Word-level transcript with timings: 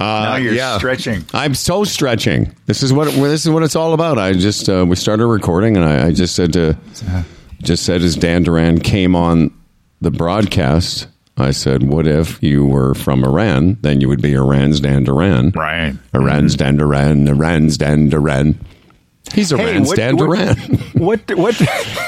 now 0.00 0.36
you're 0.36 0.54
yeah. 0.54 0.78
stretching. 0.78 1.24
I'm 1.32 1.54
so 1.54 1.84
stretching. 1.84 2.54
This 2.66 2.82
is 2.82 2.92
what 2.92 3.12
this 3.12 3.44
is 3.44 3.50
what 3.50 3.62
it's 3.62 3.76
all 3.76 3.92
about. 3.92 4.18
I 4.18 4.32
just 4.32 4.68
uh, 4.68 4.84
we 4.88 4.96
started 4.96 5.26
recording, 5.26 5.76
and 5.76 5.84
I, 5.84 6.08
I 6.08 6.12
just 6.12 6.34
said 6.34 6.52
to 6.54 6.76
just 7.62 7.84
said 7.84 8.02
as 8.02 8.16
Dan 8.16 8.42
Duran 8.42 8.80
came 8.80 9.14
on 9.14 9.52
the 10.00 10.10
broadcast. 10.10 11.06
I 11.36 11.52
said, 11.52 11.84
"What 11.84 12.06
if 12.06 12.42
you 12.42 12.66
were 12.66 12.94
from 12.94 13.24
Iran? 13.24 13.78
Then 13.80 14.00
you 14.00 14.08
would 14.08 14.22
be 14.22 14.34
Iran's 14.34 14.80
Dan 14.80 15.04
Duran, 15.04 15.50
Right. 15.50 15.94
Iran's 16.14 16.56
Dan 16.56 16.76
Duran, 16.76 17.28
Iran's 17.28 17.78
Dan 17.78 18.08
Duran. 18.08 18.58
He's 19.32 19.52
Iran's 19.52 19.92
Dan 19.92 20.16
Duran. 20.16 20.56
What? 20.94 21.34
What? 21.36 21.58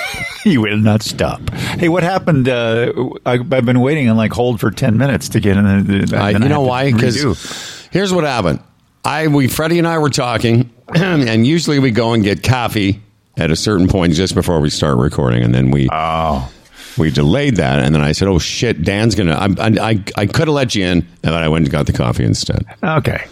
you 0.45 0.61
will 0.61 0.77
not 0.77 1.03
stop. 1.03 1.49
Hey, 1.51 1.89
what 1.89 2.03
happened? 2.03 2.49
Uh, 2.49 2.93
I, 3.25 3.35
I've 3.35 3.65
been 3.65 3.81
waiting 3.81 4.09
on 4.11 4.17
like 4.17 4.33
hold 4.33 4.61
for 4.61 4.71
ten 4.71 4.99
minutes 4.99 5.31
to 5.31 5.41
get 5.41 5.57
in. 5.57 5.65
The, 6.07 6.17
I, 6.17 6.31
you 6.31 6.39
know 6.41 6.63
why? 6.63 6.93
Because. 6.93 7.81
Here's 7.93 8.13
what 8.13 8.25
happened. 8.25 8.61
I 9.05 9.29
we 9.29 9.47
Freddie 9.47 9.79
and 9.79 9.87
I 9.87 9.99
were 9.99 10.11
talking, 10.11 10.73
and 10.95 11.47
usually 11.47 11.79
we 11.79 11.91
go 11.93 12.13
and 12.13 12.25
get 12.25 12.43
coffee 12.43 13.01
at 13.37 13.51
a 13.51 13.57
certain 13.57 13.89
point 13.89 14.15
just 14.15 14.35
before 14.35 14.61
we 14.61 14.71
start 14.71 14.99
recording, 14.99 15.43
and 15.43 15.55
then 15.55 15.71
we 15.71 15.89
oh, 15.93 16.51
we 16.99 17.11
delayed 17.11 17.57
that, 17.57 17.81
and 17.81 17.95
then 17.95 18.03
I 18.03 18.13
said, 18.13 18.29
"Oh 18.29 18.39
shit, 18.39 18.83
Dan's 18.83 19.15
gonna." 19.15 19.35
I 19.35 19.47
I, 19.59 19.91
I, 19.91 20.05
I 20.17 20.27
could 20.27 20.49
have 20.49 20.55
let 20.55 20.75
you 20.75 20.85
in, 20.85 20.99
and 20.99 21.07
then 21.23 21.35
I 21.35 21.49
went 21.49 21.65
and 21.65 21.73
got 21.73 21.87
the 21.87 21.93
coffee 21.93 22.25
instead. 22.25 22.65
okay. 22.83 23.25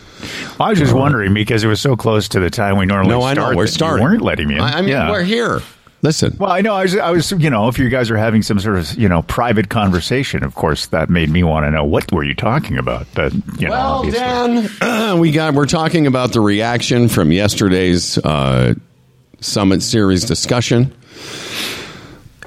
Well, 0.59 0.68
I 0.68 0.70
was 0.70 0.79
just 0.79 0.92
uh-huh. 0.92 1.01
wondering 1.01 1.32
because 1.32 1.65
it 1.65 1.68
was 1.68 1.80
so 1.80 1.96
close 1.96 2.29
to 2.29 2.40
the 2.40 2.51
time 2.51 2.77
we 2.77 2.84
normally 2.84 3.09
No, 3.10 3.23
I 3.23 3.32
start. 3.32 3.52
know 3.52 3.56
we're 3.56 3.65
that 3.65 3.70
you 3.70 3.74
starting. 3.74 4.04
weren't 4.04 4.20
letting 4.20 4.48
me 4.48 4.56
in. 4.56 4.60
I, 4.60 4.79
I 4.79 4.80
mean, 4.82 4.90
yeah. 4.90 5.10
we're 5.10 5.23
here. 5.23 5.62
Listen, 6.02 6.34
Well, 6.38 6.50
I 6.50 6.62
know. 6.62 6.74
I 6.74 6.82
was, 6.82 6.96
I 6.96 7.10
was, 7.10 7.30
you 7.32 7.50
know, 7.50 7.68
if 7.68 7.78
you 7.78 7.90
guys 7.90 8.10
are 8.10 8.16
having 8.16 8.40
some 8.40 8.59
sort 8.59 8.78
of, 8.78 8.95
you 8.95 9.06
know, 9.09 9.20
private 9.22 9.68
conversation, 9.68 10.42
of 10.42 10.54
course, 10.54 10.86
that 10.86 11.10
made 11.10 11.28
me 11.28 11.42
want 11.42 11.66
to 11.66 11.70
know 11.70 11.84
what 11.84 12.10
were 12.10 12.24
you 12.24 12.34
talking 12.34 12.78
about. 12.78 13.06
But 13.14 13.34
you 13.60 13.66
know, 13.68 13.70
Well, 13.73 13.92
obviously. 13.98 14.68
Dan, 14.80 15.18
we 15.18 15.30
got. 15.30 15.52
We're 15.52 15.66
talking 15.66 16.06
about 16.06 16.32
the 16.32 16.40
reaction 16.40 17.09
from 17.09 17.32
yesterday's 17.32 18.16
uh, 18.16 18.74
summit 19.40 19.82
series 19.82 20.24
discussion, 20.24 20.95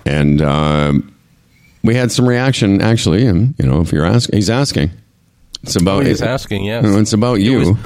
and 0.05 0.41
um 0.41 1.09
we 1.83 1.95
had 1.95 2.11
some 2.11 2.27
reaction. 2.27 2.81
Actually, 2.81 3.25
and 3.27 3.53
you 3.59 3.65
know, 3.67 3.81
if 3.81 3.91
you're 3.91 4.05
asking, 4.05 4.35
he's 4.37 4.49
asking. 4.49 4.89
It's 5.61 5.75
about. 5.75 6.01
Oh, 6.03 6.05
he's 6.05 6.21
asking, 6.21 6.65
yes. 6.65 6.85
It's 6.85 7.13
about 7.13 7.35
you. 7.35 7.77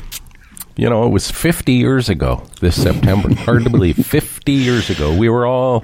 You 0.78 0.90
know, 0.90 1.06
it 1.06 1.10
was 1.10 1.30
50 1.30 1.74
years 1.74 2.08
ago 2.08 2.44
this 2.62 2.82
September. 2.82 3.34
Hard 3.36 3.64
to 3.64 3.70
believe. 3.70 3.98
50 3.98 4.52
years 4.52 4.90
ago. 4.90 5.16
We 5.16 5.28
were 5.28 5.46
all 5.46 5.84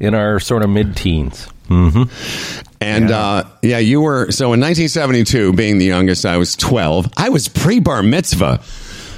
in 0.00 0.14
our 0.14 0.40
sort 0.40 0.62
of 0.62 0.70
mid 0.70 0.96
teens. 0.96 1.48
Mm-hmm. 1.68 2.74
And 2.80 3.08
yeah. 3.08 3.18
Uh, 3.18 3.48
yeah, 3.62 3.78
you 3.78 4.00
were 4.00 4.30
so 4.32 4.52
in 4.52 4.60
1972, 4.60 5.52
being 5.52 5.78
the 5.78 5.84
youngest, 5.84 6.26
I 6.26 6.36
was 6.36 6.56
12. 6.56 7.08
I 7.16 7.28
was 7.28 7.48
pre 7.48 7.78
bar 7.78 8.02
mitzvah. 8.02 8.60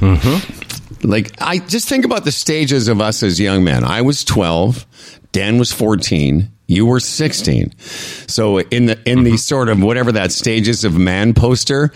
Mm-hmm. 0.00 1.08
Like 1.08 1.32
I 1.40 1.58
just 1.58 1.88
think 1.88 2.04
about 2.04 2.24
the 2.24 2.32
stages 2.32 2.88
of 2.88 3.00
us 3.00 3.22
as 3.22 3.40
young 3.40 3.64
men. 3.64 3.82
I 3.82 4.02
was 4.02 4.24
12, 4.24 4.86
Dan 5.32 5.58
was 5.58 5.72
14, 5.72 6.50
you 6.66 6.86
were 6.86 7.00
16. 7.00 7.76
So 7.78 8.60
in 8.60 8.86
the 8.86 8.98
in 9.08 9.24
the 9.24 9.30
mm-hmm. 9.30 9.36
sort 9.36 9.68
of 9.68 9.82
whatever 9.82 10.12
that 10.12 10.32
stages 10.32 10.84
of 10.84 10.96
man 10.96 11.34
poster, 11.34 11.92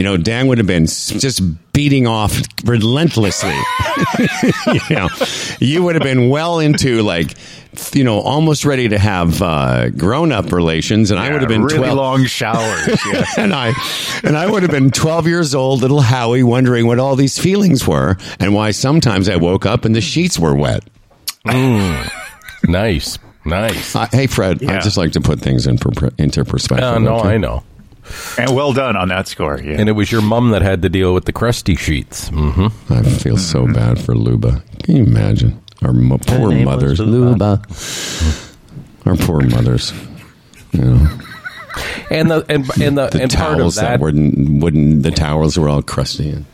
you 0.00 0.04
know, 0.04 0.16
Dan 0.16 0.46
would 0.46 0.56
have 0.56 0.66
been 0.66 0.86
just 0.86 1.42
beating 1.74 2.06
off 2.06 2.40
relentlessly. 2.64 3.54
you 4.88 4.96
know, 4.96 5.10
you 5.58 5.82
would 5.82 5.94
have 5.94 6.02
been 6.02 6.30
well 6.30 6.58
into 6.58 7.02
like, 7.02 7.34
you 7.92 8.02
know, 8.02 8.18
almost 8.18 8.64
ready 8.64 8.88
to 8.88 8.98
have 8.98 9.42
uh, 9.42 9.90
grown 9.90 10.32
up 10.32 10.52
relations, 10.52 11.10
and 11.10 11.20
I 11.20 11.30
would 11.30 11.42
have 11.42 11.50
been 11.50 11.64
really 11.64 11.80
12 11.80 11.96
long 11.98 12.24
showers. 12.24 12.98
Yeah. 13.12 13.24
and 13.36 13.52
I 13.52 13.74
and 14.24 14.38
I 14.38 14.50
would 14.50 14.62
have 14.62 14.70
been 14.72 14.90
12 14.90 15.26
years 15.26 15.54
old, 15.54 15.82
little 15.82 16.00
Howie, 16.00 16.44
wondering 16.44 16.86
what 16.86 16.98
all 16.98 17.14
these 17.14 17.38
feelings 17.38 17.86
were 17.86 18.16
and 18.38 18.54
why 18.54 18.70
sometimes 18.70 19.28
I 19.28 19.36
woke 19.36 19.66
up 19.66 19.84
and 19.84 19.94
the 19.94 20.00
sheets 20.00 20.38
were 20.38 20.54
wet. 20.54 20.82
Nice. 21.44 23.18
Nice. 23.44 23.94
Uh, 23.94 24.06
hey, 24.10 24.28
Fred, 24.28 24.64
I 24.64 24.80
just 24.80 24.96
like 24.96 25.12
to 25.12 25.20
put 25.20 25.40
things 25.40 25.66
in 25.66 25.76
per- 25.76 26.08
into 26.16 26.42
perspective. 26.46 26.88
Uh, 26.88 26.98
no, 27.00 27.16
okay? 27.18 27.34
I 27.34 27.36
know. 27.36 27.64
And 28.38 28.54
well 28.54 28.72
done 28.72 28.96
on 28.96 29.08
that 29.08 29.28
score. 29.28 29.60
Yeah. 29.60 29.76
And 29.78 29.88
it 29.88 29.92
was 29.92 30.10
your 30.12 30.22
mum 30.22 30.50
that 30.50 30.62
had 30.62 30.82
to 30.82 30.88
deal 30.88 31.14
with 31.14 31.24
the 31.24 31.32
crusty 31.32 31.74
sheets. 31.76 32.28
hmm 32.28 32.66
I 32.88 33.02
feel 33.02 33.36
so 33.36 33.66
bad 33.66 33.98
for 34.00 34.14
Luba. 34.14 34.62
Can 34.82 34.96
you 34.96 35.04
imagine 35.04 35.60
our 35.82 35.92
mo- 35.92 36.18
poor 36.18 36.50
name 36.50 36.66
was 36.66 36.98
mothers, 36.98 37.00
Luba. 37.00 37.62
our 39.06 39.16
poor 39.16 39.40
mothers. 39.40 39.92
You 40.72 40.84
know, 40.84 41.18
And 42.10 42.30
the 42.30 42.44
and 42.48 42.64
and 42.80 42.98
the, 42.98 43.08
the 43.08 43.22
and 43.22 43.32
part 43.32 43.52
of 43.54 43.58
towels 43.58 43.74
that, 43.76 43.82
that 43.82 44.00
wouldn't 44.00 44.62
wouldn't 44.62 45.02
the 45.02 45.10
towels 45.10 45.58
were 45.58 45.68
all 45.68 45.82
crusty. 45.82 46.30
And, 46.30 46.44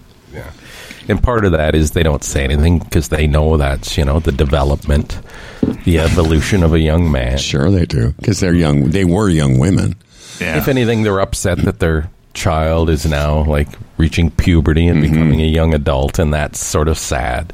and 1.08 1.22
part 1.22 1.44
of 1.44 1.52
that 1.52 1.74
is 1.76 1.92
they 1.92 2.02
don't 2.02 2.24
say 2.24 2.42
anything 2.44 2.80
because 2.80 3.08
they 3.10 3.26
know 3.26 3.56
that's 3.56 3.96
you 3.96 4.04
know 4.04 4.18
the 4.20 4.32
development, 4.32 5.18
the 5.84 5.98
evolution 6.00 6.62
of 6.64 6.72
a 6.74 6.80
young 6.80 7.10
man. 7.12 7.38
sure, 7.38 7.70
they 7.70 7.86
do 7.86 8.12
because 8.12 8.40
they're 8.40 8.54
young. 8.54 8.90
They 8.90 9.04
were 9.04 9.28
young 9.28 9.58
women. 9.58 9.94
Yeah. 10.40 10.56
If 10.58 10.68
anything, 10.68 11.02
they're 11.02 11.20
upset 11.20 11.58
that 11.58 11.78
their 11.78 12.10
child 12.34 12.90
is 12.90 13.06
now 13.06 13.44
like 13.44 13.68
reaching 13.96 14.30
puberty 14.30 14.86
and 14.88 15.00
becoming 15.00 15.40
a 15.40 15.46
young 15.46 15.72
adult, 15.72 16.18
and 16.18 16.34
that's 16.34 16.58
sort 16.62 16.88
of 16.88 16.98
sad. 16.98 17.52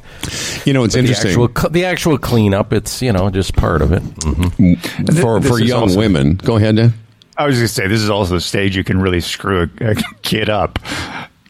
You 0.65 0.73
know, 0.73 0.85
it's 0.85 0.95
The 0.95 1.01
interesting. 1.01 1.31
actual 1.31 1.69
the 1.71 1.85
actual 1.85 2.19
cleanup, 2.19 2.73
it's 2.73 3.01
you 3.03 3.13
know 3.13 3.31
just 3.31 3.55
part 3.57 3.83
of 3.83 3.93
it. 3.93 4.01
hmm 4.01 4.75
for 5.21 5.39
This 5.41 5.49
for 5.51 5.61
young 5.61 5.83
also- 5.83 5.99
women. 5.99 6.35
Go 6.37 6.57
ahead, 6.57 6.77
Dan. 6.77 6.95
I 7.39 7.47
was 7.47 7.57
going 7.57 7.67
to 7.67 7.73
say 7.73 7.87
this 7.89 8.03
is 8.03 8.11
also 8.11 8.35
the 8.35 8.41
stage 8.43 8.77
you 8.77 8.85
can 8.85 9.01
really 9.01 9.21
screw 9.21 9.63
a, 9.81 9.91
a 9.93 9.95
kid 10.21 10.51
up. 10.51 10.79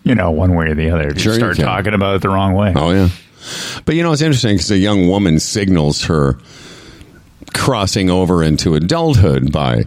You 0.04 0.14
know, 0.14 0.30
one 0.30 0.54
way 0.54 0.66
or 0.66 0.74
the 0.74 0.90
other. 0.90 1.08
If 1.08 1.20
Sure 1.20 1.32
you 1.32 1.38
you 1.38 1.40
start 1.40 1.56
can. 1.56 1.64
talking 1.64 1.94
about 1.94 2.16
it 2.16 2.22
the 2.22 2.28
wrong 2.28 2.54
way. 2.54 2.72
Oh 2.76 2.90
yeah, 2.92 3.08
but 3.84 3.94
you 3.96 4.02
know 4.02 4.12
it's 4.12 4.22
interesting 4.22 4.54
because 4.56 4.70
a 4.70 4.78
young 4.78 5.08
woman 5.08 5.38
signals 5.40 6.04
her 6.04 6.38
crossing 7.52 8.10
over 8.10 8.42
into 8.42 8.74
adulthood 8.74 9.52
by, 9.52 9.84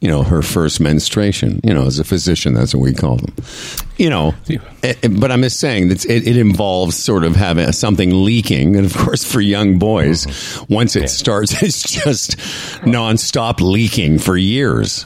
you 0.00 0.08
know, 0.08 0.22
her 0.22 0.42
first 0.42 0.80
menstruation. 0.80 1.60
You 1.64 1.74
know, 1.74 1.86
as 1.86 1.98
a 1.98 2.04
physician, 2.04 2.54
that's 2.54 2.74
what 2.74 2.82
we 2.82 2.94
call 2.94 3.16
them. 3.16 3.34
You 3.96 4.10
know, 4.10 4.34
eh, 4.48 4.58
eh, 5.02 5.08
but 5.08 5.32
I'm 5.32 5.42
just 5.42 5.58
saying 5.58 5.88
that 5.88 6.04
it, 6.04 6.26
it 6.26 6.36
involves 6.36 6.96
sort 6.96 7.24
of 7.24 7.34
having 7.34 7.72
something 7.72 8.10
leaking, 8.10 8.76
and 8.76 8.86
of 8.86 8.96
course, 8.96 9.24
for 9.24 9.40
young 9.40 9.78
boys, 9.78 10.26
once 10.68 10.94
it 10.94 11.08
starts, 11.08 11.62
it's 11.62 11.82
just 11.82 12.36
nonstop 12.82 13.60
leaking 13.60 14.18
for 14.18 14.36
years. 14.36 15.04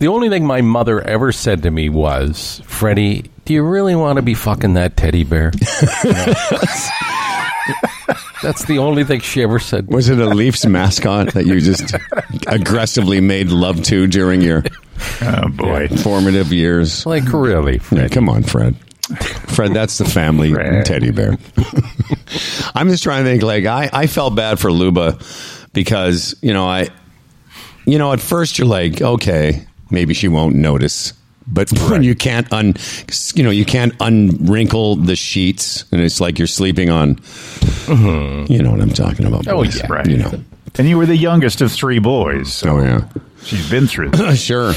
The 0.00 0.08
only 0.08 0.28
thing 0.28 0.44
my 0.46 0.60
mother 0.60 1.00
ever 1.00 1.32
said 1.32 1.62
to 1.62 1.70
me 1.70 1.88
was, 1.88 2.60
"Freddie, 2.66 3.30
do 3.46 3.54
you 3.54 3.62
really 3.62 3.94
want 3.94 4.16
to 4.16 4.22
be 4.22 4.34
fucking 4.34 4.74
that 4.74 4.96
teddy 4.96 5.24
bear?" 5.24 5.50
That's 8.44 8.64
the 8.66 8.78
only 8.78 9.02
thing 9.04 9.20
she 9.20 9.42
ever 9.42 9.58
said. 9.58 9.88
Was 9.88 10.08
it 10.08 10.18
a 10.20 10.26
Leafs 10.28 10.64
mascot 10.66 11.32
that 11.34 11.46
you 11.46 11.60
just 11.60 11.94
aggressively 12.46 13.20
made 13.20 13.48
love 13.48 13.82
to 13.84 14.06
during 14.06 14.40
your 14.42 14.62
Oh, 15.22 15.48
boy. 15.48 15.88
formative 15.88 16.52
years? 16.52 17.04
Like 17.06 17.24
really, 17.32 17.80
Yeah, 17.90 18.08
come 18.08 18.28
on, 18.28 18.42
Fred. 18.44 18.76
Fred, 19.48 19.74
that's 19.74 19.98
the 19.98 20.04
family 20.04 20.52
Fred. 20.54 20.86
teddy 20.86 21.10
bear. 21.10 21.36
I'm 22.74 22.88
just 22.88 23.02
trying 23.02 23.24
to 23.24 23.30
think. 23.30 23.42
Like, 23.42 23.66
I, 23.66 23.90
I 23.92 24.06
felt 24.06 24.34
bad 24.34 24.58
for 24.58 24.72
Luba 24.72 25.18
because 25.72 26.34
you 26.42 26.52
know 26.54 26.66
I, 26.66 26.88
you 27.86 27.98
know, 27.98 28.12
at 28.12 28.20
first 28.20 28.58
you're 28.58 28.68
like, 28.68 29.02
okay, 29.02 29.66
maybe 29.90 30.14
she 30.14 30.28
won't 30.28 30.54
notice, 30.54 31.12
but 31.46 31.70
when 31.90 32.02
you 32.02 32.14
can't 32.14 32.50
un, 32.52 32.74
you 33.34 33.42
know, 33.42 33.50
you 33.50 33.64
can't 33.64 33.96
unwrinkle 33.98 35.04
the 35.06 35.16
sheets, 35.16 35.84
and 35.92 36.00
it's 36.00 36.20
like 36.20 36.38
you're 36.38 36.46
sleeping 36.48 36.90
on. 36.90 37.16
Mm-hmm. 37.16 38.52
You 38.52 38.62
know 38.62 38.70
what 38.70 38.80
I'm 38.80 38.90
talking 38.90 39.26
about? 39.26 39.46
Oh, 39.48 39.62
yeah. 39.62 39.86
Right. 39.88 40.06
You 40.06 40.16
know. 40.18 40.32
And 40.76 40.88
you 40.88 40.98
were 40.98 41.06
the 41.06 41.16
youngest 41.16 41.60
of 41.60 41.70
three 41.70 41.98
boys. 41.98 42.52
So 42.52 42.78
Oh 42.78 42.82
yeah. 42.82 43.08
she's 43.42 43.68
been 43.70 43.86
through 43.86 44.10
this. 44.10 44.40
Sure. 44.44 44.72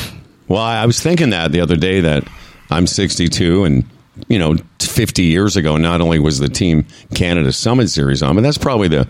Well, 0.47 0.61
I 0.61 0.85
was 0.85 1.01
thinking 1.01 1.31
that 1.31 1.51
the 1.51 1.61
other 1.61 1.75
day 1.75 2.01
that 2.01 2.27
I'm 2.69 2.87
62 2.87 3.63
and 3.63 3.83
you 4.27 4.39
know 4.39 4.55
50 4.79 5.23
years 5.23 5.57
ago 5.57 5.77
not 5.77 6.01
only 6.01 6.19
was 6.19 6.39
the 6.39 6.49
team 6.49 6.85
Canada 7.15 7.51
Summit 7.51 7.89
Series 7.89 8.21
on, 8.21 8.35
but 8.35 8.41
that's 8.41 8.57
probably 8.57 8.87
the 8.87 9.07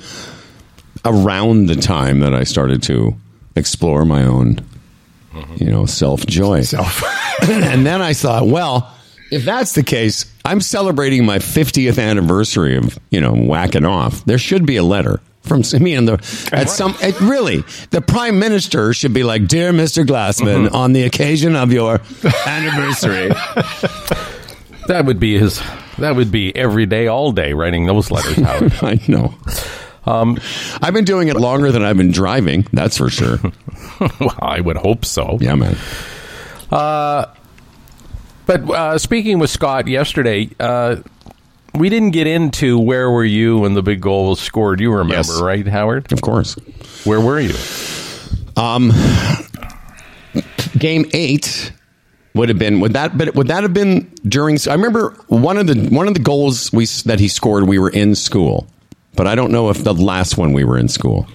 around 1.05 1.67
the 1.67 1.75
time 1.75 2.21
that 2.21 2.33
I 2.33 2.43
started 2.43 2.81
to 2.83 3.15
explore 3.55 4.05
my 4.05 4.23
own 4.23 4.59
Mm-hmm. 5.37 5.63
you 5.63 5.71
know 5.71 5.85
self 5.85 6.25
joy. 6.25 6.61
Self. 6.67 7.03
and 7.47 7.85
then 7.85 8.01
I 8.01 8.13
thought, 8.13 8.47
well, 8.47 8.93
if 9.31 9.45
that's 9.45 9.73
the 9.73 9.83
case, 9.83 10.25
I'm 10.43 10.61
celebrating 10.61 11.25
my 11.25 11.37
50th 11.39 12.01
anniversary 12.01 12.77
of, 12.77 12.97
you 13.09 13.21
know, 13.21 13.33
whacking 13.33 13.85
off. 13.85 14.25
There 14.25 14.37
should 14.37 14.65
be 14.65 14.77
a 14.77 14.83
letter 14.83 15.19
from 15.47 15.63
me 15.79 15.93
and 15.93 16.07
the 16.07 16.49
at 16.51 16.69
some 16.69 16.93
it, 16.99 17.19
really 17.21 17.63
the 17.91 18.01
prime 18.01 18.37
minister 18.37 18.93
should 18.93 19.13
be 19.13 19.23
like, 19.23 19.47
"Dear 19.47 19.71
Mr. 19.71 20.05
Glassman, 20.05 20.65
mm-hmm. 20.65 20.75
on 20.75 20.91
the 20.91 21.03
occasion 21.03 21.55
of 21.55 21.71
your 21.71 22.01
anniversary." 22.45 23.29
that 24.87 25.03
would 25.05 25.19
be 25.19 25.37
his. 25.37 25.61
That 25.99 26.15
would 26.15 26.31
be 26.31 26.55
every 26.55 26.85
day, 26.85 27.07
all 27.07 27.31
day, 27.31 27.53
writing 27.53 27.85
those 27.85 28.11
letters. 28.11 28.35
Howard. 28.35 28.73
I 28.81 28.99
know. 29.07 29.33
Um, 30.07 30.37
I've 30.81 30.93
been 30.93 31.05
doing 31.05 31.27
it 31.27 31.35
longer 31.35 31.71
than 31.71 31.83
I've 31.83 31.97
been 31.97 32.11
driving. 32.11 32.65
That's 32.73 32.97
for 32.97 33.09
sure. 33.09 33.39
well, 34.19 34.35
I 34.41 34.61
would 34.61 34.77
hope 34.77 35.05
so. 35.05 35.37
Yeah, 35.41 35.55
man. 35.55 35.75
But 36.69 37.35
uh, 38.71 38.97
speaking 38.97 39.39
with 39.39 39.49
Scott 39.49 39.87
yesterday, 39.87 40.49
uh, 40.59 40.97
we 41.75 41.89
didn't 41.89 42.11
get 42.11 42.27
into 42.27 42.79
where 42.79 43.11
were 43.11 43.25
you 43.25 43.59
when 43.59 43.73
the 43.73 43.83
big 43.83 43.99
goal 44.01 44.29
was 44.29 44.39
scored. 44.39 44.79
You 44.79 44.91
remember, 44.91 45.15
Yes. 45.33 45.41
right, 45.41 45.67
Howard? 45.67 46.11
Of 46.13 46.21
course. 46.21 46.53
Where 47.03 47.19
were 47.19 47.39
you? 47.39 47.53
Game 50.77 51.05
eight 51.13 51.71
would 52.33 52.49
have 52.49 52.59
been 52.59 52.79
would 52.79 52.93
that 52.93 53.17
but 53.17 53.33
would 53.33 53.47
that 53.47 53.63
have 53.63 53.73
been 53.73 54.11
during 54.27 54.59
I 54.69 54.73
remember 54.73 55.09
one 55.27 55.57
of 55.57 55.65
the 55.65 55.89
one 55.89 56.07
of 56.07 56.13
the 56.13 56.19
goals 56.19 56.71
we 56.71 56.85
that 57.05 57.19
he 57.19 57.27
scored 57.27 57.67
we 57.67 57.79
were 57.79 57.89
in 57.89 58.13
school. 58.15 58.67
But 59.17 59.27
I 59.27 59.35
don't 59.35 59.51
know 59.51 59.69
if 59.69 59.83
the 59.83 59.93
last 59.93 60.37
one 60.37 60.53
we 60.53 60.63
were 60.63 60.77
in 60.77 60.87
school. 60.87 61.27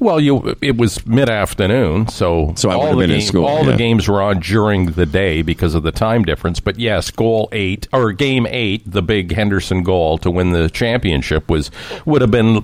Well, 0.00 0.18
you 0.18 0.56
it 0.62 0.78
was 0.78 1.06
mid 1.06 1.28
afternoon, 1.28 2.08
so 2.08 2.54
So 2.56 2.70
I 2.70 2.74
would 2.76 2.80
all 2.80 2.86
have 2.88 2.96
the 2.96 3.02
been 3.02 3.10
in 3.10 3.18
game- 3.18 3.26
school, 3.28 3.44
All 3.44 3.64
yeah. 3.64 3.72
the 3.72 3.76
games 3.76 4.08
were 4.08 4.22
on 4.22 4.40
during 4.40 4.86
the 4.92 5.04
day 5.04 5.42
because 5.42 5.74
of 5.74 5.82
the 5.82 5.92
time 5.92 6.24
difference. 6.24 6.58
But 6.58 6.78
yes, 6.78 7.10
goal 7.10 7.50
eight 7.52 7.86
or 7.92 8.10
game 8.12 8.46
eight, 8.48 8.90
the 8.90 9.02
big 9.02 9.32
Henderson 9.32 9.82
goal 9.82 10.16
to 10.18 10.30
win 10.30 10.52
the 10.52 10.70
championship 10.70 11.50
was 11.50 11.70
would 12.06 12.22
have 12.22 12.30
been, 12.30 12.62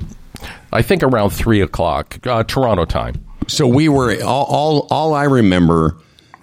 I 0.73 0.81
think, 0.81 1.03
around 1.03 1.31
three 1.31 1.61
o'clock 1.61 2.19
uh, 2.27 2.43
Toronto 2.45 2.87
time. 2.87 3.23
So 3.49 3.67
we 3.67 3.91
were 3.91 4.17
all, 4.25 4.47
all 4.47 4.89
all 4.91 5.13
I 5.15 5.25
remember 5.25 5.95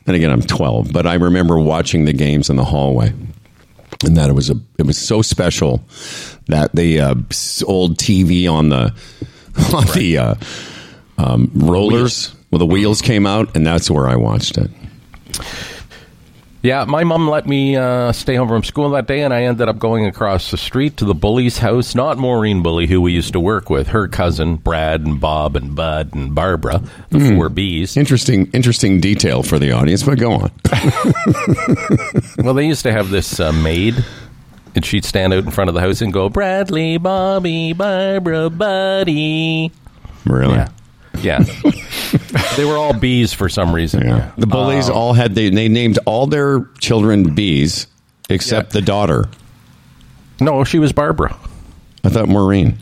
and 0.06 0.16
again 0.16 0.30
I'm 0.30 0.42
12, 0.44 0.94
but 0.94 1.07
I 1.07 1.16
remember 1.16 1.57
watching 1.57 2.06
the 2.06 2.13
games 2.13 2.51
in 2.51 2.56
the 2.56 2.66
hallway. 2.66 3.13
And 4.03 4.17
that 4.17 4.29
it 4.29 4.33
was 4.33 4.50
a 4.50 4.55
it 4.77 4.85
was 4.85 4.97
so 4.97 5.21
special 5.21 5.83
that 6.47 6.75
the 6.75 7.00
uh, 7.00 7.15
old 7.65 7.97
TV 7.97 8.51
on 8.51 8.69
the 8.69 8.94
on 9.73 9.85
the 9.95 10.17
uh, 10.17 10.35
um, 11.17 11.51
rollers 11.53 12.35
well 12.51 12.59
the 12.59 12.65
wheels 12.65 13.01
came 13.01 13.25
out 13.25 13.55
and 13.55 13.65
that's 13.65 13.89
where 13.89 14.07
I 14.07 14.15
watched 14.15 14.57
it. 14.57 14.69
Yeah, 16.63 16.86
my 16.86 17.04
mom 17.04 17.27
let 17.30 17.45
me 17.45 17.75
uh, 17.75 18.13
stay 18.13 18.36
home 18.36 18.48
from 18.48 18.63
school 18.63 18.92
that 18.92 19.06
day, 19.06 19.24
and 19.24 19.33
I 19.33 19.44
ended 19.44 19.68
up 19.68 19.80
going 19.80 20.06
across 20.06 20.50
the 20.50 20.56
street 20.56 20.95
to 20.98 21.06
the 21.06 21.13
Bully's 21.13 21.57
house. 21.57 21.94
Not 21.94 22.18
Maureen 22.18 22.63
Bully, 22.63 22.88
who 22.88 23.01
we 23.01 23.12
used 23.12 23.33
to 23.33 23.39
work 23.42 23.69
with, 23.69 23.88
her 23.89 24.07
cousin 24.07 24.56
Brad 24.56 25.01
and 25.01 25.19
Bob 25.19 25.57
and 25.57 25.75
Bud 25.75 26.15
and 26.15 26.33
Barbara, 26.33 26.81
the 27.10 27.19
Hmm. 27.19 27.36
four 27.36 27.50
Bs. 27.50 27.98
Interesting 27.98 28.50
interesting 28.54 29.01
detail 29.01 29.44
for 29.44 29.60
the 29.60 29.74
audience, 29.74 30.04
but 30.04 30.18
go 30.18 30.31
on. 30.31 30.51
Well, 32.44 32.54
they 32.54 32.66
used 32.66 32.83
to 32.83 32.92
have 32.94 33.09
this 33.09 33.39
uh, 33.42 33.51
maid, 33.51 34.04
and 34.74 34.86
she'd 34.86 35.04
stand 35.06 35.33
out 35.33 35.44
in 35.44 35.51
front 35.51 35.68
of 35.69 35.74
the 35.75 35.81
house 35.81 36.01
and 36.01 36.13
go, 36.13 36.30
Bradley, 36.30 36.98
Bobby, 36.98 37.74
Barbara, 37.74 38.50
Buddy. 38.50 39.71
really? 40.25 40.56
Yeah. 40.56 40.69
Yeah. 41.23 41.39
they 42.57 42.65
were 42.65 42.75
all 42.77 42.93
bees 42.93 43.33
for 43.33 43.49
some 43.49 43.73
reason. 43.73 44.05
Yeah. 44.05 44.31
The 44.37 44.47
bullies 44.47 44.89
um, 44.89 44.95
all 44.95 45.13
had 45.13 45.35
they 45.35 45.49
they 45.49 45.69
named 45.69 45.99
all 46.05 46.27
their 46.27 46.65
children 46.79 47.33
bees 47.33 47.87
except 48.29 48.73
Yeah. 48.73 48.79
the 48.79 48.85
daughter. 48.85 49.25
No, 50.39 50.63
she 50.63 50.79
was 50.79 50.91
Barbara. 50.91 51.37
I 52.03 52.09
thought 52.09 52.27
Maureen. 52.27 52.77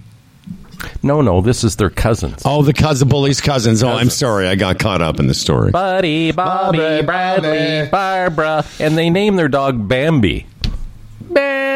No, 1.04 1.22
no, 1.22 1.42
this 1.42 1.64
is 1.64 1.76
their 1.76 1.92
cousins. 1.92 2.42
Oh, 2.44 2.64
the 2.64 2.74
cousin 2.74 3.08
bullies 3.08 3.40
cousins. 3.40 3.84
Oh, 3.84 3.90
I'm 3.90 4.10
sorry, 4.10 4.48
I 4.48 4.56
got 4.56 4.80
caught 4.80 5.02
up 5.02 5.20
in 5.20 5.28
the 5.28 5.34
story. 5.36 5.72
Buddy, 5.72 6.32
Bobby, 6.32 6.80
Bobby, 6.80 7.06
Bradley, 7.06 7.50
Bobby. 7.82 7.90
Barbara. 7.92 8.66
And 8.80 8.98
they 8.98 9.12
named 9.12 9.38
their 9.38 9.48
dog 9.48 9.88
Bambi. 9.88 10.48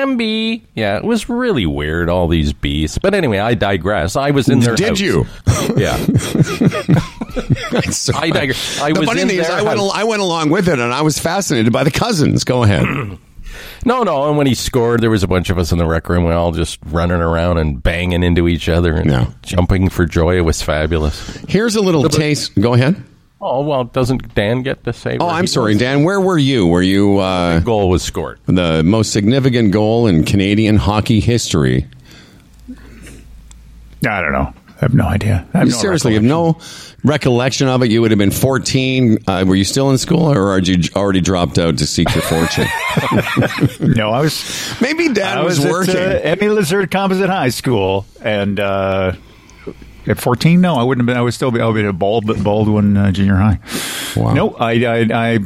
Bambi. 0.06 0.64
Yeah, 0.74 0.98
it 0.98 1.04
was 1.04 1.28
really 1.30 1.66
weird, 1.66 2.10
all 2.10 2.28
these 2.28 2.54
bees. 2.54 2.98
But 2.98 3.14
anyway, 3.14 3.40
I 3.40 3.54
digress. 3.54 4.16
I 4.16 4.32
was 4.32 4.50
in 4.50 4.60
there. 4.60 4.76
Did 4.76 4.90
house. 4.90 5.00
you? 5.00 5.26
Yeah. 5.78 5.98
Sorry. 7.90 8.30
I 8.30 8.30
digress. 8.32 8.80
I 8.80 8.92
the 8.94 9.00
was 9.00 9.10
funny 9.10 9.22
in 9.22 9.28
thing 9.30 9.40
is, 9.40 9.50
I 9.50 9.62
went, 9.64 9.80
al- 9.80 9.92
I 9.92 10.04
went 10.04 10.22
along 10.22 10.50
with 10.52 10.68
it, 10.70 10.80
and 10.80 10.94
I 10.94 11.02
was 11.02 11.18
fascinated 11.20 11.74
by 11.74 11.84
the 11.84 11.92
cousins. 11.92 12.44
Go 12.44 12.64
ahead. 12.64 12.86
No, 13.86 14.02
no. 14.04 14.28
And 14.28 14.36
when 14.38 14.48
he 14.48 14.56
scored, 14.56 15.00
there 15.02 15.12
was 15.12 15.22
a 15.22 15.28
bunch 15.28 15.50
of 15.52 15.60
us 15.60 15.72
in 15.72 15.78
the 15.78 15.86
rec 15.86 16.10
room. 16.10 16.26
We 16.26 16.32
all 16.34 16.52
just 16.52 16.80
running 16.88 17.22
around 17.22 17.60
and 17.60 17.82
banging 17.82 18.24
into 18.24 18.48
each 18.48 18.68
other 18.68 18.96
and 18.96 19.10
Yeah. 19.12 19.28
jumping 19.44 19.90
for 19.90 20.06
joy. 20.08 20.38
It 20.38 20.42
was 20.42 20.62
fabulous. 20.62 21.38
Here's 21.48 21.76
a 21.76 21.82
little 21.82 22.10
taste. 22.10 22.60
Go 22.60 22.74
ahead. 22.74 23.02
Oh 23.48 23.62
well, 23.62 23.84
doesn't 23.84 24.34
Dan 24.34 24.64
get 24.64 24.84
to 24.86 24.94
say? 24.94 25.18
Oh, 25.20 25.30
I'm 25.30 25.46
sorry, 25.46 25.74
was? 25.74 25.80
Dan. 25.80 26.04
Where 26.04 26.20
were 26.20 26.38
you? 26.38 26.66
Were 26.66 26.82
you 26.82 27.20
uh, 27.20 27.60
Goal 27.60 27.90
was 27.90 28.02
scored. 28.02 28.40
the 28.48 28.82
most 28.84 29.14
significant 29.14 29.72
goal 29.72 30.08
in 30.08 30.24
Canadian 30.24 30.78
hockey 30.78 31.20
history? 31.20 31.88
I 34.08 34.22
don't 34.22 34.32
know. 34.32 34.52
I 34.76 34.80
have 34.80 34.94
no 34.94 35.06
idea. 35.06 35.48
I 35.54 35.60
have 35.60 35.68
You 35.68 35.74
no 35.74 35.80
seriously 35.80 36.14
have 36.16 36.24
no 36.24 36.60
recollection 37.04 37.68
of 37.68 37.82
it. 37.84 37.92
You 37.92 38.02
would 38.02 38.12
have 38.12 38.18
been 38.18 38.32
14. 38.32 39.20
Uh, 39.28 39.46
were 39.48 39.56
you 39.56 39.64
still 39.64 39.90
in 39.92 39.98
school, 39.98 40.34
or 40.34 40.54
had 40.56 40.68
you 40.68 40.78
already 40.96 41.22
dropped 41.22 41.58
out 41.60 41.78
to 41.78 41.86
seek 41.86 42.14
your 42.14 42.24
fortune? 42.24 42.66
No, 43.80 44.10
I 44.10 44.22
was. 44.22 44.76
Maybe 44.82 45.10
Dad 45.14 45.38
I 45.38 45.44
was, 45.44 45.60
was, 45.60 45.70
working. 45.70 45.96
at 45.96 46.16
uh, 46.16 46.30
M.E. 46.30 46.46
LaZerte 46.48 46.90
Composite 46.90 47.30
High 47.30 47.50
School, 47.50 48.06
and 48.22 48.60
uh, 48.60 49.14
at 50.08 50.20
14, 50.20 50.62
no, 50.62 50.76
I 50.76 50.84
wouldn't 50.84 51.02
have 51.02 51.14
been. 51.14 51.18
I 51.18 51.22
would 51.22 51.34
still 51.34 51.52
be. 51.52 51.60
I 51.62 51.66
would 51.68 51.76
be 51.76 51.86
at 51.88 51.98
Bald, 51.98 52.26
Baldwin 52.44 52.96
uh, 52.98 53.12
Junior 53.12 53.36
High. 53.36 53.60
Wow. 54.16 54.34
No, 54.34 54.52
I, 54.56 54.72
I, 54.86 55.00
I, 55.14 55.40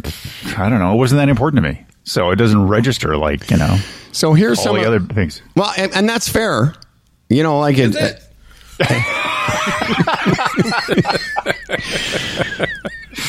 I 0.58 0.70
don't 0.70 0.80
know. 0.80 0.94
It 0.94 0.98
wasn't 0.98 1.20
that 1.20 1.30
important 1.30 1.64
to 1.64 1.70
me, 1.70 1.86
so 2.04 2.30
it 2.32 2.36
doesn't 2.36 2.68
register 2.68 3.18
like 3.18 3.50
you 3.52 3.58
know 3.58 3.78
so 4.12 4.34
here's 4.34 4.58
all 4.60 4.66
some 4.66 4.76
the 4.76 4.82
of- 4.82 4.88
other 4.88 5.14
things. 5.14 5.42
Well, 5.56 5.72
and, 5.78 5.94
and 5.96 6.10
that's 6.10 6.28
fair. 6.30 6.74
You 7.30 7.44
know, 7.44 7.60
like 7.60 7.78
it. 7.78 7.96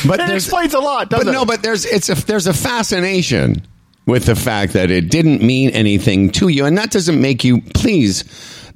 but 0.05 0.19
It 0.19 0.29
explains 0.31 0.73
a 0.73 0.79
lot, 0.79 1.09
doesn't 1.09 1.27
it? 1.27 1.31
no, 1.31 1.45
but 1.45 1.61
there's 1.63 1.85
it's 1.85 2.09
a 2.09 2.15
there's 2.25 2.47
a 2.47 2.53
fascination 2.53 3.61
with 4.05 4.25
the 4.25 4.35
fact 4.35 4.73
that 4.73 4.89
it 4.91 5.09
didn't 5.09 5.41
mean 5.41 5.69
anything 5.71 6.31
to 6.31 6.47
you, 6.47 6.65
and 6.65 6.77
that 6.77 6.91
doesn't 6.91 7.19
make 7.21 7.43
you. 7.43 7.61
Please, 7.73 8.23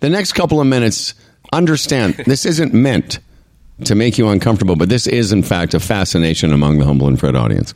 the 0.01 0.09
next 0.09 0.33
couple 0.33 0.61
of 0.61 0.67
minutes, 0.67 1.13
understand 1.55 2.15
this 2.25 2.45
isn't 2.45 2.73
meant 2.73 3.19
to 3.83 3.95
make 3.95 4.17
you 4.17 4.29
uncomfortable, 4.29 4.75
but 4.75 4.89
this 4.89 5.05
is 5.07 5.31
in 5.31 5.43
fact 5.43 5.73
a 5.73 5.79
fascination 5.79 6.53
among 6.53 6.77
the 6.77 6.85
humble 6.85 7.07
and 7.07 7.19
Fred 7.19 7.35
audience. 7.35 7.73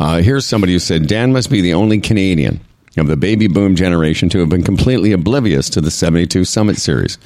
Uh, 0.00 0.18
here's 0.18 0.44
somebody 0.46 0.72
who 0.72 0.78
said 0.78 1.06
Dan 1.06 1.32
must 1.32 1.50
be 1.50 1.60
the 1.60 1.74
only 1.74 2.00
Canadian 2.00 2.60
of 2.96 3.06
the 3.06 3.16
baby 3.16 3.46
boom 3.46 3.76
generation 3.76 4.28
to 4.30 4.40
have 4.40 4.48
been 4.48 4.64
completely 4.64 5.12
oblivious 5.12 5.70
to 5.70 5.80
the 5.80 5.90
72 5.90 6.44
Summit 6.44 6.76
Series. 6.76 7.16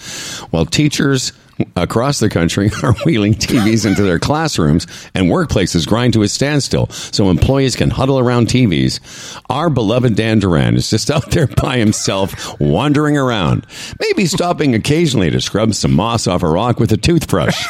While 0.51 0.67
teachers 0.67 1.33
across 1.77 2.19
the 2.19 2.29
country 2.29 2.71
are 2.83 2.95
wheeling 3.05 3.35
TVs 3.35 3.87
into 3.87 4.03
their 4.03 4.19
classrooms 4.19 4.87
and 5.15 5.27
workplaces 5.27 5.87
grind 5.87 6.13
to 6.13 6.23
a 6.23 6.29
standstill 6.29 6.89
so 6.89 7.31
employees 7.31 7.77
can 7.77 7.91
huddle 7.91 8.19
around 8.19 8.49
TVs, 8.49 9.43
our 9.49 9.71
beloved 9.71 10.17
Dan 10.17 10.39
Duran 10.39 10.77
is 10.77 10.91
just 10.91 11.11
out 11.13 11.31
there 11.31 11.47
by 11.47 11.79
himself 11.79 12.61
wandering 12.61 13.17
around, 13.17 13.67
maybe 14.01 14.27
stopping 14.27 14.75
occasionally 14.75 15.31
to 15.31 15.41
scrub 15.41 15.75
some 15.75 15.93
moss 15.93 16.27
off 16.27 16.43
a 16.43 16.49
rock 16.49 16.79
with 16.79 16.93
a 16.93 16.97
toothbrush. 16.97 17.67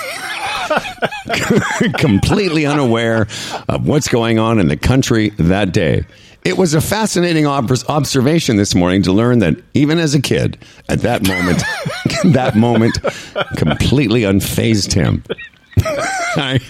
completely 1.98 2.66
unaware 2.66 3.26
of 3.68 3.86
what's 3.86 4.08
going 4.08 4.38
on 4.38 4.58
in 4.58 4.68
the 4.68 4.76
country 4.76 5.30
that 5.30 5.72
day. 5.72 6.04
It 6.44 6.58
was 6.58 6.74
a 6.74 6.80
fascinating 6.82 7.46
ob- 7.46 7.72
observation 7.88 8.56
this 8.56 8.74
morning 8.74 9.00
to 9.04 9.12
learn 9.12 9.38
that 9.38 9.56
even 9.72 9.98
as 9.98 10.14
a 10.14 10.20
kid, 10.20 10.58
at 10.90 11.00
that 11.00 11.26
moment, 11.26 11.62
that 12.34 12.54
moment 12.54 12.98
completely 13.56 14.22
unfazed 14.22 14.92
him. 14.92 15.24
I, 16.36 16.60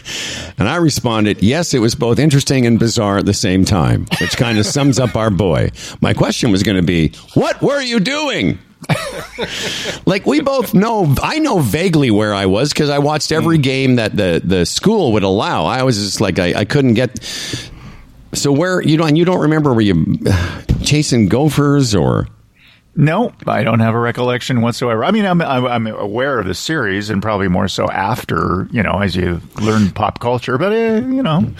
and 0.58 0.68
I 0.68 0.76
responded, 0.76 1.42
yes, 1.42 1.74
it 1.74 1.80
was 1.80 1.96
both 1.96 2.20
interesting 2.20 2.66
and 2.66 2.78
bizarre 2.78 3.18
at 3.18 3.26
the 3.26 3.34
same 3.34 3.64
time, 3.64 4.06
which 4.20 4.36
kind 4.36 4.58
of 4.58 4.66
sums 4.66 5.00
up 5.00 5.16
our 5.16 5.30
boy. 5.30 5.70
My 6.00 6.14
question 6.14 6.52
was 6.52 6.62
going 6.62 6.76
to 6.76 6.86
be, 6.86 7.12
what 7.34 7.60
were 7.60 7.80
you 7.80 7.98
doing? 7.98 8.60
like 10.06 10.26
we 10.26 10.42
both 10.42 10.74
know 10.74 11.14
i 11.22 11.38
know 11.38 11.58
vaguely 11.58 12.10
where 12.10 12.34
i 12.34 12.44
was 12.44 12.70
because 12.70 12.90
i 12.90 12.98
watched 12.98 13.32
every 13.32 13.56
mm. 13.56 13.62
game 13.62 13.94
that 13.96 14.14
the, 14.14 14.42
the 14.44 14.66
school 14.66 15.12
would 15.12 15.22
allow 15.22 15.64
i 15.64 15.82
was 15.82 15.96
just 15.96 16.20
like 16.20 16.38
i, 16.38 16.52
I 16.52 16.64
couldn't 16.66 16.92
get 16.92 17.18
so 18.34 18.52
where 18.52 18.82
you 18.82 18.96
don't 18.96 19.16
you 19.16 19.24
don't 19.24 19.40
remember 19.40 19.72
were 19.72 19.80
you 19.80 20.18
uh, 20.26 20.62
chasing 20.82 21.28
gophers 21.28 21.94
or 21.94 22.26
No, 22.96 23.32
I 23.46 23.64
don't 23.64 23.80
have 23.80 23.94
a 23.94 23.98
recollection 23.98 24.60
whatsoever. 24.60 25.04
I 25.04 25.10
mean, 25.10 25.24
I'm, 25.26 25.42
I'm 25.42 25.66
I'm 25.66 25.86
aware 25.88 26.38
of 26.38 26.46
the 26.46 26.54
series, 26.54 27.10
and 27.10 27.20
probably 27.20 27.48
more 27.48 27.66
so 27.66 27.88
after 27.90 28.68
you 28.70 28.82
know 28.82 29.00
as 29.00 29.16
you 29.16 29.40
learn 29.60 29.90
pop 29.90 30.20
culture. 30.20 30.58
But 30.58 30.72
uh, 30.72 31.06
you 31.06 31.22
know, 31.22 31.52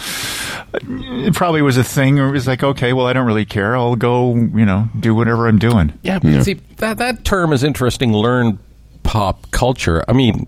it 0.75 1.35
probably 1.35 1.63
was 1.63 1.77
a 1.77 1.83
thing. 1.85 2.17
Where 2.17 2.29
it 2.29 2.33
was 2.33 2.47
like, 2.47 2.63
okay, 2.63 2.93
well, 2.93 3.07
I 3.07 3.13
don't 3.13 3.27
really 3.27 3.45
care. 3.47 3.77
I'll 3.77 3.97
go, 3.97 4.35
you 4.35 4.65
know, 4.65 4.89
do 5.01 5.15
whatever 5.15 5.49
I'm 5.49 5.59
doing. 5.59 5.93
Yeah, 6.03 6.21
see 6.43 6.55
that 6.77 6.99
that 6.99 7.25
term 7.25 7.53
is 7.53 7.65
interesting. 7.65 8.13
Learn 8.13 8.59
pop 9.03 9.51
culture. 9.51 10.05
I 10.09 10.13
mean, 10.13 10.47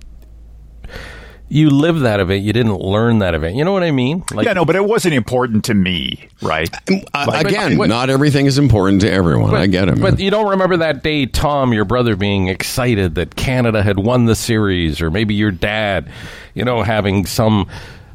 you 1.48 1.70
live 1.70 2.00
that 2.00 2.18
event. 2.18 2.42
You 2.42 2.52
didn't 2.52 2.80
learn 2.80 3.20
that 3.20 3.34
event. 3.34 3.54
You 3.56 3.64
know 3.64 3.72
what 3.72 3.84
I 3.84 3.92
mean? 3.92 4.24
Like, 4.32 4.46
yeah, 4.46 4.52
no, 4.52 4.64
but 4.64 4.74
it 4.74 4.84
wasn't 4.84 5.14
important 5.14 5.64
to 5.66 5.74
me, 5.74 6.28
right? 6.42 6.68
uh, 7.14 7.26
But- 7.26 7.46
again 7.46 7.76
but- 7.76 7.88
not 7.88 8.10
everything 8.10 8.46
is 8.46 8.58
important 8.58 9.02
to 9.02 9.10
everyone 9.10 9.54
i 9.54 9.66
get 9.66 9.88
it 9.88 9.92
man. 9.98 10.00
But 10.00 10.20
you 10.20 10.30
don't 10.30 10.50
remember 10.50 10.78
that 10.78 11.02
day, 11.02 11.26
Tom, 11.26 11.72
your 11.72 11.84
brother, 11.84 12.16
being 12.16 12.48
excited 12.48 13.14
that 13.14 13.36
Canada 13.36 13.82
had 13.82 13.98
won 13.98 14.24
the 14.26 14.34
series, 14.34 15.00
or 15.00 15.10
maybe 15.10 15.34
your 15.34 15.52
dad, 15.52 16.08
you 16.54 16.64
know, 16.64 16.82
having 16.82 17.26
some 17.26 17.68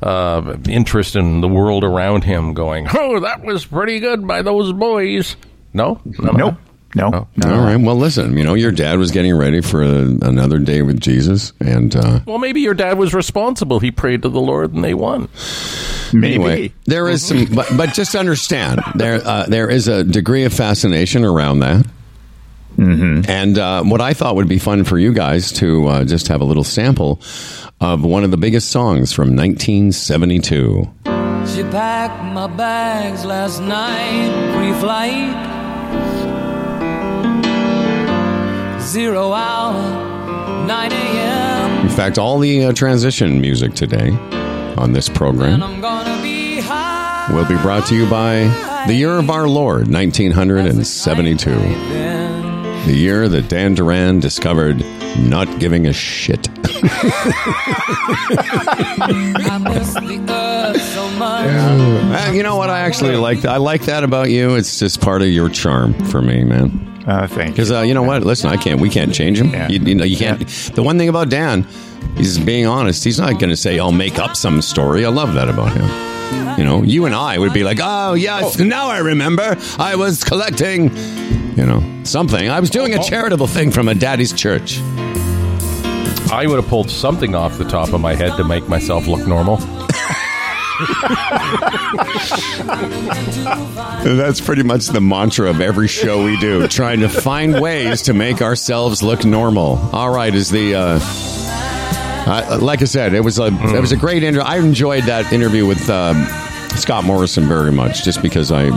uh, 0.04 0.58
interest 0.68 1.16
in 1.16 1.42
the 1.42 1.48
world 1.48 1.84
around 1.84 2.24
him, 2.24 2.54
going, 2.56 2.88
"Oh, 2.94 3.20
that 3.20 3.44
was 3.44 3.66
pretty 3.66 4.00
good 4.00 4.26
by 4.28 4.42
those 4.42 4.74
boys." 4.74 5.36
No, 5.74 6.02
no, 6.20 6.32
Nope. 6.32 6.56
No. 6.96 7.28
No. 7.38 7.54
All 7.54 7.62
right. 7.62 7.78
Well, 7.78 7.96
listen. 7.96 8.38
You 8.38 8.44
know, 8.44 8.54
your 8.54 8.72
dad 8.72 8.98
was 8.98 9.12
getting 9.12 9.36
ready 9.36 9.62
for 9.62 9.82
a, 9.82 10.02
another 10.22 10.60
day 10.60 10.82
with 10.82 11.00
Jesus, 11.00 11.54
and 11.60 11.96
uh, 11.96 12.20
Well, 12.26 12.38
maybe 12.38 12.62
your 12.62 12.74
dad 12.74 12.98
was 12.98 13.14
responsible. 13.14 13.80
He 13.80 13.92
prayed 13.92 14.24
to 14.24 14.30
the 14.30 14.42
Lord 14.42 14.74
and 14.74 14.84
they 14.84 14.94
won. 14.94 15.30
Maybe. 16.14 16.36
anyway, 16.36 16.74
there 16.86 17.08
is 17.08 17.26
some. 17.26 17.46
But, 17.46 17.70
but 17.78 17.94
just 17.94 18.16
understand 18.16 18.82
there 18.96 19.22
uh, 19.26 19.46
there 19.48 19.70
is 19.70 19.88
a 19.88 20.04
degree 20.04 20.44
of 20.44 20.54
fascination 20.54 21.24
around 21.24 21.60
that. 21.60 21.86
And 22.78 23.60
uh, 23.60 23.84
what 23.84 24.02
I 24.02 24.14
thought 24.14 24.36
would 24.36 24.48
be 24.48 24.58
fun 24.58 24.86
for 24.86 24.98
you 24.98 25.14
guys 25.14 25.52
to 25.54 25.88
uh, 25.88 26.04
just 26.04 26.30
have 26.30 26.42
a 26.42 26.46
little 26.46 26.64
sample 26.64 27.22
of 27.80 28.04
one 28.04 28.24
of 28.24 28.32
the 28.32 28.38
biggest 28.38 28.70
songs 28.72 29.14
from 29.14 29.36
1972. 29.36 30.90
She 31.54 31.62
packed 31.64 32.24
my 32.34 32.48
bags 32.48 33.24
last 33.24 33.60
night, 33.62 34.56
pre-flight. 34.56 36.41
Zero 38.92 39.32
hour, 39.32 40.68
9 40.68 40.92
a.m. 40.92 41.86
In 41.86 41.90
fact, 41.90 42.18
all 42.18 42.40
the 42.40 42.66
uh, 42.66 42.74
transition 42.74 43.40
music 43.40 43.74
today 43.74 44.10
on 44.78 44.92
this 44.92 45.08
program 45.08 45.62
be 46.22 46.58
will 47.34 47.46
be 47.48 47.56
brought 47.62 47.86
to 47.88 47.96
you 47.96 48.06
by 48.10 48.40
the 48.88 48.94
year 48.94 49.18
of 49.18 49.30
our 49.30 49.48
Lord, 49.48 49.88
1972. 49.88 51.52
The 52.86 52.94
year 52.94 53.30
that 53.30 53.48
Dan 53.48 53.76
Duran 53.76 54.20
discovered 54.20 54.86
not 55.18 55.48
giving 55.58 55.88
a 55.88 55.94
shit. 55.94 56.50
I 59.48 59.58
miss 59.74 59.94
the 59.94 60.26
earth 60.28 60.82
so 60.82 61.10
much. 61.12 61.48
Uh, 61.50 62.32
you 62.34 62.44
know 62.44 62.58
what? 62.58 62.70
I 62.70 62.82
actually 62.82 63.16
like. 63.16 63.46
I 63.46 63.56
like 63.56 63.84
that 63.84 64.04
about 64.04 64.32
you. 64.32 64.56
It's 64.56 64.80
just 64.80 65.00
part 65.00 65.22
of 65.22 65.30
your 65.30 65.48
charm 65.48 65.94
for 66.08 66.22
me, 66.22 66.44
man. 66.44 66.91
Uh, 67.08 67.28
thank 67.28 67.50
you. 67.50 67.54
Because 67.54 67.72
uh, 67.72 67.82
you 67.82 67.94
know 67.94 68.04
what? 68.04 68.24
Listen, 68.24 68.50
I 68.50 68.58
can't. 68.58 68.80
We 68.80 68.90
can't 68.90 69.14
change 69.14 69.40
him. 69.40 69.50
Yeah. 69.50 69.68
You, 69.70 69.80
you 69.80 69.96
know, 69.96 70.04
you 70.04 70.18
can't. 70.18 70.48
The 70.76 70.84
one 70.84 70.98
thing 70.98 71.10
about 71.10 71.30
Dan, 71.30 71.64
he's 72.16 72.38
being 72.38 72.66
honest. 72.68 73.04
He's 73.04 73.20
not 73.20 73.40
going 73.40 73.50
to 73.50 73.56
say, 73.56 73.80
"I'll 73.80 73.92
make 73.92 74.20
up 74.20 74.36
some 74.36 74.62
story." 74.62 75.06
I 75.06 75.10
love 75.10 75.34
that 75.34 75.50
about 75.50 75.72
him. 75.74 75.86
You 76.58 76.66
know, 76.66 76.84
you 76.84 77.06
and 77.06 77.16
I 77.16 77.38
would 77.38 77.54
be 77.54 77.64
like, 77.64 77.80
"Oh 77.82 78.14
yes, 78.14 78.60
now 78.60 78.88
I 78.88 79.00
remember. 79.00 79.58
I 79.80 79.96
was 79.96 80.24
collecting, 80.24 80.96
you 81.58 81.66
know, 81.66 82.04
something. 82.04 82.50
I 82.50 82.60
was 82.60 82.70
doing 82.70 82.94
a 82.94 83.04
charitable 83.04 83.48
thing 83.48 83.72
from 83.72 83.88
a 83.88 83.96
daddy's 83.96 84.34
church." 84.34 84.80
I 86.32 86.48
would 86.48 86.56
have 86.62 86.68
pulled 86.68 86.90
something 86.90 87.36
off 87.36 87.58
the 87.58 87.66
top 87.66 87.92
of 87.92 88.00
my 88.00 88.16
head 88.16 88.38
to 88.38 88.46
make 88.46 88.70
myself 88.70 89.06
look 89.06 89.28
normal. 89.28 89.58
That's 94.04 94.42
pretty 94.42 94.64
much 94.64 94.88
the 94.88 95.02
mantra 95.02 95.50
of 95.50 95.62
every 95.62 95.88
show 95.88 96.24
we 96.24 96.38
do, 96.38 96.68
trying 96.68 97.02
to 97.02 97.10
find 97.10 97.60
ways 97.62 98.02
to 98.04 98.14
make 98.14 98.42
ourselves 98.42 99.04
look 99.04 99.24
normal. 99.26 99.78
All 99.94 100.10
right, 100.14 100.34
is 100.34 100.50
the 100.50 100.76
uh, 100.76 101.00
uh, 102.28 102.60
like 102.62 102.82
I 102.82 102.86
said, 102.86 103.14
it 103.14 103.22
was 103.22 103.40
a 103.40 103.48
it 103.48 103.80
was 103.82 103.92
a 103.92 103.98
great 103.98 104.24
interview. 104.24 104.42
I 104.48 104.58
enjoyed 104.58 105.04
that 105.06 105.32
interview 105.34 105.66
with 105.66 105.90
um, 105.90 106.26
Scott 106.78 107.04
Morrison 107.04 107.48
very 107.48 107.72
much, 107.72 108.04
just 108.04 108.22
because 108.22 108.52
I'm 108.52 108.74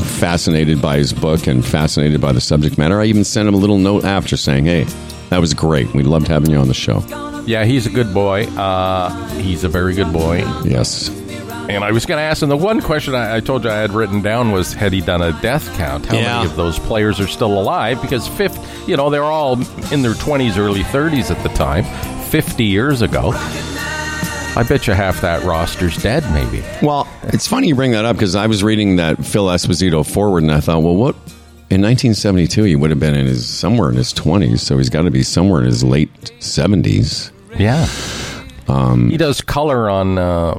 fascinated 0.00 0.80
by 0.80 0.96
his 0.98 1.12
book 1.12 1.46
and 1.46 1.64
fascinated 1.64 2.20
by 2.20 2.32
the 2.32 2.40
subject 2.40 2.78
matter. 2.78 3.00
I 3.00 3.06
even 3.06 3.24
sent 3.24 3.48
him 3.48 3.54
a 3.54 3.58
little 3.58 3.78
note 3.78 4.04
after 4.04 4.36
saying, 4.36 4.66
"Hey, 4.66 4.84
that 5.30 5.40
was 5.40 5.54
great. 5.54 5.92
We 5.94 6.02
loved 6.02 6.28
having 6.28 6.50
you 6.50 6.58
on 6.58 6.68
the 6.68 6.74
show." 6.74 7.04
Yeah, 7.46 7.64
he's 7.64 7.86
a 7.86 7.90
good 7.90 8.14
boy. 8.14 8.44
Uh, 8.56 9.28
he's 9.34 9.64
a 9.64 9.68
very 9.68 9.94
good 9.94 10.12
boy. 10.12 10.38
Yes. 10.64 11.10
And 11.68 11.84
I 11.84 11.92
was 11.92 12.04
going 12.06 12.18
to 12.18 12.22
ask 12.22 12.42
him 12.42 12.48
the 12.48 12.56
one 12.56 12.80
question 12.82 13.14
I, 13.14 13.36
I 13.36 13.40
told 13.40 13.64
you 13.64 13.70
I 13.70 13.76
had 13.76 13.92
written 13.92 14.20
down 14.20 14.50
was 14.52 14.72
had 14.74 14.92
he 14.92 15.00
done 15.00 15.22
a 15.22 15.32
death 15.40 15.72
count? 15.76 16.04
How 16.06 16.16
Yeah. 16.16 16.38
many 16.38 16.50
of 16.50 16.56
those 16.56 16.78
players 16.78 17.18
are 17.20 17.26
still 17.28 17.58
alive? 17.58 18.02
Because 18.02 18.26
fifth, 18.28 18.58
you 18.88 18.96
know, 18.96 19.08
they're 19.10 19.22
all 19.24 19.54
in 19.92 20.02
their 20.02 20.14
twenties, 20.14 20.58
early 20.58 20.82
thirties 20.82 21.30
at 21.30 21.42
the 21.42 21.48
time. 21.50 21.84
Fifty 22.24 22.64
years 22.64 23.00
ago, 23.02 23.30
I 24.54 24.64
bet 24.68 24.86
you 24.86 24.92
half 24.94 25.20
that 25.22 25.44
roster's 25.44 25.96
dead. 25.96 26.24
Maybe. 26.32 26.62
Well, 26.82 27.06
it's 27.24 27.46
funny 27.46 27.68
you 27.68 27.74
bring 27.74 27.92
that 27.92 28.04
up 28.04 28.16
because 28.16 28.34
I 28.34 28.46
was 28.48 28.62
reading 28.64 28.96
that 28.96 29.24
Phil 29.24 29.46
Esposito 29.46 30.04
forward, 30.04 30.42
and 30.42 30.52
I 30.52 30.60
thought, 30.60 30.82
well, 30.82 30.96
what 30.96 31.14
in 31.70 31.80
1972 31.80 32.64
he 32.64 32.76
would 32.76 32.90
have 32.90 33.00
been 33.00 33.14
in 33.14 33.26
his 33.26 33.46
somewhere 33.48 33.88
in 33.88 33.96
his 33.96 34.12
20s, 34.12 34.58
so 34.60 34.76
he's 34.78 34.90
got 34.90 35.02
to 35.02 35.10
be 35.10 35.22
somewhere 35.22 35.60
in 35.60 35.66
his 35.66 35.82
late 35.84 36.12
70s. 36.40 37.30
Yeah. 37.58 37.86
Um, 38.68 39.10
he 39.10 39.16
does 39.16 39.40
color 39.40 39.88
on. 39.88 40.18
Uh, 40.18 40.58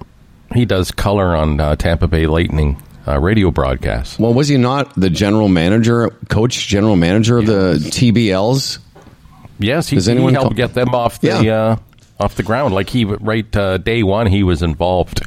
he 0.53 0.65
does 0.65 0.91
color 0.91 1.35
on 1.35 1.59
uh, 1.59 1.75
Tampa 1.75 2.07
Bay 2.07 2.27
Lightning 2.27 2.81
uh, 3.07 3.19
radio 3.19 3.51
broadcasts. 3.51 4.17
Well, 4.19 4.33
was 4.33 4.47
he 4.47 4.57
not 4.57 4.93
the 4.95 5.09
general 5.09 5.47
manager, 5.49 6.09
coach, 6.29 6.67
general 6.67 6.95
manager 6.95 7.37
of 7.39 7.45
the 7.45 7.75
TBLs? 7.91 8.79
Yes, 9.59 9.87
he, 9.89 9.95
Does 9.95 10.07
anyone 10.09 10.29
he 10.29 10.35
helped 10.35 10.49
call- 10.51 10.55
get 10.67 10.73
them 10.73 10.89
off 10.95 11.19
the 11.21 11.27
Yeah. 11.43 11.53
uh, 11.61 11.75
off 12.19 12.35
the 12.35 12.43
ground. 12.43 12.73
Like 12.73 12.89
he 12.89 13.05
right 13.05 13.55
uh, 13.55 13.77
day 13.77 14.03
one, 14.03 14.27
he 14.27 14.43
was 14.43 14.61
involved. 14.61 15.25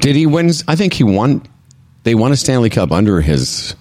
Did 0.00 0.16
he 0.16 0.26
win? 0.26 0.50
I 0.68 0.76
think 0.76 0.92
he 0.92 1.04
won. 1.04 1.42
They 2.04 2.14
won 2.14 2.32
a 2.32 2.36
Stanley 2.36 2.70
Cup 2.70 2.92
under 2.92 3.20
his. 3.20 3.74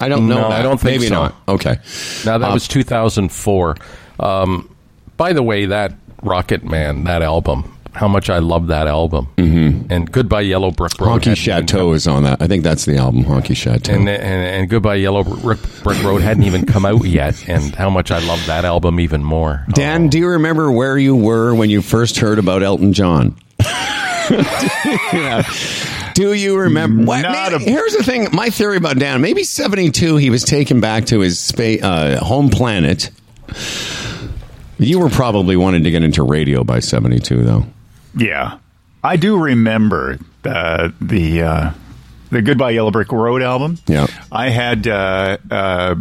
I 0.00 0.08
don't 0.08 0.28
know. 0.28 0.42
No, 0.42 0.48
that. 0.48 0.60
I 0.60 0.62
don't 0.62 0.78
think 0.80 1.00
Maybe 1.00 1.08
so. 1.08 1.14
not. 1.14 1.34
Okay. 1.48 1.76
Now 2.24 2.38
that 2.38 2.50
Uh, 2.50 2.54
was 2.54 2.66
2004. 2.68 3.76
Um, 4.20 4.74
by 5.16 5.32
the 5.32 5.42
way, 5.42 5.66
that 5.66 5.94
Rocket 6.22 6.64
Man, 6.64 7.04
that 7.04 7.22
album, 7.22 7.75
how 7.96 8.06
much 8.08 8.30
I 8.30 8.38
love 8.38 8.68
that 8.68 8.86
album. 8.86 9.26
Mm-hmm. 9.36 9.90
And 9.90 10.10
Goodbye 10.12 10.42
Yellow 10.42 10.70
Brick 10.70 11.00
Road. 11.00 11.22
Honky 11.22 11.36
Chateau 11.36 11.92
is 11.94 12.06
on 12.06 12.22
that. 12.24 12.40
I 12.42 12.46
think 12.46 12.62
that's 12.62 12.84
the 12.84 12.96
album, 12.98 13.24
Honky 13.24 13.56
Chateau. 13.56 13.92
and, 13.94 14.08
and 14.08 14.18
and 14.22 14.68
Goodbye 14.70 14.96
Yellow 14.96 15.24
Brick, 15.24 15.58
Brick 15.82 16.02
Road 16.04 16.20
hadn't 16.22 16.42
even 16.44 16.66
come 16.66 16.84
out 16.86 17.04
yet, 17.04 17.48
and 17.48 17.74
how 17.74 17.90
much 17.90 18.10
I 18.10 18.18
love 18.18 18.44
that 18.46 18.64
album 18.64 19.00
even 19.00 19.24
more. 19.24 19.64
Dan, 19.72 20.08
do 20.08 20.18
you 20.18 20.28
remember 20.28 20.70
where 20.70 20.96
you 20.98 21.16
were 21.16 21.54
when 21.54 21.70
you 21.70 21.82
first 21.82 22.18
heard 22.18 22.38
about 22.38 22.62
Elton 22.62 22.92
John? 22.92 23.36
Yeah. 25.12 25.48
Do 26.14 26.32
you 26.32 26.58
remember? 26.58 27.04
What, 27.04 27.22
Not 27.22 27.52
maybe- 27.52 27.64
a- 27.66 27.70
here's 27.70 27.94
the 27.94 28.02
thing. 28.02 28.28
My 28.32 28.50
theory 28.50 28.76
about 28.76 28.98
Dan. 28.98 29.20
Maybe 29.20 29.44
72, 29.44 30.16
he 30.16 30.30
was 30.30 30.42
taken 30.42 30.80
back 30.80 31.04
to 31.06 31.20
his 31.20 31.38
spa- 31.38 31.78
uh, 31.80 32.18
home 32.24 32.48
planet. 32.50 33.10
You 34.78 34.98
were 34.98 35.10
probably 35.10 35.56
wanting 35.56 35.84
to 35.84 35.90
get 35.90 36.02
into 36.02 36.22
radio 36.22 36.64
by 36.64 36.80
72, 36.80 37.42
though. 37.42 37.66
Yeah, 38.16 38.58
I 39.04 39.16
do 39.16 39.38
remember 39.38 40.18
the 40.42 40.92
the 41.00 41.42
uh, 41.42 41.70
the 42.30 42.42
Goodbye 42.42 42.70
Yellow 42.70 42.90
Brick 42.90 43.12
Road 43.12 43.42
album. 43.42 43.78
Yeah. 43.86 44.06
I 44.32 44.48
had. 44.50 44.86
Uh, 44.86 45.38
uh, 45.50 45.94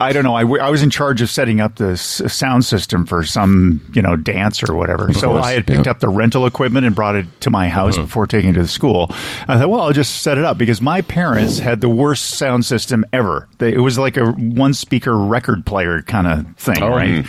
I 0.00 0.12
don't 0.12 0.24
know. 0.24 0.34
I, 0.34 0.42
w- 0.42 0.60
I 0.60 0.68
was 0.68 0.82
in 0.82 0.90
charge 0.90 1.22
of 1.22 1.30
setting 1.30 1.60
up 1.60 1.76
the 1.76 1.90
s- 1.92 2.20
sound 2.32 2.64
system 2.64 3.06
for 3.06 3.22
some, 3.22 3.80
you 3.94 4.02
know, 4.02 4.16
dance 4.16 4.68
or 4.68 4.74
whatever. 4.74 5.12
so 5.12 5.30
course, 5.30 5.46
I 5.46 5.52
had 5.52 5.64
picked 5.64 5.86
yeah. 5.86 5.92
up 5.92 6.00
the 6.00 6.08
rental 6.08 6.44
equipment 6.44 6.86
and 6.86 6.94
brought 6.96 7.14
it 7.14 7.26
to 7.42 7.50
my 7.50 7.68
house 7.68 7.96
before 7.96 8.26
taking 8.26 8.50
it 8.50 8.54
to 8.54 8.62
the 8.62 8.68
school. 8.68 9.06
I 9.46 9.58
thought, 9.58 9.70
well, 9.70 9.82
I'll 9.82 9.92
just 9.92 10.22
set 10.22 10.38
it 10.38 10.44
up 10.44 10.58
because 10.58 10.82
my 10.82 11.02
parents 11.02 11.60
had 11.60 11.80
the 11.80 11.88
worst 11.88 12.30
sound 12.30 12.64
system 12.64 13.04
ever. 13.12 13.46
They, 13.58 13.72
it 13.72 13.78
was 13.78 13.96
like 13.96 14.16
a 14.16 14.32
one 14.32 14.74
speaker 14.74 15.16
record 15.16 15.64
player 15.64 16.02
kind 16.02 16.26
of 16.26 16.56
thing, 16.56 16.80
right? 16.82 17.24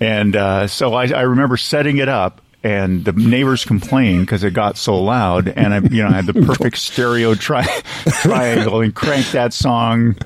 And 0.00 0.34
uh, 0.34 0.66
so 0.66 0.92
I, 0.94 1.06
I 1.06 1.20
remember 1.20 1.56
setting 1.56 1.98
it 1.98 2.08
up, 2.08 2.40
and 2.64 3.04
the 3.04 3.12
neighbors 3.12 3.64
complained 3.64 4.22
because 4.22 4.42
it 4.42 4.54
got 4.54 4.78
so 4.78 5.00
loud. 5.00 5.48
And 5.48 5.74
I, 5.74 5.80
you 5.80 6.02
know, 6.02 6.08
I 6.08 6.12
had 6.12 6.26
the 6.26 6.32
perfect 6.32 6.78
stereo 6.78 7.34
tri- 7.34 7.66
triangle 8.22 8.80
and 8.80 8.92
cranked 8.94 9.32
that 9.32 9.52
song. 9.52 10.16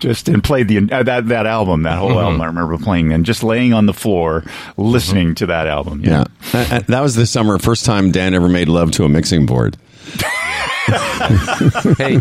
Just 0.00 0.28
and 0.28 0.42
played 0.44 0.68
the 0.68 0.92
uh, 0.92 1.04
that 1.04 1.28
that 1.28 1.46
album, 1.46 1.84
that 1.84 1.98
whole 1.98 2.20
album. 2.20 2.40
I 2.42 2.46
remember 2.46 2.76
playing 2.76 3.12
and 3.12 3.24
just 3.24 3.42
laying 3.42 3.72
on 3.72 3.86
the 3.86 3.94
floor, 3.94 4.44
listening 4.76 5.34
to 5.36 5.46
that 5.46 5.66
album. 5.66 6.02
Yeah. 6.04 6.24
Uh, 6.52 6.66
uh, 6.70 6.80
that 6.88 7.00
was 7.00 7.14
the 7.14 7.24
summer, 7.24 7.58
first 7.58 7.86
time 7.86 8.10
Dan 8.10 8.34
ever 8.34 8.48
made 8.48 8.68
love 8.68 8.90
to 8.92 9.04
a 9.04 9.08
mixing 9.08 9.46
board. 9.46 9.78
hey, 11.96 12.20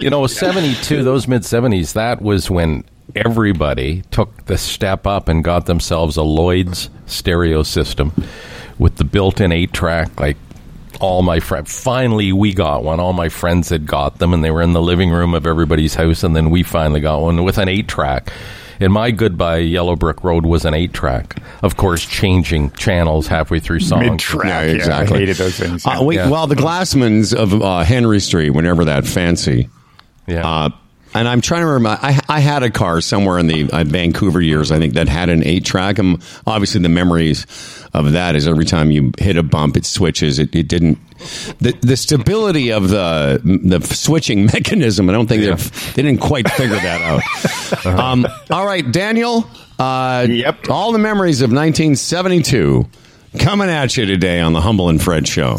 you 0.00 0.10
know, 0.10 0.26
72, 0.26 1.04
those 1.04 1.28
mid 1.28 1.42
70s, 1.42 1.92
that 1.92 2.20
was 2.22 2.50
when 2.50 2.82
everybody 3.14 4.02
took 4.10 4.46
the 4.46 4.58
step 4.58 5.06
up 5.06 5.28
and 5.28 5.44
got 5.44 5.66
themselves 5.66 6.16
a 6.16 6.22
Lloyd's 6.22 6.90
stereo 7.06 7.62
system 7.62 8.12
with 8.78 8.96
the 8.96 9.04
built 9.04 9.40
in 9.40 9.52
eight 9.52 9.72
track. 9.72 10.18
Like 10.20 10.36
all 11.00 11.22
my 11.22 11.40
friends, 11.40 11.82
finally, 11.82 12.32
we 12.32 12.52
got 12.54 12.84
one. 12.84 13.00
All 13.00 13.12
my 13.12 13.28
friends 13.28 13.68
had 13.70 13.86
got 13.86 14.18
them, 14.18 14.32
and 14.32 14.42
they 14.44 14.50
were 14.50 14.62
in 14.62 14.72
the 14.72 14.82
living 14.82 15.10
room 15.10 15.34
of 15.34 15.46
everybody's 15.46 15.94
house. 15.94 16.22
And 16.22 16.34
then 16.36 16.50
we 16.50 16.62
finally 16.62 17.00
got 17.00 17.20
one 17.22 17.42
with 17.44 17.58
an 17.58 17.68
eight 17.68 17.88
track. 17.88 18.32
And 18.80 18.92
my 18.92 19.12
Goodbye 19.12 19.58
Yellow 19.58 19.94
Brick 19.94 20.24
Road 20.24 20.44
was 20.44 20.64
an 20.64 20.74
eight 20.74 20.92
track. 20.92 21.36
Of 21.62 21.76
course, 21.76 22.04
changing 22.04 22.72
channels 22.72 23.28
halfway 23.28 23.60
through 23.60 23.80
songs. 23.80 24.10
Mid 24.10 24.18
track. 24.18 24.46
Yeah, 24.48 24.62
Yeah, 24.64 24.72
exactly. 24.76 25.16
I 25.16 25.20
hated 25.20 25.36
those 25.36 25.56
things. 25.56 25.86
Uh, 25.86 25.98
wait, 26.00 26.16
Yeah. 26.16 26.28
Well, 26.28 26.48
the 26.48 26.56
Glassmans 26.56 27.32
of 27.32 27.62
uh, 27.62 27.84
Henry 27.84 28.18
Street, 28.18 28.50
whenever 28.50 28.84
that 28.86 29.06
fancy, 29.06 29.68
Yeah. 30.26 30.48
uh, 30.48 30.70
and 31.14 31.28
I'm 31.28 31.40
trying 31.40 31.62
to 31.62 31.66
remember. 31.66 31.98
I, 32.02 32.20
I 32.28 32.40
had 32.40 32.62
a 32.62 32.70
car 32.70 33.00
somewhere 33.00 33.38
in 33.38 33.46
the 33.46 33.70
uh, 33.70 33.84
Vancouver 33.84 34.40
years, 34.40 34.70
I 34.72 34.78
think, 34.78 34.94
that 34.94 35.08
had 35.08 35.28
an 35.28 35.44
eight 35.44 35.64
track. 35.64 35.98
And 35.98 36.22
obviously, 36.46 36.80
the 36.80 36.88
memories 36.88 37.46
of 37.92 38.12
that 38.12 38.34
is 38.36 38.48
every 38.48 38.64
time 38.64 38.90
you 38.90 39.12
hit 39.18 39.36
a 39.36 39.42
bump, 39.42 39.76
it 39.76 39.84
switches. 39.84 40.38
It, 40.38 40.54
it 40.54 40.68
didn't. 40.68 40.98
The, 41.60 41.72
the 41.82 41.96
stability 41.96 42.72
of 42.72 42.88
the 42.88 43.40
the 43.44 43.80
switching 43.80 44.46
mechanism. 44.52 45.08
I 45.08 45.12
don't 45.12 45.26
think 45.28 45.42
they've 45.44 45.94
they 45.94 46.02
didn't 46.02 46.20
quite 46.20 46.48
figure 46.50 46.76
that 46.76 47.00
out. 47.02 47.86
um, 47.98 48.26
all 48.50 48.66
right, 48.66 48.90
Daniel. 48.90 49.48
Uh, 49.78 50.26
Yep. 50.28 50.68
All 50.68 50.92
the 50.92 50.98
memories 50.98 51.40
of 51.42 51.50
1972 51.50 52.86
coming 53.38 53.68
at 53.68 53.96
you 53.96 54.06
today 54.06 54.40
on 54.40 54.52
the 54.52 54.60
Humble 54.60 54.88
and 54.88 55.02
Fred 55.02 55.26
Show. 55.26 55.56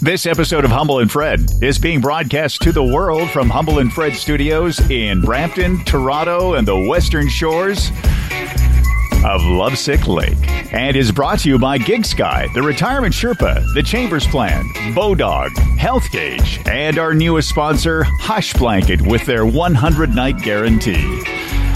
This 0.00 0.26
episode 0.26 0.64
of 0.64 0.70
Humble 0.70 1.00
and 1.00 1.10
Fred 1.10 1.50
is 1.60 1.76
being 1.76 2.00
broadcast 2.00 2.62
to 2.62 2.70
the 2.70 2.84
world 2.84 3.28
from 3.30 3.50
Humble 3.50 3.80
and 3.80 3.92
Fred 3.92 4.14
Studios 4.14 4.78
in 4.90 5.20
Brampton, 5.20 5.84
Toronto, 5.84 6.54
and 6.54 6.66
the 6.66 6.78
Western 6.78 7.28
Shores 7.28 7.90
of 9.24 9.42
Lovesick 9.42 10.06
Lake, 10.06 10.38
and 10.72 10.96
is 10.96 11.10
brought 11.10 11.40
to 11.40 11.48
you 11.48 11.58
by 11.58 11.78
Gig 11.78 12.06
Sky, 12.06 12.46
the 12.54 12.62
Retirement 12.62 13.12
Sherpa, 13.12 13.74
the 13.74 13.82
Chambers 13.82 14.24
Plan, 14.28 14.64
Bodog, 14.94 15.50
Health 15.76 16.08
Gauge, 16.12 16.60
and 16.66 16.96
our 16.96 17.12
newest 17.12 17.48
sponsor, 17.48 18.04
Hush 18.04 18.52
Blanket, 18.54 19.02
with 19.02 19.26
their 19.26 19.44
100 19.44 20.14
night 20.14 20.38
guarantee. 20.38 21.24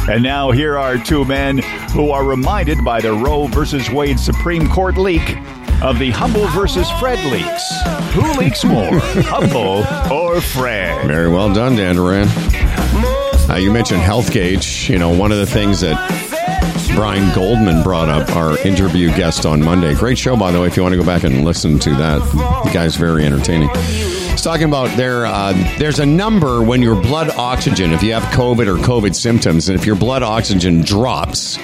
And 0.08 0.22
now 0.22 0.50
here 0.50 0.76
are 0.76 0.98
two 0.98 1.24
men 1.24 1.58
who 1.92 2.10
are 2.10 2.24
reminded 2.24 2.84
by 2.84 3.00
the 3.00 3.12
Roe 3.12 3.46
versus 3.46 3.88
Wade 3.88 4.18
Supreme 4.18 4.68
Court 4.68 4.96
leak 4.96 5.36
of 5.80 5.98
the 5.98 6.10
Humble 6.10 6.48
versus 6.48 6.90
Fred 6.98 7.18
leaks. 7.30 7.70
Who 8.14 8.32
leaks 8.32 8.64
more, 8.64 8.90
Humble 9.24 9.84
or 10.12 10.40
Fred? 10.40 11.06
Very 11.06 11.28
well 11.30 11.52
done, 11.54 11.76
Dan 11.76 11.94
Duran. 11.94 12.28
Uh, 13.48 13.58
you 13.60 13.72
mentioned 13.72 14.00
Health 14.00 14.32
Gauge. 14.32 14.90
You 14.90 14.98
know, 14.98 15.16
one 15.16 15.30
of 15.30 15.38
the 15.38 15.46
things 15.46 15.80
that 15.80 15.96
Brian 16.96 17.32
Goldman 17.34 17.82
brought 17.84 18.08
up, 18.08 18.34
our 18.36 18.58
interview 18.66 19.08
guest 19.08 19.46
on 19.46 19.62
Monday. 19.62 19.94
Great 19.94 20.18
show, 20.18 20.36
by 20.36 20.50
the 20.50 20.60
way, 20.60 20.66
if 20.66 20.76
you 20.76 20.82
want 20.82 20.94
to 20.94 20.98
go 20.98 21.06
back 21.06 21.22
and 21.22 21.44
listen 21.44 21.78
to 21.78 21.90
that. 21.90 22.18
The 22.64 22.70
guy's 22.72 22.96
very 22.96 23.24
entertaining. 23.24 23.70
He's 24.32 24.40
talking 24.40 24.64
about 24.64 24.96
there. 24.96 25.26
Uh, 25.26 25.52
there's 25.78 25.98
a 25.98 26.06
number 26.06 26.62
when 26.62 26.80
your 26.82 27.00
blood 27.00 27.28
oxygen, 27.36 27.92
if 27.92 28.02
you 28.02 28.14
have 28.14 28.22
COVID 28.34 28.66
or 28.66 28.82
COVID 28.82 29.14
symptoms, 29.14 29.68
and 29.68 29.78
if 29.78 29.86
your 29.86 29.94
blood 29.94 30.22
oxygen 30.22 30.80
drops 30.80 31.58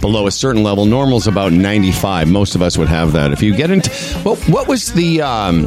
below 0.00 0.26
a 0.26 0.30
certain 0.30 0.62
level, 0.62 0.86
normal's 0.86 1.26
about 1.26 1.52
95. 1.52 2.28
Most 2.28 2.54
of 2.54 2.62
us 2.62 2.78
would 2.78 2.88
have 2.88 3.12
that. 3.12 3.32
If 3.32 3.42
you 3.42 3.54
get 3.54 3.70
into 3.70 3.90
what, 4.22 4.38
what 4.48 4.66
was 4.68 4.92
the 4.94 5.20
um, 5.20 5.66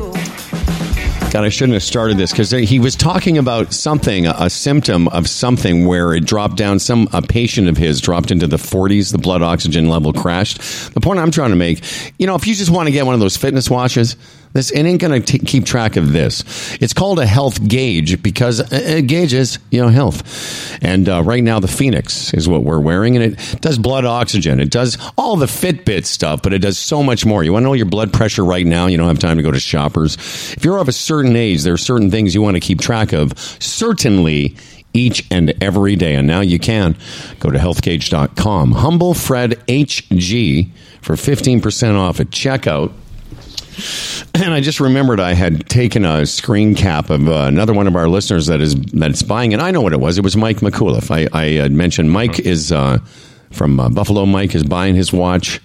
God, 1.31 1.45
I 1.45 1.49
shouldn't 1.49 1.75
have 1.75 1.83
started 1.83 2.17
this 2.17 2.31
because 2.31 2.51
he 2.51 2.79
was 2.79 2.93
talking 2.93 3.37
about 3.37 3.71
something, 3.71 4.27
a, 4.27 4.35
a 4.37 4.49
symptom 4.49 5.07
of 5.07 5.29
something 5.29 5.85
where 5.85 6.13
it 6.13 6.25
dropped 6.25 6.57
down. 6.57 6.77
Some 6.79 7.07
a 7.13 7.21
patient 7.21 7.69
of 7.69 7.77
his 7.77 8.01
dropped 8.01 8.31
into 8.31 8.47
the 8.47 8.57
40s. 8.57 9.13
The 9.13 9.17
blood 9.17 9.41
oxygen 9.41 9.87
level 9.87 10.11
crashed. 10.11 10.59
The 10.93 10.99
point 10.99 11.19
I'm 11.19 11.31
trying 11.31 11.51
to 11.51 11.55
make, 11.55 11.83
you 12.19 12.27
know, 12.27 12.35
if 12.35 12.47
you 12.47 12.53
just 12.53 12.69
want 12.69 12.87
to 12.87 12.91
get 12.91 13.05
one 13.05 13.13
of 13.13 13.21
those 13.21 13.37
fitness 13.37 13.69
watches, 13.69 14.17
this 14.53 14.71
it 14.71 14.83
ain't 14.83 15.01
going 15.01 15.21
to 15.21 15.39
keep 15.39 15.65
track 15.65 15.95
of 15.95 16.11
this. 16.11 16.43
It's 16.81 16.93
called 16.93 17.19
a 17.19 17.25
health 17.25 17.67
gauge 17.67 18.21
because 18.21 18.59
it 18.71 19.07
gauges, 19.07 19.59
you 19.69 19.81
know, 19.81 19.89
health. 19.89 20.77
And 20.83 21.07
uh, 21.07 21.23
right 21.23 21.43
now, 21.43 21.59
the 21.59 21.67
Phoenix 21.67 22.33
is 22.33 22.47
what 22.47 22.63
we're 22.63 22.79
wearing, 22.79 23.17
and 23.17 23.33
it 23.33 23.61
does 23.61 23.77
blood 23.77 24.05
oxygen. 24.05 24.59
It 24.59 24.69
does 24.69 24.97
all 25.17 25.35
the 25.35 25.45
Fitbit 25.45 26.05
stuff, 26.05 26.41
but 26.41 26.53
it 26.53 26.59
does 26.59 26.77
so 26.77 27.03
much 27.03 27.25
more. 27.25 27.43
You 27.43 27.53
want 27.53 27.63
to 27.63 27.67
know 27.67 27.73
your 27.73 27.85
blood 27.85 28.13
pressure 28.13 28.43
right 28.43 28.65
now? 28.65 28.87
You 28.87 28.97
don't 28.97 29.07
have 29.07 29.19
time 29.19 29.37
to 29.37 29.43
go 29.43 29.51
to 29.51 29.59
shoppers. 29.59 30.15
If 30.53 30.65
you're 30.65 30.77
of 30.77 30.87
a 30.87 30.93
certain 30.93 31.35
age, 31.35 31.63
there 31.63 31.73
are 31.73 31.77
certain 31.77 32.11
things 32.11 32.35
you 32.35 32.41
want 32.41 32.55
to 32.55 32.61
keep 32.61 32.81
track 32.81 33.13
of. 33.13 33.37
Certainly 33.59 34.55
each 34.93 35.25
and 35.31 35.53
every 35.61 35.95
day. 35.95 36.15
And 36.15 36.27
now 36.27 36.41
you 36.41 36.59
can 36.59 36.97
go 37.39 37.49
to 37.49 37.57
healthgauge.com. 37.57 38.73
Humble 38.73 39.13
Fred 39.13 39.51
HG 39.67 40.69
for 41.01 41.15
15% 41.15 41.97
off 41.97 42.19
at 42.19 42.27
checkout. 42.27 42.91
And 44.33 44.53
I 44.53 44.61
just 44.61 44.79
remembered 44.79 45.19
I 45.19 45.33
had 45.33 45.69
taken 45.69 46.03
a 46.03 46.25
screen 46.25 46.73
cap 46.73 47.09
of 47.09 47.27
uh, 47.27 47.43
another 47.47 47.73
one 47.73 47.85
of 47.85 47.95
our 47.95 48.07
listeners 48.07 48.47
that 48.47 48.59
is 48.59 48.75
that's 48.75 49.21
buying, 49.21 49.53
and 49.53 49.61
I 49.61 49.69
know 49.69 49.81
what 49.81 49.93
it 49.93 49.99
was. 49.99 50.17
It 50.17 50.23
was 50.23 50.35
Mike 50.35 50.61
McCullough. 50.61 51.11
I, 51.11 51.27
I 51.37 51.61
had 51.61 51.71
mentioned 51.73 52.09
Mike 52.11 52.39
is 52.39 52.71
uh, 52.71 52.99
from 53.51 53.79
uh, 53.79 53.89
Buffalo. 53.89 54.25
Mike 54.25 54.55
is 54.55 54.63
buying 54.63 54.95
his 54.95 55.13
watch, 55.13 55.61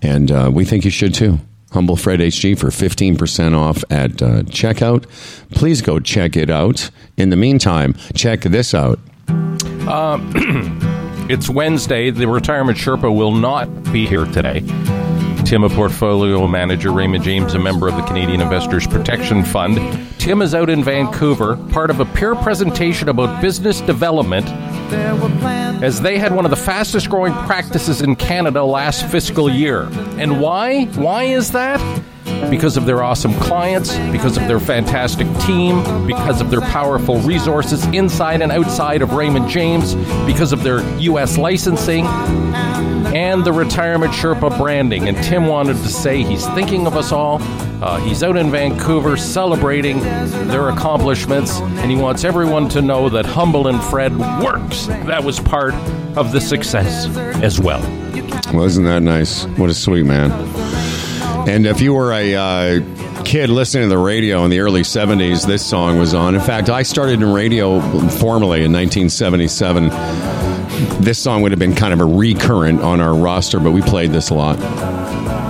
and 0.00 0.30
uh, 0.30 0.50
we 0.50 0.64
think 0.64 0.84
you 0.86 0.90
should 0.90 1.12
too. 1.12 1.38
Humble 1.72 1.96
Fred 1.96 2.20
HG 2.20 2.58
for 2.58 2.68
15% 2.68 3.56
off 3.56 3.82
at 3.90 4.22
uh, 4.22 4.42
checkout. 4.44 5.04
Please 5.50 5.82
go 5.82 5.98
check 5.98 6.36
it 6.36 6.50
out. 6.50 6.88
In 7.16 7.30
the 7.30 7.36
meantime, 7.36 7.94
check 8.14 8.42
this 8.42 8.74
out. 8.74 9.00
It's 11.28 11.48
Wednesday. 11.48 12.10
The 12.10 12.26
retirement 12.26 12.76
Sherpa 12.76 13.14
will 13.14 13.32
not 13.32 13.84
be 13.92 14.06
here 14.06 14.26
today. 14.26 14.60
Tim, 15.52 15.64
a 15.64 15.68
portfolio 15.68 16.46
manager, 16.46 16.90
Raymond 16.92 17.22
James, 17.22 17.52
a 17.52 17.58
member 17.58 17.86
of 17.86 17.94
the 17.94 18.02
Canadian 18.04 18.40
Investors 18.40 18.86
Protection 18.86 19.44
Fund. 19.44 19.76
Tim 20.18 20.40
is 20.40 20.54
out 20.54 20.70
in 20.70 20.82
Vancouver, 20.82 21.58
part 21.68 21.90
of 21.90 22.00
a 22.00 22.06
peer 22.06 22.34
presentation 22.34 23.10
about 23.10 23.42
business 23.42 23.82
development, 23.82 24.48
as 25.84 26.00
they 26.00 26.16
had 26.16 26.34
one 26.34 26.46
of 26.46 26.50
the 26.50 26.56
fastest 26.56 27.10
growing 27.10 27.34
practices 27.34 28.00
in 28.00 28.16
Canada 28.16 28.64
last 28.64 29.06
fiscal 29.10 29.50
year. 29.50 29.90
And 30.16 30.40
why? 30.40 30.86
Why 30.86 31.24
is 31.24 31.52
that? 31.52 32.02
Because 32.50 32.76
of 32.76 32.86
their 32.86 33.02
awesome 33.02 33.34
clients, 33.34 33.96
because 34.10 34.36
of 34.36 34.46
their 34.46 34.60
fantastic 34.60 35.26
team, 35.40 36.06
because 36.06 36.40
of 36.40 36.50
their 36.50 36.60
powerful 36.60 37.18
resources 37.20 37.84
inside 37.86 38.42
and 38.42 38.52
outside 38.52 39.02
of 39.02 39.12
Raymond 39.12 39.48
James, 39.48 39.94
because 40.26 40.52
of 40.52 40.62
their 40.62 40.82
U.S. 40.98 41.38
licensing, 41.38 42.06
and 43.14 43.44
the 43.44 43.52
Retirement 43.52 44.12
Sherpa 44.12 44.56
branding. 44.56 45.08
And 45.08 45.16
Tim 45.22 45.46
wanted 45.46 45.76
to 45.76 45.88
say 45.88 46.22
he's 46.22 46.46
thinking 46.48 46.86
of 46.86 46.96
us 46.96 47.12
all. 47.12 47.38
Uh, 47.82 47.98
he's 47.98 48.22
out 48.22 48.36
in 48.36 48.50
Vancouver 48.50 49.16
celebrating 49.16 50.00
their 50.00 50.68
accomplishments, 50.68 51.60
and 51.60 51.90
he 51.90 51.96
wants 51.96 52.24
everyone 52.24 52.68
to 52.70 52.80
know 52.80 53.08
that 53.08 53.26
Humble 53.26 53.66
and 53.66 53.82
Fred 53.84 54.16
works. 54.42 54.86
That 54.86 55.24
was 55.24 55.40
part 55.40 55.74
of 56.16 56.32
the 56.32 56.40
success 56.40 57.06
as 57.42 57.58
well. 57.58 57.80
Well, 58.52 58.64
isn't 58.64 58.84
that 58.84 59.02
nice? 59.02 59.44
What 59.56 59.68
a 59.70 59.74
sweet 59.74 60.04
man. 60.04 60.30
And 61.46 61.66
if 61.66 61.80
you 61.80 61.92
were 61.92 62.12
a 62.12 62.34
uh, 62.36 63.24
kid 63.24 63.50
listening 63.50 63.82
to 63.84 63.88
the 63.88 63.98
radio 63.98 64.44
in 64.44 64.50
the 64.50 64.60
early 64.60 64.82
70s, 64.82 65.44
this 65.44 65.66
song 65.66 65.98
was 65.98 66.14
on. 66.14 66.36
In 66.36 66.40
fact, 66.40 66.70
I 66.70 66.84
started 66.84 67.20
in 67.20 67.32
radio 67.32 67.80
formally 67.80 68.64
in 68.64 68.72
1977. 68.72 69.88
This 71.02 71.18
song 71.18 71.42
would 71.42 71.50
have 71.50 71.58
been 71.58 71.74
kind 71.74 71.92
of 71.92 72.00
a 72.00 72.04
recurrent 72.04 72.80
on 72.80 73.00
our 73.00 73.14
roster, 73.14 73.58
but 73.58 73.72
we 73.72 73.82
played 73.82 74.12
this 74.12 74.30
a 74.30 74.34
lot. 74.34 74.56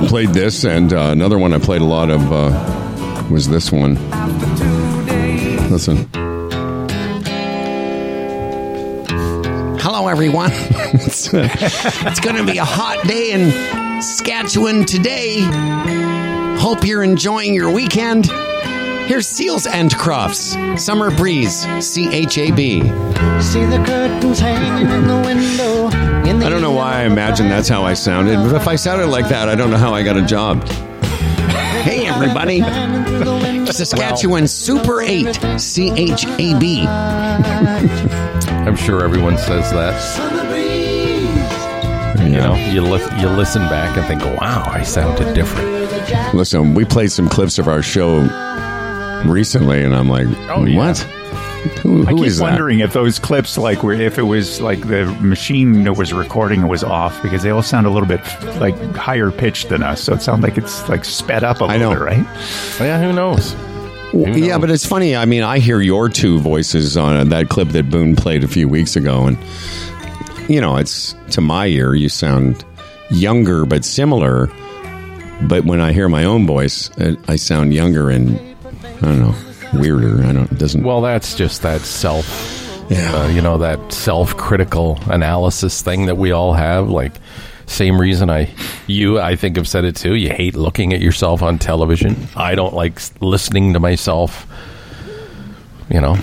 Played 0.09 0.31
this, 0.31 0.64
and 0.64 0.94
uh, 0.94 1.11
another 1.12 1.38
one 1.38 1.52
I 1.52 1.59
played 1.59 1.83
a 1.83 1.87
lot 1.87 2.09
of 2.09 2.33
uh, 2.33 3.28
was 3.31 3.48
this 3.48 3.70
one. 3.70 3.94
Listen. 5.70 6.09
Hello, 9.78 10.09
everyone. 10.09 10.50
it's 10.55 11.33
it's 11.35 12.20
going 12.20 12.37
to 12.37 12.50
be 12.50 12.57
a 12.57 12.64
hot 12.64 13.07
day 13.07 13.33
in 13.33 13.82
Saskatchewan 14.02 14.84
today. 14.84 15.38
Hope 16.58 16.84
you're 16.84 17.04
enjoying 17.04 17.54
your 17.54 17.70
weekend. 17.72 18.26
Here's 19.06 19.28
Seals 19.28 19.68
and 19.68 19.92
Crofts. 19.92 20.56
Summer 20.76 21.16
Breeze, 21.16 21.68
C 21.78 22.08
H 22.12 22.36
A 22.38 22.50
B. 22.50 22.80
See 23.40 23.64
the 23.64 23.80
curtains 23.86 24.40
hanging 24.40 24.90
in 24.90 25.06
the 25.06 25.22
window. 25.24 25.86
In 26.28 26.40
the 26.40 26.46
I 26.46 26.48
don't 26.48 26.62
know 26.62 26.72
why 26.72 27.02
I 27.02 27.04
imagine 27.04 27.48
that's 27.48 27.68
how 27.68 27.84
I 27.84 27.94
sounded, 27.94 28.38
but 28.38 28.56
if 28.56 28.66
I 28.66 28.74
sounded 28.74 29.06
like 29.06 29.28
that, 29.28 29.48
I 29.48 29.54
don't 29.54 29.70
know 29.70 29.76
how 29.76 29.94
I 29.94 30.02
got 30.02 30.16
a 30.16 30.26
job. 30.26 30.66
Hey, 30.66 32.08
everybody. 32.08 32.60
Saskatchewan 33.70 34.48
Super 34.48 35.00
8, 35.00 35.60
C 35.60 35.92
H 35.92 36.26
A 36.26 36.58
B. 36.58 36.84
I'm 36.88 38.76
sure 38.76 39.04
everyone 39.04 39.38
says 39.38 39.70
that. 39.70 40.41
You 42.24 42.30
know, 42.38 42.54
you, 42.54 42.80
li- 42.82 43.20
you 43.20 43.28
listen 43.28 43.62
back 43.62 43.96
and 43.96 44.06
think, 44.06 44.22
wow, 44.40 44.62
I 44.66 44.82
sounded 44.82 45.35
different. 45.35 46.35
Listen, 46.35 46.74
we 46.74 46.85
played 46.85 47.11
some 47.12 47.28
clips 47.28 47.58
of 47.58 47.68
our 47.68 47.82
show 47.82 48.20
recently, 49.26 49.82
and 49.82 49.94
I'm 49.94 50.08
like, 50.08 50.26
Oh, 50.50 50.64
yeah. 50.64 50.76
what? 50.76 50.98
Who, 51.80 52.02
I 52.06 52.11
who 52.11 52.16
keep 52.18 52.26
is 52.26 52.38
that? 52.38 52.44
wondering 52.44 52.80
if 52.80 52.92
those 52.92 53.18
clips, 53.20 53.56
like, 53.56 53.82
were 53.85 53.92
if 53.92 54.18
it 54.18 54.22
was 54.22 54.61
like 54.61 54.80
the 54.88 55.06
machine 55.20 55.85
that 55.85 55.92
was 55.92 56.12
recording 56.12 56.62
it 56.62 56.66
was 56.66 56.82
off 56.82 57.22
because 57.22 57.42
they 57.44 57.50
all 57.50 57.62
sound 57.62 57.87
a 57.87 57.90
little 57.90 58.08
bit 58.08 58.20
like 58.61 58.76
higher 58.96 59.30
pitched 59.30 59.68
than 59.68 59.82
us. 59.82 60.02
So 60.02 60.14
it 60.14 60.22
sounds 60.22 60.42
like 60.42 60.58
it's 60.58 60.88
like 60.88 61.04
sped 61.04 61.44
up 61.44 61.61
a 61.61 61.64
I 61.64 61.76
little 61.76 61.92
know. 61.94 61.98
bit, 62.00 62.04
right? 62.04 62.26
Yeah, 62.80 63.00
who 63.00 63.12
knows? 63.12 63.54
Yeah, 64.12 64.58
but 64.58 64.70
it's 64.70 64.85
funny. 64.85 65.14
I 65.16 65.24
mean, 65.24 65.42
I 65.44 65.58
hear 65.61 65.80
your 65.80 66.08
two 66.08 66.38
voices 66.40 66.96
on 66.96 67.28
that 67.28 67.48
clip 67.48 67.68
that 67.68 67.88
Boone 67.88 68.16
played 68.16 68.42
a 68.44 68.48
few 68.48 68.68
weeks 68.68 68.96
ago, 68.96 69.26
and 69.26 69.38
you 70.52 70.60
know, 70.60 70.76
it's 70.76 71.14
to 71.30 71.40
my 71.40 71.66
ear, 71.66 71.94
you 71.94 72.08
sound 72.08 72.64
younger 73.10 73.64
but 73.64 73.84
similar. 73.84 74.48
But 75.42 75.64
when 75.64 75.80
I 75.80 75.92
hear 75.92 76.08
my 76.08 76.24
own 76.24 76.46
voice, 76.46 76.90
uh, 76.98 77.16
I 77.26 77.36
sound 77.36 77.74
younger 77.74 78.10
and 78.10 78.38
I 78.78 79.00
don't 79.00 79.20
know, 79.20 79.34
weirder. 79.74 80.22
I 80.24 80.32
don't. 80.32 80.58
Doesn't. 80.58 80.84
Well, 80.84 81.00
that's 81.00 81.34
just 81.34 81.62
that 81.62 81.80
self 81.80 82.26
Yeah. 82.90 83.14
Uh, 83.14 83.28
you 83.28 83.40
know 83.40 83.58
that 83.58 83.92
self-critical 83.92 84.98
analysis 85.06 85.82
thing 85.82 86.06
that 86.06 86.16
we 86.16 86.30
all 86.32 86.52
have. 86.52 86.88
Like, 86.88 87.12
same 87.66 88.00
reason 88.00 88.28
I, 88.28 88.50
you, 88.86 89.18
I 89.18 89.34
think 89.36 89.56
have 89.56 89.66
said 89.66 89.84
it 89.84 89.96
too. 89.96 90.14
You 90.14 90.28
hate 90.28 90.54
looking 90.54 90.92
at 90.92 91.00
yourself 91.00 91.42
on 91.42 91.58
television. 91.58 92.28
I 92.36 92.54
don't 92.54 92.74
like 92.74 93.00
listening 93.20 93.72
to 93.72 93.80
myself. 93.80 94.46
You 95.90 96.00
know, 96.00 96.16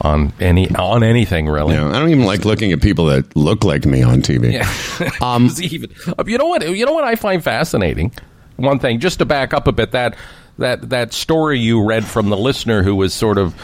on 0.00 0.32
any 0.40 0.74
on 0.74 1.02
anything 1.02 1.48
really. 1.48 1.74
Yeah, 1.74 1.88
I 1.88 1.98
don't 1.98 2.10
even 2.10 2.24
like 2.24 2.44
looking 2.44 2.72
at 2.72 2.80
people 2.80 3.06
that 3.06 3.34
look 3.36 3.64
like 3.64 3.86
me 3.86 4.02
on 4.02 4.22
TV. 4.22 4.52
Yeah. 4.52 5.10
Um, 5.26 5.50
even, 5.60 5.90
you 6.26 6.38
know 6.38 6.46
what? 6.46 6.68
You 6.68 6.84
know 6.86 6.92
what 6.92 7.04
I 7.04 7.16
find 7.16 7.42
fascinating. 7.42 8.12
One 8.56 8.78
thing, 8.78 9.00
just 9.00 9.18
to 9.18 9.24
back 9.24 9.52
up 9.52 9.66
a 9.66 9.72
bit, 9.72 9.92
that 9.92 10.16
that 10.58 10.88
that 10.90 11.12
story 11.12 11.58
you 11.58 11.84
read 11.84 12.04
from 12.04 12.28
the 12.28 12.36
listener 12.36 12.82
who 12.82 12.94
was 12.94 13.12
sort 13.12 13.38
of 13.38 13.54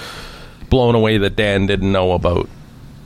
blown 0.69 0.95
away 0.95 1.19
that 1.19 1.37
Dan 1.37 1.67
didn't 1.67 1.93
know 1.93 2.13
about. 2.13 2.49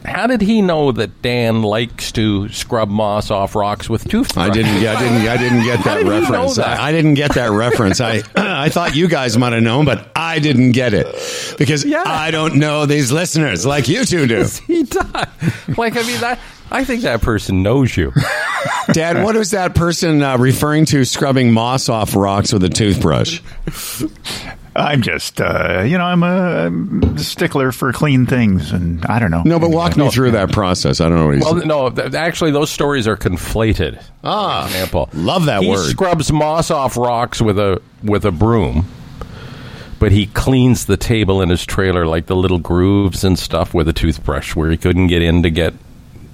How 0.06 0.26
did 0.26 0.40
he 0.40 0.62
know 0.62 0.92
that 0.92 1.20
Dan 1.22 1.62
likes 1.62 2.12
to 2.12 2.48
scrub 2.48 2.88
moss 2.88 3.30
off 3.30 3.54
rocks 3.54 3.90
with 3.90 4.08
toothbrush? 4.08 4.50
I 4.50 4.52
didn't. 4.52 4.80
Yeah, 4.80 4.94
I 4.94 5.02
didn't. 5.02 5.28
I 5.28 5.36
didn't 5.36 5.64
get 5.64 5.84
that 5.84 5.96
did 5.98 6.06
reference. 6.06 6.56
that? 6.56 6.78
I, 6.80 6.88
I 6.88 6.92
didn't 6.92 7.14
get 7.14 7.34
that 7.34 7.50
reference. 7.50 8.00
I 8.00 8.22
I 8.36 8.68
thought 8.68 8.94
you 8.94 9.08
guys 9.08 9.36
might 9.36 9.52
have 9.52 9.62
known, 9.62 9.84
but 9.84 10.10
I 10.16 10.38
didn't 10.38 10.72
get 10.72 10.94
it 10.94 11.06
because 11.58 11.84
Yeah. 11.84 12.04
I 12.06 12.30
don't 12.30 12.56
know 12.56 12.86
these 12.86 13.10
listeners 13.12 13.66
like 13.66 13.88
you 13.88 14.04
two 14.04 14.26
do. 14.26 14.46
He 14.66 14.84
does. 14.84 15.26
Like 15.76 15.96
I 15.96 16.02
mean, 16.02 16.20
that 16.20 16.38
I 16.70 16.84
think 16.84 17.02
that 17.02 17.20
person 17.22 17.62
knows 17.62 17.96
you. 17.96 18.12
Dad, 18.92 19.22
what 19.24 19.36
is 19.36 19.50
that 19.52 19.74
person 19.74 20.22
uh, 20.22 20.36
referring 20.38 20.84
to? 20.86 21.04
Scrubbing 21.04 21.52
moss 21.52 21.88
off 21.88 22.14
rocks 22.16 22.52
with 22.52 22.62
a 22.64 22.68
toothbrush. 22.68 23.40
I'm 24.76 25.00
just, 25.02 25.40
uh, 25.40 25.82
you 25.86 25.96
know, 25.96 26.04
I'm 26.04 26.22
a 26.22 27.18
stickler 27.18 27.72
for 27.72 27.92
clean 27.92 28.26
things, 28.26 28.72
and 28.72 29.04
I 29.06 29.18
don't 29.18 29.30
know. 29.30 29.42
No, 29.44 29.58
but 29.58 29.70
walk 29.70 29.96
me 29.96 30.10
through 30.10 30.32
that 30.32 30.52
process. 30.52 31.00
I 31.00 31.08
don't 31.08 31.18
know 31.18 31.26
what 31.26 31.34
he's. 31.36 31.44
Well, 31.44 31.54
no, 31.66 31.90
th- 31.90 32.14
actually, 32.14 32.50
those 32.50 32.70
stories 32.70 33.08
are 33.08 33.16
conflated. 33.16 34.02
Ah, 34.22 34.62
For 34.62 34.68
example, 34.74 35.08
love 35.14 35.46
that 35.46 35.62
he 35.62 35.68
word. 35.70 35.84
He 35.84 35.90
scrubs 35.92 36.30
moss 36.30 36.70
off 36.70 36.96
rocks 36.96 37.40
with 37.40 37.58
a 37.58 37.80
with 38.02 38.24
a 38.26 38.30
broom, 38.32 38.86
but 39.98 40.12
he 40.12 40.26
cleans 40.26 40.84
the 40.86 40.96
table 40.96 41.40
in 41.40 41.48
his 41.48 41.64
trailer, 41.64 42.06
like 42.06 42.26
the 42.26 42.36
little 42.36 42.58
grooves 42.58 43.24
and 43.24 43.38
stuff, 43.38 43.72
with 43.72 43.88
a 43.88 43.92
toothbrush, 43.94 44.54
where 44.54 44.70
he 44.70 44.76
couldn't 44.76 45.06
get 45.06 45.22
in 45.22 45.42
to 45.42 45.50
get, 45.50 45.72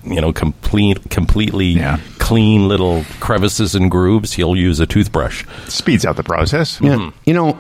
you 0.04 0.20
know, 0.20 0.32
complete 0.32 0.98
completely 1.10 1.66
Yeah. 1.66 1.98
clean 2.18 2.66
little 2.66 3.04
crevices 3.20 3.74
and 3.76 3.90
grooves. 3.90 4.32
He'll 4.32 4.56
use 4.56 4.80
a 4.80 4.86
toothbrush. 4.86 5.44
speeds 5.68 6.04
out 6.04 6.16
the 6.16 6.24
process. 6.24 6.80
Yeah. 6.80 7.10
You 7.24 7.34
know, 7.34 7.56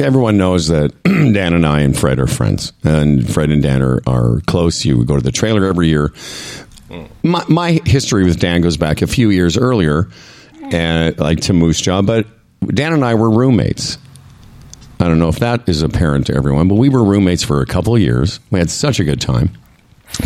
everyone 0.00 0.36
knows 0.36 0.68
that 0.68 0.92
Dan 1.04 1.54
and 1.54 1.66
I 1.66 1.80
and 1.80 1.96
Fred 1.96 2.18
are 2.18 2.26
friends, 2.26 2.72
and 2.84 3.28
Fred 3.32 3.50
and 3.50 3.62
Dan 3.62 3.82
are, 3.82 4.00
are 4.06 4.40
close. 4.46 4.84
You 4.84 5.04
go 5.04 5.16
to 5.16 5.22
the 5.22 5.32
trailer 5.32 5.64
every 5.66 5.88
year. 5.88 6.12
My, 7.22 7.44
my 7.48 7.80
history 7.84 8.24
with 8.24 8.40
Dan 8.40 8.62
goes 8.62 8.76
back 8.76 9.02
a 9.02 9.06
few 9.06 9.30
years 9.30 9.56
earlier, 9.56 10.08
and 10.72 11.16
like 11.18 11.40
to 11.42 11.52
Moose 11.52 11.80
Jaw, 11.80 12.02
but 12.02 12.26
Dan 12.66 12.92
and 12.92 13.04
I 13.04 13.14
were 13.14 13.30
roommates. 13.30 13.98
I 14.98 15.04
don't 15.04 15.18
know 15.18 15.28
if 15.28 15.38
that 15.38 15.68
is 15.68 15.82
apparent 15.82 16.26
to 16.26 16.34
everyone, 16.34 16.68
but 16.68 16.74
we 16.74 16.88
were 16.90 17.02
roommates 17.04 17.42
for 17.42 17.62
a 17.62 17.66
couple 17.66 17.94
of 17.94 18.00
years. 18.02 18.38
We 18.50 18.58
had 18.58 18.68
such 18.70 19.00
a 19.00 19.04
good 19.04 19.20
time. 19.20 19.50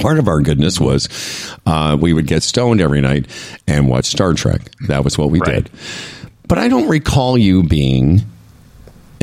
Part 0.00 0.18
of 0.18 0.26
our 0.26 0.40
goodness 0.40 0.80
was 0.80 1.08
uh, 1.66 1.96
we 2.00 2.12
would 2.12 2.26
get 2.26 2.42
stoned 2.42 2.80
every 2.80 3.00
night 3.00 3.26
and 3.68 3.88
watch 3.88 4.06
Star 4.06 4.32
Trek. 4.34 4.62
That 4.88 5.04
was 5.04 5.16
what 5.16 5.30
we 5.30 5.38
Right. 5.40 5.62
did. 5.64 5.70
But 6.48 6.58
I 6.58 6.68
don't 6.68 6.88
recall 6.88 7.38
you 7.38 7.62
being, 7.62 8.22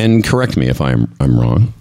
and 0.02 0.24
correct 0.24 0.58
me 0.58 0.68
if 0.68 0.82
I'm 0.82 1.14
I'm 1.20 1.40
wrong, 1.40 1.74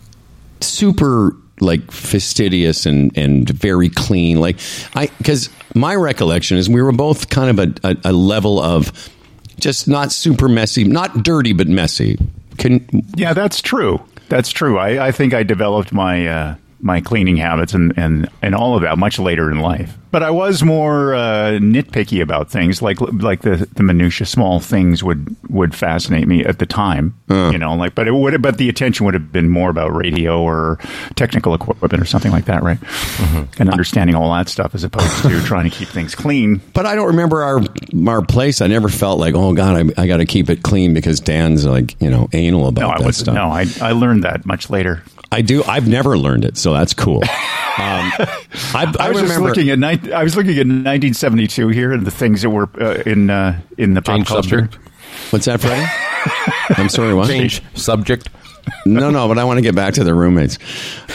super 0.60 1.34
like 1.60 1.90
fastidious 1.90 2.86
and 2.86 3.16
and 3.16 3.48
very 3.48 3.88
clean. 3.88 4.38
Like 4.38 4.58
I 4.94 5.08
because 5.18 5.50
my 5.74 5.94
recollection 5.94 6.56
is 6.56 6.68
we 6.68 6.82
were 6.82 6.92
both 6.92 7.30
kind 7.30 7.58
of 7.58 7.58
a, 7.84 7.88
a, 7.88 8.10
a 8.10 8.12
level 8.12 8.60
of 8.60 9.10
just 9.58 9.88
not 9.88 10.12
super 10.12 10.48
messy, 10.48 10.84
not 10.84 11.22
dirty 11.22 11.52
but 11.52 11.68
messy. 11.68 12.18
Can 12.58 12.86
Yeah, 13.16 13.32
that's 13.32 13.60
true. 13.60 14.02
That's 14.28 14.50
true. 14.50 14.78
I, 14.78 15.08
I 15.08 15.12
think 15.12 15.34
I 15.34 15.42
developed 15.42 15.92
my 15.92 16.26
uh, 16.26 16.54
my 16.82 17.00
cleaning 17.00 17.36
habits 17.36 17.74
and, 17.74 17.92
and, 17.96 18.28
and 18.42 18.54
all 18.54 18.74
of 18.76 18.82
that 18.82 18.96
much 18.98 19.18
later 19.18 19.50
in 19.50 19.60
life. 19.60 19.96
But 20.12 20.24
I 20.24 20.30
was 20.30 20.64
more 20.64 21.14
uh, 21.14 21.58
nitpicky 21.60 22.20
about 22.20 22.50
things, 22.50 22.82
like 22.82 23.00
like 23.00 23.42
the 23.42 23.68
the 23.76 23.84
minutia, 23.84 24.26
small 24.26 24.58
things 24.58 25.04
would 25.04 25.36
would 25.48 25.72
fascinate 25.72 26.26
me 26.26 26.44
at 26.44 26.58
the 26.58 26.66
time. 26.66 27.14
You 27.28 27.58
know, 27.58 27.76
like 27.76 27.94
but 27.94 28.08
it 28.08 28.10
would 28.12 28.42
but 28.42 28.58
the 28.58 28.68
attention 28.68 29.06
would 29.06 29.14
have 29.14 29.30
been 29.30 29.48
more 29.48 29.70
about 29.70 29.94
radio 29.94 30.42
or 30.42 30.80
technical 31.14 31.54
equipment 31.54 32.02
or 32.02 32.06
something 32.06 32.32
like 32.32 32.46
that, 32.46 32.64
right? 32.64 32.78
And 33.60 33.70
understanding 33.70 34.16
all 34.16 34.32
that 34.34 34.48
stuff 34.48 34.74
as 34.74 34.82
opposed 34.82 35.22
to 35.22 35.40
trying 35.44 35.70
to 35.70 35.76
keep 35.76 35.86
things 35.86 36.16
clean. 36.16 36.60
But 36.74 36.86
I 36.86 36.96
don't 36.96 37.06
remember 37.06 37.42
our 37.44 37.60
our 38.08 38.22
place. 38.22 38.60
I 38.60 38.66
never 38.66 38.88
felt 38.88 39.20
like, 39.20 39.36
oh 39.36 39.54
God, 39.54 39.92
I, 39.96 40.02
I 40.02 40.06
got 40.08 40.16
to 40.16 40.26
keep 40.26 40.50
it 40.50 40.64
clean 40.64 40.92
because 40.92 41.20
Dan's 41.20 41.64
like 41.64 42.00
you 42.02 42.10
know 42.10 42.28
anal 42.32 42.66
about 42.66 42.80
No, 42.82 42.88
I 42.90 42.98
that 42.98 43.06
was 43.06 43.16
stuff. 43.18 43.34
no, 43.36 43.48
I 43.48 43.66
I 43.80 43.92
learned 43.92 44.24
that 44.24 44.44
much 44.44 44.70
later. 44.70 45.04
I 45.32 45.42
do. 45.42 45.62
I've 45.64 45.86
never 45.86 46.18
learned 46.18 46.44
it, 46.44 46.56
so 46.56 46.72
that's 46.72 46.92
cool. 46.92 47.22
Um, 47.22 47.28
I, 47.78 48.36
I, 48.74 48.94
I, 48.98 49.10
was 49.10 49.20
just 49.20 49.32
remember. 49.32 49.48
looking 49.48 49.70
at 49.70 49.78
ni- 49.78 50.12
I 50.12 50.24
was 50.24 50.34
looking 50.36 50.52
at 50.52 50.66
1972 50.66 51.68
here 51.68 51.92
and 51.92 52.04
the 52.04 52.10
things 52.10 52.42
that 52.42 52.50
were 52.50 52.68
uh, 52.80 53.02
in 53.06 53.30
uh, 53.30 53.60
in 53.78 53.94
the 53.94 54.02
pop 54.02 54.16
Change 54.16 54.28
culture. 54.28 54.48
subject. 54.62 54.78
What's 55.32 55.44
that, 55.46 55.60
Freddie? 55.60 55.86
I'm 56.80 56.88
sorry. 56.88 57.14
What? 57.14 57.28
Change 57.28 57.62
subject. 57.74 58.28
No, 58.84 59.10
no. 59.10 59.28
But 59.28 59.38
I 59.38 59.44
want 59.44 59.58
to 59.58 59.62
get 59.62 59.74
back 59.74 59.94
to 59.94 60.04
the 60.04 60.14
roommates. 60.14 60.58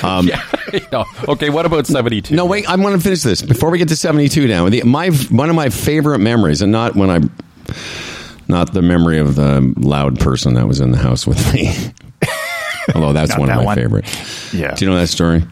Um, 0.04 0.30
no. 0.92 1.06
Okay, 1.28 1.50
what 1.50 1.66
about 1.66 1.86
seventy 1.86 2.22
two? 2.22 2.36
No, 2.36 2.46
wait. 2.46 2.70
I 2.70 2.76
want 2.78 2.96
to 2.96 3.02
finish 3.02 3.22
this 3.22 3.42
before 3.42 3.70
we 3.70 3.78
get 3.78 3.90
to 3.90 3.96
72. 3.96 4.48
Now, 4.48 4.70
the, 4.70 4.84
my 4.84 5.10
one 5.10 5.50
of 5.50 5.56
my 5.56 5.70
favorite 5.70 6.20
memories, 6.20 6.62
and 6.62 6.72
not 6.72 6.96
when 6.96 7.10
I, 7.10 7.20
not 8.48 8.74
the 8.74 8.82
memory 8.82 9.20
of 9.20 9.36
the 9.36 9.74
loud 9.78 10.20
person 10.20 10.54
that 10.56 10.68
was 10.68 10.80
in 10.80 10.92
the 10.92 10.98
house 10.98 11.28
with 11.28 11.54
me. 11.54 11.74
Although 12.94 13.14
that's 13.14 13.32
Not 13.32 13.40
one 13.40 13.50
of 13.50 13.56
my 13.58 13.64
one. 13.64 13.76
favorite. 13.78 14.06
Yeah. 14.54 14.76
Do 14.76 14.86
you 14.86 14.92
know 14.92 14.98
that 14.98 15.08
story? 15.08 15.44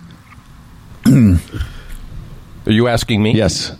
Are 1.05 2.71
you 2.71 2.87
asking 2.87 3.21
me? 3.21 3.33
Yes. 3.33 3.71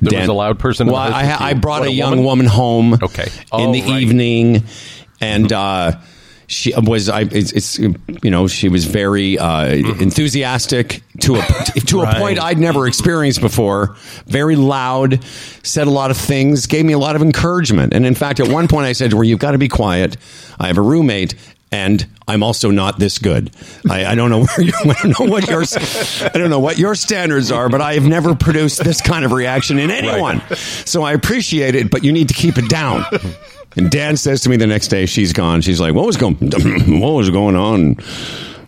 There 0.00 0.10
Dan- 0.10 0.20
was 0.20 0.28
a 0.28 0.32
loud 0.34 0.58
person. 0.58 0.84
in 0.84 0.88
the 0.88 0.92
Well, 0.92 1.02
house 1.02 1.14
I, 1.14 1.22
with 1.32 1.40
you. 1.40 1.46
I 1.46 1.54
brought 1.54 1.80
What, 1.80 1.88
a 1.88 1.92
young 1.92 2.10
woman? 2.10 2.24
woman 2.24 2.46
home. 2.46 2.94
Okay. 3.02 3.24
in 3.24 3.30
Oh, 3.52 3.72
the 3.72 3.82
right. 3.82 4.02
evening, 4.02 4.64
and 5.20 5.50
uh, 5.52 5.92
she 6.46 6.74
was. 6.76 7.08
I. 7.08 7.22
It's, 7.22 7.52
it's. 7.52 7.78
You 7.78 8.30
know, 8.30 8.46
she 8.46 8.68
was 8.68 8.84
very 8.84 9.38
uh, 9.38 9.66
enthusiastic 9.66 11.02
to 11.20 11.36
a 11.36 11.42
to 11.86 12.00
a 12.00 12.04
Right. 12.04 12.16
point 12.18 12.38
I'd 12.42 12.58
never 12.58 12.86
experienced 12.86 13.40
before. 13.40 13.96
Very 14.26 14.56
loud, 14.56 15.24
said 15.62 15.86
a 15.86 15.90
lot 15.90 16.10
of 16.10 16.16
things, 16.18 16.66
gave 16.66 16.84
me 16.84 16.92
a 16.92 16.98
lot 16.98 17.16
of 17.16 17.22
encouragement, 17.22 17.94
and 17.94 18.04
in 18.04 18.14
fact, 18.14 18.40
at 18.40 18.48
one 18.48 18.68
point, 18.68 18.86
I 18.86 18.92
said 18.92 19.10
to 19.12 19.16
her, 19.18 19.24
"You've 19.24 19.38
got 19.40 19.52
to 19.52 19.58
be 19.58 19.68
quiet. 19.68 20.16
I 20.60 20.66
have 20.66 20.76
a 20.78 20.82
roommate." 20.82 21.34
And 21.74 22.06
I'm 22.28 22.44
also 22.44 22.70
not 22.70 23.00
this 23.00 23.18
good. 23.18 23.50
I, 23.90 24.06
I 24.06 24.14
don't 24.14 24.30
know 24.30 24.44
where 24.56 24.60
you, 24.60 24.72
I 24.84 24.94
don't 25.02 25.18
know 25.18 25.26
what 25.26 25.48
your 25.48 25.64
I 26.22 26.38
don't 26.38 26.48
know 26.48 26.60
what 26.60 26.78
your 26.78 26.94
standards 26.94 27.50
are, 27.50 27.68
but 27.68 27.80
I 27.80 27.94
have 27.94 28.06
never 28.06 28.36
produced 28.36 28.84
this 28.84 29.00
kind 29.00 29.24
of 29.24 29.32
reaction 29.32 29.80
in 29.80 29.90
anyone. 29.90 30.40
So 30.54 31.02
I 31.02 31.14
appreciate 31.14 31.74
it, 31.74 31.90
but 31.90 32.04
you 32.04 32.12
need 32.12 32.28
to 32.28 32.34
keep 32.34 32.58
it 32.58 32.68
down. 32.68 33.04
And 33.74 33.90
Dan 33.90 34.16
says 34.16 34.42
to 34.42 34.48
me 34.50 34.56
the 34.56 34.68
next 34.68 34.86
day, 34.86 35.04
she's 35.06 35.32
gone. 35.32 35.62
She's 35.62 35.80
like, 35.80 35.94
"What 35.94 36.06
was 36.06 36.16
going? 36.16 36.36
What 37.00 37.14
was 37.14 37.30
going 37.30 37.56
on?" 37.56 37.96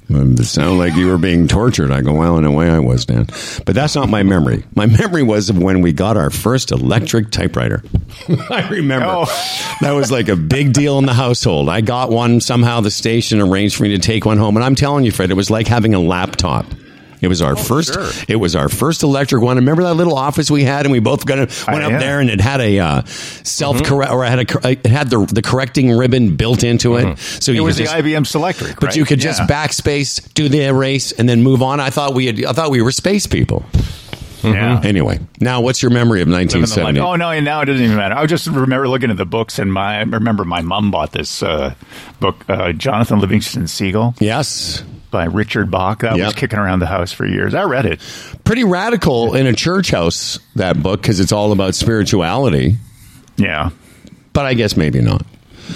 Um, 0.09 0.33
It 0.39 0.45
sounded 0.45 0.77
like 0.77 0.95
you 0.95 1.09
were 1.09 1.19
being 1.19 1.49
tortured. 1.49 1.91
I 1.91 2.01
go, 2.01 2.13
well, 2.15 2.39
in 2.39 2.45
a 2.45 2.53
way, 2.53 2.71
I 2.71 2.79
was, 2.79 3.05
Dan. 3.07 3.27
But 3.65 3.75
that's 3.75 3.97
not 3.97 4.09
my 4.09 4.23
memory. 4.23 4.65
My 4.75 4.87
memory 4.87 5.23
was 5.25 5.51
of 5.51 5.59
when 5.59 5.81
we 5.83 5.93
got 5.93 6.17
our 6.17 6.31
first 6.31 6.71
electric 6.71 7.31
typewriter. 7.33 7.83
I 8.51 8.69
remember 8.71 9.07
Oh. 9.09 9.77
that 9.81 9.93
was 9.93 10.11
like 10.13 10.29
a 10.29 10.37
big 10.37 10.73
deal 10.73 10.99
in 10.99 11.07
the 11.07 11.15
household. 11.15 11.69
I 11.69 11.81
got 11.81 12.11
one 12.11 12.41
somehow. 12.41 12.81
The 12.81 12.91
station 12.91 13.41
arranged 13.41 13.77
for 13.77 13.83
me 13.83 13.91
to 13.91 13.99
take 13.99 14.25
one 14.25 14.39
home, 14.39 14.57
and 14.57 14.65
I'm 14.65 14.77
telling 14.77 15.05
you, 15.05 15.11
Fred, 15.11 15.31
it 15.31 15.35
was 15.35 15.51
like 15.51 15.67
having 15.67 15.95
a 15.95 16.01
laptop. 16.01 16.67
It 17.21 17.29
was 17.29 17.41
our 17.43 17.57
first. 17.57 17.95
sure. 17.95 18.09
It 18.29 18.37
was 18.37 18.55
our 18.55 18.69
first 18.69 19.03
electric 19.03 19.43
one. 19.43 19.57
Remember 19.57 19.83
that 19.85 19.95
little 19.95 20.17
office 20.17 20.51
we 20.51 20.65
had, 20.65 20.85
and 20.87 20.93
we 20.93 20.99
both 21.01 21.25
got 21.27 21.39
went 21.39 21.51
Uh, 21.69 21.87
up 21.87 21.91
yeah. 21.93 21.99
there, 21.99 22.21
and 22.21 22.29
it 22.31 22.41
had 22.41 22.61
a 22.61 22.79
uh, 22.79 23.03
self 23.05 23.83
correct, 23.83 24.13
or 24.13 24.25
it 24.25 24.29
had 24.29 24.39
a 24.65 24.69
it 24.71 24.87
had 24.87 25.11
the 25.11 25.25
the 25.27 25.43
correcting 25.43 25.91
ribbon 25.97 26.37
built 26.37 26.63
into 26.65 26.97
it. 26.97 27.19
So 27.19 27.53
It 27.53 27.61
was 27.61 27.77
the 27.79 27.85
just, 27.85 27.95
IBM 27.97 28.25
Selectric, 28.25 28.75
but 28.81 28.85
right? 28.89 28.97
you 28.97 29.05
could 29.05 29.21
just 29.21 29.43
backspace, 29.43 30.33
do 30.35 30.49
the 30.49 30.63
erase, 30.65 31.13
and 31.13 31.29
then 31.29 31.43
move 31.43 31.63
on. 31.63 31.81
I 31.81 31.91
thought 31.91 32.15
we 32.15 32.27
had. 32.27 32.45
I 32.45 32.53
thought 32.53 32.71
we 32.71 32.83
were 32.83 32.93
space 32.93 33.27
people. 33.27 33.65
Yeah. 34.45 34.81
Anyway, 34.85 35.19
now 35.41 35.61
what's 35.61 35.83
your 35.83 35.91
memory 35.91 36.21
of 36.23 36.29
Living 36.29 36.47
the 36.47 36.53
life. 36.61 36.71
1970? 36.71 37.01
Oh 37.01 37.17
no! 37.17 37.31
and 37.31 37.45
Now 37.45 37.63
it 37.63 37.65
doesn't 37.65 37.83
even 37.83 37.97
matter. 37.97 38.15
I 38.15 38.25
just 38.27 38.47
remember 38.47 38.87
looking 38.89 39.11
at 39.11 39.17
the 39.17 39.25
books, 39.27 39.59
and 39.59 39.73
my 39.73 39.97
I 39.99 40.03
remember 40.03 40.45
my 40.45 40.61
mom 40.61 40.93
bought 40.93 41.11
this 41.13 41.43
uh, 41.43 41.75
book, 42.21 42.45
uh, 42.49 42.73
Jonathan 42.73 43.19
Livingston 43.19 43.67
Seagull 43.67 44.15
Yes, 44.21 44.85
by 45.17 45.25
Richard 45.25 45.71
Bach. 45.71 46.01
That 46.03 46.17
Yep. 46.19 46.27
was 46.27 46.35
kicking 46.35 46.59
around 46.59 46.81
the 46.81 46.87
house 46.87 47.11
for 47.11 47.25
years. 47.27 47.55
I 47.55 47.63
read 47.63 47.87
it. 47.87 48.01
pretty 48.45 48.65
radical 48.65 49.35
in 49.35 49.47
a 49.47 49.55
church 49.55 49.91
house. 49.91 50.39
That 50.57 50.83
book 50.83 51.01
because 51.01 51.21
it's 51.21 51.33
all 51.33 51.53
about 51.53 51.75
spirituality, 51.75 52.77
Yeah, 53.39 53.71
but 54.35 54.45
I 54.45 54.53
guess 54.55 54.77
maybe 54.77 55.01
not. 55.01 55.25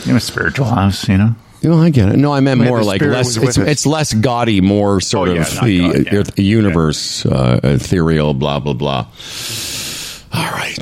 in 0.06 0.14
a 0.14 0.20
spiritual 0.20 0.66
house, 0.66 1.08
you 1.08 1.16
know. 1.16 1.34
No, 1.62 1.78
I 1.78 1.88
get 1.90 2.10
it. 2.10 2.16
No, 2.16 2.32
I 2.34 2.40
meant 2.40 2.60
more 2.62 2.82
like 2.82 3.00
less. 3.02 3.36
It's, 3.36 3.56
it's 3.58 3.86
less 3.86 4.12
gaudy, 4.14 4.60
more 4.60 5.00
sort 5.00 5.28
Oh, 5.30 5.32
yeah, 5.34 5.40
of 5.40 5.60
the 5.62 5.80
gaudy, 5.80 6.02
yeah. 6.12 6.22
universe, 6.36 7.24
uh, 7.26 7.60
ethereal, 7.64 8.34
blah 8.34 8.60
blah 8.60 8.74
blah. 8.74 9.06
All 10.34 10.50
right. 10.52 10.78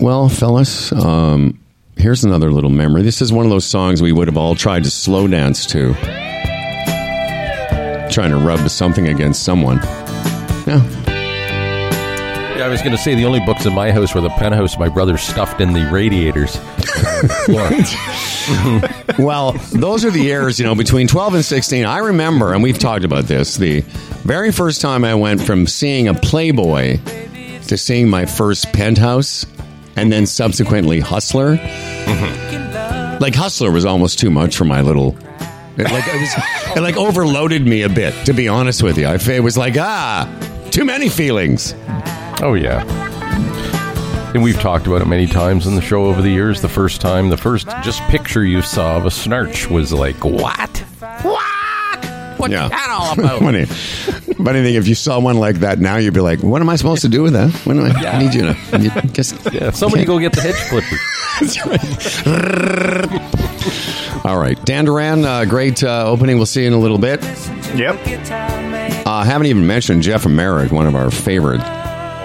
Well, 0.00 0.28
fellas, 0.28 0.92
um, 0.92 1.58
here's 1.96 2.22
another 2.24 2.52
little 2.52 2.70
memory. 2.70 3.02
This 3.02 3.20
is 3.22 3.32
one 3.32 3.44
of 3.46 3.50
those 3.50 3.64
songs 3.66 4.00
we 4.02 4.12
would 4.12 4.28
have 4.28 4.36
all 4.36 4.54
tried 4.54 4.84
to 4.84 4.90
slow 4.90 5.26
dance 5.26 5.64
to. 5.66 5.94
Trying 8.10 8.30
to 8.30 8.36
rub 8.36 8.68
something 8.68 9.08
against 9.08 9.42
someone. 9.44 9.78
Yeah. 10.66 10.82
Yeah, 12.56 12.66
I 12.66 12.68
was 12.68 12.80
going 12.80 12.92
to 12.92 12.98
say 12.98 13.14
the 13.14 13.24
only 13.24 13.40
books 13.40 13.66
in 13.66 13.72
my 13.72 13.92
house 13.92 14.14
were 14.14 14.20
the 14.20 14.30
penthouse 14.30 14.76
my 14.78 14.88
brother 14.88 15.16
stuffed 15.16 15.60
in 15.60 15.72
the 15.72 15.88
radiators. 15.92 16.58
Well, 19.18 19.52
those 19.72 20.04
are 20.04 20.10
the 20.10 20.20
years, 20.20 20.58
you 20.58 20.64
know, 20.64 20.74
between 20.74 21.06
12 21.06 21.34
and 21.34 21.44
16. 21.44 21.84
I 21.84 21.98
remember, 21.98 22.54
and 22.54 22.62
we've 22.62 22.78
talked 22.78 23.04
about 23.04 23.24
this, 23.24 23.56
the 23.56 23.80
very 24.22 24.52
first 24.52 24.80
time 24.80 25.04
I 25.04 25.14
went 25.14 25.42
from 25.42 25.66
seeing 25.66 26.08
a 26.08 26.14
Playboy 26.14 26.98
to 27.66 27.76
seeing 27.76 28.08
my 28.08 28.24
first 28.26 28.72
penthouse 28.72 29.44
and 29.96 30.10
then 30.12 30.24
subsequently 30.24 31.00
Hustler. 31.00 31.56
Mm-hmm. 31.56 33.22
Like, 33.22 33.34
Hustler 33.34 33.70
was 33.70 33.84
almost 33.84 34.18
too 34.18 34.30
much 34.30 34.56
for 34.56 34.64
my 34.64 34.80
little. 34.80 35.18
It, 35.78 35.90
like, 35.92 36.04
it, 36.06 36.20
was, 36.20 36.76
it 36.76 36.80
like 36.80 36.96
overloaded 36.96 37.66
me 37.66 37.82
a 37.82 37.88
bit, 37.88 38.12
to 38.26 38.32
be 38.32 38.48
honest 38.48 38.82
with 38.82 38.98
you. 38.98 39.06
I, 39.06 39.14
it 39.30 39.42
was 39.42 39.56
like, 39.56 39.76
ah, 39.78 40.28
too 40.70 40.84
many 40.84 41.08
feelings. 41.08 41.74
Oh 42.42 42.54
yeah. 42.54 42.84
And 44.34 44.42
we've 44.42 44.60
talked 44.60 44.86
about 44.86 45.00
it 45.00 45.06
many 45.06 45.26
times 45.26 45.66
in 45.66 45.74
the 45.74 45.80
show 45.80 46.04
over 46.04 46.20
the 46.20 46.30
years. 46.30 46.60
The 46.60 46.68
first 46.68 47.00
time, 47.00 47.30
the 47.30 47.36
first 47.36 47.66
just 47.82 48.02
picture 48.02 48.44
you 48.44 48.60
saw 48.60 48.96
of 48.98 49.06
a 49.06 49.10
snarch 49.10 49.68
was 49.70 49.92
like, 49.92 50.22
what? 50.24 50.78
What? 51.22 52.04
What's 52.38 52.52
Yeah. 52.52 52.68
that 52.68 52.88
all 52.90 53.12
about? 53.18 53.40
Funny. 54.38 54.58
Funny 54.58 54.62
thing, 54.62 54.74
if 54.76 54.86
you 54.88 54.94
saw 54.94 55.18
one 55.20 55.36
like 55.36 55.56
that 55.56 55.78
now, 55.80 55.96
you'd 55.96 56.14
be 56.14 56.20
like, 56.20 56.42
what 56.42 56.62
am 56.62 56.68
I 56.68 56.76
supposed 56.76 57.02
to 57.02 57.08
do 57.08 57.22
with 57.22 57.32
that? 57.32 57.52
What 57.66 57.76
am 57.76 57.84
I, 57.84 57.90
I 57.90 58.18
need 58.22 58.34
you 58.34 58.42
to 58.42 58.56
you 58.78 58.90
just. 59.12 59.34
yeah, 59.52 59.70
somebody 59.70 60.04
go 60.04 60.18
get 60.18 60.32
the 60.32 60.40
hedge 60.40 60.54
clipper. 60.68 60.96
That's 61.40 61.66
right. 64.14 64.24
All 64.24 64.38
right. 64.38 64.62
Dan 64.64 64.84
Duran, 64.84 65.24
uh, 65.24 65.44
great 65.44 65.82
uh, 65.82 66.04
opening. 66.06 66.36
We'll 66.36 66.46
see 66.46 66.62
you 66.62 66.68
in 66.68 66.72
a 66.72 66.78
little 66.78 66.98
bit. 66.98 67.20
Yep. 67.74 68.00
Uh, 69.06 69.24
haven't 69.24 69.46
even 69.46 69.66
mentioned 69.66 70.02
Jeff 70.02 70.24
Marek, 70.26 70.70
one 70.72 70.86
of 70.86 70.94
our 70.94 71.10
favorite 71.10 71.60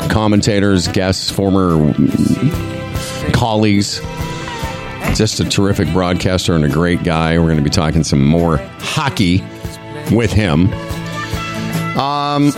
commentators, 0.09 0.87
guests, 0.87 1.31
former 1.31 1.93
colleagues. 3.33 3.99
Just 5.15 5.39
a 5.39 5.45
terrific 5.45 5.91
broadcaster 5.93 6.53
and 6.55 6.63
a 6.65 6.69
great 6.69 7.03
guy. 7.03 7.37
We're 7.37 7.45
going 7.45 7.57
to 7.57 7.63
be 7.63 7.69
talking 7.69 8.03
some 8.03 8.25
more 8.25 8.57
hockey 8.79 9.43
with 10.11 10.31
him. 10.31 10.69
Um, 11.97 12.51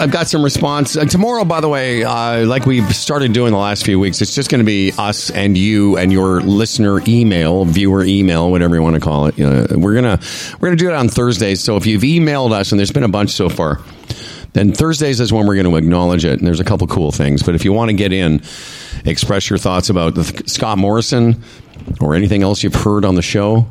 I've 0.00 0.10
got 0.10 0.26
some 0.28 0.42
response 0.42 0.96
uh, 0.96 1.04
tomorrow. 1.04 1.44
By 1.44 1.60
the 1.60 1.68
way, 1.68 2.02
uh, 2.02 2.46
like 2.46 2.66
we've 2.66 2.94
started 2.94 3.32
doing 3.32 3.52
the 3.52 3.58
last 3.58 3.84
few 3.84 4.00
weeks, 4.00 4.20
it's 4.20 4.34
just 4.34 4.50
going 4.50 4.60
to 4.60 4.64
be 4.64 4.92
us 4.98 5.30
and 5.30 5.56
you 5.56 5.96
and 5.96 6.12
your 6.12 6.40
listener 6.40 7.00
email, 7.06 7.64
viewer 7.64 8.02
email, 8.02 8.50
whatever 8.50 8.74
you 8.74 8.82
want 8.82 8.94
to 8.94 9.00
call 9.00 9.26
it. 9.26 9.40
Uh, 9.40 9.66
we're 9.78 9.94
gonna 9.94 10.18
we're 10.58 10.68
gonna 10.68 10.76
do 10.76 10.88
it 10.88 10.94
on 10.94 11.08
Thursdays. 11.08 11.62
So 11.62 11.76
if 11.76 11.86
you've 11.86 12.02
emailed 12.02 12.52
us, 12.52 12.72
and 12.72 12.78
there's 12.78 12.92
been 12.92 13.04
a 13.04 13.08
bunch 13.08 13.30
so 13.30 13.48
far, 13.48 13.80
then 14.54 14.72
Thursdays 14.72 15.20
is 15.20 15.32
when 15.32 15.46
we're 15.46 15.54
going 15.54 15.70
to 15.70 15.76
acknowledge 15.76 16.24
it. 16.24 16.38
And 16.38 16.46
there's 16.46 16.60
a 16.60 16.64
couple 16.64 16.86
cool 16.86 17.12
things. 17.12 17.42
But 17.42 17.54
if 17.54 17.64
you 17.64 17.72
want 17.72 17.90
to 17.90 17.94
get 17.94 18.12
in, 18.12 18.42
express 19.04 19.48
your 19.50 19.58
thoughts 19.58 19.90
about 19.90 20.16
Scott 20.48 20.78
Morrison 20.78 21.42
or 22.00 22.14
anything 22.14 22.42
else 22.42 22.62
you've 22.62 22.74
heard 22.74 23.04
on 23.04 23.14
the 23.14 23.22
show. 23.22 23.70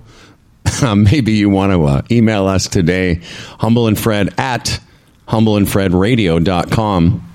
maybe 0.96 1.34
you 1.34 1.50
want 1.50 1.74
to 1.74 1.84
uh, 1.86 2.02
email 2.12 2.48
us 2.48 2.68
today, 2.68 3.22
humble 3.60 3.88
and 3.88 4.00
Fred 4.00 4.34
at 4.38 4.80
humbleandfredradio.com. 5.28 7.28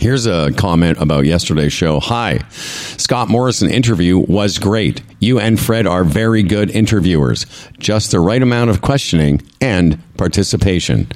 Here's 0.00 0.26
a 0.26 0.52
comment 0.52 0.98
about 1.00 1.24
yesterday's 1.24 1.72
show. 1.72 1.98
Hi, 1.98 2.38
Scott 2.50 3.28
Morrison 3.28 3.68
interview 3.68 4.18
was 4.18 4.58
great. 4.58 5.02
You 5.18 5.40
and 5.40 5.58
Fred 5.58 5.88
are 5.88 6.04
very 6.04 6.44
good 6.44 6.70
interviewers. 6.70 7.46
Just 7.78 8.12
the 8.12 8.20
right 8.20 8.40
amount 8.40 8.70
of 8.70 8.80
questioning 8.80 9.42
and 9.60 9.98
participation. 10.16 11.08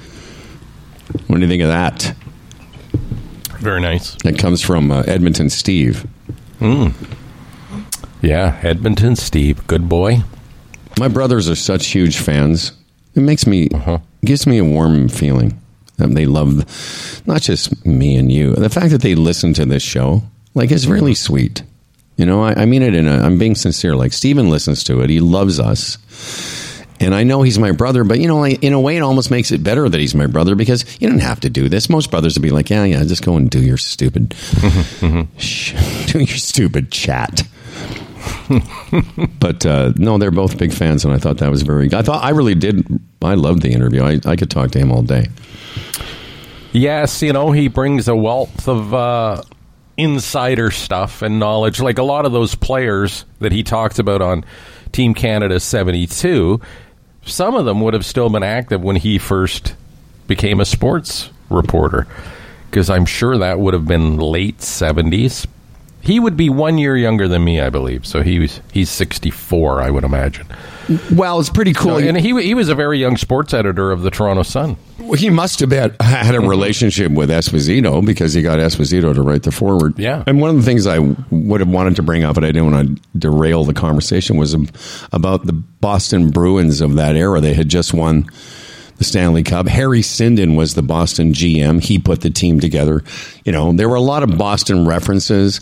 What 1.27 1.37
do 1.37 1.41
you 1.43 1.47
think 1.47 1.61
of 1.61 1.69
that? 1.69 2.13
Very 3.59 3.79
nice. 3.79 4.15
That 4.23 4.37
comes 4.37 4.61
from 4.61 4.91
uh, 4.91 5.03
Edmonton 5.03 5.49
Steve. 5.49 6.05
Yeah, 8.21 8.59
Edmonton 8.63 9.15
Steve, 9.15 9.65
good 9.67 9.87
boy. 9.87 10.23
My 10.99 11.07
brothers 11.07 11.49
are 11.49 11.55
such 11.55 11.87
huge 11.87 12.17
fans. 12.17 12.71
It 13.15 13.21
makes 13.21 13.45
me 13.45 13.69
gives 14.23 14.47
me 14.47 14.57
a 14.57 14.65
warm 14.65 15.09
feeling. 15.09 15.59
Um, 15.99 16.13
they 16.13 16.25
love 16.25 17.23
not 17.27 17.41
just 17.41 17.85
me 17.85 18.15
and 18.15 18.31
you. 18.31 18.53
The 18.55 18.69
fact 18.69 18.91
that 18.91 19.01
they 19.01 19.15
listen 19.15 19.53
to 19.55 19.65
this 19.65 19.83
show, 19.83 20.23
like, 20.55 20.71
is 20.71 20.87
really 20.87 21.13
sweet. 21.13 21.61
You 22.17 22.25
know, 22.25 22.43
I, 22.43 22.61
I 22.61 22.65
mean 22.65 22.83
it 22.83 22.95
in 22.95 23.07
a. 23.07 23.17
I'm 23.23 23.37
being 23.37 23.55
sincere. 23.55 23.95
Like 23.95 24.13
Steven 24.13 24.49
listens 24.49 24.83
to 24.85 25.01
it. 25.01 25.09
He 25.09 25.19
loves 25.19 25.59
us. 25.59 25.97
And 26.99 27.13
I 27.13 27.23
know 27.23 27.41
he's 27.41 27.59
my 27.59 27.71
brother, 27.71 28.03
but 28.03 28.19
you 28.19 28.27
know, 28.27 28.39
like, 28.39 28.63
in 28.63 28.71
a 28.71 28.79
way, 28.79 28.95
it 28.95 29.01
almost 29.01 29.29
makes 29.29 29.51
it 29.51 29.63
better 29.63 29.89
that 29.89 29.99
he's 29.99 30.15
my 30.15 30.27
brother 30.27 30.55
because 30.55 30.85
you 31.01 31.09
don't 31.09 31.19
have 31.19 31.39
to 31.41 31.49
do 31.49 31.67
this. 31.67 31.89
Most 31.89 32.11
brothers 32.11 32.35
would 32.35 32.43
be 32.43 32.51
like, 32.51 32.69
"Yeah, 32.69 32.85
yeah, 32.85 33.03
just 33.03 33.25
go 33.25 33.35
and 33.35 33.49
do 33.49 33.61
your 33.61 33.77
stupid, 33.77 34.33
Shh, 35.37 35.73
do 36.13 36.19
your 36.19 36.37
stupid 36.37 36.91
chat." 36.91 37.43
but 39.39 39.65
uh, 39.65 39.93
no, 39.95 40.17
they're 40.17 40.31
both 40.31 40.57
big 40.57 40.71
fans, 40.73 41.05
and 41.05 41.13
I 41.13 41.17
thought 41.17 41.37
that 41.37 41.49
was 41.49 41.61
very. 41.61 41.93
I 41.93 42.01
thought 42.01 42.23
I 42.23 42.29
really 42.29 42.55
did. 42.55 42.85
I 43.21 43.35
loved 43.35 43.61
the 43.61 43.71
interview. 43.71 44.03
I, 44.03 44.19
I 44.25 44.35
could 44.35 44.49
talk 44.49 44.71
to 44.71 44.79
him 44.79 44.91
all 44.91 45.01
day. 45.01 45.27
Yes, 46.71 47.21
you 47.21 47.33
know, 47.33 47.51
he 47.51 47.67
brings 47.67 48.07
a 48.07 48.15
wealth 48.15 48.67
of 48.67 48.93
uh, 48.93 49.43
insider 49.97 50.71
stuff 50.71 51.21
and 51.21 51.39
knowledge. 51.39 51.79
Like 51.79 51.97
a 51.97 52.03
lot 52.03 52.25
of 52.25 52.31
those 52.31 52.55
players 52.55 53.25
that 53.39 53.51
he 53.51 53.63
talked 53.63 53.99
about 53.99 54.21
on 54.21 54.43
Team 54.91 55.13
Canada 55.13 55.59
72, 55.59 56.59
some 57.25 57.55
of 57.55 57.65
them 57.65 57.81
would 57.81 57.93
have 57.93 58.05
still 58.05 58.29
been 58.29 58.43
active 58.43 58.81
when 58.81 58.95
he 58.95 59.17
first 59.17 59.75
became 60.27 60.59
a 60.59 60.65
sports 60.65 61.29
reporter. 61.49 62.07
Because 62.69 62.89
I'm 62.89 63.05
sure 63.05 63.37
that 63.37 63.59
would 63.59 63.75
have 63.75 63.85
been 63.85 64.17
late 64.17 64.57
70s. 64.57 65.45
He 66.03 66.19
would 66.19 66.35
be 66.35 66.49
one 66.49 66.77
year 66.77 66.97
younger 66.97 67.29
than 67.29 67.45
me, 67.45 67.61
I 67.61 67.69
believe. 67.69 68.05
So 68.05 68.21
he 68.21 68.39
was 68.39 68.59
he's 68.73 68.89
64, 68.89 69.81
I 69.81 69.89
would 69.89 70.03
imagine. 70.03 70.45
Well, 71.13 71.39
it's 71.39 71.49
pretty 71.49 71.71
cool. 71.71 71.95
and 71.95 72.19
he 72.19 72.39
he 72.41 72.53
was 72.53 72.67
a 72.67 72.75
very 72.75 72.99
young 72.99 73.15
sports 73.15 73.53
editor 73.53 73.89
of 73.89 74.01
the 74.01 74.11
Toronto 74.11 74.43
Sun. 74.43 74.75
Well, 74.99 75.13
he 75.13 75.29
must 75.29 75.61
have 75.61 75.71
had, 75.71 75.95
had 76.01 76.35
a 76.35 76.39
mm-hmm. 76.39 76.47
relationship 76.47 77.11
with 77.13 77.29
Esposito 77.29 78.05
because 78.05 78.33
he 78.33 78.41
got 78.41 78.59
Esposito 78.59 79.13
to 79.15 79.21
write 79.21 79.43
the 79.43 79.51
forward. 79.51 79.97
Yeah. 79.97 80.23
And 80.27 80.41
one 80.41 80.49
of 80.49 80.57
the 80.57 80.63
things 80.63 80.87
I 80.87 80.99
would 80.99 81.61
have 81.61 81.69
wanted 81.69 81.95
to 81.97 82.03
bring 82.03 82.23
up, 82.23 82.35
but 82.35 82.43
I 82.43 82.47
didn't 82.47 82.71
want 82.71 82.97
to 82.97 83.17
derail 83.17 83.63
the 83.63 83.73
conversation, 83.73 84.35
was 84.35 84.53
about 85.13 85.45
the 85.45 85.53
Boston 85.53 86.31
Bruins 86.31 86.81
of 86.81 86.95
that 86.95 87.15
era. 87.15 87.39
They 87.39 87.53
had 87.53 87.69
just 87.69 87.93
won 87.93 88.29
the 88.97 89.03
Stanley 89.03 89.43
Cup. 89.43 89.67
Harry 89.67 90.01
Sinden 90.01 90.55
was 90.55 90.75
the 90.75 90.83
Boston 90.83 91.33
GM. 91.33 91.81
He 91.81 91.97
put 91.97 92.21
the 92.21 92.29
team 92.29 92.59
together. 92.59 93.03
You 93.45 93.51
know, 93.51 93.73
there 93.73 93.89
were 93.89 93.95
a 93.95 94.01
lot 94.01 94.23
of 94.23 94.37
Boston 94.37 94.85
references. 94.85 95.61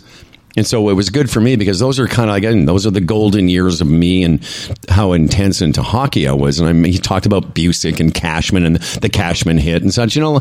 And 0.56 0.66
so 0.66 0.90
it 0.90 0.92
was 0.92 1.08
good 1.08 1.30
for 1.30 1.40
me 1.40 1.56
because 1.56 1.78
those 1.78 1.98
are 1.98 2.06
kind 2.06 2.28
of 2.28 2.36
again 2.36 2.66
those 2.66 2.86
are 2.86 2.90
the 2.90 3.00
golden 3.00 3.48
years 3.48 3.80
of 3.80 3.88
me 3.88 4.22
and 4.22 4.46
how 4.88 5.12
intense 5.12 5.62
into 5.62 5.82
hockey 5.82 6.28
I 6.28 6.32
was. 6.32 6.60
And 6.60 6.68
I 6.68 6.72
mean, 6.72 6.92
he 6.92 6.98
talked 6.98 7.26
about 7.26 7.54
Bucyk 7.54 8.00
and 8.00 8.12
Cashman 8.12 8.64
and 8.64 8.76
the 8.76 9.08
Cashman 9.08 9.58
hit 9.58 9.82
and 9.82 9.92
such. 9.92 10.14
You 10.14 10.22
know, 10.22 10.36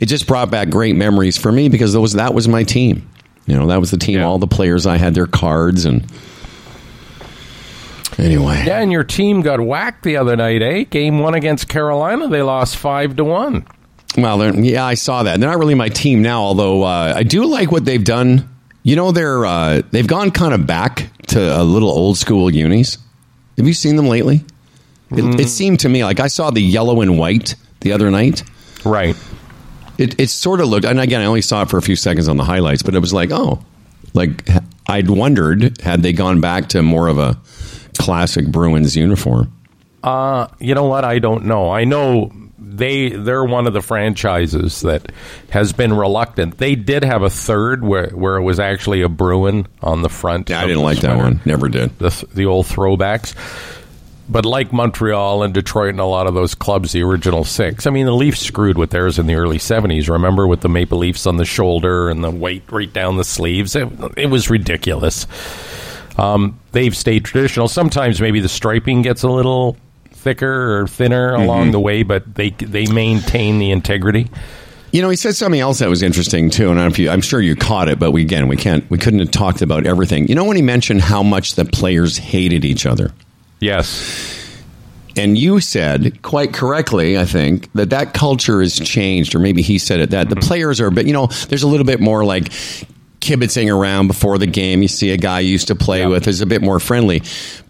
it 0.00 0.06
just 0.06 0.26
brought 0.26 0.50
back 0.50 0.70
great 0.70 0.96
memories 0.96 1.38
for 1.38 1.52
me 1.52 1.68
because 1.68 1.92
those 1.92 2.14
that 2.14 2.34
was 2.34 2.48
my 2.48 2.64
team. 2.64 3.08
You 3.46 3.56
know, 3.56 3.66
that 3.68 3.80
was 3.80 3.90
the 3.90 3.98
team. 3.98 4.18
Yeah. 4.18 4.24
All 4.24 4.38
the 4.38 4.46
players 4.46 4.86
I 4.86 4.96
had 4.96 5.14
their 5.14 5.26
cards 5.26 5.84
and 5.84 6.04
anyway. 8.18 8.64
Yeah, 8.66 8.80
and 8.80 8.92
your 8.92 9.04
team 9.04 9.42
got 9.42 9.60
whacked 9.60 10.02
the 10.02 10.16
other 10.16 10.36
night, 10.36 10.62
eh? 10.62 10.84
Game 10.84 11.18
one 11.20 11.34
against 11.34 11.68
Carolina, 11.68 12.28
they 12.28 12.42
lost 12.42 12.76
five 12.76 13.16
to 13.16 13.24
one. 13.24 13.66
Well, 14.16 14.54
yeah, 14.56 14.84
I 14.84 14.94
saw 14.94 15.22
that. 15.22 15.40
They're 15.40 15.48
not 15.48 15.58
really 15.58 15.74
my 15.74 15.88
team 15.88 16.20
now, 16.20 16.42
although 16.42 16.82
uh, 16.82 17.14
I 17.16 17.22
do 17.22 17.46
like 17.46 17.72
what 17.72 17.84
they've 17.84 18.02
done. 18.02 18.48
You 18.82 18.96
know, 18.96 19.12
they're 19.12 19.46
uh, 19.46 19.82
they've 19.90 20.06
gone 20.06 20.30
kind 20.30 20.54
of 20.54 20.66
back 20.66 21.10
to 21.28 21.60
a 21.60 21.62
little 21.62 21.90
old 21.90 22.18
school 22.18 22.50
unis. 22.52 22.98
Have 23.56 23.66
you 23.66 23.74
seen 23.74 23.96
them 23.96 24.08
lately? 24.08 24.44
It, 25.10 25.40
it 25.40 25.48
seemed 25.48 25.80
to 25.80 25.88
me 25.88 26.04
like 26.04 26.20
I 26.20 26.28
saw 26.28 26.50
the 26.50 26.62
yellow 26.62 27.02
and 27.02 27.18
white 27.18 27.54
the 27.80 27.92
other 27.92 28.10
night. 28.10 28.42
Right. 28.84 29.16
It, 29.98 30.18
it 30.18 30.30
sort 30.30 30.60
of 30.60 30.68
looked, 30.68 30.86
and 30.86 30.98
again, 30.98 31.20
I 31.20 31.26
only 31.26 31.42
saw 31.42 31.62
it 31.62 31.70
for 31.70 31.76
a 31.76 31.82
few 31.82 31.96
seconds 31.96 32.28
on 32.28 32.38
the 32.38 32.44
highlights, 32.44 32.82
but 32.82 32.94
it 32.94 32.98
was 32.98 33.12
like, 33.12 33.30
oh, 33.30 33.62
like 34.14 34.48
I'd 34.86 35.10
wondered 35.10 35.80
had 35.82 36.02
they 36.02 36.12
gone 36.12 36.40
back 36.40 36.70
to 36.70 36.82
more 36.82 37.08
of 37.08 37.18
a 37.18 37.38
classic 37.98 38.46
Bruins 38.46 38.96
uniform. 38.96 39.52
Uh, 40.02 40.48
you 40.58 40.74
know 40.74 40.86
what? 40.86 41.04
I 41.04 41.18
don't 41.18 41.44
know. 41.44 41.70
I 41.70 41.84
know 41.84 42.32
they 42.76 43.10
they're 43.10 43.44
one 43.44 43.66
of 43.66 43.72
the 43.72 43.82
franchises 43.82 44.80
that 44.82 45.12
has 45.50 45.72
been 45.72 45.92
reluctant. 45.92 46.58
They 46.58 46.74
did 46.74 47.04
have 47.04 47.22
a 47.22 47.30
third 47.30 47.84
where 47.84 48.08
where 48.10 48.36
it 48.36 48.42
was 48.42 48.58
actually 48.58 49.02
a 49.02 49.08
Bruin 49.08 49.66
on 49.82 50.02
the 50.02 50.08
front. 50.08 50.50
Yeah, 50.50 50.60
I 50.60 50.66
didn't 50.66 50.82
like 50.82 51.00
that 51.00 51.16
one. 51.16 51.40
Never 51.44 51.68
did. 51.68 51.98
The 51.98 52.26
the 52.32 52.46
old 52.46 52.66
throwbacks. 52.66 53.34
But 54.28 54.46
like 54.46 54.72
Montreal 54.72 55.42
and 55.42 55.52
Detroit 55.52 55.90
and 55.90 56.00
a 56.00 56.04
lot 56.06 56.26
of 56.26 56.32
those 56.32 56.54
clubs, 56.54 56.92
the 56.92 57.02
original 57.02 57.44
six. 57.44 57.86
I 57.86 57.90
mean, 57.90 58.06
the 58.06 58.14
Leafs 58.14 58.40
screwed 58.40 58.78
with 58.78 58.90
theirs 58.90 59.18
in 59.18 59.26
the 59.26 59.34
early 59.34 59.58
'70s. 59.58 60.08
Remember, 60.08 60.46
with 60.46 60.60
the 60.60 60.68
Maple 60.68 60.98
Leafs 60.98 61.26
on 61.26 61.36
the 61.36 61.44
shoulder 61.44 62.08
and 62.08 62.24
the 62.24 62.30
weight 62.30 62.62
right 62.70 62.90
down 62.90 63.16
the 63.16 63.24
sleeves. 63.24 63.76
It, 63.76 63.88
it 64.16 64.26
was 64.26 64.48
ridiculous. 64.48 65.26
Um, 66.16 66.58
they've 66.72 66.96
stayed 66.96 67.24
traditional. 67.24 67.68
Sometimes 67.68 68.20
maybe 68.20 68.40
the 68.40 68.48
striping 68.48 69.02
gets 69.02 69.22
a 69.22 69.28
little 69.28 69.76
thicker 70.22 70.80
or 70.80 70.86
thinner 70.86 71.32
mm-hmm. 71.32 71.42
along 71.42 71.70
the 71.72 71.80
way, 71.80 72.02
but 72.02 72.34
they 72.34 72.50
they 72.50 72.86
maintain 72.86 73.58
the 73.58 73.70
integrity. 73.70 74.30
You 74.92 75.00
know, 75.00 75.08
he 75.08 75.16
said 75.16 75.34
something 75.34 75.60
else 75.60 75.78
that 75.78 75.88
was 75.88 76.02
interesting 76.02 76.50
too, 76.50 76.70
and 76.70 76.78
I 76.78 76.82
don't 76.82 76.90
know 76.90 76.92
if 76.92 76.98
you, 76.98 77.10
I'm 77.10 77.22
sure 77.22 77.40
you 77.40 77.56
caught 77.56 77.88
it, 77.88 77.98
but 77.98 78.10
we, 78.10 78.20
again, 78.20 78.46
we 78.46 78.58
can't, 78.58 78.88
we 78.90 78.98
couldn't 78.98 79.20
have 79.20 79.30
talked 79.30 79.62
about 79.62 79.86
everything. 79.86 80.28
You 80.28 80.34
know, 80.34 80.44
when 80.44 80.56
he 80.56 80.62
mentioned 80.62 81.00
how 81.00 81.22
much 81.22 81.54
the 81.54 81.64
players 81.64 82.18
hated 82.18 82.66
each 82.66 82.84
other, 82.84 83.10
Yes. 83.58 84.62
and 85.16 85.38
you 85.38 85.60
said 85.60 86.20
quite 86.20 86.52
correctly, 86.52 87.18
I 87.18 87.24
think 87.24 87.72
that 87.72 87.88
that 87.88 88.12
culture 88.12 88.60
has 88.60 88.78
changed, 88.78 89.34
or 89.34 89.38
maybe 89.38 89.62
he 89.62 89.78
said 89.78 90.00
it 90.00 90.10
that 90.10 90.28
the 90.28 90.36
mm-hmm. 90.36 90.46
players 90.46 90.78
are, 90.78 90.90
but 90.90 91.06
you 91.06 91.14
know, 91.14 91.28
there's 91.48 91.62
a 91.62 91.68
little 91.68 91.86
bit 91.86 92.00
more 92.00 92.22
like 92.22 92.52
kibitzing 93.22 93.74
around 93.74 94.08
before 94.08 94.36
the 94.36 94.46
game. 94.46 94.82
You 94.82 94.88
see 94.88 95.10
a 95.10 95.16
guy 95.16 95.40
you 95.40 95.50
used 95.50 95.68
to 95.68 95.74
play 95.74 96.06
with 96.06 96.26
is 96.28 96.40
a 96.42 96.46
bit 96.46 96.60
more 96.60 96.78
friendly. 96.78 97.20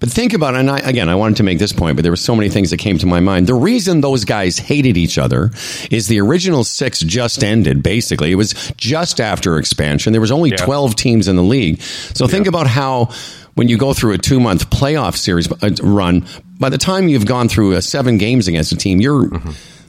But 0.01 0.11
think 0.11 0.33
about 0.33 0.55
it. 0.55 0.61
And 0.61 0.71
I, 0.71 0.79
again, 0.81 1.09
I 1.09 1.15
wanted 1.15 1.37
to 1.37 1.43
make 1.45 1.59
this 1.61 1.73
point, 1.73 1.97
but 1.97 2.03
there 2.03 2.11
were 2.11 2.17
so 2.17 2.35
many 2.35 2.49
things 2.49 2.71
that 2.71 2.79
came 2.79 2.99
to 2.99 3.07
my 3.07 3.21
mind. 3.21 3.47
The 3.47 3.55
reason 3.55 4.01
those 4.01 4.25
guys 4.25 4.59
hated 4.59 4.97
each 4.97 5.19
other 5.19 5.51
is 5.91 6.09
the 6.09 6.21
original 6.21 6.65
six 6.65 7.01
just 7.01 7.45
ended. 7.45 7.83
Basically, 7.83 8.33
it 8.33 8.37
was 8.37 8.55
just 8.77 9.21
after 9.21 9.59
expansion. 9.59 10.13
There 10.13 10.21
was 10.21 10.33
only 10.33 10.51
Yeah. 10.51 10.57
twelve 10.57 10.97
teams 10.97 11.29
in 11.29 11.37
the 11.37 11.43
league. 11.45 11.81
So 11.83 12.27
think 12.27 12.47
about 12.49 12.67
how 12.67 13.11
when 13.55 13.69
you 13.69 13.77
go 13.77 13.93
through 13.93 14.13
a 14.15 14.19
two 14.19 14.41
month 14.41 14.71
playoff 14.71 15.17
series 15.17 15.51
uh, 15.63 15.71
run, 15.83 16.25
by 16.59 16.71
the 16.71 16.79
time 16.79 17.09
you've 17.09 17.27
gone 17.27 17.49
through 17.49 17.75
uh, 17.77 17.81
seven 17.81 18.17
games 18.19 18.49
against 18.49 18.73
a 18.73 18.77
team, 18.77 19.01
you're 19.01 19.29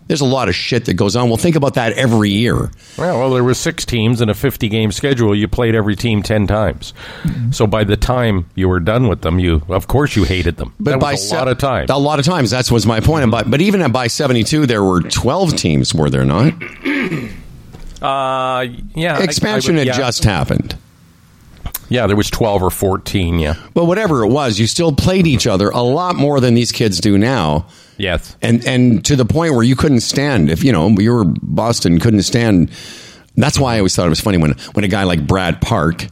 there's 0.07 0.21
a 0.21 0.25
lot 0.25 0.49
of 0.49 0.55
shit 0.55 0.85
that 0.85 0.95
goes 0.95 1.15
on. 1.15 1.29
Well, 1.29 1.37
think 1.37 1.55
about 1.55 1.75
that 1.75 1.93
every 1.93 2.29
year. 2.29 2.71
Well, 2.97 3.19
well, 3.19 3.29
there 3.31 3.43
were 3.43 3.53
six 3.53 3.85
teams 3.85 4.19
in 4.21 4.29
a 4.29 4.33
50 4.33 4.67
game 4.69 4.91
schedule. 4.91 5.33
You 5.35 5.47
played 5.47 5.75
every 5.75 5.95
team 5.95 6.21
10 6.23 6.45
times. 6.47 6.93
So 7.51 7.65
by 7.67 7.83
the 7.83 7.95
time 7.97 8.45
you 8.55 8.67
were 8.69 8.79
done 8.79 9.07
with 9.07 9.21
them, 9.21 9.39
you 9.39 9.61
of 9.69 9.87
course 9.87 10.15
you 10.15 10.23
hated 10.25 10.57
them. 10.57 10.73
But 10.79 10.91
that 10.91 10.99
by 10.99 11.11
was 11.13 11.23
a 11.23 11.27
se- 11.27 11.37
lot 11.37 11.47
of 11.47 11.57
time. 11.57 11.85
A 11.89 11.97
lot 11.97 12.19
of 12.19 12.25
times. 12.25 12.51
That 12.51 12.69
was 12.69 12.85
my 12.85 12.99
point. 12.99 13.29
But 13.31 13.49
but 13.49 13.61
even 13.61 13.81
at 13.81 13.91
by 13.93 14.07
seventy 14.07 14.43
two, 14.43 14.65
there 14.65 14.83
were 14.83 15.01
twelve 15.01 15.55
teams. 15.55 15.93
Were 15.95 16.09
there 16.09 16.25
not? 16.25 16.53
Uh, 18.01 18.65
yeah, 18.95 19.15
I- 19.15 19.19
I 19.19 19.23
Expansion 19.23 19.75
would- 19.75 19.87
had 19.87 19.95
just 19.95 20.23
happened. 20.25 20.75
yeah, 21.89 22.05
there 22.07 22.15
was 22.17 22.29
12 22.29 22.63
or 22.63 22.69
14, 22.69 23.39
yeah. 23.39 23.53
But 23.73 23.85
whatever 23.85 24.23
it 24.25 24.29
was, 24.29 24.59
you 24.59 24.67
still 24.67 24.91
played 24.91 25.25
each 25.27 25.47
other 25.47 25.69
a 25.69 25.81
lot 25.81 26.15
more 26.15 26.39
than 26.41 26.53
these 26.53 26.71
kids 26.71 26.99
do 26.99 27.17
now. 27.17 27.65
Yes. 27.97 28.35
And 28.41 28.65
and 28.65 29.03
to 29.05 29.15
the 29.15 29.25
point 29.25 29.53
where 29.53 29.63
you 29.63 29.75
couldn't 29.75 30.01
stand 30.01 30.49
if 30.49 30.63
you 30.63 30.71
know 30.71 30.89
you 30.89 31.11
were 31.13 31.25
Boston 31.25 31.99
couldn't 31.99 32.23
stand. 32.23 32.71
That's 33.35 33.57
why 33.59 33.75
I 33.75 33.77
always 33.79 33.95
thought 33.95 34.05
it 34.05 34.09
was 34.09 34.21
funny 34.21 34.37
when 34.37 34.51
when 34.73 34.85
a 34.85 34.87
guy 34.87 35.03
like 35.03 35.25
Brad 35.25 35.59
Park, 35.61 36.07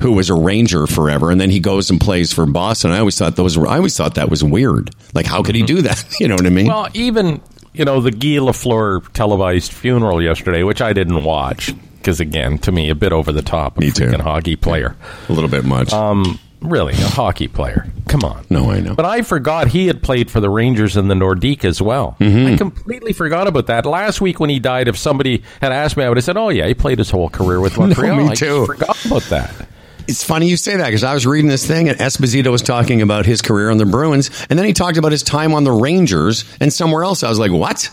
who 0.00 0.12
was 0.12 0.30
a 0.30 0.34
Ranger 0.34 0.86
forever, 0.86 1.30
and 1.30 1.40
then 1.40 1.50
he 1.50 1.60
goes 1.60 1.90
and 1.90 2.00
plays 2.00 2.32
for 2.32 2.46
Boston. 2.46 2.90
I 2.92 2.98
always 2.98 3.18
thought 3.18 3.36
those 3.36 3.58
were. 3.58 3.66
I 3.68 3.76
always 3.76 3.96
thought 3.96 4.14
that 4.14 4.30
was 4.30 4.42
weird. 4.42 4.90
Like, 5.14 5.26
how 5.26 5.42
could 5.42 5.54
he 5.54 5.62
do 5.62 5.82
that? 5.82 6.04
You 6.20 6.28
know 6.28 6.34
what 6.34 6.46
I 6.46 6.50
mean? 6.50 6.66
Well, 6.68 6.88
even, 6.94 7.42
you 7.74 7.84
know, 7.84 8.00
the 8.00 8.10
Guy 8.10 8.38
Lafleur 8.38 9.06
televised 9.12 9.72
funeral 9.72 10.22
yesterday, 10.22 10.62
which 10.62 10.80
I 10.80 10.92
didn't 10.92 11.24
watch, 11.24 11.72
because 11.98 12.20
again, 12.20 12.58
to 12.58 12.72
me, 12.72 12.88
a 12.90 12.94
bit 12.94 13.12
over 13.12 13.32
the 13.32 13.42
top. 13.42 13.78
Me 13.78 13.90
too. 13.90 14.10
hockey 14.18 14.56
player. 14.56 14.96
a 15.28 15.32
little 15.32 15.50
bit 15.50 15.64
much. 15.64 15.92
Um, 15.92 16.38
really, 16.62 16.92
a 16.94 17.06
hockey 17.08 17.48
player. 17.48 17.86
Come 18.08 18.22
on. 18.24 18.44
no, 18.50 18.70
I 18.70 18.80
know. 18.80 18.94
But 18.94 19.04
I 19.06 19.22
forgot 19.22 19.68
he 19.68 19.86
had 19.86 20.02
played 20.02 20.30
for 20.30 20.40
the 20.40 20.50
Rangers 20.50 20.96
and 20.96 21.10
the 21.10 21.14
Nordique 21.14 21.64
as 21.64 21.80
well. 21.80 22.16
Mm-hmm. 22.20 22.54
I 22.54 22.56
completely 22.56 23.12
forgot 23.12 23.46
about 23.46 23.66
that. 23.68 23.86
Last 23.86 24.20
week 24.20 24.38
when 24.40 24.50
he 24.50 24.58
died, 24.58 24.88
if 24.88 24.96
somebody 24.98 25.42
had 25.60 25.72
asked 25.72 25.96
me, 25.96 26.04
I 26.04 26.08
would 26.08 26.18
have 26.18 26.24
said, 26.24 26.36
"Oh 26.36 26.48
yeah, 26.50 26.66
he 26.66 26.74
played 26.74 26.98
his 26.98 27.10
whole 27.10 27.28
career 27.30 27.60
with 27.60 27.78
Montreal." 27.78 28.16
me 28.16 28.28
I 28.28 28.34
too. 28.34 28.66
just 28.66 28.78
forgot 28.80 29.04
about 29.06 29.22
that. 29.24 29.68
It's 30.08 30.24
funny 30.24 30.48
you 30.48 30.56
say 30.56 30.76
that 30.76 30.86
because 30.86 31.04
I 31.04 31.14
was 31.14 31.26
reading 31.26 31.48
this 31.48 31.64
thing 31.66 31.88
and 31.88 31.96
Esposito 31.98 32.50
was 32.50 32.60
talking 32.60 33.02
about 33.02 33.24
his 33.24 33.40
career 33.40 33.70
on 33.70 33.78
the 33.78 33.86
Bruins, 33.86 34.30
and 34.50 34.58
then 34.58 34.66
he 34.66 34.72
talked 34.72 34.96
about 34.96 35.12
his 35.12 35.22
time 35.22 35.54
on 35.54 35.62
the 35.64 35.70
Rangers 35.72 36.44
and 36.60 36.72
somewhere 36.72 37.04
else. 37.04 37.22
I 37.22 37.28
was 37.28 37.38
like, 37.38 37.52
what? 37.52 37.88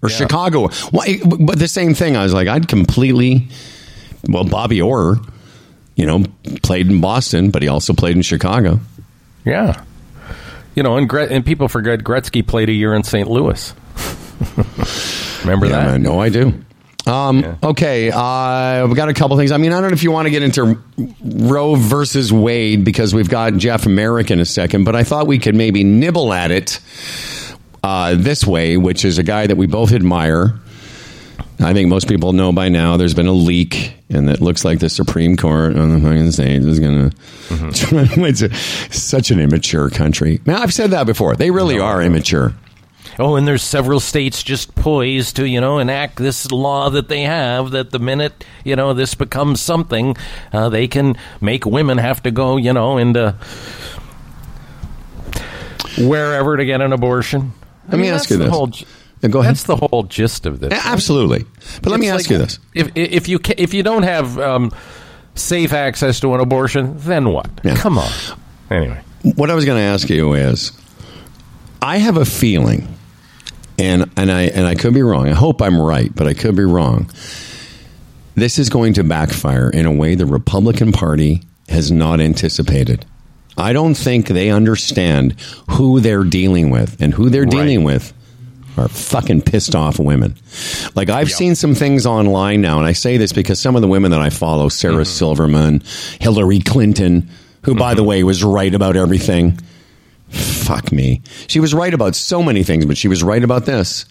Or 0.00 0.08
Chicago? 0.08 0.68
Why? 0.92 1.18
But 1.24 1.58
the 1.58 1.66
same 1.66 1.94
thing. 1.94 2.16
I 2.16 2.22
was 2.22 2.32
like, 2.32 2.46
I'd 2.46 2.68
completely. 2.68 3.48
Well, 4.28 4.44
Bobby 4.44 4.80
Orr, 4.80 5.16
you 5.98 6.06
know, 6.06 6.22
played 6.62 6.86
in 6.88 7.00
Boston, 7.00 7.50
but 7.50 7.60
he 7.60 7.68
also 7.68 7.92
played 7.92 8.14
in 8.16 8.22
Chicago. 8.22 8.78
Yeah, 9.44 9.82
you 10.76 10.82
know, 10.84 10.96
and 10.96 11.08
Gret- 11.08 11.32
and 11.32 11.44
people 11.44 11.66
forget 11.68 12.00
Gretzky 12.00 12.46
played 12.46 12.68
a 12.68 12.72
year 12.72 12.94
in 12.94 13.02
St. 13.02 13.28
Louis. 13.28 13.74
Remember 15.42 15.66
Yeah, 15.66 15.92
that? 15.92 16.00
no, 16.00 16.20
I 16.20 16.28
do. 16.28 16.54
Um, 17.06 17.58
Okay, 17.62 18.10
uh, 18.10 18.86
we've 18.86 18.96
got 18.96 19.08
a 19.08 19.14
couple 19.14 19.36
things. 19.38 19.50
I 19.50 19.56
mean, 19.56 19.72
I 19.72 19.80
don't 19.80 19.90
know 19.90 19.94
if 19.94 20.02
you 20.02 20.10
want 20.12 20.26
to 20.26 20.30
get 20.30 20.42
into 20.42 20.78
Roe 21.22 21.74
versus 21.74 22.32
Wade 22.32 22.84
because 22.84 23.14
we've 23.14 23.28
got 23.30 23.54
Jeff 23.56 23.86
Marek 23.86 24.30
in 24.30 24.40
a 24.40 24.44
second, 24.44 24.84
but 24.84 24.94
I 24.94 25.04
thought 25.04 25.26
we 25.26 25.38
could 25.38 25.54
maybe 25.54 25.84
nibble 25.84 26.32
at 26.32 26.50
it 26.50 26.80
uh, 27.82 28.14
this 28.16 28.46
way, 28.46 28.76
which 28.76 29.04
is 29.04 29.18
a 29.18 29.22
guy 29.22 29.46
that 29.46 29.56
we 29.56 29.66
both 29.66 29.92
admire. 29.92 30.54
I 31.60 31.72
think 31.72 31.88
most 31.88 32.08
people 32.08 32.32
know 32.32 32.52
by 32.52 32.68
now 32.68 32.96
there's 32.96 33.14
been 33.14 33.26
a 33.26 33.32
leak, 33.32 33.92
and 34.08 34.30
it 34.30 34.40
looks 34.40 34.64
like 34.64 34.78
the 34.78 34.88
Supreme 34.88 35.36
Court 35.36 35.76
on 35.76 35.90
the 35.90 36.00
fucking 36.00 36.30
stage 36.30 36.64
is 36.64 36.78
going 36.78 37.10
to. 37.10 37.16
it's 38.24 38.42
a, 38.42 38.54
such 38.94 39.30
an 39.30 39.40
immature 39.40 39.90
country. 39.90 40.40
Now, 40.46 40.62
I've 40.62 40.72
said 40.72 40.90
that 40.92 41.06
before. 41.06 41.34
They 41.34 41.50
really 41.50 41.78
are 41.80 42.00
immature. 42.00 42.54
Oh, 43.18 43.34
and 43.34 43.48
there's 43.48 43.64
several 43.64 43.98
states 43.98 44.44
just 44.44 44.76
poised 44.76 45.36
to, 45.36 45.48
you 45.48 45.60
know, 45.60 45.78
enact 45.78 46.16
this 46.18 46.52
law 46.52 46.90
that 46.90 47.08
they 47.08 47.22
have 47.22 47.72
that 47.72 47.90
the 47.90 47.98
minute, 47.98 48.44
you 48.64 48.76
know, 48.76 48.94
this 48.94 49.16
becomes 49.16 49.60
something, 49.60 50.16
uh, 50.52 50.68
they 50.68 50.86
can 50.86 51.16
make 51.40 51.66
women 51.66 51.98
have 51.98 52.22
to 52.22 52.30
go, 52.30 52.56
you 52.56 52.72
know, 52.72 52.96
into 52.98 53.34
wherever 55.98 56.56
to 56.56 56.64
get 56.64 56.80
an 56.80 56.92
abortion. 56.92 57.52
I 57.88 57.92
Let 57.92 57.96
me 57.96 58.02
mean, 58.04 58.14
ask 58.14 58.28
that's 58.28 58.38
you 58.38 58.44
this. 58.44 58.50
Whole, 58.50 58.70
Yeah, 59.22 59.28
go 59.30 59.40
ahead. 59.40 59.50
That's 59.50 59.64
the 59.64 59.76
whole 59.76 60.04
gist 60.04 60.46
of 60.46 60.60
this. 60.60 60.72
Absolutely. 60.72 61.44
But 61.82 61.90
let 61.90 62.00
me 62.00 62.08
ask 62.08 62.26
like, 62.26 62.30
you 62.30 62.38
this. 62.38 62.58
If, 62.74 62.90
if 62.94 63.28
you 63.28 63.38
ca- 63.38 63.54
if 63.58 63.74
you 63.74 63.82
don't 63.82 64.04
have 64.04 64.38
um, 64.38 64.72
safe 65.34 65.72
access 65.72 66.20
to 66.20 66.34
an 66.34 66.40
abortion, 66.40 66.94
then 66.98 67.30
what? 67.32 67.50
Yeah. 67.64 67.76
Come 67.76 67.98
on. 67.98 68.10
Anyway. 68.70 69.00
What 69.34 69.50
I 69.50 69.54
was 69.54 69.64
going 69.64 69.78
to 69.78 69.84
ask 69.84 70.08
you 70.08 70.34
is, 70.34 70.70
I 71.82 71.96
have 71.98 72.16
a 72.16 72.24
feeling, 72.24 72.86
and 73.78 74.08
and 74.16 74.30
I 74.30 74.42
and 74.42 74.66
I 74.66 74.74
could 74.76 74.94
be 74.94 75.02
wrong. 75.02 75.28
I 75.28 75.32
hope 75.34 75.60
I'm 75.60 75.80
right, 75.80 76.14
but 76.14 76.26
I 76.28 76.34
could 76.34 76.54
be 76.56 76.64
wrong. 76.64 77.10
This 78.36 78.58
is 78.60 78.68
going 78.68 78.92
to 78.94 79.04
backfire 79.04 79.68
in 79.68 79.84
a 79.86 79.92
way 79.92 80.14
the 80.14 80.26
Republican 80.26 80.92
Party 80.92 81.42
has 81.68 81.90
not 81.90 82.20
anticipated. 82.20 83.04
I 83.56 83.72
don't 83.72 83.94
think 83.96 84.28
they 84.28 84.50
understand 84.50 85.34
who 85.70 85.98
they're 85.98 86.22
dealing 86.22 86.70
with, 86.70 86.96
and 87.02 87.12
who 87.12 87.28
they're 87.30 87.42
Right. 87.42 87.50
dealing 87.50 87.82
with 87.82 88.12
are 88.78 88.88
fucking 88.88 89.42
pissed 89.42 89.74
off 89.74 89.98
women. 89.98 90.36
Like 90.94 91.08
I've 91.08 91.30
seen 91.30 91.54
some 91.54 91.74
things 91.74 92.06
online 92.06 92.60
now, 92.60 92.78
and 92.78 92.86
I 92.86 92.92
say 92.92 93.16
this 93.16 93.32
because 93.32 93.60
some 93.60 93.76
of 93.76 93.82
the 93.82 93.88
women 93.88 94.10
that 94.10 94.20
I 94.20 94.30
follow, 94.30 94.68
Sarah 94.68 94.94
mm-hmm. 94.94 95.04
Silverman, 95.04 95.82
Hillary 96.20 96.60
Clinton, 96.60 97.28
who 97.62 97.74
by 97.74 97.94
the 97.94 98.00
mm-hmm. 98.00 98.08
way 98.08 98.24
was 98.24 98.42
right 98.44 98.74
about 98.74 98.96
everything. 98.96 99.58
Fuck 100.30 100.92
me. 100.92 101.22
She 101.46 101.60
was 101.60 101.72
right 101.72 101.92
about 101.92 102.14
so 102.14 102.42
many 102.42 102.62
things, 102.62 102.84
but 102.84 102.98
she 102.98 103.08
was 103.08 103.22
right 103.22 103.42
about 103.42 103.64
this. 103.64 104.04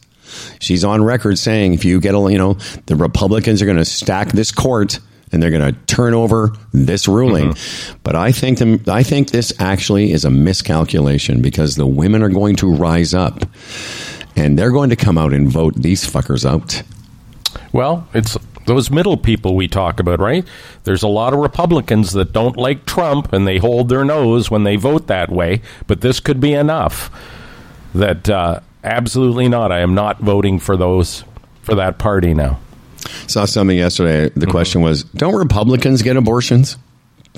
She's 0.60 0.84
on 0.84 1.04
record 1.04 1.38
saying 1.38 1.74
if 1.74 1.86
you 1.86 2.00
get 2.00 2.16
a, 2.16 2.32
you 2.32 2.38
know, 2.38 2.54
the 2.88 2.96
Republicans 2.96 3.62
are 3.62 3.66
going 3.66 3.78
to 3.78 3.86
stack 3.86 4.30
this 4.30 4.52
court 4.52 5.00
and 5.32 5.42
they're 5.42 5.52
going 5.52 5.74
to 5.74 5.80
turn 5.86 6.14
over 6.14 6.52
this 6.74 7.08
ruling. 7.08 7.52
Mm-hmm. 7.52 7.98
But 8.04 8.16
I 8.16 8.32
think 8.32 8.60
them, 8.60 8.84
I 8.88 9.04
think 9.04 9.32
this 9.32 9.54
actually 9.60 10.12
is 10.12 10.26
a 10.26 10.32
miscalculation 10.32 11.42
because 11.42 11.76
the 11.76 11.88
women 11.88 12.24
are 12.24 12.30
going 12.30 12.56
to 12.58 12.74
rise 12.74 13.14
up 13.14 13.46
and 14.38 14.58
they're 14.58 14.72
going 14.72 14.92
to 14.92 14.96
come 14.96 15.18
out 15.18 15.34
and 15.34 15.50
vote 15.50 15.76
these 15.76 16.10
fuckers 16.10 16.50
out. 16.50 16.84
Well, 17.74 18.08
it's 18.14 18.38
those 18.66 18.92
middle 18.92 19.18
people 19.18 19.56
we 19.56 19.68
talk 19.68 20.00
about, 20.00 20.20
right? 20.20 20.46
There's 20.84 21.04
a 21.04 21.08
lot 21.08 21.34
of 21.34 21.40
Republicans 21.40 22.14
that 22.14 22.34
don't 22.34 22.56
like 22.56 22.86
Trump 22.86 23.34
and 23.34 23.48
they 23.48 23.58
hold 23.58 23.90
their 23.90 24.06
nose 24.06 24.52
when 24.52 24.64
they 24.64 24.76
vote 24.76 25.08
that 25.08 25.30
way, 25.30 25.62
but 25.88 26.02
this 26.02 26.20
could 26.20 26.40
be 26.40 26.54
enough 26.54 27.10
that 27.96 28.30
uh, 28.30 28.60
absolutely 28.84 29.48
not. 29.50 29.72
I 29.72 29.80
am 29.80 29.96
not 29.96 30.20
voting 30.20 30.60
for 30.60 30.78
those 30.78 31.24
for 31.64 31.76
that 31.76 31.98
party 31.98 32.34
now. 32.34 32.60
Saw 33.28 33.46
something 33.46 33.78
yesterday. 33.78 34.30
The 34.36 34.48
question 34.48 34.82
was, 34.82 35.04
don't 35.04 35.36
Republicans 35.36 36.02
get 36.02 36.18
abortions? 36.18 36.78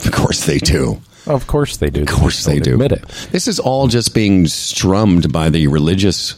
Of 0.05 0.11
course 0.11 0.45
they 0.45 0.57
do. 0.57 1.01
Of 1.27 1.47
course 1.47 1.77
they 1.77 1.89
do. 1.89 2.01
Of 2.01 2.07
course 2.07 2.45
they 2.45 2.59
do. 2.59 2.73
Admit 2.73 2.91
it. 2.93 3.07
This 3.31 3.47
is 3.47 3.59
all 3.59 3.87
just 3.87 4.15
being 4.15 4.47
strummed 4.47 5.31
by 5.31 5.49
the 5.49 5.67
religious, 5.67 6.35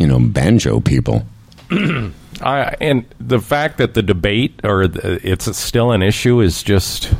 you 0.00 0.06
know, 0.06 0.18
banjo 0.18 0.80
people. 0.80 1.24
I, 2.40 2.74
and 2.80 3.04
the 3.20 3.38
fact 3.38 3.76
that 3.78 3.92
the 3.92 4.02
debate 4.02 4.58
or 4.64 4.88
the, 4.88 5.20
it's 5.22 5.54
still 5.58 5.92
an 5.92 6.02
issue 6.02 6.40
is 6.40 6.62
just 6.62 7.12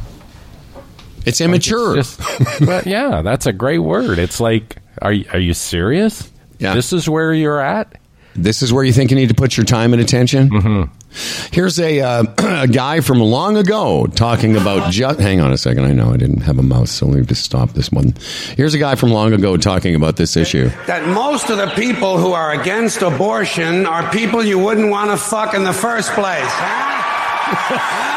It's 1.27 1.43
immature. 1.43 1.97
Just, 1.97 2.19
well, 2.63 2.83
yeah, 2.87 3.21
that's 3.21 3.45
a 3.45 3.53
great 3.53 3.81
word. 3.81 4.19
It's 4.19 4.41
like 4.41 4.79
Are 5.03 5.13
you, 5.13 5.27
are 5.31 5.39
you 5.39 5.53
serious? 5.53 6.33
Yeah. 6.59 6.75
This 6.75 6.95
is 6.95 7.07
where 7.07 7.35
you're 7.35 7.61
at? 7.61 8.01
This 8.35 8.63
is 8.63 8.73
where 8.73 8.83
you 8.83 8.95
think 8.95 9.11
you 9.11 9.17
need 9.17 9.29
to 9.29 9.35
put 9.35 9.59
your 9.59 9.67
time 9.67 9.93
and 9.93 10.01
attention. 10.01 10.49
Mm-hmm. 10.49 10.95
Here's 11.51 11.81
a 11.81 12.01
uh, 12.01 12.23
a 12.63 12.69
guy 12.69 13.01
from 13.01 13.19
long 13.19 13.57
ago 13.57 14.07
talking 14.07 14.57
about. 14.57 14.93
Ju- 14.93 15.07
hang 15.07 15.41
on 15.41 15.53
a 15.53 15.59
second. 15.59 15.85
I 15.85 15.93
know 15.93 16.13
I 16.13 16.17
didn't 16.17 16.43
have 16.43 16.59
a 16.59 16.63
mouse, 16.63 16.91
so 16.91 17.07
let 17.07 17.19
me 17.21 17.27
just 17.27 17.43
stop 17.45 17.71
this 17.71 17.91
one. 17.91 18.15
Here's 18.57 18.75
a 18.75 18.79
guy 18.79 18.95
from 18.95 19.11
long 19.11 19.33
ago 19.33 19.57
talking 19.57 19.95
about 19.95 20.17
this 20.17 20.37
issue. 20.37 20.71
that 20.87 21.07
most 21.09 21.51
of 21.51 21.57
the 21.59 21.67
people 21.69 22.19
who 22.19 22.33
are 22.33 22.53
against 22.53 23.03
abortion 23.03 23.87
are 23.87 24.09
people 24.13 24.45
you 24.45 24.59
wouldn't 24.59 24.91
want 24.91 25.11
to 25.11 25.17
fuck 25.17 25.55
in 25.55 25.65
the 25.65 25.73
first 25.73 26.13
place. 26.13 26.43
Huh? 26.47 28.17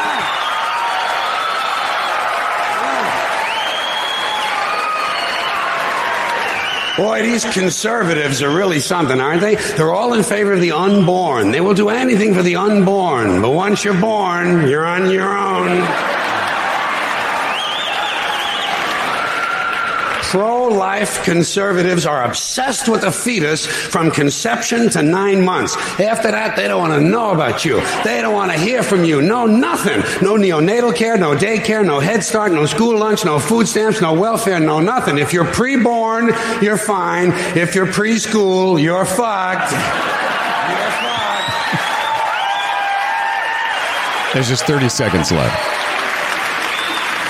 Boy, 6.96 7.22
these 7.22 7.44
conservatives 7.44 8.40
are 8.40 8.54
really 8.54 8.78
something, 8.78 9.20
aren't 9.20 9.40
they? 9.40 9.56
They're 9.56 9.92
all 9.92 10.14
in 10.14 10.22
favor 10.22 10.52
of 10.52 10.60
the 10.60 10.70
unborn. 10.70 11.50
They 11.50 11.60
will 11.60 11.74
do 11.74 11.88
anything 11.88 12.34
for 12.34 12.42
the 12.42 12.54
unborn. 12.54 13.42
But 13.42 13.50
once 13.50 13.84
you're 13.84 14.00
born, 14.00 14.68
you're 14.68 14.86
on 14.86 15.10
your 15.10 15.36
own. 15.36 16.13
Pro 20.30 20.64
life 20.66 21.22
conservatives 21.22 22.06
are 22.06 22.24
obsessed 22.24 22.88
with 22.88 23.02
the 23.02 23.12
fetus 23.12 23.66
from 23.66 24.10
conception 24.10 24.90
to 24.90 25.02
nine 25.02 25.44
months. 25.44 25.76
After 26.00 26.30
that, 26.30 26.56
they 26.56 26.66
don't 26.66 26.80
want 26.80 26.92
to 26.94 27.00
know 27.08 27.30
about 27.30 27.64
you. 27.64 27.80
They 28.02 28.20
don't 28.20 28.34
want 28.34 28.50
to 28.50 28.58
hear 28.58 28.82
from 28.82 29.04
you. 29.04 29.22
No, 29.22 29.46
nothing. 29.46 30.00
No 30.22 30.34
neonatal 30.34 30.96
care, 30.96 31.16
no 31.16 31.36
daycare, 31.36 31.84
no 31.84 32.00
Head 32.00 32.24
Start, 32.24 32.52
no 32.52 32.66
school 32.66 32.98
lunch, 32.98 33.24
no 33.24 33.38
food 33.38 33.68
stamps, 33.68 34.00
no 34.00 34.12
welfare, 34.12 34.58
no 34.58 34.80
nothing. 34.80 35.18
If 35.18 35.32
you're 35.32 35.44
preborn, 35.44 36.32
you're 36.60 36.78
fine. 36.78 37.30
If 37.56 37.74
you're 37.74 37.86
preschool, 37.86 38.82
you're 38.82 39.04
fucked. 39.04 39.70
You're 39.72 39.80
fucked. 41.02 41.54
There's 44.34 44.48
just 44.48 44.66
30 44.66 44.88
seconds 44.88 45.30
left. 45.30 45.73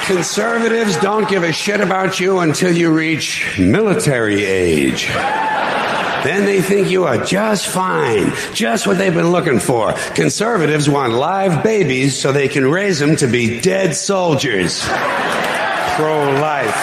Conservatives 0.07 0.99
don't 0.99 1.27
give 1.31 1.45
a 1.45 1.53
shit 1.53 1.81
about 1.81 2.21
you 2.21 2.41
until 2.41 2.77
you 2.77 2.93
reach 2.93 3.59
military 3.59 4.45
age. 4.45 5.09
Then 5.09 6.45
they 6.45 6.61
think 6.61 6.91
you 6.91 7.05
are 7.05 7.25
just 7.25 7.67
fine, 7.67 8.31
just 8.53 8.87
what 8.87 8.99
they've 8.99 9.15
been 9.15 9.33
looking 9.33 9.59
for. 9.59 9.95
Conservatives 10.15 10.91
want 10.91 11.15
live 11.15 11.65
babies 11.65 12.19
so 12.19 12.33
they 12.33 12.49
can 12.49 12.67
raise 12.67 12.99
them 12.99 13.17
to 13.17 13.27
be 13.27 13.61
dead 13.63 13.97
soldiers. 13.97 14.83
Pro 14.83 16.33
life. 16.39 16.75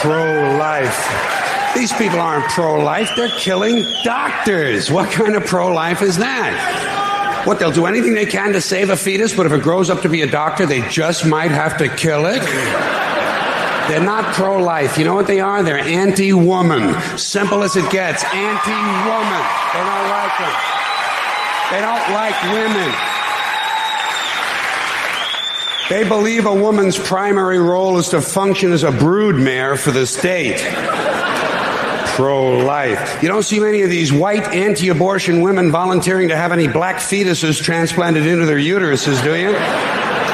Pro 0.00 0.56
life. 0.58 1.74
These 1.74 1.92
people 1.94 2.20
aren't 2.20 2.48
pro 2.50 2.82
life, 2.82 3.10
they're 3.16 3.28
killing 3.30 3.84
doctors. 4.04 4.92
What 4.92 5.10
kind 5.10 5.34
of 5.34 5.44
pro 5.44 5.72
life 5.72 6.02
is 6.02 6.18
that? 6.18 6.97
What, 7.44 7.58
they'll 7.58 7.72
do 7.72 7.86
anything 7.86 8.14
they 8.14 8.26
can 8.26 8.52
to 8.52 8.60
save 8.60 8.90
a 8.90 8.96
fetus, 8.96 9.34
but 9.34 9.46
if 9.46 9.52
it 9.52 9.62
grows 9.62 9.90
up 9.90 10.02
to 10.02 10.08
be 10.08 10.22
a 10.22 10.26
doctor, 10.26 10.66
they 10.66 10.86
just 10.88 11.24
might 11.24 11.50
have 11.50 11.78
to 11.78 11.88
kill 11.88 12.26
it? 12.26 12.42
They're 13.88 14.02
not 14.02 14.34
pro 14.34 14.58
life. 14.58 14.98
You 14.98 15.04
know 15.04 15.14
what 15.14 15.26
they 15.26 15.40
are? 15.40 15.62
They're 15.62 15.78
anti 15.78 16.34
woman. 16.34 16.94
Simple 17.16 17.62
as 17.62 17.74
it 17.74 17.90
gets. 17.90 18.22
Anti 18.22 18.80
woman. 19.08 19.44
They 19.72 19.80
don't 19.80 20.08
like 20.10 20.38
them. 20.38 20.54
They 21.70 21.80
don't 21.80 22.12
like 22.12 22.42
women. 22.52 22.94
They 25.88 26.06
believe 26.06 26.44
a 26.44 26.54
woman's 26.54 26.98
primary 26.98 27.58
role 27.58 27.96
is 27.96 28.10
to 28.10 28.20
function 28.20 28.72
as 28.72 28.84
a 28.84 28.90
broodmare 28.90 29.78
for 29.78 29.90
the 29.90 30.06
state. 30.06 30.60
Pro 32.18 32.58
life. 32.58 33.22
You 33.22 33.28
don't 33.28 33.44
see 33.44 33.60
many 33.60 33.82
of 33.82 33.90
these 33.90 34.12
white 34.12 34.42
anti 34.52 34.88
abortion 34.88 35.40
women 35.40 35.70
volunteering 35.70 36.28
to 36.30 36.36
have 36.36 36.50
any 36.50 36.66
black 36.66 36.96
fetuses 36.96 37.62
transplanted 37.62 38.26
into 38.26 38.44
their 38.44 38.58
uteruses, 38.58 39.22
do 39.22 39.36
you? 39.36 39.52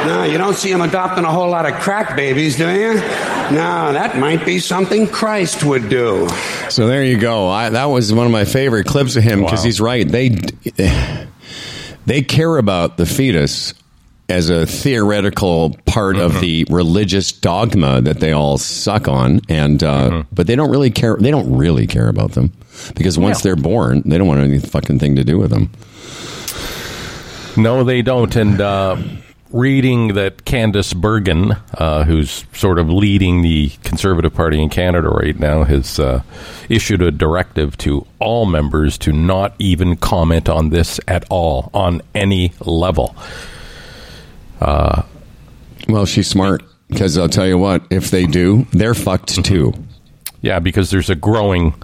No, 0.07 0.25
you 0.25 0.39
don't 0.39 0.55
see 0.55 0.73
them 0.73 0.81
adopting 0.81 1.25
a 1.27 1.31
whole 1.31 1.51
lot 1.51 1.67
of 1.71 1.75
crack 1.81 2.17
babies, 2.17 2.57
do 2.57 2.71
you? 2.71 2.95
No, 2.95 3.93
that 3.93 4.17
might 4.19 4.47
be 4.47 4.59
something 4.61 5.07
Christ 5.07 5.63
would 5.63 5.91
do. 5.91 6.27
So 6.71 6.87
there 6.87 7.05
you 7.05 7.19
go. 7.19 7.49
I, 7.49 7.69
that 7.69 7.85
was 7.87 8.15
one 8.15 8.25
of 8.25 8.33
my 8.33 8.47
favorite 8.47 8.87
clips 8.87 9.17
of 9.17 9.23
him 9.23 9.41
because 9.43 9.61
Wow. 9.61 9.65
he's 9.65 9.81
right. 9.83 10.09
They 10.09 10.29
they 12.07 12.23
care 12.23 12.57
about 12.57 12.97
the 12.97 13.05
fetus 13.07 13.75
as 14.29 14.49
a 14.49 14.67
theoretical 14.67 15.77
part 15.85 16.17
of 16.17 16.41
the 16.41 16.67
religious 16.71 17.33
dogma 17.33 18.01
that 18.01 18.21
they 18.21 18.33
all 18.33 18.59
suck 18.59 19.07
on, 19.09 19.41
and 19.49 19.83
uh, 19.83 20.25
but 20.33 20.47
they 20.47 20.57
don't 20.57 20.71
really 20.71 20.91
care. 20.91 21.17
They 21.17 21.31
don't 21.31 21.57
really 21.57 21.87
care 21.87 22.09
about 22.09 22.33
them 22.33 22.53
because 22.95 23.19
once 23.19 23.43
they're 23.43 23.57
born, 23.57 24.03
they 24.05 24.19
don't 24.19 24.27
want 24.29 24.41
any 24.41 24.59
fucking 24.59 24.99
thing 24.99 25.17
to 25.17 25.25
do 25.25 25.39
with 25.39 25.51
them. 25.51 25.71
No, 27.57 27.85
they 27.85 28.03
don't. 28.03 28.35
And 28.35 28.61
uh, 28.61 28.97
reading 29.51 30.15
that 30.15 30.39
Candice 30.45 30.97
Bergen, 30.97 31.53
uh, 31.75 32.05
who's 32.05 32.45
sort 32.53 32.79
of 32.79 32.91
leading 32.91 33.43
the 33.43 33.69
Conservative 33.85 34.35
Party 34.35 34.61
in 34.61 34.69
Canada 34.69 35.09
right 35.09 35.39
now, 35.39 35.63
has 35.63 36.01
uh, 36.01 36.23
issued 36.69 37.01
a 37.03 37.13
directive 37.13 37.77
to 37.79 38.07
all 38.19 38.47
members 38.47 38.99
to 38.99 39.13
not 39.13 39.55
even 39.61 39.97
comment 39.97 40.49
on 40.49 40.71
this 40.71 40.99
at 41.07 41.25
all, 41.31 41.71
on 41.73 42.03
any 42.15 42.53
level. 42.61 43.15
Well, 44.61 46.07
she's 46.07 46.29
smart 46.29 46.63
because 46.89 47.19
I'll 47.19 47.29
tell 47.29 47.47
you 47.47 47.59
what: 47.59 47.83
if 47.91 48.11
they 48.11 48.27
do, 48.27 48.67
they're 48.73 48.95
fucked 48.95 49.45
too. 49.45 49.73
Yeah, 50.41 50.59
because 50.59 50.91
there's 50.91 51.11
a 51.11 51.15
growing, 51.15 51.75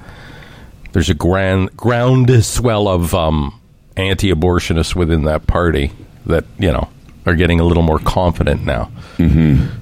there's 0.93 1.11
a 1.11 1.14
grand 1.14 1.77
groundswell 1.77 2.89
of 2.89 3.14
um, 3.14 3.59
anti-abortionists 3.97 4.95
within 4.95 5.25
that 5.25 5.47
party 5.47 5.93
that 6.27 6.45
you 6.59 6.71
know 6.71 6.89
are 7.27 7.35
getting 7.35 7.61
a 7.61 7.64
little 7.64 7.83
more 7.83 7.99
confident 7.99 8.64
now. 8.64 8.91
Mm-hmm. 9.16 9.77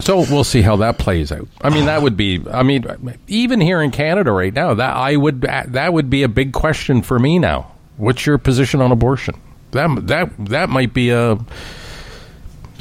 So 0.00 0.18
we'll 0.18 0.44
see 0.44 0.62
how 0.62 0.76
that 0.76 0.98
plays 0.98 1.32
out. 1.32 1.48
I 1.60 1.70
mean, 1.70 1.86
that 1.86 2.02
would 2.02 2.16
be. 2.16 2.40
I 2.52 2.62
mean, 2.62 2.86
even 3.26 3.60
here 3.60 3.82
in 3.82 3.90
Canada 3.90 4.30
right 4.30 4.54
now, 4.54 4.74
that 4.74 4.94
I 4.94 5.16
would 5.16 5.40
that 5.40 5.92
would 5.92 6.08
be 6.08 6.22
a 6.22 6.28
big 6.28 6.52
question 6.52 7.02
for 7.02 7.18
me 7.18 7.40
now. 7.40 7.72
What's 7.96 8.24
your 8.24 8.38
position 8.38 8.80
on 8.80 8.92
abortion? 8.92 9.34
That 9.72 10.06
that 10.06 10.30
that 10.46 10.68
might 10.70 10.94
be 10.94 11.10
a 11.10 11.38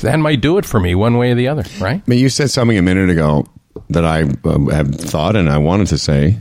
that 0.01 0.19
might 0.19 0.41
do 0.41 0.57
it 0.57 0.65
for 0.65 0.79
me 0.79 0.95
one 0.95 1.17
way 1.17 1.31
or 1.31 1.35
the 1.35 1.47
other, 1.47 1.63
right? 1.79 2.01
But 2.07 2.17
you 2.17 2.29
said 2.29 2.49
something 2.49 2.77
a 2.77 2.81
minute 2.81 3.09
ago 3.09 3.45
that 3.89 4.05
I 4.05 4.21
um, 4.47 4.67
have 4.69 4.93
thought 4.95 5.35
and 5.35 5.49
I 5.49 5.57
wanted 5.57 5.87
to 5.87 5.97
say, 5.97 6.37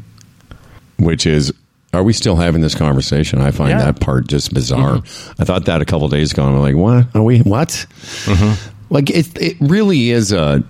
which 0.99 1.27
is, 1.27 1.53
are 1.95 2.03
we 2.03 2.13
still 2.13 2.37
having 2.37 2.61
this 2.61 2.75
conversation? 2.75 3.41
I 3.41 3.51
find 3.51 3.71
Yeah. 3.71 3.85
that 3.87 4.01
part 4.01 4.27
just 4.29 4.53
bizarre. 4.53 4.97
I 5.39 5.45
thought 5.45 5.65
that 5.67 5.81
a 5.81 5.85
couple 5.85 6.09
days 6.09 6.33
ago, 6.33 6.47
and 6.47 6.55
I'm 6.57 6.61
like, 6.63 6.77
what? 6.77 7.07
Are 7.17 7.23
we? 7.23 7.39
What? 7.41 7.87
Like 8.91 9.11
it? 9.11 9.41
It 9.41 9.57
really 9.61 10.11
is 10.11 10.33
a 10.33 10.63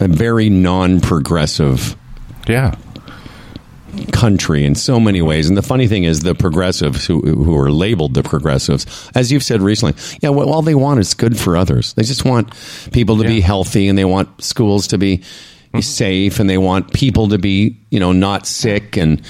a 0.00 0.06
very 0.08 0.48
non-progressive 0.50 1.96
Yeah. 2.46 2.76
Country 4.12 4.64
in 4.64 4.74
so 4.74 5.00
many 5.00 5.22
ways. 5.22 5.48
And 5.48 5.56
the 5.56 5.62
funny 5.62 5.86
thing 5.86 6.04
is, 6.04 6.20
the 6.20 6.34
progressives 6.34 7.06
who 7.06 7.20
who 7.20 7.56
are 7.58 7.70
labeled 7.70 8.14
the 8.14 8.22
progressives, 8.22 8.86
as 9.14 9.32
you've 9.32 9.42
said 9.42 9.60
recently, 9.60 9.94
yeah, 10.20 10.30
well, 10.30 10.50
all 10.50 10.62
they 10.62 10.74
want 10.74 11.00
is 11.00 11.14
good 11.14 11.38
for 11.38 11.56
others. 11.56 11.94
They 11.94 12.02
just 12.02 12.24
want 12.24 12.52
people 12.92 13.16
to 13.18 13.24
be 13.24 13.40
healthy, 13.40 13.88
and 13.88 13.98
they 13.98 14.04
want 14.04 14.42
schools 14.42 14.88
to 14.88 14.98
be 14.98 15.18
mm-hmm. 15.18 15.80
safe, 15.80 16.40
and 16.40 16.48
they 16.48 16.58
want 16.58 16.92
people 16.92 17.28
to 17.28 17.38
be, 17.38 17.76
you 17.90 18.00
know, 18.00 18.12
not 18.12 18.46
sick 18.46 18.96
and. 18.96 19.22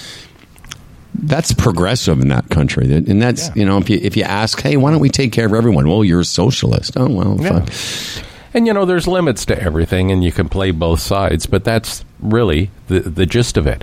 That's 1.21 1.53
progressive 1.53 2.21
in 2.21 2.29
that 2.29 2.49
country, 2.49 2.93
and 2.93 3.21
that's 3.21 3.51
you 3.57 3.65
know 3.65 3.79
if 3.79 3.91
you 3.91 3.99
if 4.01 4.17
you 4.17 4.23
ask, 4.23 4.61
hey, 4.61 4.77
why 4.77 4.93
don't 4.93 5.01
we 5.01 5.09
take 5.09 5.33
care 5.33 5.47
of 5.47 5.53
everyone? 5.53 5.89
Well, 5.89 6.05
you're 6.05 6.21
a 6.21 6.25
socialist. 6.25 6.93
Oh 6.97 7.09
well, 7.09 7.37
Yeah. 7.41 7.65
fuck. 7.65 8.25
And 8.55 8.67
you 8.67 8.73
know, 8.73 8.85
there's 8.85 9.09
limits 9.09 9.45
to 9.47 9.61
everything, 9.61 10.13
and 10.13 10.23
you 10.23 10.31
can 10.31 10.49
play 10.49 10.71
both 10.71 11.01
sides. 11.01 11.47
But 11.47 11.65
that's 11.65 12.05
really 12.21 12.71
the 12.87 13.01
the 13.01 13.27
gist 13.27 13.57
of 13.57 13.67
it. 13.67 13.83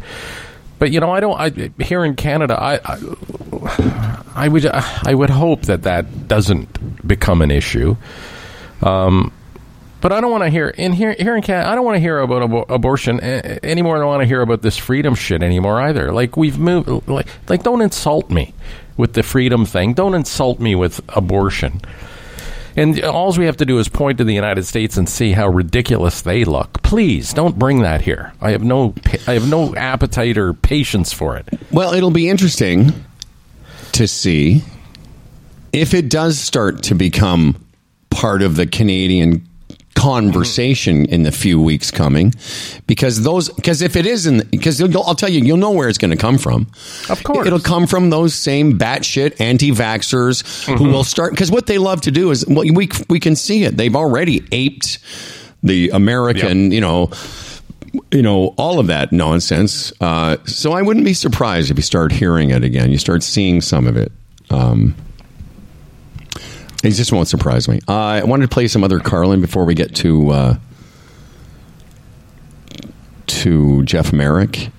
But 0.80 0.92
you 0.92 1.00
know, 1.00 1.12
I 1.12 1.20
don't. 1.20 1.40
I, 1.40 1.84
here 1.84 2.04
in 2.04 2.16
Canada, 2.16 2.56
I, 2.62 2.80
I 2.84 4.24
I 4.36 4.48
would 4.48 4.66
I 4.66 5.14
would 5.14 5.30
hope 5.30 5.64
that 5.64 5.84
that 5.84 6.28
doesn't 6.28 7.08
become 7.08 7.42
an 7.42 7.52
issue. 7.52 7.96
Um, 8.82 9.32
but 10.02 10.12
I 10.12 10.22
don't 10.22 10.30
want 10.32 10.44
to 10.44 10.50
hear 10.50 10.68
in 10.68 10.92
here 10.92 11.16
here 11.18 11.36
in 11.36 11.42
Canada. 11.42 11.70
I 11.70 11.76
don't 11.76 11.86
want 11.86 11.96
to 11.96 12.00
hear 12.02 12.20
about 12.20 12.50
abo- 12.50 12.70
abortion 12.70 13.20
a- 13.24 13.64
any 13.66 13.82
more 13.82 13.98
than 13.98 14.04
I 14.04 14.08
want 14.10 14.22
to 14.22 14.28
hear 14.28 14.42
about 14.42 14.62
this 14.62 14.78
freedom 14.78 15.16
shit 15.16 15.42
anymore 15.42 15.82
either. 15.82 16.12
Like 16.12 16.36
we've 16.38 16.60
moved. 16.60 17.08
Like 17.08 17.28
like 17.48 17.64
don't 17.64 17.82
insult 17.82 18.30
me 18.30 18.54
with 18.98 19.14
the 19.14 19.24
freedom 19.24 19.66
thing. 19.66 19.94
Don't 19.94 20.14
insult 20.14 20.60
me 20.60 20.76
with 20.76 21.00
abortion. 21.10 21.82
And 22.76 23.02
all 23.04 23.32
we 23.34 23.46
have 23.46 23.58
to 23.58 23.66
do 23.66 23.80
is 23.80 23.88
point 23.88 24.18
to 24.18 24.24
the 24.24 24.34
United 24.34 24.66
States 24.66 24.98
and 24.98 25.08
see 25.08 25.32
how 25.32 25.48
ridiculous 25.48 26.22
they 26.22 26.44
look. 26.44 26.84
Please 26.84 27.34
don't 27.34 27.58
bring 27.58 27.82
that 27.82 28.02
here. 28.02 28.34
I 28.42 28.52
have 28.52 28.64
no, 28.64 28.94
I 29.28 29.34
have 29.34 29.50
no 29.50 29.76
appetite 29.76 30.38
or 30.38 30.54
patience 30.54 31.14
for 31.14 31.38
it. 31.38 31.48
Well, 31.72 31.94
it'll 31.94 32.12
be 32.12 32.30
interesting 32.30 32.92
to 33.94 34.08
see 34.08 34.62
if 35.72 35.94
it 35.94 36.10
does 36.10 36.38
start 36.38 36.84
to 36.84 36.96
become 36.96 37.66
part 38.10 38.42
of 38.42 38.56
the 38.56 38.68
Canadian 38.68 39.48
conversation 40.06 41.06
in 41.06 41.24
the 41.24 41.32
few 41.32 41.60
weeks 41.60 41.90
coming 41.90 42.32
because 42.86 43.24
those 43.24 43.50
because 43.50 43.82
if 43.82 43.96
it 43.96 44.06
isn't 44.06 44.52
because 44.52 44.80
I'll 44.80 45.16
tell 45.16 45.30
you 45.30 45.44
you'll 45.44 45.58
know 45.58 45.72
where 45.72 45.90
it's 45.90 45.98
going 45.98 46.12
to 46.12 46.18
come 46.18 46.38
from. 46.38 46.68
Of 47.10 47.24
course. 47.24 47.48
it'll 47.48 47.60
come 47.60 47.88
from 47.88 48.12
those 48.12 48.36
same 48.36 48.78
batshit 48.78 49.42
anti-vaxxers 49.42 50.78
who 50.78 50.84
will 50.84 51.04
start 51.04 51.32
because 51.32 51.50
what 51.50 51.66
they 51.66 51.80
love 51.80 52.02
to 52.02 52.12
do 52.12 52.30
is 52.30 52.46
well, 52.46 52.66
we 52.72 52.88
we 53.10 53.20
can 53.20 53.36
see 53.36 53.64
it. 53.64 53.78
They've 53.78 53.96
already 53.96 54.44
aped 54.52 55.00
the 55.64 55.90
American, 55.90 56.72
you 56.72 56.82
know. 56.82 57.10
You 58.12 58.22
know 58.22 58.54
all 58.58 58.80
of 58.80 58.88
that 58.88 59.14
nonsense. 59.14 59.94
Uh, 60.02 60.36
so 60.46 60.74
I 60.74 60.82
wouldn't 60.82 61.06
be 61.06 61.14
surprised 61.14 61.72
if 61.72 61.78
you 61.78 61.84
start 61.84 62.12
hearing 62.12 62.50
it 62.50 62.62
again. 62.62 62.92
You 62.92 62.98
start 62.98 63.24
seeing 63.24 63.62
some 63.62 63.88
of 63.88 63.96
it. 63.96 64.12
Um, 64.50 64.96
it 66.86 66.92
just 66.92 67.12
won't 67.12 67.28
surprise 67.28 67.68
me. 67.68 67.80
Uh, 67.88 67.94
I 67.94 68.24
wanted 68.24 68.44
to 68.44 68.54
play 68.54 68.68
some 68.68 68.84
other 68.84 69.00
Carlin 69.00 69.42
before 69.42 69.66
we 69.66 69.74
get 69.74 69.96
to 69.96 70.30
uh, 70.30 70.58
to 73.28 73.84
Jeff 73.84 74.14
Marek. 74.14 74.70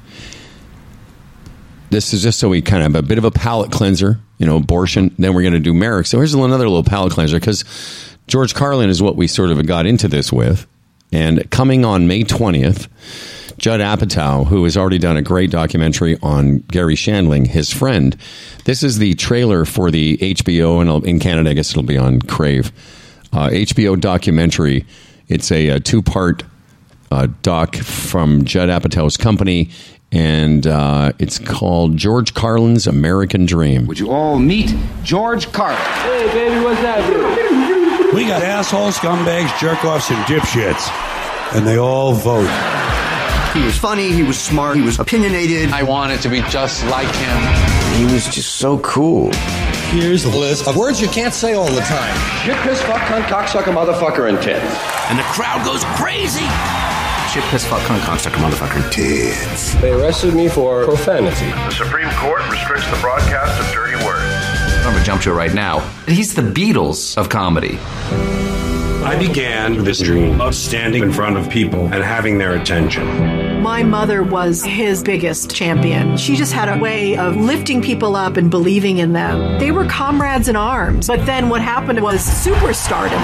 This 1.91 2.13
is 2.13 2.23
just 2.23 2.39
so 2.39 2.49
we 2.49 2.63
kind 2.63 2.83
of 2.83 2.93
have 2.93 3.05
a 3.05 3.07
bit 3.07 3.19
of 3.19 3.25
a 3.25 3.31
palate 3.31 3.71
cleanser, 3.71 4.19
you 4.39 4.47
know, 4.47 4.57
abortion. 4.57 5.15
Then 5.19 5.35
we're 5.35 5.43
going 5.43 5.55
to 5.55 5.61
do 5.61 5.73
Marek. 5.73 6.07
So 6.07 6.19
here's 6.19 6.35
another 6.35 6.69
little 6.69 6.85
palate 6.85 7.13
cleanser 7.13 7.39
because 7.39 7.65
George 8.27 8.55
Carlin 8.55 8.91
is 8.91 9.01
what 9.03 9.17
we 9.17 9.27
sort 9.27 9.51
of 9.51 9.65
got 9.67 9.87
into 9.87 10.09
this 10.09 10.33
with. 10.33 10.67
And 11.13 11.49
coming 11.51 11.85
on 11.85 12.09
May 12.09 12.25
20th, 12.25 12.89
Judd 13.59 13.81
Apatow, 13.81 14.47
who 14.47 14.65
has 14.65 14.77
already 14.77 14.99
done 14.99 15.17
a 15.17 15.23
great 15.23 15.51
documentary 15.51 16.19
on 16.23 16.59
Garry 16.69 16.95
Shandling, 16.95 17.47
his 17.47 17.73
friend. 17.73 18.17
This 18.65 18.83
is 18.83 18.99
the 18.99 19.15
trailer 19.15 19.65
for 19.65 19.91
the 19.91 20.19
HBO, 20.19 20.81
and 20.81 21.07
in 21.07 21.19
Canada, 21.19 21.51
I 21.51 21.55
guess 21.55 21.71
it'll 21.71 21.83
be 21.83 21.97
on 21.97 22.21
Crave. 22.21 22.73
Uh, 23.33 23.49
HBO 23.49 23.99
documentary. 24.01 24.85
It's 25.29 25.51
a, 25.51 25.69
a 25.69 25.81
two 25.81 26.03
part 26.03 26.43
uh, 27.11 27.29
doc 27.43 27.77
from 27.77 28.45
Judd 28.45 28.69
Apatow's 28.69 29.17
company, 29.17 29.71
and 30.13 30.67
uh, 30.67 31.13
it's 31.19 31.39
called 31.39 31.97
George 31.97 32.35
Carlin's 32.35 32.87
American 32.87 33.47
Dream. 33.47 33.87
Would 33.87 33.99
you 33.99 34.11
all 34.11 34.39
meet 34.39 34.75
George 35.03 35.51
Carlin? 35.53 35.79
Hey, 35.79 36.27
baby, 36.33 36.65
what's 36.65 36.81
that? 36.83 38.13
We 38.15 38.27
got 38.27 38.43
assholes, 38.43 38.97
scumbags, 38.97 39.59
jerk 39.59 39.85
offs, 39.85 40.11
and 40.11 40.23
dipshits. 40.25 40.89
And 41.55 41.67
they 41.67 41.77
all 41.77 42.13
vote. 42.13 42.49
He 43.57 43.65
was 43.65 43.79
funny, 43.79 44.13
he 44.13 44.23
was 44.23 44.39
smart, 44.39 44.77
he 44.77 44.83
was 44.83 44.99
opinionated. 44.99 45.71
I 45.71 45.83
wanted 45.83 46.21
to 46.21 46.29
be 46.29 46.43
just 46.43 46.85
like 46.89 47.13
him. 47.17 47.97
He 47.97 48.05
was 48.13 48.27
just 48.29 48.57
so 48.57 48.79
cool. 48.81 49.33
Here's 49.89 50.27
a 50.27 50.29
list 50.29 50.69
of 50.69 50.77
words 50.77 51.01
you 51.01 51.09
can't 51.09 51.33
say 51.33 51.55
all 51.55 51.65
the 51.65 51.81
time. 51.81 52.15
Shit, 52.45 52.57
piss, 52.59 52.83
fuck, 52.83 53.01
cunt, 53.03 53.23
cocksucker, 53.23 53.73
motherfucker, 53.73 54.29
and 54.29 54.37
tits. 54.43 54.63
And 55.09 55.19
the 55.19 55.23
crowd 55.23 55.65
goes 55.65 55.83
crazy. 55.97 56.45
Shit, 57.33 57.45
piss, 57.45 57.65
fuck, 57.65 57.81
cunt, 57.83 58.01
cocksucker, 58.01 58.37
motherfucker, 58.47 58.85
and 58.85 58.93
tits. 58.93 59.75
They 59.77 59.91
arrested 59.91 60.35
me 60.35 60.49
for 60.49 60.85
profanity. 60.85 61.47
The 61.47 61.71
Supreme 61.71 62.11
Court 62.11 62.47
restricts 62.51 62.89
the 62.91 62.99
broadcast 63.01 63.59
of 63.59 63.73
dirty 63.73 63.97
words. 64.05 64.23
I'm 64.85 64.93
gonna 64.93 65.03
jump 65.03 65.23
to 65.23 65.31
it 65.31 65.35
right 65.35 65.55
now. 65.55 65.81
He's 66.07 66.35
the 66.35 66.43
Beatles 66.43 67.17
of 67.17 67.31
comedy. 67.31 67.79
I 69.07 69.17
began 69.17 69.85
this 69.85 70.01
dream 70.01 70.41
of 70.41 70.55
standing 70.55 71.03
in 71.03 71.13
front 71.13 71.37
of 71.37 71.49
people 71.49 71.85
and 71.87 72.03
having 72.03 72.39
their 72.39 72.55
attention. 72.55 73.07
My 73.67 73.83
mother 73.83 74.23
was 74.23 74.65
his 74.65 75.03
biggest 75.03 75.53
champion. 75.53 76.17
She 76.17 76.37
just 76.37 76.53
had 76.53 76.69
a 76.69 76.79
way 76.81 77.17
of 77.17 77.35
lifting 77.37 77.83
people 77.83 78.15
up 78.15 78.37
and 78.37 78.49
believing 78.49 78.99
in 78.99 79.13
them. 79.13 79.59
They 79.59 79.73
were 79.73 79.85
comrades 79.87 80.49
in 80.49 80.55
arms. 80.55 81.09
But 81.09 81.27
then 81.27 81.49
what 81.49 81.61
happened 81.61 82.01
was 82.01 82.25
superstardom. 82.25 83.19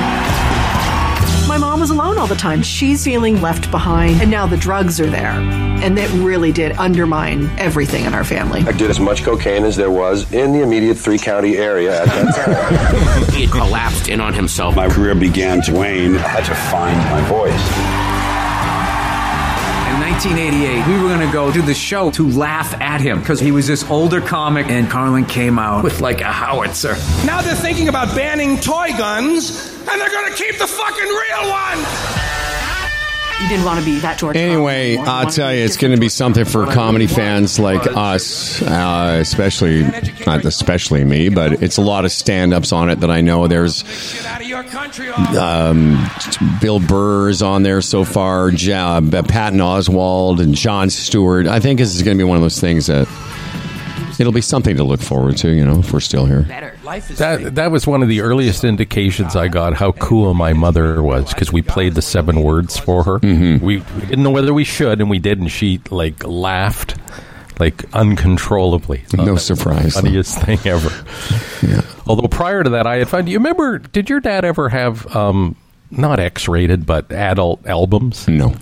My 1.47 1.59
mom 1.59 1.78
was 1.78 1.90
alone 1.90 2.18
all 2.18 2.26
the 2.26 2.34
time. 2.34 2.61
She's 2.61 3.05
feeling 3.05 3.40
left 3.40 3.70
behind, 3.70 4.20
and 4.20 4.32
now 4.32 4.49
the 4.49 4.57
drugs 4.57 5.01
are 5.01 5.09
there. 5.09 5.30
And 5.30 5.97
that 5.97 6.11
really 6.14 6.51
did 6.51 6.72
undermine 6.72 7.49
everything 7.57 8.05
in 8.05 8.12
our 8.12 8.24
family. 8.24 8.62
I 8.62 8.72
did 8.72 8.90
as 8.90 8.99
much 8.99 9.22
cocaine 9.22 9.62
as 9.62 9.76
there 9.76 9.93
was 9.93 10.32
in 10.32 10.53
the 10.53 10.62
immediate 10.62 10.97
three 10.97 11.18
county 11.18 11.57
area 11.57 12.03
at 12.03 12.09
that 12.09 12.34
time. 12.34 13.32
he 13.32 13.43
had 13.43 13.53
collapsed 13.53 14.09
in 14.09 14.20
on 14.20 14.34
himself. 14.34 14.74
My 14.74 14.88
career 14.88 15.14
began 15.14 15.62
to 15.62 15.72
wane. 15.72 16.16
I 16.16 16.26
had 16.26 16.45
to 16.47 16.55
find 16.55 16.99
my 17.11 17.28
voice. 17.28 17.91
In 20.25 20.37
1988, 20.37 20.87
we 20.87 21.03
were 21.03 21.09
going 21.09 21.27
to 21.27 21.33
go 21.33 21.51
do 21.51 21.62
the 21.62 21.75
show 21.75 22.09
to 22.12 22.31
laugh 22.31 22.81
at 22.81 23.01
him 23.01 23.18
because 23.18 23.41
he 23.41 23.51
was 23.51 23.66
this 23.66 23.83
older 23.91 24.20
comic, 24.20 24.68
and 24.68 24.89
Carlin 24.89 25.25
came 25.25 25.59
out 25.59 25.83
with 25.83 26.01
like 26.01 26.20
a 26.20 26.31
howitzer. 26.31 26.95
Now 27.27 27.43
they're 27.43 27.57
thinking 27.57 27.89
about 27.89 28.14
banning 28.14 28.57
toy 28.59 28.91
guns, 28.97 29.68
and 29.81 30.01
they're 30.01 30.11
going 30.11 30.31
to 30.31 30.39
keep 30.39 30.59
the 30.59 30.66
fucking 30.68 31.09
real 31.09 31.51
ones. 31.51 32.32
You 33.43 33.49
didn't 33.49 33.64
want 33.64 33.80
to 33.80 33.84
be 33.84 33.99
that 33.99 34.18
George. 34.18 34.36
Anyway. 34.36 34.97
I'll 34.97 35.28
tell 35.28 35.53
you, 35.53 35.64
it's 35.64 35.76
going 35.76 35.93
to 35.93 36.01
be 36.01 36.09
something 36.09 36.45
for 36.45 36.64
comedy 36.66 37.09
fans 37.09 37.59
like 37.59 37.86
us, 37.88 38.62
uh, 38.62 39.18
especially 39.20 39.82
not 40.24 40.45
especially 40.45 41.05
me, 41.05 41.28
but 41.28 41.61
it's 41.62 41.76
a 41.76 41.82
lot 41.82 42.05
of 42.05 42.12
stand-ups 42.12 42.72
on 42.72 42.88
it 42.88 43.01
that 43.01 43.11
I 43.11 43.20
know. 43.20 43.49
There's 43.49 43.84
um, 45.36 46.09
Bill 46.61 46.78
Burr 46.78 47.30
is 47.30 47.43
on 47.43 47.64
there 47.64 47.82
so 47.82 48.05
far, 48.05 48.51
ja, 48.51 49.01
Patton 49.01 49.59
Oswalt 49.59 50.40
and 50.40 50.55
Jon 50.55 50.88
Stewart. 50.88 51.49
I 51.49 51.59
think 51.59 51.80
this 51.80 51.97
is 51.97 52.03
going 52.03 52.16
to 52.16 52.24
be 52.24 52.28
one 52.28 52.36
of 52.36 52.43
those 52.43 52.61
things 52.61 52.86
that 52.86 53.09
it'll 54.20 54.32
be 54.32 54.40
something 54.40 54.76
to 54.76 54.84
look 54.84 55.01
forward 55.01 55.36
to. 55.38 55.51
You 55.51 55.64
know, 55.64 55.80
if 55.80 55.93
we're 55.93 56.01
still 56.01 56.26
here. 56.26 56.72
That 57.18 57.55
that 57.57 57.70
was 57.70 57.87
one 57.87 58.03
of 58.03 58.09
the 58.09 58.20
earliest 58.20 58.64
indications 58.64 59.37
I 59.37 59.49
got 59.49 59.74
how 59.74 59.93
cool 59.93 60.35
my 60.35 60.53
mother 60.53 61.03
was 61.03 61.33
because 61.33 61.53
we 61.53 61.62
played 61.62 61.95
the 61.95 62.03
seven 62.03 62.43
words 62.43 62.78
for 62.78 63.05
her. 63.05 63.18
Mm-hmm. 63.20 63.64
We, 63.64 63.78
we 63.78 64.01
didn't 64.01 64.22
know 64.22 64.30
whether 64.30 64.53
we 64.53 64.64
should, 64.64 65.01
and 65.01 65.09
we 65.09 65.18
did, 65.18 65.39
and 65.39 65.51
she 65.51 65.80
like 65.91 66.24
laughed 66.24 66.97
like 67.59 67.85
uncontrollably. 67.95 69.05
No 69.14 69.37
surprise. 69.37 69.95
Funniest 69.95 70.41
thing 70.41 70.59
ever. 70.64 70.91
Yeah. 71.64 71.83
Although 72.07 72.28
prior 72.28 72.64
to 72.64 72.70
that, 72.70 72.87
I 72.87 72.97
had 72.97 73.09
found. 73.09 73.26
Do 73.26 73.33
you 73.33 73.39
remember? 73.39 73.78
Did 73.78 74.11
your 74.11 74.20
dad 74.20 74.45
ever 74.45 74.68
have 74.68 75.14
um, 75.14 75.57
not 75.91 76.18
X-rated 76.18 76.87
but 76.87 77.12
adult 77.12 77.66
albums? 77.66 78.26
No. 78.26 78.55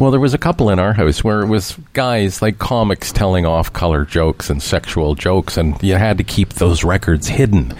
Well, 0.00 0.10
there 0.10 0.18
was 0.18 0.32
a 0.32 0.38
couple 0.38 0.70
in 0.70 0.78
our 0.78 0.94
house 0.94 1.22
where 1.22 1.42
it 1.42 1.48
was 1.48 1.76
guys 1.92 2.40
like 2.40 2.58
comics 2.58 3.12
telling 3.12 3.44
off-color 3.44 4.06
jokes 4.06 4.48
and 4.48 4.62
sexual 4.62 5.14
jokes, 5.14 5.58
and 5.58 5.80
you 5.82 5.96
had 5.96 6.16
to 6.16 6.24
keep 6.24 6.54
those 6.54 6.82
records 6.82 7.28
hidden. 7.28 7.74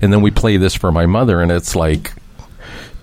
And 0.00 0.12
then 0.12 0.22
we 0.22 0.30
play 0.30 0.56
this 0.56 0.76
for 0.76 0.92
my 0.92 1.06
mother, 1.06 1.42
and 1.42 1.50
it's 1.50 1.74
like 1.74 2.12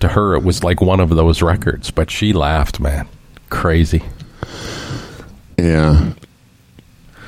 to 0.00 0.08
her 0.08 0.34
it 0.34 0.42
was 0.42 0.64
like 0.64 0.80
one 0.80 1.00
of 1.00 1.10
those 1.10 1.42
records, 1.42 1.90
but 1.90 2.10
she 2.10 2.32
laughed, 2.32 2.80
man, 2.80 3.06
crazy. 3.50 4.02
Yeah. 5.58 6.14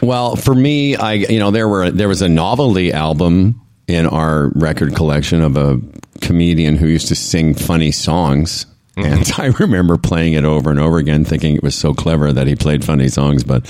Well, 0.01 0.37
for 0.37 0.55
me, 0.55 0.97
I 0.97 1.13
you 1.13 1.41
know 1.41 1.51
there 1.51 1.69
were 1.69 1.91
there 1.91 2.09
was 2.09 2.23
a 2.23 2.29
novelty 2.29 2.91
album 2.91 3.61
in 3.87 4.07
our 4.07 4.49
record 4.55 4.95
collection 4.95 5.43
of 5.43 5.59
a 5.59 5.79
comedian 6.23 6.77
who 6.77 6.87
used 6.87 7.09
to 7.09 7.15
sing 7.15 7.53
funny 7.53 7.93
songs. 7.93 8.65
And 8.97 9.31
I 9.39 9.47
remember 9.47 9.97
playing 9.99 10.35
it 10.35 10.45
over 10.45 10.71
and 10.71 10.79
over 10.79 10.99
again, 10.99 11.25
thinking 11.25 11.57
it 11.57 11.63
was 11.63 11.75
so 11.75 11.95
clever 11.95 12.33
that 12.33 12.47
he 12.47 12.55
played 12.57 12.85
funny 12.85 13.09
songs. 13.09 13.45
But 13.45 13.69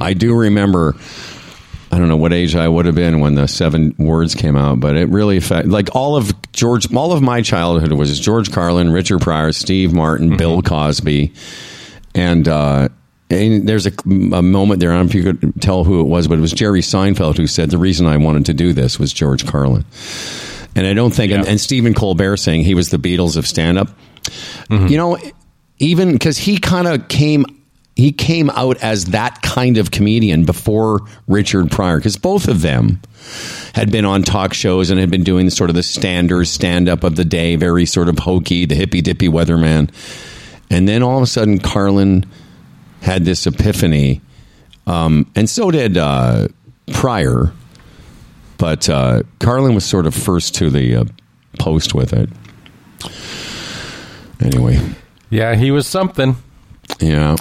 I 0.00 0.14
do 0.14 0.34
remember, 0.34 0.96
I 1.92 1.98
don't 1.98 2.08
know 2.08 2.16
what 2.16 2.32
age 2.32 2.56
I 2.56 2.66
would 2.68 2.86
have 2.86 2.94
been 2.94 3.20
when 3.20 3.34
the 3.34 3.46
seven 3.46 3.94
words 3.98 4.34
came 4.34 4.56
out, 4.56 4.80
but 4.80 4.96
it 4.96 5.08
really 5.08 5.36
affected, 5.36 5.70
like 5.70 5.94
all 5.94 6.16
of 6.16 6.32
George, 6.52 6.92
all 6.94 7.12
of 7.12 7.22
my 7.22 7.42
childhood 7.42 7.92
was 7.92 8.18
George 8.18 8.50
Carlin, 8.50 8.92
Richard 8.92 9.20
Pryor, 9.20 9.52
Steve 9.52 9.92
Martin, 9.92 10.36
Bill 10.36 10.62
Cosby. 10.62 11.32
And, 12.14 12.48
uh, 12.48 12.88
and 13.30 13.68
there's 13.68 13.86
a, 13.86 13.92
a 14.06 14.42
moment 14.42 14.80
there. 14.80 14.92
I 14.92 14.96
don't 14.96 15.06
know 15.06 15.08
if 15.10 15.14
you 15.14 15.32
could 15.32 15.60
tell 15.60 15.84
who 15.84 16.00
it 16.00 16.04
was, 16.04 16.28
but 16.28 16.38
it 16.38 16.40
was 16.40 16.52
Jerry 16.52 16.80
Seinfeld 16.80 17.36
who 17.36 17.46
said 17.46 17.70
the 17.70 17.78
reason 17.78 18.06
I 18.06 18.16
wanted 18.16 18.46
to 18.46 18.54
do 18.54 18.72
this 18.72 18.98
was 18.98 19.12
George 19.12 19.46
Carlin. 19.46 19.84
And 20.76 20.86
I 20.86 20.94
don't 20.94 21.14
think, 21.14 21.30
and, 21.32 21.46
and 21.46 21.60
Stephen 21.60 21.94
Colbert 21.94 22.38
saying 22.38 22.64
he 22.64 22.74
was 22.74 22.90
the 22.90 22.96
Beatles 22.96 23.36
of 23.36 23.46
stand 23.46 23.78
up. 23.78 23.88
You 24.88 24.96
know, 24.96 25.18
even 25.78 26.12
because 26.12 26.36
he 26.38 26.58
kind 26.58 26.88
of 26.88 27.08
came, 27.08 27.44
he 27.94 28.10
came 28.10 28.50
out 28.50 28.82
as 28.82 29.06
that 29.06 29.40
kind 29.42 29.78
of 29.78 29.90
comedian 29.90 30.44
before 30.44 31.00
Richard 31.28 31.70
Pryor, 31.70 31.98
because 31.98 32.16
both 32.16 32.48
of 32.48 32.60
them 32.60 33.00
had 33.74 33.92
been 33.92 34.04
on 34.04 34.22
talk 34.22 34.52
shows 34.52 34.90
and 34.90 34.98
had 34.98 35.10
been 35.10 35.22
doing 35.24 35.48
sort 35.50 35.70
of 35.70 35.76
the 35.76 35.82
standard 35.82 36.46
stand 36.46 36.88
up 36.88 37.04
of 37.04 37.14
the 37.14 37.24
day, 37.24 37.56
very 37.56 37.86
sort 37.86 38.08
of 38.08 38.18
hokey, 38.18 38.64
the 38.64 38.74
hippy 38.74 39.00
dippy 39.00 39.28
weatherman. 39.28 39.90
And 40.70 40.88
then 40.88 41.02
all 41.02 41.18
of 41.18 41.22
a 41.22 41.26
sudden, 41.26 41.58
Carlin 41.58 42.26
had 43.00 43.24
this 43.24 43.46
epiphany, 43.46 44.22
um, 44.86 45.30
and 45.36 45.48
so 45.48 45.70
did 45.70 45.96
uh, 45.96 46.48
Pryor. 46.92 47.52
But 48.64 48.88
uh, 48.88 49.24
Carlin 49.40 49.74
was 49.74 49.84
sort 49.84 50.06
of 50.06 50.14
first 50.14 50.54
to 50.54 50.70
the 50.70 50.96
uh, 50.96 51.04
post 51.58 51.94
with 51.94 52.14
it. 52.14 52.30
Anyway, 54.40 54.80
Yeah, 55.28 55.54
he 55.54 55.70
was 55.70 55.86
something. 55.86 56.36
yeah. 56.98 57.36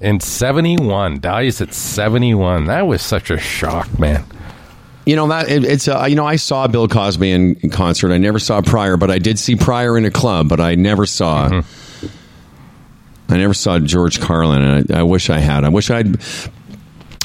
In 0.00 0.20
71, 0.20 1.18
dies 1.18 1.60
at 1.60 1.74
71. 1.74 2.66
That 2.66 2.86
was 2.86 3.02
such 3.02 3.28
a 3.32 3.38
shock, 3.38 3.98
man. 3.98 4.24
you 5.04 5.16
know 5.16 5.26
that 5.26 5.48
it, 5.48 5.64
it's 5.64 5.88
uh, 5.88 6.06
you 6.08 6.14
know 6.14 6.24
I 6.24 6.36
saw 6.36 6.68
Bill 6.68 6.86
Cosby 6.86 7.28
in, 7.32 7.56
in 7.56 7.70
concert. 7.70 8.12
I 8.12 8.18
never 8.18 8.38
saw 8.38 8.62
Pryor, 8.62 8.96
but 8.96 9.10
I 9.10 9.18
did 9.18 9.36
see 9.40 9.56
Pryor 9.56 9.98
in 9.98 10.04
a 10.04 10.12
club. 10.12 10.48
But 10.48 10.60
I 10.60 10.76
never 10.76 11.06
saw. 11.06 11.60
I 13.28 13.36
never 13.36 13.52
saw 13.52 13.80
George 13.80 14.20
Carlin, 14.20 14.62
and 14.62 14.92
I, 14.92 15.00
I 15.00 15.02
wish 15.02 15.28
I 15.28 15.38
had. 15.40 15.64
I 15.64 15.70
wish 15.70 15.90
I'd. 15.90 16.22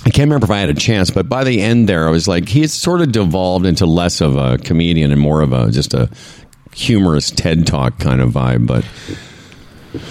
I 0.05 0.09
can't 0.09 0.27
remember 0.29 0.45
if 0.45 0.51
I 0.51 0.59
had 0.59 0.69
a 0.69 0.73
chance, 0.73 1.09
but 1.11 1.29
by 1.29 1.43
the 1.43 1.61
end 1.61 1.87
there, 1.87 2.07
I 2.07 2.11
was 2.11 2.27
like, 2.27 2.49
he's 2.49 2.73
sort 2.73 3.01
of 3.01 3.11
devolved 3.11 3.65
into 3.65 3.85
less 3.85 4.19
of 4.21 4.35
a 4.35 4.57
comedian 4.57 5.11
and 5.11 5.21
more 5.21 5.41
of 5.41 5.53
a 5.53 5.71
just 5.71 5.93
a 5.93 6.09
humorous 6.73 7.31
TED 7.31 7.65
talk 7.65 7.99
kind 7.99 8.19
of 8.21 8.31
vibe. 8.31 8.67
But 8.67 8.83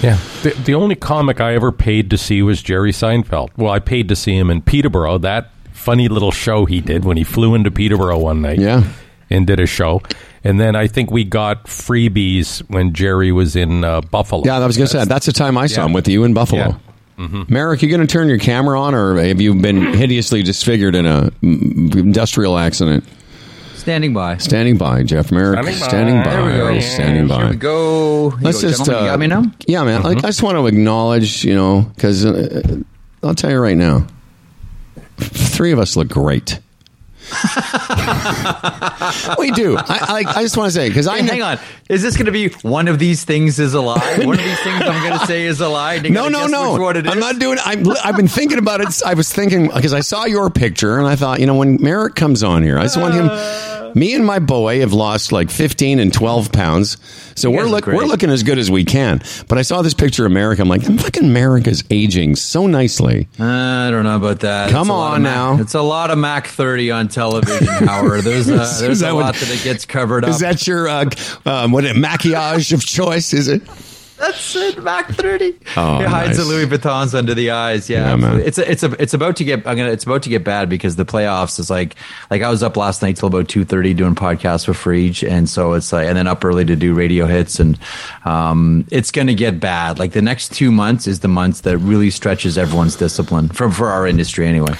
Yeah. 0.02 0.18
The, 0.42 0.50
the 0.64 0.74
only 0.74 0.94
comic 0.94 1.40
I 1.40 1.54
ever 1.54 1.72
paid 1.72 2.08
to 2.10 2.16
see 2.18 2.40
was 2.42 2.62
Jerry 2.62 2.92
Seinfeld. 2.92 3.50
Well, 3.56 3.72
I 3.72 3.80
paid 3.80 4.08
to 4.08 4.16
see 4.16 4.36
him 4.36 4.48
in 4.50 4.62
Peterborough. 4.62 5.18
That 5.18 5.50
funny 5.72 6.08
little 6.08 6.30
show 6.30 6.64
he 6.66 6.80
did 6.80 7.04
when 7.04 7.16
he 7.16 7.24
flew 7.24 7.54
into 7.54 7.70
Peterborough 7.70 8.18
one 8.18 8.40
night. 8.42 8.60
Yeah. 8.60 8.84
And 9.28 9.46
did 9.46 9.60
a 9.60 9.66
show. 9.66 10.02
And 10.44 10.60
then 10.60 10.76
I 10.76 10.86
think 10.86 11.10
we 11.10 11.24
got 11.24 11.64
freebies 11.64 12.60
when 12.70 12.92
Jerry 12.94 13.32
was 13.32 13.56
in 13.56 13.82
uh, 13.84 14.00
Buffalo. 14.02 14.42
yeah, 14.44 14.58
I 14.58 14.66
was 14.66 14.76
going 14.76 14.86
to 14.88 14.92
say 14.92 15.04
that's 15.04 15.26
the 15.26 15.32
time 15.32 15.56
I 15.58 15.66
saw 15.66 15.80
Yeah. 15.82 15.86
him 15.86 15.92
with 15.94 16.06
you 16.08 16.24
in 16.24 16.34
Buffalo. 16.34 16.60
Yeah. 16.62 16.76
Mhm. 17.18 17.48
Marek, 17.50 17.82
you 17.82 17.88
going 17.88 18.00
to 18.00 18.06
turn 18.06 18.28
your 18.28 18.38
camera 18.38 18.80
on, 18.80 18.94
or 18.94 19.16
have 19.22 19.40
you 19.40 19.54
been 19.54 19.94
hideously 19.94 20.42
disfigured 20.42 20.94
in 20.94 21.06
a 21.06 21.30
industrial 21.42 22.58
accident? 22.58 23.04
Standing 23.74 24.14
by. 24.14 24.36
Standing 24.38 24.76
by, 24.78 25.02
Jeff 25.02 25.32
Marek. 25.32 25.58
Standing 25.58 25.80
by. 25.80 25.88
Standing 25.88 26.22
by. 26.22 26.30
There 26.30 26.44
we 26.44 26.74
go. 26.74 26.80
Standing 26.80 27.26
by. 27.28 27.36
Here 27.42 27.50
we 27.50 27.56
go. 27.56 28.30
Here 28.30 28.38
Let's 28.42 28.62
you 28.62 28.68
go, 28.68 28.76
just. 28.76 28.84
gentlemen. 28.86 29.02
Uh, 29.02 29.04
you 29.06 29.10
got 29.12 29.18
me 29.18 29.26
now? 29.26 29.40
Mm-hmm. 29.42 29.60
Yeah, 29.66 29.84
man. 29.84 30.02
Like, 30.02 30.18
I 30.18 30.20
just 30.28 30.42
want 30.42 30.56
to 30.56 30.66
acknowledge, 30.66 31.44
you 31.44 31.54
know, 31.54 31.90
because 31.94 32.24
uh, 32.24 32.76
I'll 33.24 33.34
tell 33.34 33.50
you 33.50 33.58
right 33.58 33.76
now, 33.76 34.06
three 35.18 35.72
of 35.72 35.78
us 35.80 35.96
look 35.96 36.08
great. 36.08 36.60
we 39.38 39.50
do. 39.52 39.76
I, 39.76 40.24
I, 40.26 40.32
I 40.36 40.42
just 40.42 40.56
want 40.56 40.68
to 40.68 40.72
say 40.72 40.88
because 40.88 41.06
I 41.06 41.20
Hey, 41.20 41.26
hang 41.26 41.42
on. 41.42 41.58
Is 41.88 42.02
this 42.02 42.16
going 42.16 42.26
to 42.26 42.32
be 42.32 42.48
one 42.62 42.88
of 42.88 42.98
these 42.98 43.24
things 43.24 43.58
is 43.58 43.74
a 43.74 43.80
lie? 43.80 43.96
One 44.22 44.38
of 44.38 44.44
these 44.44 44.60
things 44.60 44.82
I'm 44.82 45.06
going 45.06 45.18
to 45.18 45.26
say 45.26 45.44
is 45.44 45.60
a 45.60 45.68
lie? 45.68 45.98
No, 45.98 46.28
no, 46.28 46.46
no. 46.46 46.80
one 46.80 46.96
it 46.96 47.06
I'm 47.06 47.20
not 47.20 47.38
doing. 47.38 47.58
I'm, 47.64 47.84
I've 48.04 48.16
been 48.16 48.28
thinking 48.28 48.58
about 48.58 48.80
it. 48.80 49.02
I 49.04 49.14
was 49.14 49.32
thinking 49.32 49.68
because 49.68 49.92
I 49.92 50.00
saw 50.00 50.24
your 50.24 50.50
picture 50.50 50.98
and 50.98 51.06
I 51.06 51.16
thought, 51.16 51.40
you 51.40 51.46
know, 51.46 51.54
when 51.54 51.82
Marek 51.82 52.14
comes 52.14 52.42
on 52.42 52.62
here, 52.62 52.78
I 52.78 52.82
just 52.82 52.96
want 52.96 53.14
him. 53.14 53.28
Me 53.94 54.14
and 54.14 54.24
my 54.24 54.38
boy 54.38 54.80
have 54.80 54.92
lost 54.92 55.32
like 55.32 55.50
15 55.50 55.98
and 55.98 56.12
12 56.12 56.52
pounds, 56.52 56.96
so 57.34 57.50
You 57.50 57.56
we're 57.56 57.64
look, 57.64 57.86
we're 57.86 58.04
looking 58.04 58.30
as 58.30 58.42
good 58.42 58.58
as 58.58 58.70
we 58.70 58.84
can. 58.84 59.22
But 59.48 59.58
I 59.58 59.62
saw 59.62 59.82
this 59.82 59.94
picture 59.94 60.26
of 60.26 60.32
Marek. 60.32 60.58
I'm 60.58 60.68
like, 60.68 60.82
fucking 60.82 61.32
Marek 61.32 61.66
is 61.66 61.84
aging 61.90 62.36
so 62.36 62.66
nicely. 62.66 63.28
I 63.38 63.90
don't 63.90 64.04
know 64.04 64.16
about 64.16 64.40
that. 64.40 64.70
Come 64.70 64.90
on 64.90 65.16
of 65.16 65.22
Mac- 65.22 65.32
now. 65.34 65.58
It's 65.60 65.74
a 65.74 65.82
lot 65.82 66.10
of 66.10 66.18
Mac 66.18 66.46
30 66.46 66.90
on 66.90 67.08
television, 67.08 67.66
Howard. 67.86 68.22
There's 68.22 68.46
there's 68.46 69.00
that 69.00 69.10
a 69.10 69.14
what- 69.14 69.22
lot 69.24 69.34
that 69.34 69.50
it 69.50 69.62
gets 69.62 69.84
covered 69.84 70.24
up. 70.24 70.30
Is 70.30 70.40
that 70.40 70.66
your 70.66 70.88
uh, 70.88 71.10
um, 71.46 71.72
what 71.72 71.84
maquillage 71.84 72.72
of 72.72 72.84
choice? 72.84 73.32
Is 73.32 73.48
it? 73.48 73.62
That's 74.22 74.54
it, 74.54 74.80
Mac 74.82 75.08
30. 75.08 75.58
Oh, 75.76 76.00
it 76.00 76.06
hides 76.06 76.28
nice. 76.28 76.36
the 76.36 76.44
Louis 76.44 76.66
Vuittons 76.66 77.12
under 77.12 77.34
the 77.34 77.50
eyes. 77.50 77.90
Yeah, 77.90 78.10
Yeah, 78.10 78.16
man. 78.16 78.40
it's 78.40 78.56
a, 78.56 78.70
it's 78.70 78.84
a, 78.84 78.92
it's 79.02 79.14
about 79.14 79.34
to 79.36 79.44
get. 79.44 79.66
I'm 79.66 79.76
gonna. 79.76 79.90
It's 79.90 80.04
about 80.04 80.22
to 80.22 80.28
get 80.28 80.44
bad 80.44 80.68
because 80.68 80.94
the 80.94 81.04
playoffs 81.04 81.58
is 81.58 81.68
like 81.68 81.96
like 82.30 82.40
I 82.40 82.48
was 82.48 82.62
up 82.62 82.76
last 82.76 83.02
night 83.02 83.16
till 83.16 83.26
about 83.26 83.48
two 83.48 83.64
thirty 83.64 83.94
doing 83.94 84.14
podcasts 84.14 84.68
with 84.68 84.76
Frege, 84.76 85.28
and 85.28 85.48
so 85.48 85.72
it's 85.72 85.92
like 85.92 86.06
and 86.06 86.16
then 86.16 86.28
up 86.28 86.44
early 86.44 86.64
to 86.64 86.76
do 86.76 86.94
radio 86.94 87.26
hits, 87.26 87.58
and 87.58 87.76
um, 88.24 88.86
it's 88.92 89.10
gonna 89.10 89.34
get 89.34 89.58
bad. 89.58 89.98
Like 89.98 90.12
the 90.12 90.22
next 90.22 90.52
two 90.52 90.70
months 90.70 91.08
is 91.08 91.18
the 91.20 91.28
months 91.28 91.62
that 91.62 91.78
really 91.78 92.10
stretches 92.10 92.56
everyone's 92.56 92.94
discipline 92.94 93.48
for 93.48 93.70
for 93.72 93.88
our 93.88 94.06
industry 94.06 94.46
anyway. 94.46 94.74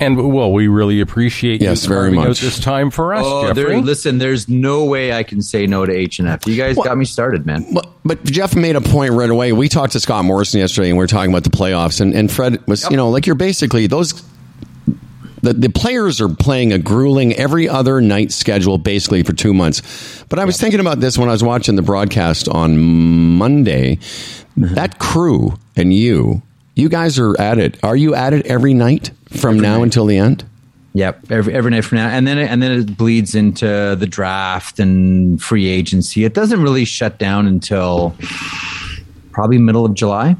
And 0.00 0.32
well, 0.32 0.52
we 0.52 0.66
really 0.68 1.00
appreciate 1.00 1.60
Yes, 1.60 1.84
you 1.84 1.88
very 1.88 2.00
carving 2.08 2.20
out 2.20 2.28
much. 2.28 2.40
this 2.40 2.58
time 2.58 2.90
for 2.90 3.14
us, 3.14 3.22
Oh, 3.24 3.52
there, 3.54 3.68
Jeffrey. 3.68 3.80
listen, 3.82 4.18
there's 4.18 4.48
no 4.48 4.84
way 4.84 5.12
I 5.12 5.22
can 5.22 5.40
say 5.40 5.66
no 5.66 5.86
to 5.86 5.92
H 5.92 6.18
and 6.18 6.28
F. 6.28 6.46
You 6.46 6.56
guys 6.56 6.76
got 6.76 6.96
me 6.98 7.04
started, 7.04 7.46
man. 7.46 7.72
But, 7.72 7.86
but 8.04 8.24
Jeff 8.24 8.56
made 8.56 8.76
a 8.76 8.80
point 8.80 9.12
right 9.12 9.30
away. 9.30 9.52
We 9.52 9.68
talked 9.68 9.92
to 9.92 10.00
Scott 10.00 10.24
Morrison 10.24 10.60
yesterday, 10.60 10.88
and 10.88 10.98
we 10.98 11.04
are 11.04 11.08
talking 11.08 11.30
about 11.30 11.44
the 11.44 11.50
playoffs. 11.50 12.00
And, 12.00 12.14
and 12.14 12.30
Fred 12.30 12.66
was, 12.66 12.88
you 12.90 12.96
know, 12.96 13.10
like 13.10 13.26
you're 13.26 13.36
basically 13.36 13.86
those. 13.86 14.22
The, 15.42 15.52
the 15.52 15.68
players 15.68 16.22
are 16.22 16.28
playing 16.30 16.72
a 16.72 16.78
grueling 16.78 17.34
every 17.34 17.68
other 17.68 18.00
night 18.00 18.32
schedule 18.32 18.78
basically 18.78 19.22
for 19.22 19.34
two 19.34 19.52
months. 19.52 20.24
But 20.30 20.38
I 20.38 20.46
was 20.46 20.58
thinking 20.58 20.80
about 20.80 21.00
this 21.00 21.18
when 21.18 21.28
I 21.28 21.32
was 21.32 21.44
watching 21.44 21.76
the 21.76 21.82
broadcast 21.82 22.48
on 22.48 22.78
Monday. 23.36 23.96
Mm-hmm. 23.96 24.72
That 24.74 24.98
crew 24.98 25.58
and 25.76 25.92
you, 25.92 26.40
you 26.76 26.88
guys 26.88 27.18
are 27.18 27.38
at 27.38 27.58
it. 27.58 27.78
Are 27.84 27.94
you 27.94 28.14
at 28.14 28.32
it 28.32 28.46
every 28.46 28.72
night 28.72 29.10
from 29.36 29.58
now 29.58 29.82
until 29.82 30.06
the 30.06 30.16
end? 30.18 30.44
Yep, 30.96 31.30
every 31.30 31.52
every 31.54 31.70
night 31.72 31.84
from 31.84 31.98
now, 31.98 32.08
and 32.08 32.24
then 32.26 32.38
it, 32.38 32.48
and 32.48 32.62
then 32.62 32.70
it 32.70 32.96
bleeds 32.96 33.34
into 33.34 33.96
the 33.98 34.06
draft 34.06 34.78
and 34.78 35.42
free 35.42 35.66
agency. 35.66 36.24
It 36.24 36.34
doesn't 36.34 36.62
really 36.62 36.84
shut 36.84 37.18
down 37.18 37.46
until 37.48 38.14
probably 39.32 39.58
middle 39.58 39.84
of 39.84 39.94
July. 39.94 40.36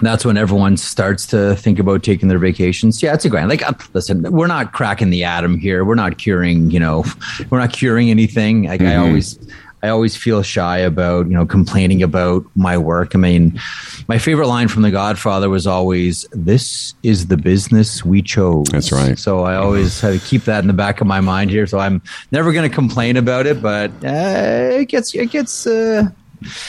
That's 0.00 0.24
when 0.24 0.36
everyone 0.36 0.76
starts 0.76 1.26
to 1.28 1.56
think 1.56 1.78
about 1.80 2.02
taking 2.04 2.28
their 2.28 2.38
vacations. 2.38 3.02
Yeah, 3.02 3.14
it's 3.14 3.24
a 3.24 3.28
grind. 3.28 3.48
Like, 3.48 3.62
uh, 3.68 3.72
listen, 3.94 4.22
we're 4.30 4.46
not 4.46 4.72
cracking 4.72 5.10
the 5.10 5.24
atom 5.24 5.58
here. 5.58 5.84
We're 5.84 5.96
not 5.96 6.18
curing. 6.18 6.70
You 6.70 6.78
know, 6.80 7.04
we're 7.50 7.58
not 7.58 7.72
curing 7.72 8.10
anything. 8.10 8.64
Like 8.64 8.80
I 8.80 8.84
Mhm. 8.94 9.00
always, 9.00 9.38
I 9.82 9.88
always 9.88 10.16
feel 10.16 10.42
shy 10.42 10.78
about 10.78 11.28
you 11.28 11.34
know 11.34 11.46
complaining 11.46 12.02
about 12.02 12.44
my 12.56 12.76
work. 12.76 13.14
I 13.14 13.18
mean, 13.18 13.60
my 14.08 14.18
favorite 14.18 14.48
line 14.48 14.68
from 14.68 14.82
The 14.82 14.90
Godfather 14.90 15.48
was 15.48 15.66
always, 15.66 16.26
"This 16.32 16.94
is 17.02 17.28
the 17.28 17.36
business 17.36 18.04
we 18.04 18.22
chose." 18.22 18.66
That's 18.70 18.92
right. 18.92 19.18
So 19.18 19.40
I 19.40 19.56
always 19.56 20.00
have 20.00 20.14
to 20.14 20.26
keep 20.26 20.44
that 20.44 20.60
in 20.60 20.66
the 20.66 20.72
back 20.72 21.00
of 21.00 21.06
my 21.06 21.20
mind 21.20 21.50
here. 21.50 21.66
So 21.66 21.78
I'm 21.78 22.02
never 22.32 22.52
going 22.52 22.68
to 22.68 22.74
complain 22.74 23.16
about 23.16 23.46
it, 23.46 23.62
but 23.62 23.90
uh, 24.04 24.78
it 24.80 24.86
gets 24.86 25.14
it 25.14 25.30
gets. 25.30 25.66
Uh, 25.66 26.08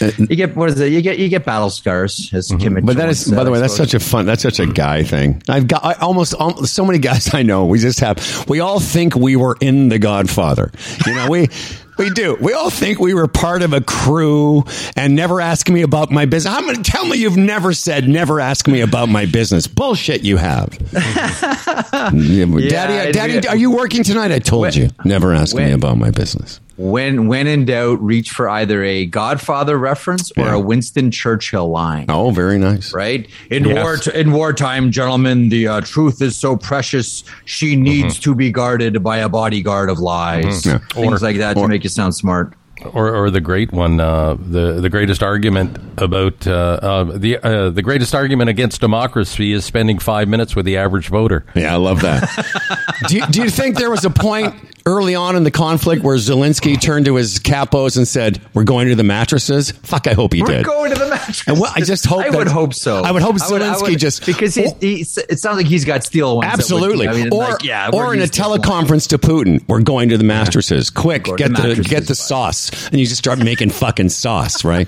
you 0.02 0.36
get 0.36 0.56
what 0.56 0.70
is 0.70 0.80
it? 0.80 0.92
You 0.92 1.02
get 1.02 1.20
you 1.20 1.30
get 1.30 1.46
battle 1.46 1.70
scars, 1.70 2.32
as 2.34 2.48
Kim. 2.48 2.76
Mm-hmm. 2.76 2.86
But 2.86 2.98
that 2.98 3.10
is, 3.10 3.30
by 3.30 3.44
the 3.44 3.52
way, 3.52 3.60
that's 3.60 3.76
such 3.76 3.94
a 3.94 4.00
fun. 4.00 4.26
That's 4.26 4.42
such 4.42 4.60
a 4.60 4.66
guy 4.66 5.04
thing. 5.04 5.44
I've 5.48 5.68
got 5.68 5.86
I 5.86 5.94
almost 5.94 6.34
al- 6.40 6.66
so 6.66 6.86
many 6.86 7.00
guys 7.00 7.34
I 7.34 7.44
know. 7.44 7.66
We 7.66 7.80
just 7.80 8.00
have. 8.00 8.46
We 8.48 8.60
all 8.60 8.80
think 8.80 9.16
we 9.16 9.36
were 9.36 9.58
in 9.62 9.90
The 9.90 10.00
Godfather. 10.00 10.72
You 11.06 11.16
know, 11.16 11.28
we. 11.30 11.50
We 12.00 12.10
do. 12.10 12.38
We 12.40 12.54
all 12.54 12.70
think 12.70 13.00
we 13.00 13.14
were 13.14 13.28
part 13.28 13.62
of 13.62 13.74
a 13.74 13.82
crew 13.82 14.64
and 14.96 15.16
never 15.16 15.42
ask 15.42 15.70
me 15.70 15.82
about 15.82 16.12
my 16.12 16.26
business. 16.26 16.54
I'm 16.54 16.64
going 16.64 16.82
to 16.82 16.92
tell 16.92 17.06
me 17.06 17.18
you've 17.18 17.36
never 17.36 17.74
said, 17.74 18.08
never 18.08 18.40
ask 18.40 18.68
me 18.70 18.80
about 18.80 19.10
my 19.10 19.26
business. 19.26 19.68
Bullshit 19.68 20.24
you 20.24 20.38
have. 20.38 20.70
Yeah, 22.64 22.70
Daddy, 22.70 23.12
Daddy, 23.12 23.48
are 23.50 23.58
you 23.58 23.72
working 23.72 24.04
tonight? 24.04 24.32
I 24.32 24.40
told 24.40 24.74
you. 24.76 24.90
Never 25.04 25.34
ask 25.34 25.56
me 25.56 25.72
about 25.72 25.98
my 25.98 26.12
business. 26.12 26.62
When 26.80 27.28
when 27.28 27.46
in 27.46 27.66
doubt, 27.66 28.02
reach 28.02 28.30
for 28.32 28.48
either 28.50 28.82
a 28.84 29.06
Godfather 29.06 29.78
reference 29.78 30.32
or 30.38 30.46
Yeah. 30.46 30.56
a 30.56 30.60
Winston 30.60 31.12
Churchill 31.12 31.70
line. 31.70 32.06
Oh, 32.08 32.32
very 32.32 32.58
nice. 32.58 32.94
Right 32.94 33.28
in 33.52 33.66
Yes. 33.66 34.08
war 34.08 34.14
in 34.16 34.32
wartime, 34.32 34.90
gentlemen, 34.92 35.50
the 35.50 35.68
uh, 35.68 35.82
truth 35.82 36.22
is 36.22 36.38
so 36.38 36.56
precious 36.56 37.24
she 37.44 37.76
needs 37.76 38.18
to 38.20 38.34
be 38.34 38.50
guarded 38.52 39.04
by 39.04 39.18
a 39.18 39.28
bodyguard 39.28 39.90
of 39.90 40.00
lies. 40.00 40.66
Yeah. 40.66 40.78
Things 40.94 41.22
Or- 41.22 41.26
like 41.26 41.38
that 41.38 41.58
or- 41.58 41.64
to 41.64 41.68
make 41.68 41.84
you 41.84 41.90
sound 41.90 42.16
smart. 42.16 42.54
or, 42.94 43.14
or 43.14 43.30
the 43.30 43.42
great 43.42 43.74
one, 43.74 44.00
uh, 44.00 44.38
the 44.40 44.80
the 44.80 44.88
greatest 44.90 45.22
argument 45.22 45.78
about 45.98 46.48
uh, 46.48 46.80
uh, 46.82 47.04
the 47.14 47.38
uh, 47.44 47.70
the 47.72 47.82
greatest 47.82 48.16
argument 48.16 48.50
against 48.50 48.80
democracy 48.80 49.52
is 49.52 49.66
spending 49.66 50.00
five 50.00 50.30
minutes 50.30 50.56
with 50.56 50.64
the 50.66 50.78
average 50.78 51.10
voter. 51.10 51.44
Yeah, 51.56 51.74
I 51.74 51.78
love 51.78 52.00
that. 52.04 52.24
do, 53.10 53.18
you, 53.18 53.28
do 53.28 53.42
you 53.44 53.50
think 53.50 53.78
there 53.78 53.92
was 53.92 54.06
a 54.06 54.10
point 54.10 54.56
early 54.90 55.16
on 55.16 55.36
in 55.36 55.44
the 55.44 55.52
conflict 55.52 56.04
where 56.04 56.18
Zelensky 56.18 56.80
turned 56.80 57.06
to 57.06 57.16
his 57.16 57.40
capos 57.40 57.98
and 57.98 58.08
said, 58.08 58.42
"We're 58.54 58.64
going 58.64 58.88
to 58.90 58.96
the 58.96 59.04
mattresses"? 59.04 59.72
Fuck, 59.84 60.08
I 60.08 60.14
hope 60.14 60.34
he 60.34 60.42
We're 60.42 60.48
did. 60.48 60.66
going 60.66 60.92
to 60.94 61.00
the 61.00 61.08
match. 61.10 61.44
And 61.48 61.60
what- 61.60 61.76
I 61.76 61.82
just 61.82 62.06
hope 62.06 62.26
I 62.26 62.30
that- 62.30 62.38
would 62.38 62.48
hope 62.48 62.74
so. 62.74 63.04
I 63.04 63.12
would 63.12 63.22
hope 63.22 63.36
I 63.42 63.46
I 63.46 63.50
Zelensky 63.50 63.98
just- 63.98 64.26
because 64.26 64.56
he's, 64.56 64.72
he's, 64.82 65.18
it 65.18 65.40
sounds 65.40 65.58
like 65.58 65.68
he's 65.68 65.86
got 65.86 66.04
steel 66.04 66.38
ones. 66.38 66.46
that 66.48 66.52
would- 66.58 66.60
Absolutely, 66.60 67.08
I 67.08 67.14
mean, 67.14 67.30
or 67.34 67.44
like, 67.44 67.64
yeah, 67.64 67.90
or 67.94 68.14
in 68.14 68.20
a 68.20 68.24
used 68.24 68.34
to 68.34 68.42
one. 68.42 68.60
teleconference 68.60 69.08
to 69.10 69.18
Putin, 69.18 69.64
we're 69.68 69.82
going 69.82 70.10
to 70.10 70.18
the 70.18 70.24
mattresses. 70.24 70.90
Quick, 70.90 71.26
get 71.26 71.38
the 71.38 71.44
the 71.44 71.50
mattresses, 71.50 71.88
get 71.88 72.08
the 72.08 72.16
sauce, 72.16 72.72
and 72.92 73.00
you 73.00 73.06
just 73.06 73.18
start 73.20 73.40
making 73.40 73.70
fucking 73.70 74.10
sauce, 74.10 74.64
right? 74.66 74.88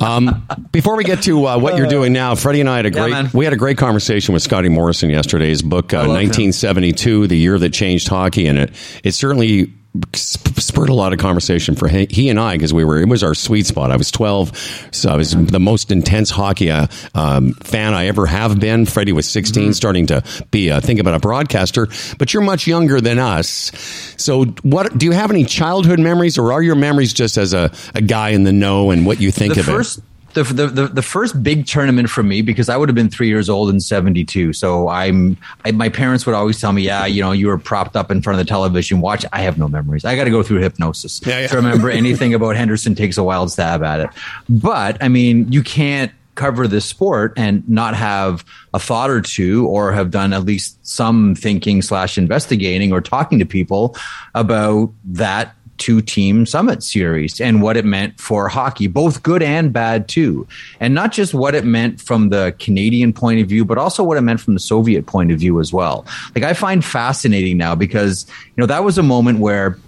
um, 0.00 0.46
before 0.72 0.96
we 0.96 1.04
get 1.04 1.22
to 1.22 1.46
uh, 1.46 1.58
what 1.58 1.76
you're 1.76 1.86
doing 1.86 2.12
now, 2.12 2.34
Freddie 2.34 2.60
and 2.60 2.68
I 2.68 2.76
had 2.76 2.86
a 2.86 2.90
great 2.90 3.10
man. 3.10 3.30
we 3.32 3.44
had 3.44 3.52
a 3.52 3.56
great 3.56 3.78
conversation 3.78 4.32
with 4.32 4.42
Scotty 4.42 4.68
Morrison 4.68 5.10
yesterday. 5.10 5.48
His 5.48 5.62
book, 5.62 5.92
uh, 5.94 5.98
love 5.98 6.06
him. 6.06 6.12
1972, 6.14 7.26
the 7.26 7.36
year 7.36 7.58
that 7.58 7.72
changed 7.72 8.08
hockey, 8.08 8.46
and 8.46 8.58
it 8.58 8.70
it 9.04 9.12
certainly 9.12 9.72
spurred 10.14 10.88
a 10.88 10.94
lot 10.94 11.12
of 11.12 11.18
conversation 11.18 11.74
for 11.74 11.88
he, 11.88 12.28
and 12.28 12.38
I 12.38 12.54
because 12.56 12.72
we 12.72 12.84
were 12.84 13.00
it 13.00 13.08
was 13.08 13.22
our 13.22 13.34
sweet 13.34 13.66
spot. 13.66 13.90
I 13.90 13.96
was 13.96 14.10
12, 14.10 14.88
so 14.92 15.10
I 15.10 15.16
was 15.16 15.32
the 15.32 15.60
most 15.60 15.90
intense 15.90 16.30
hockey 16.30 16.70
uh, 16.70 16.86
um, 17.14 17.52
fan 17.54 17.94
I 17.94 18.06
ever 18.06 18.26
have 18.26 18.60
been. 18.60 18.86
Freddie 18.86 19.12
was 19.12 19.28
16, 19.28 19.74
starting 19.74 20.06
to 20.06 20.22
be 20.50 20.70
uh, 20.70 20.80
think 20.80 21.00
about 21.00 21.14
a 21.14 21.18
broadcaster. 21.18 21.88
But 22.18 22.34
you're 22.34 22.42
much 22.42 22.66
younger 22.66 23.00
than 23.00 23.18
us, 23.18 23.72
so 24.16 24.44
what 24.62 24.96
do 24.96 25.06
you 25.06 25.12
have 25.12 25.30
any 25.30 25.44
childhood 25.44 26.00
memories, 26.00 26.38
or 26.38 26.52
are 26.52 26.62
your 26.62 26.76
memories 26.76 27.12
just 27.12 27.36
as 27.36 27.52
a, 27.52 27.72
a 27.94 28.02
guy 28.02 28.30
in 28.30 28.44
the 28.44 28.52
know 28.52 28.90
and 28.90 29.06
what 29.06 29.20
you 29.20 29.30
think 29.30 29.54
the 29.54 29.60
of 29.60 29.66
first 29.66 29.96
the, 29.96 30.02
the, 30.42 30.66
the 30.66 30.86
the 30.88 31.02
first 31.02 31.42
big 31.42 31.66
tournament 31.66 32.10
for 32.10 32.22
me 32.22 32.42
because 32.42 32.68
I 32.68 32.76
would 32.76 32.88
have 32.88 32.94
been 32.94 33.10
three 33.10 33.28
years 33.28 33.48
old 33.48 33.70
in 33.70 33.80
'72. 33.80 34.52
So 34.52 34.88
I'm 34.88 35.36
I, 35.64 35.72
my 35.72 35.88
parents 35.88 36.26
would 36.26 36.34
always 36.34 36.60
tell 36.60 36.72
me, 36.72 36.82
yeah, 36.82 37.06
you 37.06 37.22
know, 37.22 37.32
you 37.32 37.46
were 37.48 37.58
propped 37.58 37.96
up 37.96 38.10
in 38.10 38.22
front 38.22 38.38
of 38.38 38.46
the 38.46 38.48
television. 38.48 39.00
Watch. 39.00 39.24
I 39.32 39.40
have 39.42 39.58
no 39.58 39.68
memories. 39.68 40.04
I 40.04 40.16
got 40.16 40.24
to 40.24 40.30
go 40.30 40.42
through 40.42 40.60
hypnosis 40.60 41.20
Yeah, 41.24 41.40
yeah. 41.40 41.46
to 41.48 41.56
remember 41.56 41.90
anything 41.90 42.34
about 42.34 42.56
Henderson. 42.56 42.94
Takes 42.94 43.16
a 43.18 43.24
wild 43.24 43.50
stab 43.50 43.82
at 43.82 44.00
it, 44.00 44.10
but 44.48 45.02
I 45.02 45.08
mean, 45.08 45.50
you 45.52 45.62
can't 45.62 46.12
cover 46.36 46.68
this 46.68 46.84
sport 46.84 47.32
and 47.36 47.66
not 47.68 47.94
have 47.96 48.44
a 48.74 48.78
thought 48.78 49.10
or 49.10 49.20
two 49.22 49.66
or 49.68 49.92
have 49.92 50.10
done 50.10 50.32
at 50.32 50.44
least 50.44 50.78
some 50.86 51.34
thinking 51.34 51.80
slash 51.82 52.18
investigating 52.18 52.92
or 52.92 53.00
talking 53.00 53.38
to 53.38 53.46
people 53.46 53.96
about 54.34 54.92
that 55.04 55.56
two 55.78 56.00
team 56.00 56.46
summit 56.46 56.82
series 56.82 57.40
and 57.40 57.62
what 57.62 57.76
it 57.76 57.84
meant 57.84 58.18
for 58.20 58.48
hockey, 58.48 58.86
both 58.86 59.22
good 59.22 59.42
and 59.42 59.72
bad 59.72 60.08
too. 60.08 60.46
And 60.80 60.94
not 60.94 61.12
just 61.12 61.34
what 61.34 61.54
it 61.54 61.64
meant 61.64 62.00
from 62.00 62.30
the 62.30 62.54
Canadian 62.58 63.12
point 63.12 63.40
of 63.40 63.48
view, 63.48 63.64
but 63.64 63.78
also 63.78 64.02
what 64.02 64.16
it 64.16 64.22
meant 64.22 64.40
from 64.40 64.54
the 64.54 64.60
Soviet 64.60 65.06
point 65.06 65.32
of 65.32 65.38
view 65.38 65.60
as 65.60 65.72
well. 65.72 66.06
Like 66.34 66.44
I 66.44 66.52
find 66.52 66.84
fascinating 66.84 67.56
now 67.56 67.74
because, 67.74 68.26
you 68.28 68.60
know, 68.60 68.66
that 68.66 68.84
was 68.84 68.98
a 68.98 69.02
moment 69.02 69.38
where 69.38 69.78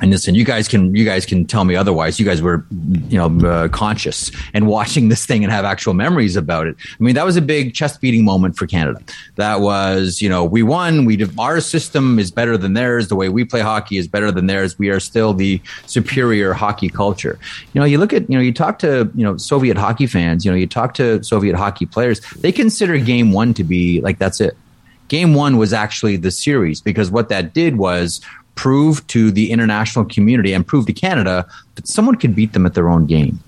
and 0.00 0.10
listen, 0.10 0.34
you 0.34 0.44
guys 0.44 0.68
can 0.68 0.94
you 0.94 1.04
guys 1.04 1.24
can 1.24 1.46
tell 1.46 1.64
me 1.64 1.76
otherwise. 1.76 2.18
You 2.18 2.26
guys 2.26 2.42
were, 2.42 2.66
you 3.08 3.16
know, 3.16 3.48
uh, 3.48 3.68
conscious 3.68 4.30
and 4.52 4.66
watching 4.76 5.08
this 5.08 5.24
thing 5.24 5.44
and 5.44 5.52
have 5.52 5.64
actual 5.64 5.94
memories 5.94 6.36
about 6.36 6.66
it. 6.66 6.76
I 6.78 7.02
mean, 7.02 7.14
that 7.14 7.24
was 7.24 7.36
a 7.36 7.42
big 7.42 7.74
chest 7.74 8.00
beating 8.00 8.24
moment 8.24 8.56
for 8.56 8.66
Canada. 8.66 9.00
That 9.36 9.60
was, 9.60 10.20
you 10.20 10.28
know, 10.28 10.44
we 10.44 10.62
won. 10.62 11.04
We 11.04 11.24
our 11.38 11.60
system 11.60 12.18
is 12.18 12.30
better 12.30 12.56
than 12.56 12.74
theirs. 12.74 13.08
The 13.08 13.16
way 13.16 13.28
we 13.28 13.44
play 13.44 13.60
hockey 13.60 13.96
is 13.96 14.08
better 14.08 14.32
than 14.32 14.46
theirs. 14.46 14.78
We 14.78 14.90
are 14.90 15.00
still 15.00 15.32
the 15.32 15.60
superior 15.86 16.52
hockey 16.52 16.88
culture. 16.88 17.38
You 17.72 17.80
know, 17.80 17.86
you 17.86 17.98
look 17.98 18.12
at, 18.12 18.28
you 18.28 18.36
know, 18.36 18.42
you 18.42 18.52
talk 18.52 18.78
to, 18.80 19.10
you 19.14 19.24
know, 19.24 19.36
Soviet 19.36 19.76
hockey 19.76 20.06
fans. 20.06 20.44
You 20.44 20.50
know, 20.50 20.56
you 20.56 20.66
talk 20.66 20.94
to 20.94 21.22
Soviet 21.22 21.56
hockey 21.56 21.86
players. 21.86 22.20
They 22.36 22.52
consider 22.52 22.98
Game 22.98 23.32
One 23.32 23.54
to 23.54 23.64
be 23.64 24.00
like 24.00 24.18
that's 24.18 24.40
it. 24.40 24.56
Game 25.08 25.34
one 25.34 25.58
was 25.58 25.72
actually 25.72 26.16
the 26.16 26.30
series 26.30 26.80
because 26.80 27.10
what 27.10 27.28
that 27.28 27.52
did 27.52 27.76
was 27.76 28.22
prove 28.54 29.06
to 29.08 29.30
the 29.30 29.50
international 29.50 30.04
community 30.04 30.52
and 30.52 30.66
prove 30.66 30.86
to 30.86 30.92
Canada 30.92 31.46
that 31.74 31.88
someone 31.88 32.16
could 32.16 32.34
beat 32.34 32.52
them 32.52 32.66
at 32.66 32.74
their 32.74 32.88
own 32.88 33.06
game. 33.06 33.38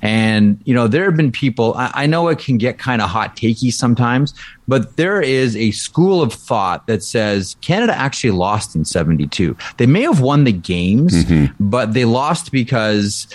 And, 0.00 0.60
you 0.64 0.74
know, 0.74 0.86
there 0.86 1.04
have 1.04 1.16
been 1.16 1.32
people, 1.32 1.74
I, 1.74 1.90
I 1.94 2.06
know 2.06 2.28
it 2.28 2.38
can 2.38 2.58
get 2.58 2.78
kind 2.78 3.02
of 3.02 3.08
hot 3.08 3.36
takey 3.36 3.72
sometimes, 3.72 4.34
but 4.68 4.96
there 4.96 5.20
is 5.20 5.56
a 5.56 5.72
school 5.72 6.22
of 6.22 6.32
thought 6.32 6.86
that 6.86 7.02
says 7.02 7.56
Canada 7.60 7.94
actually 7.96 8.30
lost 8.30 8.76
in 8.76 8.84
72. 8.84 9.56
They 9.78 9.86
may 9.86 10.02
have 10.02 10.20
won 10.20 10.44
the 10.44 10.52
games, 10.52 11.24
mm-hmm. 11.24 11.52
but 11.58 11.94
they 11.94 12.04
lost 12.04 12.52
because 12.52 13.26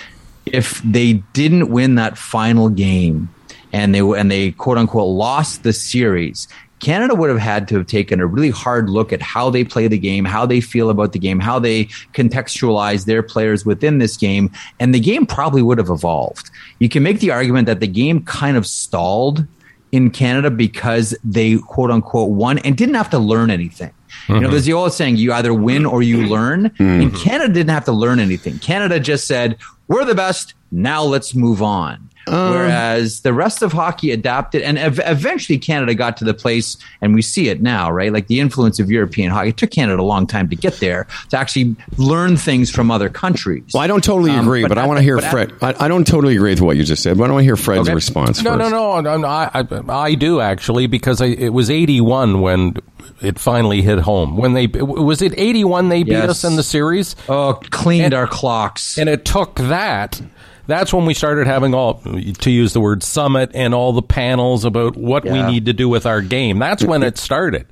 if 0.46 0.82
they 0.84 1.14
didn't 1.34 1.70
win 1.70 1.96
that 1.96 2.18
final 2.18 2.70
game, 2.70 3.30
and 3.74 3.94
they 3.94 4.00
and 4.00 4.32
they 4.32 4.52
quote 4.52 4.78
unquote 4.78 5.10
lost 5.10 5.64
the 5.64 5.74
series. 5.74 6.48
Canada 6.80 7.16
would 7.16 7.30
have 7.30 7.40
had 7.40 7.68
to 7.70 7.78
have 7.78 7.88
taken 7.88 8.20
a 8.20 8.28
really 8.28 8.50
hard 8.52 8.90
look 8.90 9.12
at 9.12 9.22
how 9.22 9.50
they 9.50 9.64
play 9.64 9.88
the 9.88 9.98
game, 9.98 10.26
how 10.26 10.46
they 10.46 10.62
feel 10.62 10.90
about 10.90 11.12
the 11.12 11.20
game, 11.20 11.40
how 11.40 11.58
they 11.60 11.86
contextualize 12.14 13.06
their 13.06 13.24
players 13.24 13.66
within 13.66 13.98
this 13.98 14.18
game, 14.18 14.52
and 14.80 14.94
the 14.94 15.00
game 15.00 15.26
probably 15.26 15.62
would 15.62 15.78
have 15.78 15.90
evolved. 15.90 16.50
You 16.80 16.90
can 16.90 17.04
make 17.04 17.20
the 17.20 17.32
argument 17.32 17.66
that 17.68 17.80
the 17.80 17.88
game 17.88 18.24
kind 18.24 18.58
of 18.58 18.68
stalled 18.68 19.46
in 19.92 20.10
Canada 20.12 20.52
because 20.52 21.16
they 21.24 21.58
quote 21.58 21.90
unquote 21.92 22.30
won 22.30 22.58
and 22.60 22.76
didn't 22.78 22.96
have 22.96 23.10
to 23.12 23.20
learn 23.20 23.50
anything. 23.50 23.92
You 24.28 24.40
know, 24.42 24.48
Mhm. 24.48 24.52
there's 24.52 24.66
the 24.66 24.74
old 24.74 24.94
saying, 24.94 25.16
you 25.18 25.32
either 25.34 25.54
win 25.54 25.86
or 25.86 26.02
you 26.04 26.28
learn. 26.28 26.72
And 26.80 27.14
Canada 27.16 27.54
didn't 27.54 27.70
have 27.72 27.86
to 27.86 27.92
learn 27.94 28.20
anything. 28.20 28.60
Canada 28.60 29.00
just 29.00 29.26
said, 29.28 29.58
we're 29.88 30.04
the 30.06 30.16
best. 30.16 30.54
Now 30.72 31.04
let's 31.04 31.34
move 31.34 31.62
on. 31.62 32.07
Whereas 32.28 33.22
the 33.22 33.34
rest 33.34 33.62
of 33.62 33.72
hockey 33.72 34.12
adapted, 34.12 34.62
and 34.62 34.78
ev- 34.78 35.00
eventually 35.06 35.58
Canada 35.58 35.94
got 35.96 36.18
to 36.18 36.26
the 36.26 36.34
place, 36.34 36.78
and 37.02 37.14
we 37.16 37.22
see 37.22 37.50
it 37.50 37.62
now, 37.62 37.92
right? 37.92 38.12
Like 38.12 38.28
the 38.28 38.40
influence 38.40 38.80
of 38.80 38.92
European 38.92 39.32
hockey. 39.32 39.50
It 39.50 39.58
took 39.58 39.72
Canada 39.72 40.02
a 40.02 40.04
long 40.04 40.28
time 40.28 40.50
to 40.50 40.56
get 40.56 40.80
there 40.80 41.08
to 41.30 41.38
actually 41.38 41.76
learn 41.98 42.38
things 42.38 42.70
from 42.70 42.92
other 42.92 43.10
countries. 43.10 43.64
Well, 43.74 43.84
I 43.84 43.88
don't 43.88 44.04
totally 44.04 44.32
Um, 44.32 44.40
agree, 44.46 44.62
but 44.64 44.70
but, 44.70 44.78
I 44.78 44.82
at 44.84 44.88
want 44.88 44.98
to 45.00 45.04
hear 45.04 45.20
Fred. 45.20 45.54
I, 45.62 45.74
I 45.86 45.88
don't 45.88 46.06
totally 46.06 46.36
agree 46.36 46.52
with 46.52 46.62
what 46.62 46.78
you 46.78 46.84
just 46.84 47.04
said. 47.04 47.18
Why 47.18 47.28
don't 47.28 47.40
I 47.40 47.44
hear 47.44 47.56
Fred's 47.56 47.88
Okay. 47.88 47.94
response 47.96 48.42
No, 48.44 48.58
first? 48.58 48.72
no, 48.72 49.02
no, 49.02 49.18
no. 49.18 49.28
I, 49.28 49.50
I, 49.54 49.66
I 49.90 50.16
do 50.16 50.40
actually 50.42 50.88
because 50.88 51.22
I, 51.22 51.28
it 51.28 51.50
was 51.54 51.70
eighty-one 51.70 52.42
when 52.42 52.76
it 53.22 53.40
finally 53.40 53.82
hit 53.82 54.00
home. 54.00 54.38
When 54.38 54.54
they 54.54 54.68
was 54.68 55.22
it 55.22 55.34
eighty-one 55.38 55.90
they 55.90 56.04
beat 56.04 56.12
Yes. 56.12 56.30
us 56.30 56.44
in 56.44 56.56
the 56.56 56.64
series. 56.64 57.16
Oh, 57.30 57.60
cleaned 57.72 58.14
our 58.14 58.28
clocks, 58.28 58.98
and 58.98 59.08
it 59.10 59.26
took 59.26 59.56
that. 59.56 60.22
That's 60.68 60.94
when 60.94 61.06
we 61.06 61.14
started 61.14 61.48
having 61.48 61.74
all, 61.74 61.96
to 61.96 62.52
use 62.52 62.74
the 62.74 62.82
word 62.82 63.02
summit, 63.02 63.52
and 63.54 63.74
all 63.74 63.94
the 63.94 64.02
panels 64.02 64.66
about 64.66 64.96
what 64.96 65.24
we 65.24 65.42
need 65.42 65.66
to 65.66 65.74
do 65.74 65.90
with 65.90 66.06
our 66.06 66.22
game. 66.22 66.60
That's 66.60 66.84
when 66.84 67.04
it 67.04 67.18
started. 67.18 67.68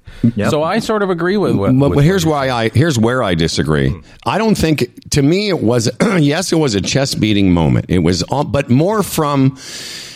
So 0.49 0.63
I 0.63 0.79
sort 0.79 1.03
of 1.03 1.09
agree 1.09 1.37
with 1.37 1.55
what. 1.55 1.77
But, 1.77 1.89
with 1.89 1.97
but 1.97 2.03
here's 2.05 2.25
why 2.25 2.49
I 2.49 2.69
here's 2.69 2.97
where 2.97 3.21
I 3.21 3.35
disagree. 3.35 3.89
Hmm. 3.89 3.99
I 4.25 4.37
don't 4.37 4.55
think 4.55 5.09
to 5.11 5.21
me 5.21 5.49
it 5.49 5.59
was 5.59 5.89
yes 6.01 6.51
it 6.51 6.55
was 6.55 6.73
a 6.75 6.81
chest 6.81 7.19
beating 7.19 7.51
moment. 7.51 7.87
It 7.89 7.99
was 7.99 8.23
all, 8.23 8.43
but 8.43 8.69
more 8.69 9.03
from 9.03 9.57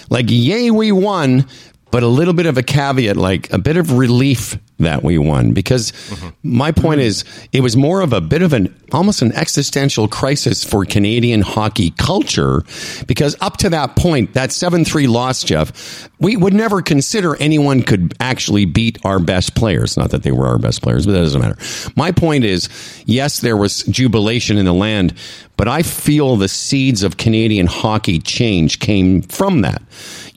like 0.09 0.25
yay 0.29 0.71
we 0.71 0.91
won, 0.91 1.45
but 1.91 2.03
a 2.03 2.07
little 2.07 2.33
bit 2.33 2.45
of 2.45 2.57
a 2.57 2.63
caveat 2.63 3.17
like 3.17 3.51
a 3.51 3.57
bit 3.57 3.77
of 3.77 3.97
relief 3.97 4.57
that 4.79 5.03
we 5.03 5.17
won. 5.17 5.53
Because 5.53 5.91
mm-hmm. 5.91 6.29
my 6.43 6.71
point 6.71 7.01
is 7.01 7.23
it 7.51 7.61
was 7.61 7.77
more 7.77 8.01
of 8.01 8.13
a 8.13 8.21
bit 8.21 8.41
of 8.41 8.53
an 8.53 8.75
almost 8.91 9.21
an 9.21 9.31
existential 9.33 10.07
crisis 10.07 10.63
for 10.63 10.85
Canadian 10.85 11.41
hockey 11.41 11.91
culture. 11.91 12.63
Because 13.07 13.35
up 13.41 13.57
to 13.57 13.69
that 13.69 13.95
point 13.95 14.33
that 14.33 14.49
7-3 14.49 15.07
loss 15.07 15.43
Jeff 15.43 16.09
we 16.19 16.35
would 16.35 16.53
never 16.53 16.81
consider 16.81 17.35
anyone 17.37 17.81
could 17.81 18.13
actually 18.19 18.65
beat 18.65 18.97
our 19.05 19.19
best 19.19 19.55
players. 19.55 19.95
Not 19.95 20.11
that 20.11 20.23
they 20.23 20.31
were 20.31 20.47
our 20.47 20.59
best 20.59 20.81
players 20.81 21.05
but 21.05 21.13
that 21.13 21.19
doesn't 21.19 21.41
matter. 21.41 21.57
My 21.95 22.11
point 22.11 22.43
is 22.43 22.69
yes 23.05 23.41
there 23.41 23.57
was 23.57 23.83
jubilation 23.83 24.57
in 24.57 24.65
the 24.65 24.73
land 24.73 25.13
but 25.59 25.67
I 25.67 25.83
feel 25.83 26.37
the 26.37 26.47
seeds 26.47 27.03
of 27.03 27.17
Canadian 27.17 27.67
hockey 27.67 28.19
change 28.19 28.79
came 28.79 29.21
from 29.21 29.59
that 29.61 29.81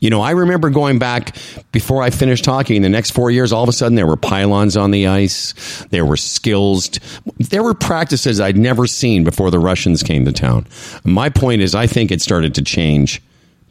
you 0.03 0.09
know, 0.09 0.19
I 0.19 0.31
remember 0.31 0.69
going 0.69 0.99
back 0.99 1.37
before 1.71 2.03
I 2.03 2.09
finished 2.09 2.45
hockey 2.45 2.75
in 2.75 2.81
the 2.81 2.89
next 2.89 3.11
four 3.11 3.31
years, 3.31 3.53
all 3.53 3.63
of 3.63 3.69
a 3.69 3.71
sudden 3.71 3.95
there 3.95 4.05
were 4.05 4.17
pylons 4.17 4.75
on 4.75 4.91
the 4.91 5.07
ice. 5.07 5.53
There 5.91 6.05
were 6.05 6.17
skills. 6.17 6.89
There 7.37 7.63
were 7.63 7.73
practices 7.73 8.41
I'd 8.41 8.57
never 8.57 8.85
seen 8.85 9.23
before 9.23 9.49
the 9.49 9.59
Russians 9.59 10.03
came 10.03 10.25
to 10.25 10.33
town. 10.33 10.67
My 11.05 11.29
point 11.29 11.61
is, 11.61 11.73
I 11.73 11.87
think 11.87 12.11
it 12.11 12.21
started 12.21 12.53
to 12.55 12.61
change 12.61 13.21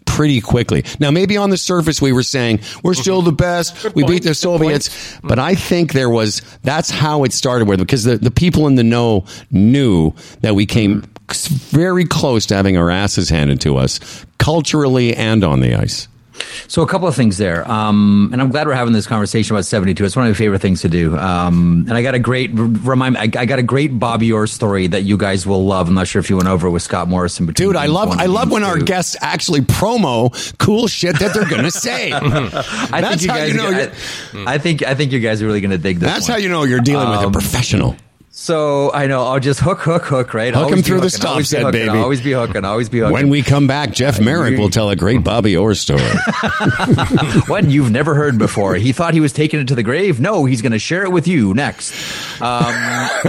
pretty 0.06 0.40
quickly. 0.40 0.86
Now, 0.98 1.10
maybe 1.10 1.36
on 1.36 1.50
the 1.50 1.58
surface 1.58 2.00
we 2.00 2.12
were 2.12 2.22
saying 2.22 2.60
we're 2.82 2.94
still 2.94 3.20
the 3.20 3.30
best. 3.30 3.94
we 3.94 4.02
beat 4.02 4.22
the 4.22 4.34
Soviets, 4.34 5.18
but 5.22 5.38
I 5.38 5.54
think 5.54 5.92
there 5.92 6.08
was 6.08 6.40
that's 6.62 6.88
how 6.88 7.24
it 7.24 7.34
started 7.34 7.68
with 7.68 7.78
because 7.78 8.04
the, 8.04 8.16
the 8.16 8.30
people 8.30 8.66
in 8.68 8.76
the 8.76 8.84
know 8.84 9.26
knew 9.50 10.14
that 10.40 10.54
we 10.54 10.64
came 10.64 11.04
very 11.34 12.04
close 12.04 12.46
to 12.46 12.54
having 12.54 12.76
our 12.76 12.90
asses 12.90 13.28
handed 13.30 13.60
to 13.62 13.76
us 13.76 14.00
culturally 14.38 15.14
and 15.16 15.44
on 15.44 15.60
the 15.60 15.74
ice. 15.74 16.08
So 16.66 16.80
a 16.82 16.86
couple 16.88 17.06
of 17.06 17.14
things 17.14 17.36
there, 17.36 17.70
um, 17.70 18.30
and 18.32 18.40
I'm 18.40 18.50
glad 18.50 18.66
we're 18.66 18.72
having 18.72 18.94
this 18.94 19.06
conversation 19.06 19.54
about 19.54 19.66
72. 19.66 20.02
It's 20.02 20.16
one 20.16 20.26
of 20.26 20.30
my 20.30 20.34
favorite 20.36 20.60
things 20.60 20.80
to 20.80 20.88
do. 20.88 21.16
Um, 21.16 21.84
and 21.86 21.92
I 21.96 22.02
got 22.02 22.14
a 22.14 22.18
great 22.18 22.50
remind. 22.54 23.18
I, 23.18 23.24
I 23.36 23.44
got 23.44 23.58
a 23.58 23.62
great 23.62 23.98
Bobby 23.98 24.32
Orr 24.32 24.46
story 24.46 24.86
that 24.88 25.02
you 25.02 25.18
guys 25.18 25.46
will 25.46 25.64
love. 25.66 25.88
I'm 25.88 25.94
not 25.94 26.08
sure 26.08 26.20
if 26.20 26.30
you 26.30 26.36
went 26.36 26.48
over 26.48 26.70
with 26.70 26.82
Scott 26.82 27.06
Morrison, 27.06 27.44
between 27.46 27.68
Dude, 27.68 27.76
I 27.76 27.86
love 27.86 28.08
I 28.18 28.26
love 28.26 28.50
when 28.50 28.64
our 28.64 28.78
guests 28.78 29.14
actually 29.20 29.60
promo 29.60 30.32
cool 30.58 30.88
shit 30.88 31.18
that 31.18 31.34
they're 31.34 31.48
going 31.48 31.64
to 31.64 31.70
say. 31.70 32.12
I 32.12 32.20
That's 33.02 33.08
think 33.08 33.22
you 33.22 33.30
how 33.30 33.36
guys. 33.36 33.48
you 33.50 33.56
know 33.58 34.44
I, 34.50 34.54
I 34.54 34.58
think 34.58 34.82
I 34.82 34.94
think 34.94 35.12
you 35.12 35.20
guys 35.20 35.42
are 35.42 35.46
really 35.46 35.60
going 35.60 35.70
to 35.72 35.78
dig 35.78 35.98
this. 35.98 36.10
That's 36.10 36.28
one. 36.28 36.36
how 36.38 36.42
you 36.42 36.48
know 36.48 36.64
you're 36.64 36.80
dealing 36.80 37.10
with 37.10 37.20
a 37.20 37.26
Um, 37.26 37.32
professional. 37.32 37.94
So 38.42 38.90
I 38.92 39.06
know 39.06 39.22
I'll 39.22 39.38
just 39.38 39.60
hook, 39.60 39.82
hook, 39.82 40.02
hook. 40.02 40.34
Right, 40.34 40.52
Hook 40.52 40.64
Always 40.64 40.78
him 40.78 40.82
through 40.82 40.96
the 40.96 41.02
hooking, 41.02 41.16
stop 41.16 41.30
always 41.30 41.48
be 41.48 41.56
set, 41.58 41.62
hooking, 41.62 41.86
baby. 41.86 41.96
Always 41.96 42.20
be 42.20 42.32
hooking. 42.32 42.64
Always 42.64 42.88
be 42.88 42.98
hooking. 42.98 43.12
When 43.12 43.28
we 43.28 43.40
come 43.40 43.68
back, 43.68 43.92
Jeff 43.92 44.18
Marek 44.18 44.58
will 44.58 44.68
tell 44.68 44.90
a 44.90 44.96
great 44.96 45.22
Bobby 45.22 45.56
Orr 45.56 45.76
story. 45.76 46.02
One 47.46 47.70
you've 47.70 47.92
never 47.92 48.16
heard 48.16 48.38
before. 48.38 48.74
He 48.74 48.90
thought 48.90 49.14
he 49.14 49.20
was 49.20 49.32
taking 49.32 49.60
it 49.60 49.68
to 49.68 49.76
the 49.76 49.84
grave. 49.84 50.18
No, 50.18 50.44
he's 50.44 50.60
going 50.60 50.72
to 50.72 50.80
share 50.80 51.04
it 51.04 51.12
with 51.12 51.28
you 51.28 51.54
next. 51.54 51.94
Um, 52.42 52.74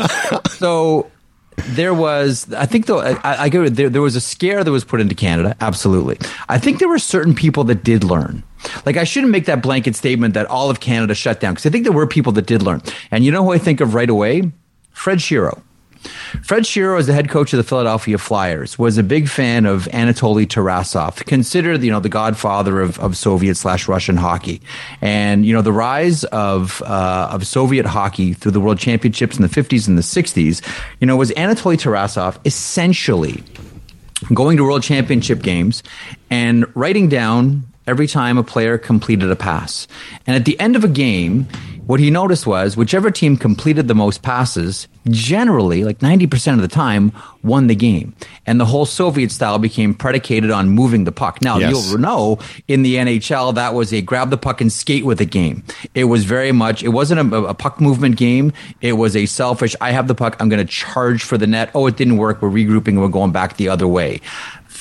so 0.50 1.12
there 1.58 1.94
was, 1.94 2.52
I 2.52 2.66
think, 2.66 2.88
though, 2.88 3.02
I, 3.02 3.20
I 3.24 3.46
it. 3.46 3.76
There, 3.76 3.92
there 3.92 4.02
was 4.02 4.16
a 4.16 4.22
scare 4.22 4.64
that 4.64 4.72
was 4.72 4.84
put 4.84 5.00
into 5.00 5.14
Canada. 5.14 5.56
Absolutely. 5.62 6.18
I 6.50 6.58
think 6.58 6.80
there 6.80 6.90
were 6.90 6.98
certain 6.98 7.36
people 7.36 7.66
that 7.66 7.84
did 7.84 8.04
learn. 8.04 8.42
Like, 8.84 8.98
I 8.98 9.04
shouldn't 9.04 9.32
make 9.32 9.46
that 9.46 9.62
blanket 9.62 9.96
statement 9.96 10.34
that 10.34 10.48
all 10.48 10.72
of 10.72 10.80
Canada 10.80 11.14
shut 11.14 11.40
down 11.40 11.54
because 11.54 11.68
I 11.68 11.70
think 11.70 11.84
there 11.84 11.94
were 11.94 12.08
people 12.08 12.32
that 12.32 12.48
did 12.48 12.64
learn. 12.64 12.82
And 13.12 13.24
you 13.24 13.32
know 13.32 13.44
who 13.44 13.52
I 13.52 13.60
think 13.60 13.80
of 13.80 13.94
right 13.94 14.10
away? 14.10 14.52
Fred 14.94 15.20
Shero. 15.20 15.62
Fred 16.44 16.64
Shero, 16.64 17.00
as 17.00 17.08
the 17.08 17.14
head 17.14 17.30
coach 17.30 17.54
of 17.54 17.58
the 17.58 17.64
Philadelphia 17.64 18.18
Flyers, 18.18 18.78
was 18.78 18.98
a 18.98 19.04
big 19.04 19.30
fan 19.30 19.66
of 19.66 19.86
Anatoly 19.86 20.46
Tarasov, 20.46 21.26
considered 21.26 21.82
you 21.82 21.92
know 21.92 22.00
the 22.00 22.10
godfather 22.10 22.82
of, 22.82 23.00
of 23.00 23.16
Soviet 23.16 23.56
slash 23.56 23.88
Russian 23.88 24.18
hockey, 24.18 24.62
and 25.02 25.46
you 25.46 25.54
know 25.54 25.62
the 25.62 25.72
rise 25.72 26.24
of 26.26 26.82
uh, 26.82 27.30
of 27.32 27.48
Soviet 27.48 27.86
hockey 27.86 28.34
through 28.34 28.52
the 28.52 28.60
World 28.60 28.80
Championships 28.80 29.38
in 29.38 29.44
the 29.44 29.50
fifties 29.50 29.88
and 29.88 29.98
the 29.98 30.04
sixties, 30.04 30.62
you 31.00 31.08
know, 31.08 31.16
was 31.16 31.32
Anatoly 31.32 31.78
Tarasov 31.78 32.38
essentially 32.46 33.44
going 34.34 34.58
to 34.58 34.64
World 34.64 34.84
Championship 34.84 35.42
games 35.42 35.84
and 36.30 36.66
writing 36.76 37.10
down 37.10 37.64
every 37.88 38.08
time 38.08 38.38
a 38.38 38.44
player 38.44 38.78
completed 38.78 39.30
a 39.30 39.36
pass. 39.36 39.88
And 40.26 40.36
at 40.36 40.46
the 40.46 40.60
end 40.60 40.76
of 40.76 40.84
a 40.84 40.88
game, 40.88 41.48
what 41.86 42.00
he 42.00 42.10
noticed 42.10 42.48
was 42.48 42.78
whichever 42.78 43.12
team 43.12 43.36
completed 43.38 43.88
the 43.88 43.96
most 43.96 44.22
passes, 44.22 44.88
generally, 45.10 45.84
like 45.84 46.00
90% 46.00 46.54
of 46.56 46.62
the 46.62 46.68
time, 46.68 47.12
won 47.44 47.68
the 47.68 47.76
game. 47.76 48.16
And 48.46 48.60
the 48.60 48.66
whole 48.66 48.86
Soviet 48.86 49.32
style 49.32 49.60
became 49.60 49.94
predicated 49.94 50.50
on 50.50 50.70
moving 50.70 51.04
the 51.04 51.12
puck. 51.12 51.42
Now, 51.42 51.58
Yes. 51.58 51.72
you'll 51.90 52.00
know 52.00 52.40
in 52.68 52.84
the 52.84 52.96
NHL, 52.96 53.54
that 53.56 53.74
was 53.74 53.94
a 53.94 54.02
grab 54.02 54.30
the 54.30 54.38
puck 54.38 54.62
and 54.62 54.72
skate 54.72 55.06
with 55.06 55.20
a 55.22 55.26
game. 55.26 55.64
It 55.94 56.06
was 56.06 56.24
very 56.24 56.52
much, 56.54 56.84
it 56.84 56.90
wasn't 56.90 57.34
a, 57.34 57.36
a 57.46 57.54
puck 57.54 57.82
movement 57.82 58.16
game. 58.18 58.54
It 58.82 58.94
was 58.94 59.16
a 59.16 59.26
selfish, 59.26 59.76
I 59.82 59.92
have 59.92 60.08
the 60.08 60.16
puck, 60.16 60.38
I'm 60.40 60.48
going 60.50 60.66
to 60.66 60.72
charge 60.72 61.24
for 61.24 61.38
the 61.38 61.48
net. 61.48 61.70
Oh, 61.76 61.88
it 61.88 61.98
didn't 61.98 62.18
work. 62.18 62.42
We're 62.42 62.50
regrouping 62.50 62.90
and 62.90 63.02
we're 63.02 63.08
going 63.10 63.32
back 63.32 63.58
the 63.58 63.68
other 63.70 63.88
way. 63.88 64.22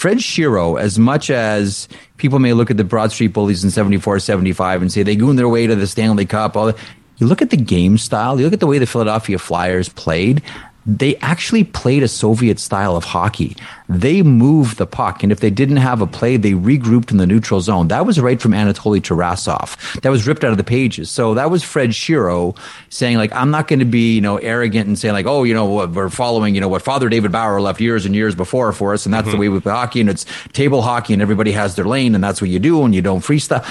Fred 0.03 0.19
Shero, 0.19 0.81
as 0.81 0.99
much 0.99 1.31
as 1.31 1.87
people 2.17 2.41
may 2.41 2.55
look 2.55 2.73
at 2.73 2.77
the 2.77 2.83
Broad 2.83 3.13
Street 3.13 3.29
Bullies 3.29 3.63
in 3.63 3.71
74 3.71 4.19
75 4.19 4.83
and 4.83 4.91
say 4.91 5.05
they 5.05 5.15
gooned 5.15 5.39
their 5.39 5.49
way 5.49 5.69
to 5.69 5.77
the 5.77 5.87
Stanley 5.87 6.27
Cup, 6.27 6.57
all 6.57 6.67
that, 6.67 6.77
you 7.19 7.29
look 7.29 7.41
at 7.41 7.51
the 7.51 7.57
game 7.57 7.97
style, 7.97 8.37
you 8.37 8.45
look 8.45 8.53
at 8.53 8.59
the 8.59 8.67
way 8.67 8.79
the 8.79 8.87
Philadelphia 8.87 9.39
Flyers 9.39 9.89
played, 9.89 10.43
they 10.85 11.17
actually 11.17 11.65
played 11.65 12.03
a 12.03 12.09
Soviet 12.09 12.59
style 12.59 12.97
of 12.97 13.05
hockey. 13.05 13.57
They 13.89 14.23
moved 14.23 14.79
the 14.79 14.87
puck, 14.87 15.23
and 15.23 15.31
if 15.31 15.41
they 15.41 15.51
didn't 15.51 15.77
have 15.77 16.01
a 16.01 16.07
play, 16.07 16.37
they 16.37 16.53
regrouped 16.53 17.11
in 17.11 17.19
the 17.19 17.27
neutral 17.27 17.61
zone. 17.61 17.89
That 17.89 18.07
was 18.07 18.19
right 18.19 18.41
from 18.41 18.53
Anatoly 18.53 19.01
Tarasov. 19.01 20.01
That 20.01 20.11
was 20.11 20.27
ripped 20.27 20.45
out 20.45 20.51
of 20.51 20.57
the 20.57 20.65
pages. 20.65 21.11
So 21.11 21.35
that 21.35 21.51
was 21.51 21.63
Fred 21.63 21.91
Shero 21.91 22.57
saying, 22.89 23.17
like, 23.17 23.33
I'm 23.33 23.51
not 23.51 23.69
going 23.69 23.79
to 23.79 23.85
be, 23.85 24.15
you 24.15 24.21
know, 24.21 24.39
arrogant 24.39 24.89
and 24.89 24.99
saying, 24.99 25.15
like, 25.15 25.27
oh, 25.27 25.45
you 25.45 25.55
know, 25.55 25.87
we're 25.87 26.09
following, 26.09 26.55
you 26.55 26.61
know, 26.61 26.69
what 26.69 26.83
Father 26.83 27.09
David 27.09 27.33
Bauer 27.33 27.61
left 27.61 27.81
years 27.81 28.07
and 28.07 28.15
years 28.15 28.35
before 28.35 28.73
for 28.73 28.95
us, 28.95 29.05
and 29.05 29.15
that's 29.15 29.27
the 29.27 29.33
mm-hmm. 29.33 29.41
way 29.41 29.49
we 29.51 29.61
play 29.61 29.73
hockey, 29.73 30.01
and 30.01 30.11
it's 30.11 30.27
table 30.53 30.83
hockey, 30.83 31.13
and 31.13 31.23
everybody 31.23 31.53
has 31.53 31.77
their 31.77 31.85
lane, 31.85 32.15
and 32.15 32.25
that's 32.25 32.41
what 32.41 32.51
you 32.51 32.59
do, 32.59 32.85
and 32.85 32.95
you 32.95 33.03
don't 33.03 33.21
freestyle 33.21 33.63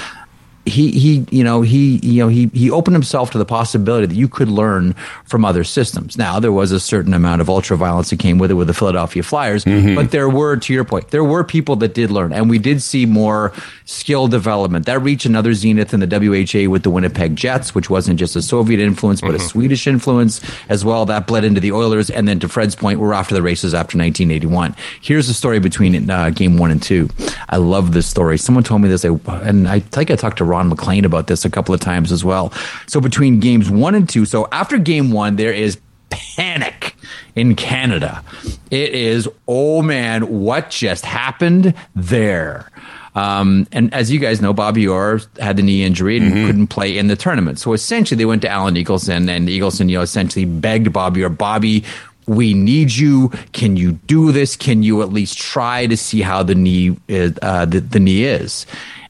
he 0.66 0.92
he 0.92 1.26
you 1.32 1.44
know 1.44 1.62
he 1.62 1.98
you 2.04 2.22
know 2.22 2.28
he 2.28 2.48
he 2.54 2.70
opened 2.70 2.94
himself 2.96 3.32
to 3.32 3.38
the 3.38 3.46
possibility 3.46 4.06
that 4.06 4.16
you 4.16 4.28
could 4.28 4.48
learn 4.50 4.94
from 5.26 5.44
other 5.44 5.64
systems. 5.64 6.18
Now 6.18 6.40
there 6.40 6.52
was 6.52 6.72
a 6.72 6.80
certain 6.80 7.14
amount 7.14 7.42
of 7.42 7.50
ultra 7.50 7.76
violence 7.78 8.10
that 8.12 8.20
came 8.20 8.38
with 8.38 8.52
it 8.52 8.56
with 8.56 8.68
the 8.68 8.74
Philadelphia 8.74 9.24
Flyers, 9.24 9.64
but 9.66 10.12
there 10.12 10.30
were 10.30 10.58
to 10.58 10.74
your 10.74 10.84
point, 10.84 11.10
there 11.10 11.24
were 11.24 11.44
people 11.44 11.76
that 11.78 11.94
did 11.94 12.12
learn, 12.12 12.32
and 12.32 12.50
we 12.50 12.60
did 12.60 12.82
see 12.82 13.06
more 13.06 13.52
skill 13.86 14.28
development. 14.28 14.86
That 14.86 15.00
reached 15.02 15.26
another 15.26 15.54
zenith 15.54 15.94
in 15.94 16.00
the 16.00 16.08
WHA 16.08 16.70
with 16.70 16.84
the 16.84 16.90
Winnipeg 16.92 17.36
Jets, 17.36 17.74
which 17.74 17.90
wasn't 17.90 18.20
just 18.20 18.36
a 18.36 18.42
Soviet 18.42 18.80
influence 18.80 19.20
but 19.22 19.32
a 19.36 19.40
Swedish 19.40 19.88
influence 19.88 20.42
as 20.70 20.86
well. 20.86 21.06
That 21.06 21.26
bled 21.28 21.44
into 21.44 21.60
the 21.60 21.72
Oilers, 21.72 22.10
and 22.10 22.28
then 22.28 22.40
to 22.40 22.48
Fred's 22.48 22.76
point, 22.76 23.00
we're 23.00 23.14
off 23.14 23.28
to 23.30 23.34
the 23.34 23.42
races 23.42 23.74
after 23.74 23.98
1981. 23.98 24.76
Here's 25.02 25.28
the 25.28 25.34
story 25.34 25.60
between 25.60 26.10
uh, 26.10 26.30
game 26.30 26.58
one 26.58 26.72
and 26.72 26.82
two. 26.82 27.10
I 27.50 27.58
love 27.58 27.94
this 27.94 28.06
story. 28.08 28.38
Someone 28.38 28.64
told 28.64 28.82
me 28.82 28.90
this, 28.90 29.04
I- 29.04 29.18
and 29.44 29.68
I 29.68 29.80
think 29.80 30.12
I 30.12 30.16
talked 30.16 30.38
to 30.38 30.46
Ron 30.52 30.70
MacLean 30.70 31.06
about 31.06 31.28
this 31.28 31.46
a 31.46 31.50
couple 31.50 31.74
of 31.74 31.80
times 31.80 32.12
as 32.12 32.24
well. 32.24 32.54
So 32.88 33.00
between 33.00 33.40
games 33.40 33.70
one 33.70 33.96
and 33.96 34.08
two, 34.08 34.26
so 34.26 34.48
after 34.52 34.78
game 34.78 35.12
one, 35.12 35.38
there 35.38 35.54
is 35.54 35.80
panic 36.10 36.96
in 37.36 37.56
Canada. 37.56 38.24
It 38.70 38.94
is, 38.94 39.28
oh 39.48 39.82
man, 39.82 40.42
what 40.42 40.70
just 40.70 41.06
happened 41.06 41.74
there? 41.96 42.70
Um, 43.16 43.68
and 43.72 43.94
as 43.94 44.12
you 44.12 44.20
guys 44.20 44.42
know, 44.42 44.54
Bobby 44.54 44.88
Orr 44.88 45.20
had 45.40 45.58
the 45.58 45.64
knee 45.64 45.84
injury 45.84 46.18
and 46.18 46.34
couldn't 46.46 46.68
play 46.68 46.98
in 46.98 47.08
the 47.08 47.16
tournament. 47.16 47.60
So 47.60 47.74
essentially, 47.74 48.18
they 48.18 48.26
went 48.26 48.42
to 48.44 48.50
Alan 48.50 48.76
Eagleson, 48.76 49.30
and 49.30 49.50
Eagleson, 49.50 49.90
you 49.90 49.98
know, 49.98 50.02
essentially 50.02 50.46
begged 50.46 50.94
Bobby 50.94 51.24
Orr, 51.24 51.30
Bobby, 51.30 51.84
we 52.28 52.54
need 52.54 52.94
you. 52.94 53.30
Can 53.52 53.76
you 53.76 53.94
do 53.94 54.32
this? 54.32 54.56
Can 54.56 54.84
you 54.84 55.02
at 55.02 55.12
least 55.12 55.38
try 55.38 55.88
to 55.88 55.98
see 55.98 56.22
how 56.22 56.44
the 56.44 56.56
knee 56.56 56.98
is, 57.10 57.34
uh, 57.42 57.66
the, 57.66 57.82
the 57.82 58.00
knee 58.00 58.24
is? 58.24 58.66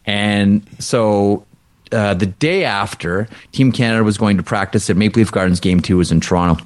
And 0.05 0.65
so 0.79 1.45
uh, 1.91 2.13
the 2.13 2.25
day 2.25 2.63
after, 2.63 3.27
Team 3.51 3.71
Canada 3.71 4.03
was 4.03 4.17
going 4.17 4.37
to 4.37 4.43
practice 4.43 4.89
at 4.89 4.97
Maple 4.97 5.19
Leaf 5.19 5.31
Gardens. 5.31 5.59
Game 5.59 5.79
two 5.79 5.97
was 5.97 6.11
in 6.11 6.21
Toronto. 6.21 6.63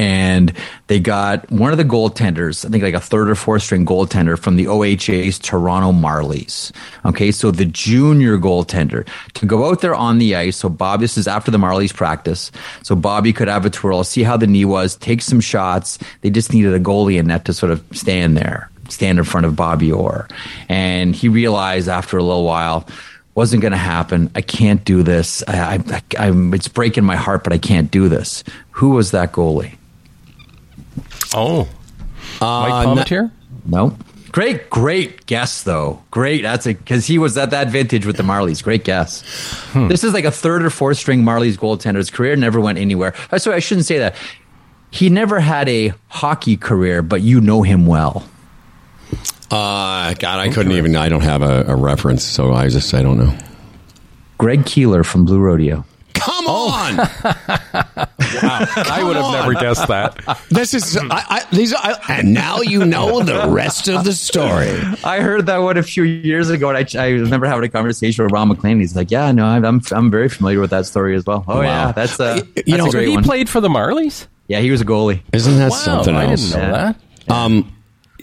And 0.00 0.52
they 0.86 1.00
got 1.00 1.50
one 1.50 1.72
of 1.72 1.76
the 1.76 1.84
goaltenders, 1.84 2.64
I 2.64 2.68
think 2.68 2.84
like 2.84 2.94
a 2.94 3.00
third 3.00 3.28
or 3.28 3.34
fourth 3.34 3.64
string 3.64 3.84
goaltender 3.84 4.38
from 4.38 4.54
the 4.54 4.66
OHA's 4.66 5.40
Toronto 5.40 5.90
Marlies. 5.90 6.70
Okay, 7.04 7.32
so 7.32 7.50
the 7.50 7.64
junior 7.64 8.38
goaltender 8.38 9.08
to 9.34 9.46
go 9.46 9.68
out 9.68 9.80
there 9.80 9.96
on 9.96 10.18
the 10.18 10.36
ice. 10.36 10.56
So 10.56 10.68
Bob, 10.68 11.00
this 11.00 11.18
is 11.18 11.26
after 11.26 11.50
the 11.50 11.58
Marlies 11.58 11.92
practice. 11.92 12.52
So 12.84 12.94
Bobby 12.94 13.32
could 13.32 13.48
have 13.48 13.66
a 13.66 13.70
twirl, 13.70 14.04
see 14.04 14.22
how 14.22 14.36
the 14.36 14.46
knee 14.46 14.64
was, 14.64 14.94
take 14.94 15.20
some 15.20 15.40
shots. 15.40 15.98
They 16.20 16.30
just 16.30 16.52
needed 16.52 16.74
a 16.74 16.80
goalie 16.80 17.18
in 17.18 17.26
net 17.26 17.44
to 17.46 17.52
sort 17.52 17.72
of 17.72 17.84
stand 17.90 18.36
there, 18.36 18.70
stand 18.88 19.18
in 19.18 19.24
front 19.24 19.46
of 19.46 19.54
Bobby 19.56 19.92
Orr. 19.92 20.28
And 20.68 21.14
he 21.14 21.28
realized 21.28 21.88
after 21.88 22.18
a 22.18 22.22
little 22.22 22.44
while, 22.44 22.86
wasn't 23.34 23.62
going 23.62 23.72
to 23.72 23.78
happen. 23.78 24.30
I 24.34 24.40
can't 24.40 24.84
do 24.84 25.02
this. 25.04 25.44
I, 25.46 25.78
I, 25.88 26.02
I'm, 26.26 26.52
it's 26.54 26.66
breaking 26.68 27.04
my 27.04 27.14
heart, 27.16 27.44
but 27.44 27.52
I 27.52 27.58
can't 27.58 27.90
do 27.90 28.08
this. 28.08 28.42
Who 28.72 28.90
was 28.90 29.12
that 29.12 29.32
goalie? 29.32 29.76
Oh, 31.34 31.68
Mike 32.40 32.72
Uh, 32.72 32.84
Palmateer? 32.84 33.30
No. 33.66 33.96
Great, 34.30 34.68
great 34.70 35.24
guess 35.26 35.62
though. 35.62 36.02
Great. 36.10 36.42
That's 36.42 36.66
a 36.66 36.74
because 36.74 37.06
he 37.06 37.18
was 37.18 37.38
at 37.38 37.50
that 37.50 37.70
vintage 37.70 38.04
with 38.06 38.16
the 38.18 38.22
Marlies. 38.22 38.62
Great 38.62 38.84
guess. 38.84 39.22
This 39.74 40.04
is 40.04 40.12
like 40.12 40.24
a 40.26 40.30
third 40.30 40.62
or 40.64 40.70
fourth 40.70 40.98
string 40.98 41.22
Marlies 41.22 41.56
goaltender. 41.56 41.96
His 41.96 42.10
career 42.10 42.36
never 42.36 42.60
went 42.60 42.78
anywhere. 42.78 43.14
Uh, 43.32 43.38
So 43.38 43.52
I 43.52 43.58
shouldn't 43.58 43.86
say 43.86 43.98
that. 43.98 44.14
He 44.90 45.08
never 45.08 45.40
had 45.40 45.68
a 45.68 45.92
hockey 46.08 46.56
career, 46.56 47.02
but 47.02 47.22
you 47.22 47.40
know 47.40 47.62
him 47.62 47.86
well. 47.86 48.28
Uh, 49.50 50.14
God, 50.14 50.40
I 50.40 50.50
couldn't 50.50 50.72
even. 50.72 50.94
I 50.96 51.08
don't 51.08 51.22
have 51.22 51.42
a, 51.42 51.64
a 51.68 51.76
reference, 51.76 52.22
so 52.24 52.52
I 52.52 52.68
just 52.68 52.92
I 52.94 53.02
don't 53.02 53.18
know. 53.18 53.36
Greg 54.36 54.60
Keelor 54.64 55.04
from 55.04 55.24
Blue 55.24 55.38
Rodeo. 55.40 55.84
Come 56.14 56.46
on! 56.48 56.96
wow, 56.96 57.06
I 57.32 59.02
would 59.04 59.16
have 59.16 59.32
never 59.32 59.54
guessed 59.54 59.86
that. 59.88 60.18
this 60.50 60.74
is 60.74 60.96
I, 60.96 61.04
I, 61.10 61.46
these. 61.52 61.72
Are, 61.72 61.94
and 62.08 62.34
now 62.34 62.60
you 62.60 62.84
know 62.84 63.22
the 63.22 63.48
rest 63.48 63.88
of 63.88 64.04
the 64.04 64.12
story. 64.12 64.68
I 65.04 65.20
heard 65.20 65.46
that 65.46 65.58
one 65.58 65.76
a 65.78 65.82
few 65.82 66.02
years 66.02 66.50
ago, 66.50 66.70
and 66.70 66.76
I, 66.78 67.02
I 67.02 67.08
remember 67.10 67.46
having 67.46 67.64
a 67.64 67.68
conversation 67.68 68.24
with 68.24 68.32
Ron 68.32 68.48
MacLean. 68.48 68.80
He's 68.80 68.96
like, 68.96 69.10
"Yeah, 69.10 69.30
no, 69.32 69.46
I'm 69.46 69.64
I'm, 69.64 69.80
I'm 69.92 70.10
very 70.10 70.28
familiar 70.28 70.60
with 70.60 70.70
that 70.70 70.86
story 70.86 71.14
as 71.14 71.24
well." 71.24 71.44
Oh 71.48 71.58
Wow. 71.58 71.62
yeah, 71.62 71.92
that's 71.92 72.18
a 72.20 72.36
You 72.36 72.42
that's 72.56 72.68
know, 72.78 72.86
a 72.88 72.90
great 72.90 73.08
he 73.08 73.14
one. 73.14 73.24
played 73.24 73.48
for 73.48 73.60
the 73.60 73.68
Marlies? 73.68 74.26
yeah, 74.48 74.60
he 74.60 74.70
was 74.70 74.80
a 74.80 74.84
goalie. 74.84 75.20
Isn't 75.32 75.56
that 75.58 75.70
Wow, 75.70 75.76
something 75.76 76.14
I 76.16 76.26
didn't 76.34 76.50
know 76.50 76.58
Yeah. 76.58 76.92
that. 77.26 77.30
Um, 77.32 77.62
there, 77.62 77.72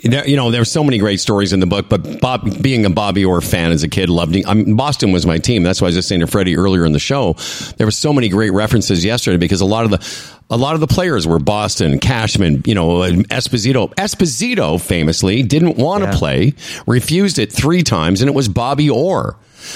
you 0.05 0.35
know, 0.35 0.51
there's 0.51 0.71
so 0.71 0.83
many 0.83 0.97
great 0.99 1.19
stories 1.19 1.51
in 1.51 1.59
the 1.59 1.65
book, 1.65 1.87
but 1.89 2.21
Bob, 2.21 2.61
being 2.61 2.85
a 2.85 2.89
Bobby 2.89 3.25
Orr 3.25 3.41
fan 3.41 3.71
as 3.71 3.83
a 3.83 3.87
kid, 3.89 4.09
loved. 4.09 4.37
I 4.45 4.53
mean, 4.53 4.75
Boston 4.75 5.11
was 5.11 5.25
my 5.25 5.37
team. 5.39 5.63
That's 5.63 5.81
why 5.81 5.85
I 5.85 5.89
was 5.89 5.95
just 5.95 6.07
saying 6.07 6.21
to 6.21 6.27
Freddie 6.27 6.55
earlier 6.57 6.85
in 6.85 6.91
the 6.91 6.99
show. 6.99 7.33
There 7.77 7.87
were 7.87 7.91
so 7.91 8.13
many 8.13 8.29
great 8.29 8.51
references 8.53 9.03
yesterday 9.03 9.37
because 9.37 9.61
a 9.61 9.65
lot 9.65 9.85
of 9.85 9.91
the, 9.91 10.29
a 10.49 10.57
lot 10.57 10.75
of 10.75 10.79
the 10.79 10.87
players 10.87 11.27
were 11.27 11.39
Boston, 11.39 11.99
Cashman, 11.99 12.61
you 12.65 12.75
know, 12.75 12.99
Esposito. 12.99 13.93
Esposito 13.95 14.79
famously 14.79 15.41
didn't 15.43 15.77
want 15.77 16.03
to 16.03 16.09
Yeah. 16.11 16.17
play, 16.17 16.53
refused 16.85 17.39
it 17.39 17.51
three 17.51 17.81
times, 17.81 18.21
and 18.21 18.29
it 18.29 18.33
was 18.33 18.47
Bobby 18.47 18.89
Orr. 18.89 19.35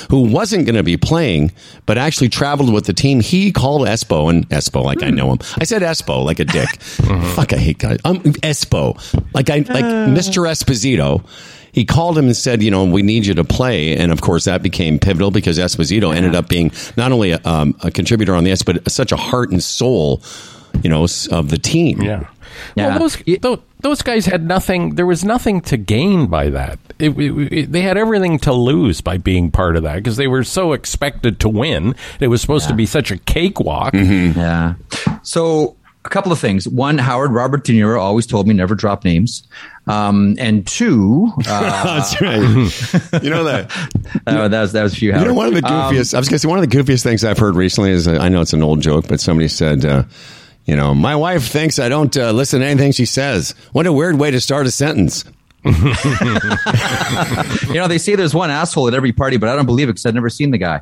Who 0.09 0.21
wasn't 0.21 0.65
going 0.65 0.75
to 0.75 0.83
be 0.83 0.97
playing, 0.97 1.51
but 1.85 1.97
actually 1.97 2.29
traveled 2.29 2.73
with 2.73 2.85
the 2.85 2.93
team. 2.93 3.19
He 3.19 3.51
called 3.51 3.87
Espo 3.87 4.29
and 4.29 4.47
Espo, 4.49 4.83
like 4.83 5.03
I 5.03 5.09
hmm. 5.09 5.15
know 5.15 5.31
him. 5.31 5.39
I 5.59 5.63
said 5.63 5.81
Espo, 5.81 6.23
like 6.23 6.39
a 6.39 6.45
dick. 6.59 6.69
Uh-huh. 6.99 7.35
Fuck, 7.35 7.53
I 7.53 7.57
hate 7.57 7.79
guys. 7.79 7.99
I'm 8.05 8.19
Espo, 8.19 9.23
like 9.33 9.49
I 9.49 9.57
like 9.57 9.85
uh. 9.85 10.07
Mr. 10.07 10.47
Esposito. 10.47 11.25
He 11.71 11.85
called 11.85 12.17
him 12.17 12.25
and 12.25 12.35
said, 12.35 12.63
you 12.63 12.71
know, 12.71 12.83
we 12.83 13.03
need 13.03 13.27
you 13.27 13.35
to 13.35 13.43
play, 13.43 13.95
and 13.95 14.11
of 14.11 14.21
course 14.21 14.45
that 14.45 14.63
became 14.63 14.97
pivotal 14.97 15.29
because 15.29 15.59
Esposito 15.59 16.15
ended 16.15 16.33
up 16.33 16.49
being 16.49 16.71
not 16.97 17.11
only 17.11 17.31
a, 17.31 17.39
um, 17.45 17.75
a 17.83 17.91
contributor 17.91 18.33
on 18.33 18.43
the 18.43 18.51
ice, 18.51 18.63
but 18.63 18.89
such 18.89 19.11
a 19.11 19.15
heart 19.15 19.51
and 19.51 19.61
soul, 19.61 20.23
you 20.81 20.89
know, 20.89 21.03
of 21.31 21.49
the 21.49 21.59
team. 21.59 22.01
Yeah. 22.01 22.27
Yeah. 22.75 22.89
Well, 22.89 22.99
those, 22.99 23.15
tho- 23.41 23.61
those 23.81 24.01
guys 24.01 24.25
had 24.25 24.45
nothing. 24.47 24.95
There 24.95 25.05
was 25.05 25.23
nothing 25.23 25.61
to 25.61 25.77
gain 25.77 26.27
by 26.27 26.49
that. 26.49 26.79
It, 26.99 27.17
it- 27.19 27.53
it- 27.53 27.71
they 27.71 27.81
had 27.81 27.97
everything 27.97 28.39
to 28.39 28.53
lose 28.53 29.01
by 29.01 29.17
being 29.17 29.51
part 29.51 29.75
of 29.75 29.83
that 29.83 29.95
because 29.95 30.17
they 30.17 30.27
were 30.27 30.43
so 30.43 30.73
expected 30.73 31.39
to 31.41 31.49
win. 31.49 31.95
It 32.19 32.27
was 32.27 32.41
supposed 32.41 32.67
to 32.67 32.73
be 32.73 32.85
such 32.85 33.11
a 33.11 33.17
cakewalk. 33.17 33.93
Yeah. 33.93 34.75
So 35.23 35.75
a 36.05 36.09
couple 36.09 36.31
of 36.31 36.39
things. 36.39 36.67
One, 36.67 36.97
Howard 36.97 37.31
Robert 37.31 37.63
De 37.65 37.73
Niro 37.73 37.99
always 37.99 38.25
told 38.25 38.47
me 38.47 38.53
never 38.53 38.73
drop 38.75 39.03
names. 39.03 39.43
Um, 39.87 40.35
and 40.39 40.65
two, 40.67 41.31
uh, 41.47 41.99
That's 41.99 42.21
right. 42.21 43.23
you 43.23 43.29
know 43.29 43.43
that. 43.45 43.71
uh, 44.27 44.47
that 44.47 44.61
was 44.61 44.71
that 44.73 44.83
was 44.83 44.93
a 44.93 44.95
few. 44.95 45.13
You 45.17 45.25
know, 45.25 45.33
one 45.33 45.47
of 45.47 45.53
the 45.55 45.65
Um, 45.65 45.93
goofiest. 45.93 46.13
I 46.13 46.19
was 46.19 46.29
going 46.29 46.35
to 46.35 46.39
say 46.39 46.47
one 46.47 46.59
of 46.59 46.69
the 46.69 46.75
goofiest 46.77 47.01
things 47.03 47.23
I've 47.25 47.39
heard 47.39 47.55
recently 47.55 47.91
is 47.91 48.07
uh, 48.07 48.17
I 48.21 48.29
know 48.29 48.41
it's 48.41 48.53
an 48.53 48.61
old 48.61 48.81
joke, 48.81 49.07
but 49.07 49.19
somebody 49.19 49.47
said, 49.47 49.83
uh, 49.85 50.03
you 50.69 50.75
know, 50.75 50.93
my 50.93 51.15
wife 51.15 51.47
thinks 51.47 51.79
I 51.79 51.89
don't 51.89 52.15
uh, 52.15 52.31
listen 52.31 52.59
to 52.59 52.65
anything 52.67 52.91
she 52.91 53.07
says. 53.07 53.55
What 53.71 53.87
a 53.87 53.91
weird 53.91 54.19
way 54.19 54.29
to 54.29 54.39
start 54.39 54.67
a 54.67 54.71
sentence. 54.71 55.25
you 55.65 55.73
know, 57.73 57.87
they 57.87 57.97
say 57.97 58.15
there's 58.15 58.35
one 58.35 58.51
asshole 58.51 58.87
at 58.87 58.93
every 58.93 59.11
party, 59.11 59.37
but 59.37 59.49
I 59.49 59.55
don't 59.55 59.65
believe 59.65 59.89
it 59.89 59.93
because 59.93 60.05
I've 60.05 60.13
never 60.13 60.29
seen 60.29 60.51
the 60.51 60.59
guy. 60.59 60.81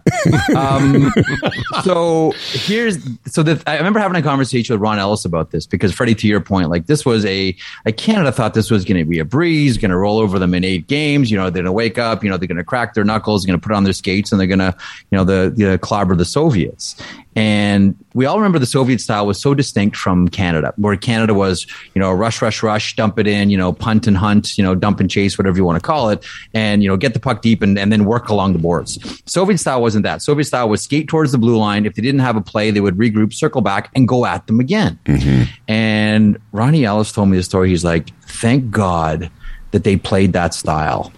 Um, 0.55 1.09
so 1.83 2.33
here's 2.37 2.99
so 3.25 3.43
that 3.43 3.63
I 3.65 3.77
remember 3.77 3.99
having 3.99 4.17
a 4.17 4.21
conversation 4.21 4.75
with 4.75 4.81
Ron 4.81 4.99
Ellis 4.99 5.23
about 5.23 5.51
this 5.51 5.65
because 5.65 5.93
Freddie, 5.93 6.15
to 6.15 6.27
your 6.27 6.41
point, 6.41 6.69
like 6.69 6.85
this 6.87 7.05
was 7.05 7.25
a 7.25 7.55
like 7.85 7.95
Canada 7.95 8.31
thought 8.33 8.53
this 8.55 8.69
was 8.69 8.83
going 8.83 8.99
to 8.99 9.05
be 9.09 9.19
a 9.19 9.25
breeze, 9.25 9.77
going 9.77 9.91
to 9.91 9.97
roll 9.97 10.19
over 10.19 10.37
them 10.37 10.53
in 10.53 10.65
eight 10.65 10.85
games. 10.87 11.31
You 11.31 11.37
know, 11.37 11.45
they're 11.45 11.63
going 11.63 11.65
to 11.65 11.71
wake 11.71 11.97
up. 11.97 12.25
You 12.25 12.29
know, 12.29 12.35
they're 12.35 12.47
going 12.47 12.57
to 12.57 12.63
crack 12.63 12.93
their 12.93 13.05
knuckles, 13.05 13.45
going 13.45 13.59
to 13.59 13.65
put 13.65 13.73
on 13.73 13.85
their 13.85 13.93
skates, 13.93 14.33
and 14.33 14.39
they're 14.39 14.47
going 14.47 14.59
to 14.59 14.75
you 15.11 15.17
know 15.17 15.23
the 15.23 15.51
the 15.55 15.79
clobber 15.79 16.15
the 16.15 16.25
Soviets. 16.25 17.01
And 17.37 17.95
we 18.15 18.25
all 18.25 18.37
remember 18.37 18.57
the 18.57 18.65
Soviet 18.65 18.99
style 18.99 19.27
was 19.27 19.39
so 19.39 19.53
distinct 19.53 19.95
from 19.95 20.27
Canada, 20.27 20.73
where 20.75 20.97
Canada 20.97 21.35
was, 21.35 21.67
you 21.93 21.99
know, 21.99 22.11
rush, 22.11 22.41
rush, 22.41 22.63
rush, 22.63 22.95
dump 22.95 23.19
it 23.19 23.27
in, 23.27 23.51
you 23.51 23.57
know, 23.57 23.71
punt 23.71 24.07
and 24.07 24.17
hunt, 24.17 24.57
you 24.57 24.63
know, 24.63 24.73
dump 24.73 24.99
and 24.99 25.07
chase, 25.07 25.37
whatever 25.37 25.55
you 25.55 25.63
want 25.63 25.79
to 25.79 25.85
call 25.85 26.09
it, 26.09 26.25
and, 26.55 26.81
you 26.81 26.89
know, 26.89 26.97
get 26.97 27.13
the 27.13 27.19
puck 27.19 27.43
deep 27.43 27.61
and, 27.61 27.77
and 27.77 27.91
then 27.91 28.05
work 28.05 28.29
along 28.29 28.53
the 28.53 28.59
boards. 28.59 28.97
Soviet 29.27 29.59
style 29.59 29.83
wasn't 29.83 30.01
that. 30.01 30.23
Soviet 30.23 30.45
style 30.45 30.67
was 30.67 30.81
skate 30.81 31.07
towards 31.07 31.31
the 31.31 31.37
blue 31.37 31.57
line. 31.57 31.85
If 31.85 31.93
they 31.93 32.01
didn't 32.01 32.21
have 32.21 32.35
a 32.35 32.41
play, 32.41 32.71
they 32.71 32.81
would 32.81 32.97
regroup, 32.97 33.31
circle 33.33 33.61
back, 33.61 33.91
and 33.93 34.07
go 34.07 34.25
at 34.25 34.47
them 34.47 34.59
again. 34.59 34.97
Mm-hmm. 35.05 35.43
And 35.67 36.39
Ronnie 36.51 36.85
Ellis 36.85 37.11
told 37.11 37.29
me 37.29 37.37
the 37.37 37.43
story. 37.43 37.69
He's 37.69 37.85
like, 37.85 38.09
thank 38.21 38.71
God 38.71 39.29
that 39.71 39.83
they 39.83 39.95
played 39.95 40.33
that 40.33 40.55
style. 40.55 41.13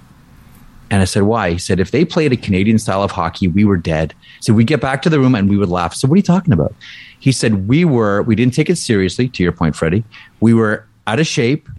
And 0.91 1.01
I 1.01 1.05
said, 1.05 1.23
why? 1.23 1.51
He 1.51 1.57
said, 1.57 1.79
if 1.79 1.91
they 1.91 2.03
played 2.03 2.33
a 2.33 2.37
Canadian 2.37 2.79
style 2.79 3.03
of 3.03 3.11
hockey, 3.11 3.47
we 3.47 3.63
were 3.63 3.77
dead. 3.77 4.13
So 4.39 4.53
we'd 4.53 4.67
get 4.67 4.81
back 4.81 5.01
to 5.03 5.09
the 5.09 5.19
room 5.19 5.35
and 5.35 5.49
we 5.49 5.57
would 5.57 5.69
laugh. 5.69 5.93
So 5.93 6.07
what 6.07 6.15
are 6.15 6.17
you 6.17 6.23
talking 6.23 6.53
about? 6.53 6.73
He 7.19 7.31
said, 7.31 7.67
we 7.67 7.85
were, 7.85 8.23
we 8.23 8.35
didn't 8.35 8.53
take 8.53 8.69
it 8.69 8.77
seriously, 8.77 9.27
to 9.29 9.43
your 9.43 9.51
point, 9.51 9.75
Freddie. 9.75 10.03
We 10.39 10.53
were 10.53 10.87
out 11.05 11.19
of 11.19 11.27
shape. 11.27 11.69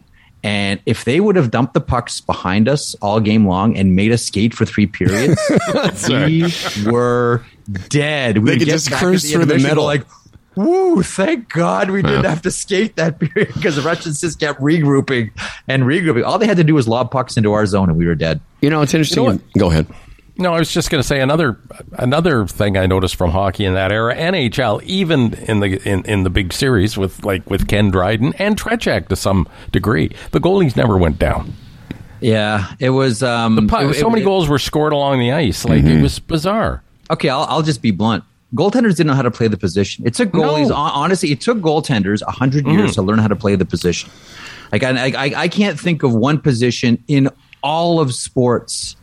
And 0.43 0.81
if 0.87 1.05
they 1.05 1.21
would 1.21 1.37
have 1.37 1.51
dumped 1.51 1.75
the 1.75 1.81
pucks 1.81 2.21
behind 2.21 2.69
us 2.69 2.95
all 3.03 3.21
game 3.21 3.47
long 3.47 3.77
and 3.77 3.95
made 3.95 4.11
us 4.11 4.23
skate 4.23 4.55
for 4.55 4.65
three 4.65 4.87
periods, 4.87 5.39
we 6.09 6.51
were 6.91 7.45
dead. 7.89 8.39
We 8.39 8.51
They 8.51 8.59
could 8.59 8.69
just 8.69 8.91
back 8.91 9.01
cruise 9.01 9.25
at 9.25 9.29
the 9.29 9.45
through 9.45 9.59
the 9.59 9.63
middle. 9.63 9.85
Like, 9.85 10.07
woo, 10.57 11.03
thank 11.03 11.49
God 11.51 11.91
we 11.91 12.03
didn't 12.03 12.25
Yeah. 12.25 12.31
have 12.31 12.43
to 12.43 12.51
skate 12.51 12.97
that 12.97 13.19
period 13.21 13.55
because 13.55 13.77
the 13.77 13.83
Russians 13.83 14.21
just 14.21 14.41
kept 14.41 14.61
regrouping 14.61 15.31
and 15.69 15.85
regrouping. 15.85 16.25
All 16.25 16.39
they 16.39 16.47
had 16.47 16.57
to 16.59 16.65
do 16.65 16.75
was 16.75 16.89
lob 16.89 17.11
pucks 17.11 17.37
into 17.37 17.53
our 17.53 17.67
zone 17.67 17.89
and 17.89 17.97
we 17.99 18.07
were 18.07 18.15
dead. 18.15 18.41
You 18.61 18.71
know, 18.71 18.83
it's 18.83 18.95
interesting. 18.95 19.25
You 19.25 19.33
know 19.35 19.41
Go 19.59 19.71
ahead. 19.71 19.87
No, 20.39 20.55
I 20.55 20.59
was 20.59 20.73
just 20.73 20.91
going 20.91 21.03
to 21.03 21.07
say 21.07 21.21
another 21.21 21.59
another 21.99 22.47
thing 22.47 22.79
I 22.79 22.87
noticed 22.87 23.17
from 23.17 23.31
hockey 23.31 23.67
in 23.67 23.75
that 23.75 23.93
era, 23.93 24.17
NHL, 24.17 24.83
even 24.85 25.35
in 25.35 25.61
the 25.61 25.79
in, 25.87 26.03
in 26.07 26.23
the 26.23 26.31
big 26.31 26.55
series 26.55 26.97
with 26.97 27.25
like 27.27 27.49
with 27.51 27.69
Ken 27.69 27.91
Dryden 27.91 28.33
and 28.39 28.57
Tretiak 28.59 29.09
to 29.09 29.17
some 29.17 29.47
degree, 29.71 30.11
the 30.31 30.41
goalies 30.41 30.77
never 30.77 30.97
went 30.97 31.19
down. 31.19 31.53
Yeah, 32.23 32.73
it 32.79 32.91
was. 32.91 33.23
Um, 33.23 33.69
Pu- 33.69 33.91
it- 33.91 33.95
so 33.97 34.07
it- 34.07 34.11
many 34.13 34.25
goals 34.25 34.49
were 34.49 34.59
scored 34.59 34.95
along 34.95 35.19
the 35.21 35.33
ice, 35.33 35.65
like 35.67 35.83
Mm-hmm. 35.83 35.99
it 35.99 36.03
was 36.03 36.19
bizarre. 36.19 36.83
Okay, 37.11 37.29
I'll, 37.29 37.43
I'll 37.45 37.63
just 37.63 37.83
be 37.83 37.91
blunt. 37.91 38.25
Goaltenders 38.55 38.97
didn't 38.97 39.07
know 39.07 39.15
how 39.15 39.23
to 39.23 39.31
play 39.31 39.47
the 39.49 39.57
position. 39.57 40.05
It 40.07 40.15
took 40.15 40.31
goalies. 40.31 40.69
No. 40.71 40.75
Honestly, 40.75 41.31
it 41.31 41.41
took 41.41 41.59
goaltenders 41.59 42.21
hundred 42.23 42.67
years 42.67 42.91
Mhm. 42.93 42.95
to 42.95 43.03
learn 43.03 43.19
how 43.19 43.29
to 43.29 43.37
play 43.37 43.55
the 43.57 43.65
position. 43.65 44.11
Like 44.73 44.83
I, 44.83 45.07
I, 45.09 45.33
I 45.43 45.49
can't 45.49 45.79
think 45.79 46.03
of 46.03 46.13
one 46.15 46.39
position 46.39 47.03
in 47.07 47.29
all 47.63 48.01
of 48.01 48.13
sports 48.15 48.97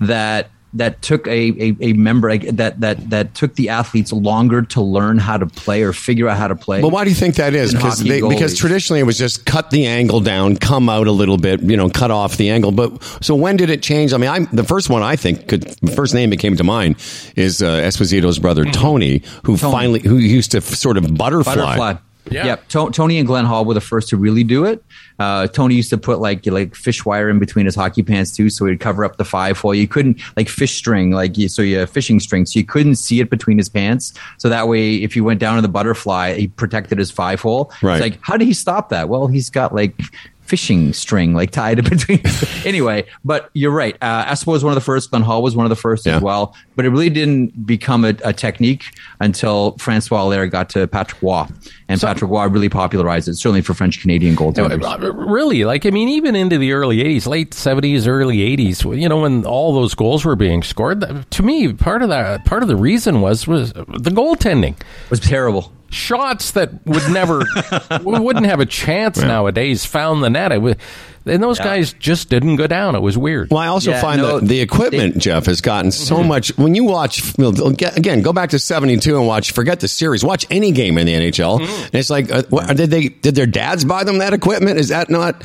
that 0.00 0.50
that 0.76 1.02
took 1.02 1.26
a, 1.26 1.30
a, 1.30 1.76
a 1.80 1.92
member 1.94 2.30
like, 2.30 2.42
that 2.56 2.80
that 2.80 3.10
that 3.10 3.34
took 3.34 3.54
the 3.54 3.68
athletes 3.68 4.12
longer 4.12 4.62
to 4.62 4.80
learn 4.80 5.18
how 5.18 5.36
to 5.36 5.46
play 5.46 5.82
or 5.82 5.92
figure 5.92 6.28
out 6.28 6.36
how 6.36 6.48
to 6.48 6.56
play. 6.56 6.80
Well, 6.80 6.90
why 6.90 7.04
do 7.04 7.10
you 7.10 7.16
think 7.16 7.36
that 7.36 7.54
is? 7.54 7.74
Because 7.74 8.00
they, 8.00 8.20
because 8.20 8.56
traditionally 8.56 9.00
it 9.00 9.04
was 9.04 9.18
just 9.18 9.44
cut 9.44 9.70
the 9.70 9.86
angle 9.86 10.20
down, 10.20 10.56
come 10.56 10.88
out 10.88 11.06
a 11.06 11.12
little 11.12 11.38
bit, 11.38 11.62
you 11.62 11.76
know, 11.76 11.88
cut 11.88 12.10
off 12.10 12.36
the 12.36 12.50
angle. 12.50 12.72
But 12.72 13.02
so 13.20 13.34
when 13.34 13.56
did 13.56 13.70
it 13.70 13.82
change? 13.82 14.12
I 14.12 14.18
mean, 14.18 14.30
I'm 14.30 14.46
the 14.52 14.64
first 14.64 14.90
one 14.90 15.02
I 15.02 15.16
think 15.16 15.48
could 15.48 15.62
the 15.82 15.92
first 15.92 16.14
name 16.14 16.30
that 16.30 16.38
came 16.38 16.56
to 16.56 16.64
mind 16.64 16.96
is 17.36 17.62
uh, 17.62 17.66
Esposito's 17.80 18.38
brother 18.38 18.64
Tony, 18.64 19.22
who 19.44 19.56
finally 19.56 20.00
who 20.00 20.16
used 20.16 20.52
to 20.52 20.60
sort 20.60 20.96
of 20.96 21.16
butterfly. 21.16 21.54
Butterfly. 21.54 21.94
Yep. 22.30 22.68
To- 22.68 22.90
Tony 22.90 23.18
and 23.18 23.26
Glenn 23.26 23.44
Hall 23.44 23.64
were 23.64 23.74
the 23.74 23.80
first 23.80 24.08
to 24.08 24.16
really 24.16 24.44
do 24.44 24.64
it. 24.64 24.84
Uh, 25.18 25.46
Tony 25.46 25.74
used 25.74 25.90
to 25.90 25.98
put 25.98 26.20
like 26.20 26.44
like 26.46 26.74
fish 26.74 27.04
wire 27.04 27.30
in 27.30 27.38
between 27.38 27.64
his 27.64 27.74
hockey 27.74 28.02
pants 28.02 28.34
too, 28.34 28.50
so 28.50 28.66
he'd 28.66 28.80
cover 28.80 29.04
up 29.04 29.16
the 29.16 29.24
five 29.24 29.58
hole. 29.58 29.74
You 29.74 29.88
couldn't 29.88 30.20
like 30.36 30.48
fish 30.48 30.76
string, 30.76 31.12
like 31.12 31.38
you, 31.38 31.48
so 31.48 31.62
you 31.62 31.78
have 31.78 31.90
fishing 31.90 32.20
string, 32.20 32.44
so 32.46 32.58
you 32.58 32.64
couldn't 32.64 32.96
see 32.96 33.20
it 33.20 33.30
between 33.30 33.58
his 33.58 33.68
pants. 33.68 34.12
So 34.38 34.48
that 34.48 34.68
way, 34.68 34.96
if 34.96 35.16
you 35.16 35.24
went 35.24 35.40
down 35.40 35.56
to 35.56 35.62
the 35.62 35.68
butterfly, 35.68 36.34
he 36.34 36.48
protected 36.48 36.98
his 36.98 37.10
five 37.10 37.40
hole. 37.40 37.72
Right. 37.82 37.94
It's 37.94 38.02
like, 38.02 38.18
how 38.22 38.36
did 38.36 38.46
he 38.46 38.54
stop 38.54 38.90
that? 38.90 39.08
Well, 39.08 39.26
he's 39.26 39.48
got 39.48 39.74
like 39.74 39.98
fishing 40.46 40.92
string 40.92 41.34
like 41.34 41.50
tied 41.50 41.78
in 41.78 41.84
between. 41.88 42.22
anyway, 42.64 43.04
but 43.24 43.50
you're 43.54 43.70
right. 43.70 43.96
Uh, 44.00 44.24
Espo 44.26 44.48
was 44.48 44.62
one 44.64 44.72
of 44.72 44.74
the 44.76 44.80
first. 44.80 45.10
Glenn 45.10 45.22
Hall 45.22 45.42
was 45.42 45.56
one 45.56 45.66
of 45.66 45.70
the 45.70 45.76
first 45.76 46.06
Yeah. 46.06 46.16
as 46.16 46.22
well. 46.22 46.54
But 46.76 46.84
it 46.84 46.90
really 46.90 47.10
didn't 47.10 47.66
become 47.66 48.04
a, 48.04 48.14
a 48.24 48.32
technique 48.32 48.84
until 49.20 49.76
Francois 49.78 50.22
Allaire 50.22 50.46
got 50.46 50.68
to 50.70 50.86
Patrick 50.86 51.22
Roy, 51.22 51.46
and 51.88 52.00
Patrick 52.00 52.30
Roy 52.30 52.46
really 52.46 52.68
popularized 52.68 53.28
it. 53.28 53.34
Certainly 53.36 53.62
for 53.62 53.74
French 53.74 54.00
Canadian 54.00 54.36
goaltenders. 54.36 54.82
Uh, 54.82 55.12
Really, 55.12 55.64
like 55.64 55.86
I 55.86 55.90
mean, 55.90 56.08
even 56.08 56.36
into 56.36 56.58
the 56.58 56.72
early 56.72 56.98
'80s, 57.02 57.26
late 57.26 57.50
'70s, 57.52 58.06
early 58.06 58.38
'80s, 58.38 59.00
you 59.00 59.08
know, 59.08 59.20
when 59.22 59.44
all 59.46 59.72
those 59.74 59.94
goals 59.94 60.24
were 60.24 60.36
being 60.36 60.62
scored. 60.62 61.04
To 61.30 61.42
me, 61.42 61.72
part 61.72 62.02
of 62.02 62.08
that, 62.10 62.44
part 62.44 62.62
of 62.62 62.68
the 62.68 62.76
reason 62.76 63.20
was 63.20 63.46
was 63.46 63.72
the 63.72 64.10
goaltending. 64.10 64.74
was 65.10 65.20
terrible. 65.20 65.72
Shots 65.90 66.50
that 66.52 66.84
would 66.86 67.08
never, 67.10 67.44
we 68.04 68.18
wouldn't 68.18 68.46
have 68.46 68.60
a 68.60 68.66
chance 68.66 69.18
nowadays. 69.18 69.84
Found 69.86 70.22
the 70.22 70.30
net. 70.30 70.52
It 70.52 70.58
was, 70.58 70.74
and 71.24 71.42
those 71.42 71.58
guys 71.58 71.92
just 71.94 72.28
didn't 72.28 72.56
go 72.56 72.66
down. 72.66 72.94
It 72.94 73.02
was 73.02 73.16
weird. 73.18 73.50
Well, 73.50 73.60
I 73.60 73.68
also 73.68 73.90
Yeah, 73.92 74.00
find 74.00 74.20
no, 74.20 74.38
that 74.40 74.46
the 74.46 74.60
equipment, 74.60 75.18
Jeff, 75.18 75.46
has 75.46 75.60
gotten 75.60 75.90
so 75.92 76.16
Mm-hmm. 76.18 76.28
much. 76.28 76.56
When 76.58 76.74
you 76.74 76.84
watch, 76.84 77.22
again, 77.38 78.22
go 78.22 78.32
back 78.32 78.50
to 78.50 78.58
'72 78.58 79.16
and 79.16 79.26
watch. 79.26 79.52
Forget 79.52 79.80
the 79.80 79.88
series. 79.88 80.24
Watch 80.24 80.44
any 80.50 80.72
game 80.72 80.98
in 80.98 81.06
the 81.06 81.14
NHL. 81.14 81.60
Mm-hmm. 81.60 81.82
And 81.84 81.94
it's 81.94 82.10
like, 82.10 82.30
uh, 82.30 82.42
what, 82.50 82.76
did 82.76 82.90
they? 82.90 83.08
Did 83.08 83.34
their 83.34 83.46
dads 83.46 83.84
buy 83.84 84.04
them 84.04 84.18
that 84.18 84.32
equipment? 84.34 84.78
Is 84.78 84.88
that 84.88 85.08
not? 85.10 85.40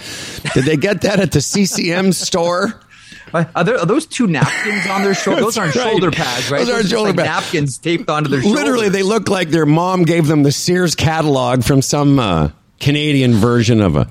Did 0.54 0.66
they 0.66 0.78
get 0.78 1.02
that 1.02 1.20
at 1.20 1.32
the 1.32 1.42
CCM 1.42 2.14
store? 2.14 2.80
Are, 3.34 3.64
there, 3.64 3.78
are 3.78 3.86
those 3.86 4.06
two 4.06 4.28
napkins 4.28 4.88
on 4.88 5.04
their 5.04 5.14
shoulders? 5.14 5.44
Those 5.44 5.58
aren't 5.58 5.76
right. 5.76 5.92
shoulder 5.92 6.12
pads, 6.12 6.52
right? 6.52 6.60
Those 6.60 6.70
aren't 6.70 6.82
just 6.84 6.94
shoulder 6.94 7.10
like 7.12 7.26
pads. 7.26 7.46
napkins 7.46 7.78
taped 7.78 8.10
onto 8.10 8.30
their 8.30 8.42
shoulders. 8.42 8.60
Literally, 8.60 8.90
they 8.90 9.04
look 9.04 9.30
like 9.30 9.50
their 9.50 9.66
mom 9.66 10.04
gave 10.04 10.28
them 10.28 10.44
the 10.44 10.52
Sears 10.52 10.96
catalog 10.96 11.64
from 11.64 11.82
some 11.82 12.20
uh, 12.20 12.50
Canadian 12.80 13.34
version 13.34 13.82
of 13.82 13.96
a. 13.96 14.08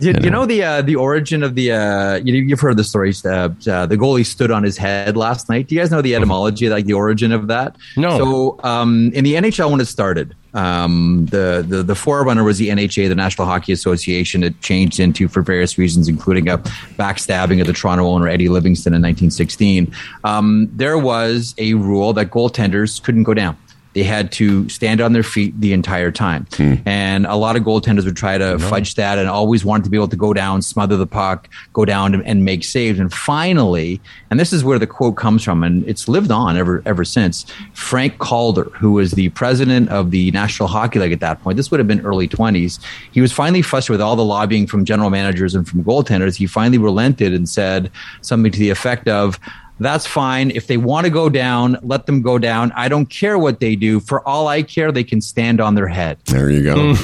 Do, 0.00 0.12
do 0.12 0.24
you 0.24 0.30
know? 0.30 0.46
the 0.46 0.64
uh, 0.64 0.82
the 0.82 0.96
origin 0.96 1.42
of 1.42 1.54
the 1.54 1.72
uh, 1.72 2.14
you, 2.16 2.34
you've 2.34 2.60
heard 2.60 2.76
the 2.76 2.84
story 2.84 3.12
uh, 3.24 3.28
uh, 3.28 3.86
the 3.86 3.96
goalie 3.96 4.24
stood 4.24 4.50
on 4.50 4.62
his 4.62 4.76
head 4.76 5.16
last 5.16 5.48
night. 5.48 5.68
Do 5.68 5.74
you 5.74 5.80
guys 5.80 5.90
know 5.90 6.02
the 6.02 6.14
etymology 6.14 6.68
like 6.68 6.86
the 6.86 6.94
origin 6.94 7.32
of 7.32 7.48
that? 7.48 7.76
No. 7.96 8.18
so 8.18 8.60
um, 8.64 9.10
in 9.14 9.24
the 9.24 9.34
NHL 9.34 9.70
when 9.70 9.80
it 9.80 9.86
started 9.86 10.34
um, 10.54 11.26
the, 11.26 11.64
the 11.66 11.82
the 11.82 11.94
forerunner 11.94 12.42
was 12.42 12.58
the 12.58 12.68
NHA 12.68 13.08
the 13.08 13.14
National 13.14 13.46
Hockey 13.46 13.72
Association. 13.72 14.42
It 14.42 14.60
changed 14.60 14.98
into 14.98 15.28
for 15.28 15.42
various 15.42 15.78
reasons 15.78 16.08
including 16.08 16.48
a 16.48 16.58
backstabbing 16.58 17.60
of 17.60 17.66
the 17.66 17.72
Toronto 17.72 18.06
owner 18.06 18.28
Eddie 18.28 18.48
Livingstone 18.48 18.94
in 18.94 19.02
1916 19.02 19.92
um, 20.24 20.68
there 20.72 20.98
was 20.98 21.54
a 21.58 21.74
rule 21.74 22.12
that 22.14 22.30
goaltenders 22.30 23.02
couldn't 23.02 23.24
go 23.24 23.34
down 23.34 23.56
they 23.92 24.02
had 24.04 24.30
to 24.32 24.68
stand 24.68 25.00
on 25.00 25.12
their 25.12 25.22
feet 25.22 25.60
the 25.60 25.72
entire 25.72 26.10
time. 26.12 26.46
Hmm. 26.52 26.74
And 26.86 27.26
a 27.26 27.36
lot 27.36 27.56
of 27.56 27.62
goaltenders 27.62 28.04
would 28.04 28.16
try 28.16 28.38
to 28.38 28.58
fudge 28.58 28.94
that 28.94 29.18
and 29.18 29.28
always 29.28 29.64
wanted 29.64 29.84
to 29.84 29.90
be 29.90 29.96
able 29.96 30.08
to 30.08 30.16
go 30.16 30.32
down, 30.32 30.62
smother 30.62 30.96
the 30.96 31.06
puck, 31.06 31.48
go 31.72 31.84
down 31.84 32.14
and, 32.14 32.24
and 32.24 32.44
make 32.44 32.62
saves. 32.62 32.98
And 33.00 33.12
finally, 33.12 34.00
and 34.30 34.38
this 34.38 34.52
is 34.52 34.62
where 34.62 34.78
the 34.78 34.86
quote 34.86 35.16
comes 35.16 35.42
from, 35.42 35.64
and 35.64 35.84
it's 35.88 36.08
lived 36.08 36.30
on 36.30 36.56
ever 36.56 36.82
ever 36.86 37.04
since. 37.04 37.46
Frank 37.74 38.18
Calder, 38.18 38.70
who 38.74 38.92
was 38.92 39.12
the 39.12 39.30
president 39.30 39.88
of 39.88 40.10
the 40.10 40.30
National 40.30 40.68
Hockey 40.68 41.00
League 41.00 41.12
at 41.12 41.20
that 41.20 41.42
point, 41.42 41.56
this 41.56 41.70
would 41.70 41.80
have 41.80 41.88
been 41.88 42.04
early 42.06 42.28
20s. 42.28 42.78
He 43.10 43.20
was 43.20 43.32
finally 43.32 43.62
frustrated 43.62 43.98
with 43.98 44.02
all 44.02 44.16
the 44.16 44.24
lobbying 44.24 44.66
from 44.66 44.84
general 44.84 45.10
managers 45.10 45.54
and 45.54 45.66
from 45.68 45.82
goaltenders. 45.82 46.36
He 46.36 46.46
finally 46.46 46.78
relented 46.78 47.34
and 47.34 47.48
said 47.48 47.90
something 48.20 48.52
to 48.52 48.58
the 48.58 48.70
effect 48.70 49.08
of, 49.08 49.40
that's 49.80 50.06
fine. 50.06 50.50
If 50.50 50.66
they 50.66 50.76
want 50.76 51.04
to 51.06 51.10
go 51.10 51.28
down, 51.28 51.78
let 51.82 52.06
them 52.06 52.22
go 52.22 52.38
down. 52.38 52.72
I 52.76 52.88
don't 52.88 53.06
care 53.06 53.38
what 53.38 53.60
they 53.60 53.76
do. 53.76 54.00
For 54.00 54.26
all 54.26 54.46
I 54.48 54.62
care, 54.62 54.92
they 54.92 55.04
can 55.04 55.20
stand 55.20 55.60
on 55.60 55.74
their 55.74 55.88
head. 55.88 56.18
There 56.26 56.50
you 56.50 56.62
go. 56.62 56.94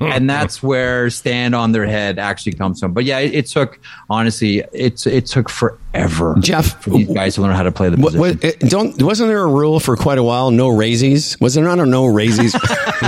and 0.00 0.28
that's 0.30 0.62
where 0.62 1.10
stand 1.10 1.54
on 1.54 1.72
their 1.72 1.86
head 1.86 2.18
actually 2.18 2.52
comes 2.52 2.80
from. 2.80 2.92
But 2.92 3.04
yeah, 3.04 3.18
it, 3.18 3.34
it 3.34 3.46
took 3.46 3.78
honestly, 4.08 4.62
it's 4.72 5.06
it 5.06 5.26
took 5.26 5.48
forever, 5.48 6.36
Jeff, 6.40 6.82
for 6.82 6.90
these 6.90 7.08
guys 7.12 7.34
to 7.34 7.42
learn 7.42 7.54
how 7.54 7.62
to 7.64 7.72
play 7.72 7.88
the 7.88 7.96
What, 7.96 8.14
position. 8.14 8.20
what, 8.20 8.44
it, 8.44 8.60
don't 8.60 9.02
wasn't 9.02 9.28
there 9.28 9.42
a 9.42 9.46
rule 9.48 9.80
for 9.80 9.96
quite 9.96 10.18
a 10.18 10.22
while? 10.22 10.50
No 10.50 10.68
raisies. 10.68 11.38
Was 11.40 11.54
there 11.54 11.64
not 11.64 11.78
a 11.78 11.86
no 11.86 12.06
raisies? 12.06 12.54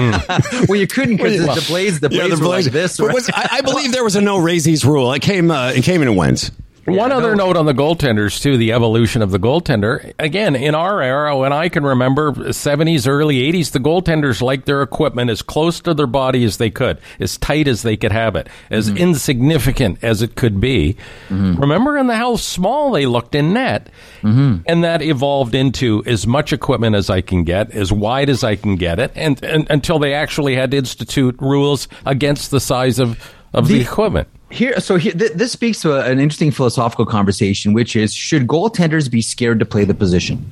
well, 0.69 0.77
you 0.77 0.87
couldn't 0.87 1.17
because 1.17 1.39
the, 1.41 1.47
Well, 1.47 1.55
the 1.57 1.65
blades, 1.69 2.01
the 2.01 2.09
yeah, 2.11 2.23
blades 2.27 2.39
the 2.41 2.45
were 2.45 2.51
like 2.51 2.65
this. 2.67 2.99
Right? 3.01 3.15
was- 3.15 3.31
I, 3.33 3.49
I 3.53 3.61
believe 3.61 3.93
there 3.93 4.05
was 4.05 4.17
a 4.17 4.21
no 4.21 4.39
raisies 4.39 4.85
rule. 4.85 5.12
It 5.12 5.23
came. 5.23 5.51
Uh, 5.51 5.71
it 5.71 5.83
came 5.85 6.03
and 6.03 6.11
it 6.11 6.17
went. 6.17 6.51
One 6.87 7.12
other 7.12 7.35
note 7.35 7.57
on 7.57 7.66
the 7.66 7.72
goaltenders 7.72 8.41
too, 8.43 8.57
the 8.57 8.72
evolution 8.72 9.22
of 9.22 9.30
the 9.30 9.39
goaltender. 9.39 10.12
Again, 10.18 10.55
in 10.55 10.74
our 10.74 11.01
era, 11.03 11.37
when 11.37 11.53
I 11.53 11.68
can 11.68 11.85
remember 11.85 12.53
seventies, 12.53 13.07
early 13.07 13.41
eighties, 13.43 13.70
the 13.70 13.78
goaltenders 13.78 14.43
liked 14.43 14.66
their 14.66 14.82
equipment 14.82 15.30
as 15.30 15.41
close 15.43 15.80
to 15.80 15.95
their 15.95 16.07
body 16.07 16.45
as 16.45 16.59
they 16.59 16.70
could, 16.70 16.99
as 17.18 17.39
tight 17.39 17.68
as 17.68 17.82
they 17.82 17.97
could 17.97 18.12
have 18.12 18.37
it, 18.37 18.49
as 18.70 18.89
Mm-hmm. 18.89 18.99
insignificant 18.99 19.99
as 20.03 20.20
it 20.22 20.35
could 20.35 20.61
be. 20.61 20.97
Remember 21.30 21.97
in 21.97 22.07
the 22.07 22.16
how 22.16 22.37
small 22.37 22.91
they 22.93 23.07
looked 23.07 23.35
in 23.35 23.53
net, 23.55 23.89
Mm-hmm. 24.22 24.62
and 24.66 24.85
that 24.85 25.03
evolved 25.03 25.55
into 25.55 26.03
as 26.07 26.26
much 26.26 26.53
equipment 26.53 26.97
as 26.97 27.11
I 27.11 27.20
can 27.20 27.45
get, 27.45 27.70
as 27.72 27.93
wide 27.93 28.30
as 28.30 28.43
I 28.45 28.57
can 28.57 28.76
get 28.76 28.99
it, 28.99 29.12
and, 29.14 29.43
and 29.45 29.66
until 29.70 29.99
they 29.99 30.14
actually 30.14 30.55
had 30.57 30.70
to 30.70 30.76
institute 30.78 31.37
rules 31.41 31.89
against 32.07 32.51
the 32.51 32.61
size 32.61 32.99
of 32.99 33.18
of 33.53 33.68
the, 33.68 33.74
The- 33.78 33.82
equipment. 33.85 34.28
Here, 34.55 34.79
so 34.81 34.97
here, 34.97 35.13
th- 35.13 35.33
this 35.33 35.51
speaks 35.53 35.81
to 35.83 35.93
a- 35.95 36.05
an 36.11 36.21
interesting 36.21 36.51
philosophical 36.53 37.05
conversation, 37.07 37.73
which 37.73 37.97
is: 37.97 38.15
should 38.15 38.47
goaltenders 38.47 39.11
be 39.11 39.21
scared 39.21 39.59
to 39.59 39.65
play 39.65 39.85
the 39.85 39.95
position? 39.95 40.45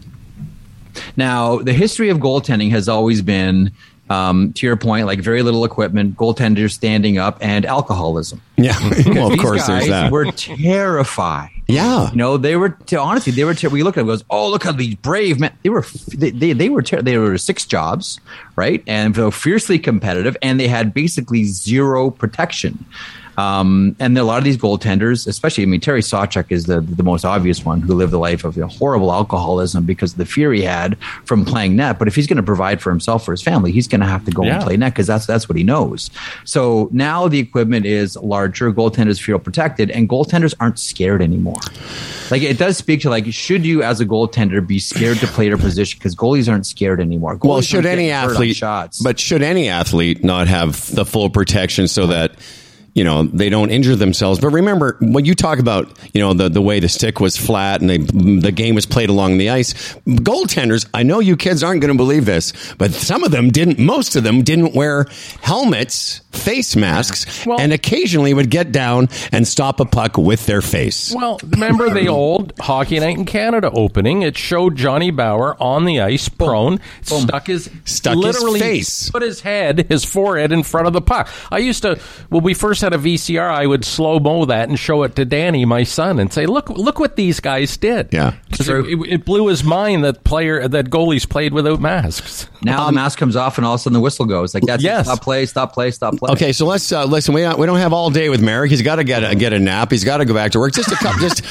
Now, 1.16 1.58
the 1.58 1.72
history 1.72 2.08
of 2.10 2.18
goaltending 2.18 2.70
has 2.70 2.88
always 2.88 3.22
been, 3.22 3.70
um, 4.10 4.52
to 4.54 4.66
your 4.66 4.76
point, 4.76 5.06
like 5.06 5.20
very 5.20 5.42
little 5.42 5.64
equipment, 5.64 6.16
goaltenders 6.16 6.72
standing 6.72 7.16
up, 7.18 7.38
and 7.40 7.64
alcoholism. 7.64 8.42
Yeah. 8.56 8.76
well, 9.06 9.32
of 9.32 9.38
course, 9.38 9.66
there's 9.66 9.86
that. 9.88 10.10
Were 10.12 10.30
terrified. 10.32 11.50
Yeah. 11.68 12.10
You 12.10 12.16
know, 12.16 12.36
they 12.36 12.56
were 12.56 12.70
te- 12.70 12.96
honestly, 12.96 13.32
they 13.32 13.44
were. 13.44 13.54
Ter- 13.54 13.68
we 13.68 13.82
look 13.84 13.96
at 13.96 14.00
them, 14.00 14.08
goes, 14.08 14.24
oh, 14.30 14.50
look 14.50 14.66
at 14.66 14.76
these 14.76 14.96
brave 14.96 15.38
men. 15.40 15.52
They 15.62 15.70
were, 15.70 15.78
f- 15.84 15.92
they, 16.06 16.30
they, 16.30 16.52
they 16.52 16.68
were, 16.68 16.82
ter- 16.82 17.00
they 17.02 17.16
were 17.18 17.38
six 17.38 17.64
jobs, 17.64 18.20
right, 18.56 18.82
and 18.86 19.14
they 19.14 19.22
were 19.22 19.30
fiercely 19.30 19.78
competitive, 19.78 20.36
and 20.42 20.58
they 20.60 20.68
had 20.68 20.92
basically 20.92 21.44
zero 21.44 22.10
protection. 22.10 22.84
Um, 23.38 23.96
and 23.98 24.16
a 24.18 24.24
lot 24.24 24.38
of 24.38 24.44
these 24.44 24.56
goaltenders, 24.58 25.26
especially, 25.26 25.64
I 25.64 25.66
mean, 25.66 25.80
Terry 25.80 26.02
Sawchuk 26.02 26.50
is 26.52 26.66
the 26.66 26.80
the 26.80 27.02
most 27.02 27.24
obvious 27.24 27.64
one 27.64 27.80
who 27.80 27.94
lived 27.94 28.12
a 28.12 28.18
life 28.18 28.44
of 28.44 28.56
you 28.56 28.62
know, 28.62 28.68
horrible 28.68 29.12
alcoholism 29.12 29.84
because 29.84 30.12
of 30.12 30.18
the 30.18 30.26
fear 30.26 30.52
he 30.52 30.62
had 30.62 30.98
from 31.24 31.44
playing 31.44 31.76
net. 31.76 31.98
But 31.98 32.08
if 32.08 32.14
he's 32.14 32.26
going 32.26 32.36
to 32.36 32.42
provide 32.42 32.80
for 32.82 32.90
himself 32.90 33.24
for 33.24 33.32
his 33.32 33.42
family, 33.42 33.72
he's 33.72 33.88
going 33.88 34.00
to 34.02 34.06
have 34.06 34.24
to 34.26 34.30
go 34.30 34.44
Yeah. 34.44 34.56
and 34.56 34.64
play 34.64 34.76
net 34.76 34.92
because 34.92 35.06
that's 35.06 35.24
that's 35.26 35.48
what 35.48 35.56
he 35.56 35.64
knows. 35.64 36.10
So 36.44 36.88
now 36.92 37.28
the 37.28 37.38
equipment 37.38 37.86
is 37.86 38.16
larger, 38.16 38.72
goaltenders 38.72 39.20
feel 39.20 39.38
protected, 39.38 39.90
and 39.90 40.08
goaltenders 40.08 40.54
aren't 40.60 40.78
scared 40.78 41.22
anymore. 41.22 41.60
Like 42.30 42.42
it 42.42 42.58
does 42.58 42.76
speak 42.76 43.00
to 43.02 43.10
like, 43.10 43.26
should 43.32 43.64
you 43.64 43.82
as 43.82 44.00
a 44.00 44.06
goaltender 44.06 44.66
be 44.66 44.78
scared 44.78 45.18
to 45.18 45.26
play 45.26 45.46
your 45.46 45.58
position 45.58 45.98
because 45.98 46.14
goalies 46.14 46.50
aren't 46.50 46.66
scared 46.66 47.00
anymore? 47.00 47.36
Goalies 47.36 47.48
well, 47.48 47.60
should 47.62 47.86
any 47.86 48.10
athlete, 48.10 48.56
shots? 48.56 49.00
but 49.02 49.18
should 49.18 49.42
any 49.42 49.68
athlete 49.68 50.22
not 50.22 50.48
have 50.48 50.94
the 50.94 51.04
full 51.04 51.30
protection 51.30 51.88
so 51.88 52.06
that 52.08 52.32
you 52.94 53.04
know 53.04 53.22
they 53.24 53.48
don't 53.48 53.70
injure 53.70 53.96
themselves? 53.96 54.40
But 54.40 54.48
remember, 54.50 54.96
when 55.00 55.24
you 55.24 55.34
talk 55.34 55.58
about 55.58 55.96
you 56.12 56.20
know 56.20 56.34
the 56.34 56.48
the 56.48 56.62
way 56.62 56.80
the 56.80 56.88
stick 56.88 57.20
was 57.20 57.36
flat 57.36 57.80
and 57.80 57.90
they, 57.90 57.98
the 57.98 58.52
game 58.52 58.74
was 58.74 58.86
played 58.86 59.08
along 59.08 59.38
the 59.38 59.50
ice, 59.50 59.94
goaltenders. 60.06 60.86
I 60.94 61.02
know 61.02 61.20
you 61.20 61.36
kids 61.36 61.62
aren't 61.62 61.80
going 61.80 61.92
to 61.92 61.96
believe 61.96 62.24
this, 62.24 62.52
but 62.78 62.92
some 62.92 63.24
of 63.24 63.30
them 63.30 63.50
didn't. 63.50 63.78
Most 63.78 64.16
of 64.16 64.24
them 64.24 64.42
didn't 64.42 64.74
wear 64.74 65.06
helmets, 65.40 66.20
face 66.32 66.76
masks, 66.76 67.46
and 67.46 67.72
occasionally 67.72 68.34
would 68.34 68.50
get 68.50 68.72
down 68.72 69.08
and 69.32 69.46
stop 69.46 69.80
a 69.80 69.84
puck 69.84 70.16
with 70.18 70.46
their 70.46 70.62
face. 70.62 71.14
Well, 71.14 71.40
remember 71.42 71.90
the 71.90 72.08
old 72.08 72.52
Hockey 72.58 72.98
Night 73.00 73.16
in 73.18 73.24
Canada 73.24 73.70
opening? 73.72 74.22
It 74.22 74.36
showed 74.36 74.76
Johnny 74.76 75.10
Bower 75.10 75.56
on 75.62 75.84
the 75.84 76.00
ice, 76.00 76.28
prone, 76.28 76.80
stuck 77.02 77.46
his 77.46 77.70
Stuck 77.84 78.14
his 78.14 78.22
literally 78.24 78.60
face. 78.60 79.10
put 79.10 79.22
his 79.22 79.40
head, 79.40 79.86
his 79.88 80.04
forehead 80.04 80.52
in 80.52 80.62
front 80.62 80.86
of 80.86 80.92
the 80.92 81.00
puck. 81.00 81.28
I 81.50 81.58
used 81.58 81.82
to 81.82 81.98
when 82.28 82.42
we 82.42 82.54
first 82.54 82.81
had 82.82 82.92
a 82.92 82.98
VCR, 82.98 83.48
I 83.50 83.66
would 83.66 83.84
slow 83.84 84.18
mo 84.20 84.44
that 84.44 84.68
and 84.68 84.78
show 84.78 85.02
it 85.04 85.16
to 85.16 85.24
Danny, 85.24 85.64
my 85.64 85.82
son, 85.84 86.18
and 86.18 86.32
say, 86.32 86.44
"Look, 86.46 86.68
look 86.68 86.98
what 87.00 87.16
these 87.16 87.40
guys 87.40 87.76
did." 87.76 88.08
Yeah, 88.12 88.34
'Cause 88.52 88.68
it, 88.68 88.84
it, 88.84 88.98
it 89.08 89.24
blew 89.24 89.46
his 89.48 89.64
mind 89.64 90.04
that 90.04 90.24
player 90.24 90.68
that 90.68 90.90
goalies 90.90 91.28
played 91.28 91.52
without 91.54 91.80
masks. 91.80 92.48
now 92.62 92.86
the 92.86 92.92
mask 92.92 93.18
comes 93.18 93.34
off 93.36 93.56
and 93.58 93.66
all 93.66 93.74
of 93.74 93.80
a 93.80 93.82
sudden 93.82 93.94
the 93.94 94.00
whistle 94.00 94.26
goes. 94.26 94.54
Like 94.54 94.64
that's 94.64 94.82
it. 94.82 94.86
Yes. 94.86 95.06
stop 95.06 95.22
play, 95.22 95.46
stop 95.46 95.72
play, 95.72 95.90
stop 95.90 96.16
play. 96.16 96.32
Okay, 96.32 96.52
so 96.52 96.66
let's 96.66 96.92
uh, 96.92 97.04
listen. 97.06 97.34
We 97.34 97.40
don't, 97.40 97.58
we 97.58 97.66
don't 97.66 97.78
have 97.78 97.92
all 97.92 98.10
day 98.10 98.28
with 98.28 98.42
Marek. 98.42 98.70
He's 98.70 98.82
got 98.82 98.96
to 98.96 99.04
get 99.04 99.24
a, 99.24 99.34
get 99.34 99.52
a 99.52 99.58
nap. 99.58 99.90
He's 99.90 100.04
got 100.04 100.18
to 100.18 100.24
go 100.24 100.34
back 100.34 100.52
to 100.52 100.58
work. 100.58 100.72
Just 100.74 100.92
a 100.92 100.96
couple. 100.96 101.20
just 101.28 101.42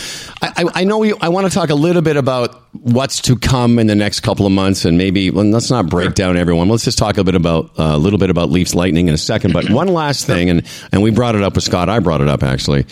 I, 0.41 0.51
I- 0.57 0.81
I 0.81 0.83
know 0.83 0.97
we, 0.99 1.13
I 1.19 1.29
want 1.29 1.47
to 1.47 1.53
talk 1.53 1.69
a 1.69 1.75
little 1.75 2.01
bit 2.01 2.17
about 2.17 2.55
what's 2.73 3.21
to 3.23 3.35
come 3.35 3.77
in 3.79 3.87
the 3.87 3.95
next 3.95 4.21
couple 4.21 4.45
of 4.45 4.51
months, 4.51 4.85
and 4.85 4.97
maybe 4.97 5.29
well, 5.29 5.45
let's 5.45 5.69
not 5.69 5.87
break 5.89 6.13
down 6.15 6.37
everyone. 6.37 6.69
Let's 6.69 6.83
just 6.85 6.97
talk 6.97 7.17
a 7.17 7.23
bit 7.23 7.35
about 7.35 7.65
uh, 7.79 7.91
a 7.93 7.97
little 7.97 8.17
bit 8.19 8.29
about 8.29 8.49
Leafs 8.49 8.73
Lightning 8.73 9.07
in 9.07 9.13
a 9.13 9.17
second. 9.17 9.53
But 9.53 9.69
one 9.69 9.87
last 9.89 10.25
thing, 10.25 10.49
and 10.49 10.65
and 10.91 11.01
we 11.03 11.11
brought 11.21 11.35
it 11.35 11.43
up 11.43 11.53
with 11.53 11.63
Scott. 11.63 11.87
I 11.87 11.99
brought 11.99 12.21
it 12.21 12.27
up 12.27 12.41
actually. 12.41 12.87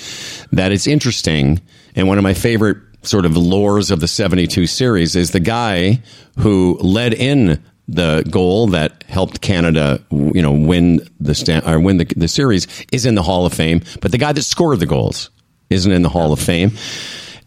That 0.52 0.72
it's 0.72 0.86
interesting, 0.86 1.60
and 1.96 2.08
one 2.08 2.20
of 2.20 2.24
my 2.24 2.36
favorite 2.36 2.78
sort 3.02 3.26
of 3.26 3.32
lores 3.32 3.90
of 3.90 4.02
the 4.02 4.08
72 4.08 4.68
series 4.68 5.16
is 5.16 5.32
the 5.32 5.40
guy 5.40 6.04
who 6.38 6.78
led 6.80 7.16
in 7.16 7.64
the 7.88 8.24
goal 8.30 8.68
that 8.68 9.04
helped 9.08 9.42
Canada, 9.42 10.00
you 10.12 10.44
know, 10.44 10.52
win 10.52 11.00
the 11.20 11.34
sta- 11.34 11.64
or 11.66 11.80
win 11.80 11.98
the, 11.98 12.06
the 12.18 12.28
series 12.28 12.68
is 12.92 13.08
in 13.08 13.16
the 13.16 13.24
Hall 13.24 13.48
of 13.48 13.54
Fame, 13.54 13.82
but 14.00 14.12
the 14.12 14.20
guy 14.20 14.32
that 14.32 14.44
scored 14.44 14.80
the 14.80 14.86
goals 14.86 15.32
isn't 15.72 15.92
in 15.92 16.04
the 16.04 16.10
Hall 16.10 16.32
of 16.32 16.40
Fame. 16.40 16.74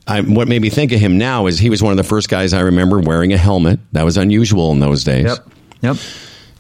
I, 0.09 0.23
what 0.23 0.49
made 0.49 0.63
me 0.63 0.69
think 0.69 0.91
of 0.91 0.99
him 0.99 1.17
now 1.17 1.47
is 1.47 1.61
he 1.61 1.71
was 1.71 1.81
one 1.81 1.93
of 1.93 1.97
the 1.97 2.03
first 2.03 2.29
guys 2.29 2.53
I 2.53 2.61
remember 2.63 2.99
wearing 2.99 3.33
a 3.33 3.39
helmet. 3.39 3.79
That 3.93 4.05
was 4.05 4.17
unusual 4.17 4.73
in 4.73 4.81
those 4.81 5.05
days. 5.05 5.27
Yep. 5.27 5.49
Yep. 5.83 5.97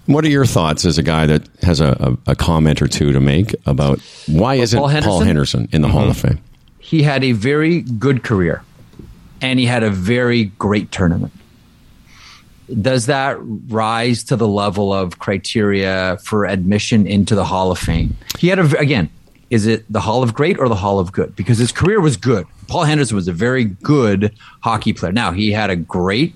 What 0.06 0.24
are 0.24 0.28
your 0.28 0.46
thoughts 0.46 0.84
as 0.84 0.98
a 0.98 1.02
guy 1.02 1.26
that 1.26 1.48
has 1.62 1.80
a, 1.80 2.18
a, 2.26 2.32
a 2.32 2.34
comment 2.34 2.82
or 2.82 2.88
two 2.88 3.12
to 3.12 3.20
make 3.20 3.54
about 3.66 4.00
why 4.26 4.56
isn't 4.56 4.78
Paul 4.78 4.88
Paul 4.88 5.20
Henderson? 5.20 5.26
Henderson, 5.26 5.68
in 5.72 5.82
the 5.82 5.88
Hall 5.88 6.08
of 6.08 6.16
mm-hmm. 6.16 6.36
Fame? 6.36 6.44
he 6.92 7.02
had 7.02 7.24
a 7.24 7.32
very 7.32 7.80
good 7.80 8.22
career 8.22 8.62
and 9.40 9.58
he 9.58 9.64
had 9.64 9.82
a 9.82 9.88
very 9.88 10.44
great 10.44 10.92
tournament. 10.92 11.32
Does 12.82 13.06
that 13.06 13.38
rise 13.40 14.22
to 14.24 14.36
the 14.36 14.46
level 14.46 14.92
of 14.92 15.18
criteria 15.18 16.18
for 16.22 16.44
admission 16.44 17.06
into 17.06 17.34
the 17.34 17.44
Hall 17.44 17.72
of 17.72 17.78
Fame? 17.78 18.14
He 18.38 18.48
had 18.48 18.58
a, 18.58 18.78
again, 18.78 19.08
is 19.48 19.66
it 19.66 19.90
the 19.90 20.00
Hall 20.00 20.22
of 20.22 20.34
Great 20.34 20.58
or 20.58 20.68
the 20.68 20.74
Hall 20.74 20.98
of 20.98 21.12
Good? 21.12 21.34
Because 21.34 21.56
his 21.56 21.72
career 21.72 22.00
was 22.00 22.18
good. 22.18 22.46
Paul 22.68 22.84
Henderson 22.84 23.16
was 23.16 23.26
a 23.26 23.32
very 23.32 23.64
good 23.64 24.34
hockey 24.60 24.92
player. 24.92 25.12
Now, 25.12 25.32
he 25.32 25.50
had 25.50 25.70
a 25.70 25.76
great 25.76 26.34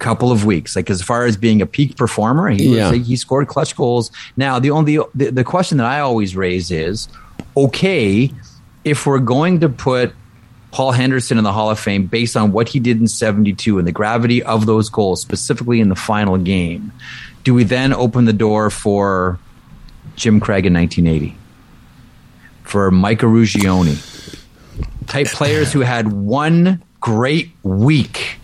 couple 0.00 0.32
of 0.32 0.44
weeks. 0.44 0.74
Like 0.74 0.90
as 0.90 1.00
far 1.02 1.24
as 1.26 1.36
being 1.36 1.62
a 1.62 1.66
peak 1.66 1.96
performer, 1.96 2.48
he 2.50 2.76
Yeah. 2.76 2.90
was, 2.90 3.06
he 3.06 3.14
scored 3.16 3.46
clutch 3.46 3.76
goals. 3.76 4.10
Now, 4.36 4.58
the 4.58 4.70
only 4.72 4.98
the, 5.14 5.30
the 5.30 5.44
question 5.44 5.78
that 5.78 5.86
I 5.86 6.00
always 6.00 6.34
raise 6.34 6.70
is, 6.72 7.08
okay, 7.56 8.32
if 8.84 9.06
we're 9.06 9.18
going 9.20 9.60
to 9.60 9.68
put 9.68 10.12
Paul 10.72 10.92
Henderson 10.92 11.36
in 11.38 11.44
the 11.44 11.52
Hall 11.52 11.70
of 11.70 11.78
Fame 11.78 12.06
based 12.06 12.36
on 12.36 12.52
what 12.52 12.68
he 12.68 12.78
did 12.80 13.00
in 13.00 13.08
72 13.08 13.78
and 13.78 13.86
the 13.86 13.92
gravity 13.92 14.42
of 14.42 14.66
those 14.66 14.88
goals, 14.88 15.20
specifically 15.20 15.80
in 15.80 15.88
the 15.88 15.96
final 15.96 16.36
game, 16.38 16.92
do 17.44 17.54
we 17.54 17.64
then 17.64 17.92
open 17.92 18.24
the 18.24 18.32
door 18.32 18.70
for 18.70 19.38
Jim 20.16 20.40
Craig 20.40 20.66
in 20.66 20.74
1980? 20.74 21.36
For 22.64 22.90
Mike 22.90 23.20
Eruzione? 23.20 23.98
Type 25.06 25.26
players 25.28 25.72
who 25.72 25.80
had 25.80 26.12
one 26.12 26.82
great 27.00 27.50
week, 27.64 28.36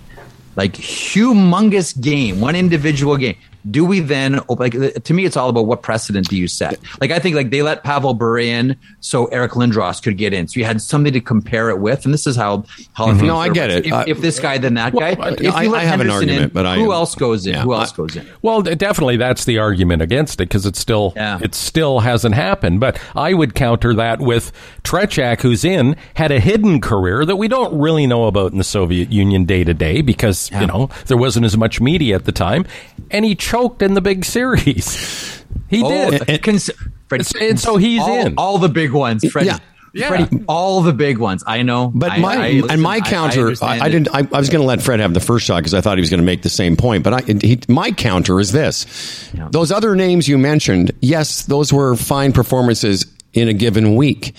like 0.56 0.72
humongous 0.72 1.98
game, 2.00 2.40
one 2.40 2.56
individual 2.56 3.16
game. 3.16 3.36
Do 3.70 3.84
we 3.84 4.00
then 4.00 4.40
like 4.48 4.72
to 5.04 5.14
me 5.14 5.24
it's 5.24 5.36
all 5.36 5.48
about 5.48 5.66
what 5.66 5.82
precedent 5.82 6.28
do 6.28 6.36
you 6.36 6.46
set? 6.48 6.78
Like 7.00 7.10
I 7.10 7.18
think 7.18 7.34
like 7.36 7.50
they 7.50 7.62
let 7.62 7.82
Pavel 7.84 8.14
Bure 8.14 8.38
in 8.38 8.76
so 9.00 9.26
Eric 9.26 9.52
Lindros 9.52 10.02
could 10.02 10.16
get 10.16 10.32
in. 10.32 10.46
So 10.48 10.60
you 10.60 10.64
had 10.66 10.80
something 10.80 11.12
to 11.12 11.20
compare 11.20 11.70
it 11.70 11.80
with, 11.80 12.04
and 12.04 12.14
this 12.14 12.26
is 12.26 12.36
how 12.36 12.64
Hall 12.94 13.10
of 13.10 13.18
Fame 13.18 13.26
No, 13.28 13.36
I 13.36 13.48
get 13.48 13.70
it. 13.70 13.86
If, 13.86 13.92
Uh, 13.92 14.04
if 14.06 14.20
this 14.20 14.38
guy 14.38 14.58
then 14.58 14.74
that 14.74 14.94
guy, 14.94 15.14
Well, 15.14 15.34
if 15.34 15.40
you 15.40 15.50
I- 15.50 15.66
let 15.66 15.80
I 15.80 15.84
have 15.84 16.00
an 16.00 16.08
Henderson 16.08 16.12
argument, 16.28 16.42
in, 16.42 16.48
but 16.50 16.66
I- 16.66 16.76
who 16.76 16.92
else 16.92 17.14
goes 17.14 17.46
in? 17.46 17.54
yeah, 17.54 17.62
who 17.62 17.72
I- 17.72 17.80
else 17.80 17.92
goes 17.92 18.14
in? 18.16 18.26
Well, 18.42 18.62
definitely 18.62 19.16
that's 19.16 19.44
the 19.44 19.58
argument 19.58 20.02
against 20.02 20.34
it 20.40 20.48
because 20.48 20.64
it 20.66 20.76
still 20.76 21.12
Yeah. 21.16 21.38
it 21.42 21.54
still 21.54 22.00
hasn't 22.00 22.34
happened. 22.34 22.80
But 22.80 22.98
I 23.14 23.34
would 23.34 23.54
counter 23.54 23.94
that 23.94 24.20
with 24.20 24.52
Tretiak, 24.84 25.40
who's 25.42 25.64
in, 25.64 25.96
had 26.14 26.30
a 26.30 26.38
hidden 26.40 26.80
career 26.80 27.24
that 27.24 27.36
we 27.36 27.48
don't 27.48 27.76
really 27.78 28.06
know 28.06 28.26
about 28.26 28.52
in 28.52 28.58
the 28.58 28.64
Soviet 28.64 29.10
Union 29.12 29.44
day 29.44 29.64
to 29.64 29.74
day 29.74 30.00
because 30.02 30.50
you 30.60 30.66
know 30.66 30.88
there 31.06 31.16
wasn't 31.16 31.44
as 31.46 31.56
much 31.56 31.80
media 31.80 32.14
at 32.14 32.24
the 32.24 32.32
time, 32.32 32.64
and 33.10 33.24
he 33.24 33.34
choked 33.56 33.82
in 33.82 33.94
the 33.94 34.00
big 34.00 34.24
series. 34.24 35.42
He 35.68 35.82
Oh, 35.82 36.10
did. 36.10 36.28
and- 36.28 36.42
cons- 36.42 36.70
Freddie, 37.08 37.24
and 37.40 37.58
so 37.58 37.76
he's 37.76 38.00
all, 38.02 38.26
in. 38.26 38.34
all 38.36 38.58
the 38.58 38.68
big 38.68 38.92
ones, 38.92 39.24
Freddie. 39.30 39.48
Yeah. 39.48 39.58
Yeah. 39.94 40.08
Freddie, 40.08 40.44
all 40.46 40.82
the 40.82 40.92
big 40.92 41.16
ones. 41.18 41.42
I 41.46 41.62
know, 41.62 41.90
But 41.94 42.12
I- 42.12 42.18
my 42.18 42.36
I- 42.36 42.62
and 42.68 42.82
my 42.82 42.96
I- 42.96 43.00
counter, 43.00 43.40
I, 43.40 43.42
understand 43.44 43.82
I, 43.82 43.88
didn't. 43.88 44.08
I, 44.12 44.18
I 44.36 44.38
was 44.38 44.50
going 44.50 44.60
to 44.60 44.66
let 44.66 44.82
Fred 44.82 45.00
have 45.00 45.14
the 45.14 45.20
first 45.20 45.46
shot 45.46 45.56
because 45.58 45.72
I 45.72 45.80
thought 45.80 45.96
he 45.96 46.02
was 46.02 46.10
going 46.10 46.20
to 46.20 46.26
make 46.26 46.42
the 46.42 46.50
same 46.50 46.76
point. 46.76 47.02
But 47.02 47.14
I, 47.14 47.20
he, 47.40 47.58
my 47.68 47.90
counter 47.92 48.38
is 48.38 48.52
this: 48.52 49.30
those 49.50 49.72
other 49.72 49.96
names 49.96 50.28
you 50.28 50.36
mentioned, 50.36 50.92
yes, 51.00 51.44
those 51.46 51.72
were 51.72 51.96
fine 51.96 52.32
performances 52.32 53.06
in 53.32 53.48
a 53.48 53.54
given 53.54 53.96
week, 53.96 54.34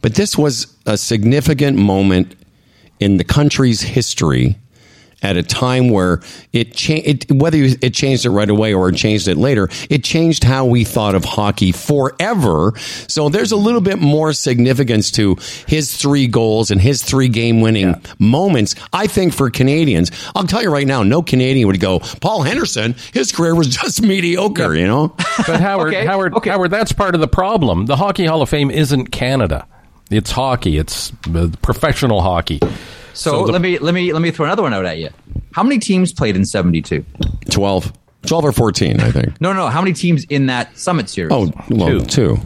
but 0.00 0.14
this 0.14 0.38
was 0.38 0.66
a 0.86 0.96
significant 0.96 1.76
moment 1.76 2.34
in 2.98 3.18
the 3.18 3.24
country's 3.24 3.82
history. 3.82 4.56
At 5.22 5.36
a 5.36 5.42
time 5.42 5.88
where 5.88 6.20
it 6.52 6.74
changed. 6.74 7.30
Whether 7.30 7.58
it 7.58 7.94
changed 7.94 8.26
it 8.26 8.30
right 8.30 8.48
away 8.48 8.74
or 8.74 8.88
it 8.88 8.96
changed 8.96 9.28
it 9.28 9.36
later, 9.36 9.68
it 9.88 10.04
changed 10.04 10.44
how 10.44 10.64
we 10.64 10.84
thought 10.84 11.14
of 11.14 11.24
hockey 11.24 11.72
forever. 11.72 12.72
So 13.08 13.28
there's 13.28 13.52
a 13.52 13.56
little 13.56 13.80
bit 13.80 13.98
more 13.98 14.32
significance 14.32 15.10
to 15.12 15.36
his 15.66 15.96
three 15.96 16.26
goals 16.26 16.70
and 16.70 16.80
his 16.80 17.02
three 17.02 17.28
game 17.28 17.60
winning 17.60 17.90
yeah. 17.90 18.00
moments. 18.18 18.74
I 18.92 19.06
think 19.06 19.32
for 19.32 19.50
Canadians, 19.50 20.10
I'll 20.34 20.44
tell 20.44 20.62
you 20.62 20.70
right 20.70 20.86
now, 20.86 21.02
no 21.02 21.22
Canadian 21.22 21.68
would 21.68 21.80
go. 21.80 22.00
Paul 22.20 22.42
Henderson, 22.42 22.94
his 23.12 23.32
career 23.32 23.54
was 23.54 23.68
just 23.68 24.02
mediocre. 24.02 24.74
Yeah. 24.74 24.82
You 24.82 24.86
know, 24.86 25.08
but 25.46 25.60
Howard, 25.60 25.94
okay. 25.94 26.04
Howard, 26.04 26.34
okay. 26.34 26.50
Howard, 26.50 26.70
that's 26.70 26.92
part 26.92 27.14
of 27.14 27.20
the 27.20 27.28
problem. 27.28 27.86
The 27.86 27.96
Hockey 27.96 28.26
Hall 28.26 28.42
of 28.42 28.48
Fame 28.48 28.70
isn't 28.70 29.08
Canada. 29.08 29.66
It's 30.10 30.30
hockey. 30.30 30.76
It's 30.76 31.12
uh, 31.34 31.48
professional 31.62 32.20
hockey. 32.20 32.60
So, 33.14 33.30
so 33.30 33.46
the, 33.46 33.52
let 33.52 33.60
me 33.60 33.78
let 33.78 33.94
me 33.94 34.12
let 34.12 34.22
me 34.22 34.30
throw 34.30 34.46
another 34.46 34.62
one 34.62 34.74
out 34.74 34.84
at 34.84 34.98
you. 34.98 35.10
How 35.52 35.62
many 35.62 35.78
teams 35.78 36.12
played 36.12 36.36
in 36.36 36.44
'72? 36.44 37.04
Twelve. 37.50 37.92
12 38.26 38.44
or 38.44 38.52
14, 38.52 39.00
I 39.00 39.10
think. 39.10 39.40
No, 39.40 39.52
no. 39.52 39.66
How 39.66 39.80
many 39.80 39.92
teams 39.92 40.24
in 40.26 40.46
that 40.46 40.78
Summit 40.78 41.08
Series? 41.08 41.32
Oh, 41.32 41.50
well, 41.68 42.00
two. 42.02 42.36
two. 42.36 42.40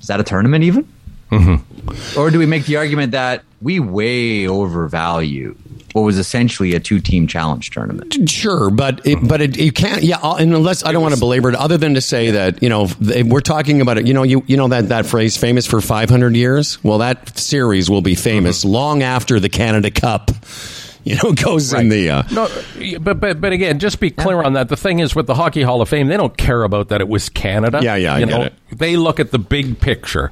Is 0.00 0.06
that 0.06 0.18
a 0.18 0.22
tournament 0.22 0.64
even? 0.64 0.88
Mm-hmm. 1.30 2.18
Or 2.18 2.30
do 2.30 2.38
we 2.38 2.46
make 2.46 2.64
the 2.64 2.76
argument 2.76 3.12
that 3.12 3.44
we 3.62 3.78
way 3.78 4.48
overvalue 4.48 5.56
what 5.92 6.02
was 6.02 6.18
essentially 6.18 6.74
a 6.74 6.80
two-team 6.80 7.26
challenge 7.26 7.70
tournament. 7.70 8.28
Sure, 8.28 8.70
but 8.70 9.06
it, 9.06 9.18
but 9.22 9.42
it, 9.42 9.58
you 9.58 9.72
can't. 9.72 10.02
Yeah, 10.02 10.18
and 10.22 10.54
unless 10.54 10.84
I 10.84 10.92
don't 10.92 11.02
want 11.02 11.14
to 11.14 11.20
belabor 11.20 11.50
it, 11.50 11.54
other 11.54 11.76
than 11.76 11.94
to 11.94 12.00
say 12.00 12.32
that 12.32 12.62
you 12.62 12.68
know 12.68 12.88
we're 13.24 13.40
talking 13.40 13.80
about 13.80 13.98
it. 13.98 14.06
You 14.06 14.14
know, 14.14 14.22
you 14.22 14.42
you 14.46 14.56
know 14.56 14.68
that 14.68 14.88
that 14.88 15.06
phrase 15.06 15.36
famous 15.36 15.66
for 15.66 15.80
500 15.80 16.34
years. 16.34 16.82
Well, 16.82 16.98
that 16.98 17.38
series 17.38 17.90
will 17.90 18.02
be 18.02 18.14
famous 18.14 18.60
mm-hmm. 18.60 18.70
long 18.70 19.02
after 19.02 19.38
the 19.38 19.48
Canada 19.48 19.90
Cup 19.90 20.30
you 21.04 21.16
know, 21.16 21.32
goes 21.32 21.72
right. 21.72 21.82
in 21.82 21.88
the. 21.88 22.10
Uh, 22.10 22.22
no, 22.30 22.48
but 23.00 23.18
but 23.18 23.40
but 23.40 23.52
again, 23.52 23.78
just 23.78 23.98
be 23.98 24.10
clear 24.10 24.40
yeah. 24.40 24.46
on 24.46 24.52
that. 24.52 24.68
The 24.68 24.76
thing 24.76 25.00
is, 25.00 25.14
with 25.14 25.26
the 25.26 25.34
Hockey 25.34 25.62
Hall 25.62 25.82
of 25.82 25.88
Fame, 25.88 26.06
they 26.06 26.16
don't 26.16 26.36
care 26.36 26.62
about 26.62 26.88
that 26.88 27.00
it 27.00 27.08
was 27.08 27.28
Canada. 27.28 27.80
Yeah, 27.82 27.96
yeah, 27.96 28.14
I 28.14 28.18
you 28.18 28.26
get 28.26 28.32
know, 28.32 28.42
it. 28.44 28.54
They 28.76 28.96
look 28.96 29.20
at 29.20 29.30
the 29.30 29.38
big 29.38 29.80
picture. 29.80 30.30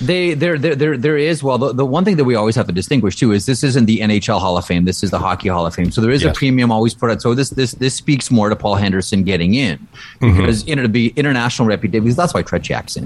They 0.00 0.34
there 0.34 0.58
there 0.58 0.74
there 0.74 0.96
there 0.96 1.18
is 1.18 1.42
well 1.42 1.58
the, 1.58 1.72
the 1.72 1.84
one 1.84 2.04
thing 2.04 2.16
that 2.16 2.24
we 2.24 2.34
always 2.34 2.54
have 2.54 2.66
to 2.66 2.72
distinguish 2.72 3.16
too 3.16 3.32
is 3.32 3.46
this 3.46 3.64
isn't 3.64 3.86
the 3.86 3.98
NHL 3.98 4.40
Hall 4.40 4.56
of 4.56 4.64
Fame. 4.64 4.84
This 4.84 5.02
is 5.02 5.10
the 5.10 5.18
Hockey 5.18 5.48
Hall 5.48 5.66
of 5.66 5.74
Fame. 5.74 5.90
So 5.90 6.00
there 6.00 6.10
is 6.10 6.22
yes. 6.22 6.34
a 6.34 6.38
premium 6.38 6.70
always 6.70 6.94
put 6.94 7.10
out. 7.10 7.20
So 7.20 7.34
this 7.34 7.50
this 7.50 7.72
this 7.72 7.94
speaks 7.94 8.30
more 8.30 8.48
to 8.48 8.56
Paul 8.56 8.76
Henderson 8.76 9.24
getting 9.24 9.54
in 9.54 9.78
mm-hmm. 9.78 10.36
because 10.36 10.60
mm-hmm. 10.60 10.68
you 10.68 10.76
know 10.76 10.82
to 10.82 10.88
be 10.88 11.08
international 11.16 11.66
reputation 11.66 12.04
because 12.04 12.16
that's 12.16 12.32
why 12.32 12.42
Tretiak's 12.42 12.96
in. 12.96 13.04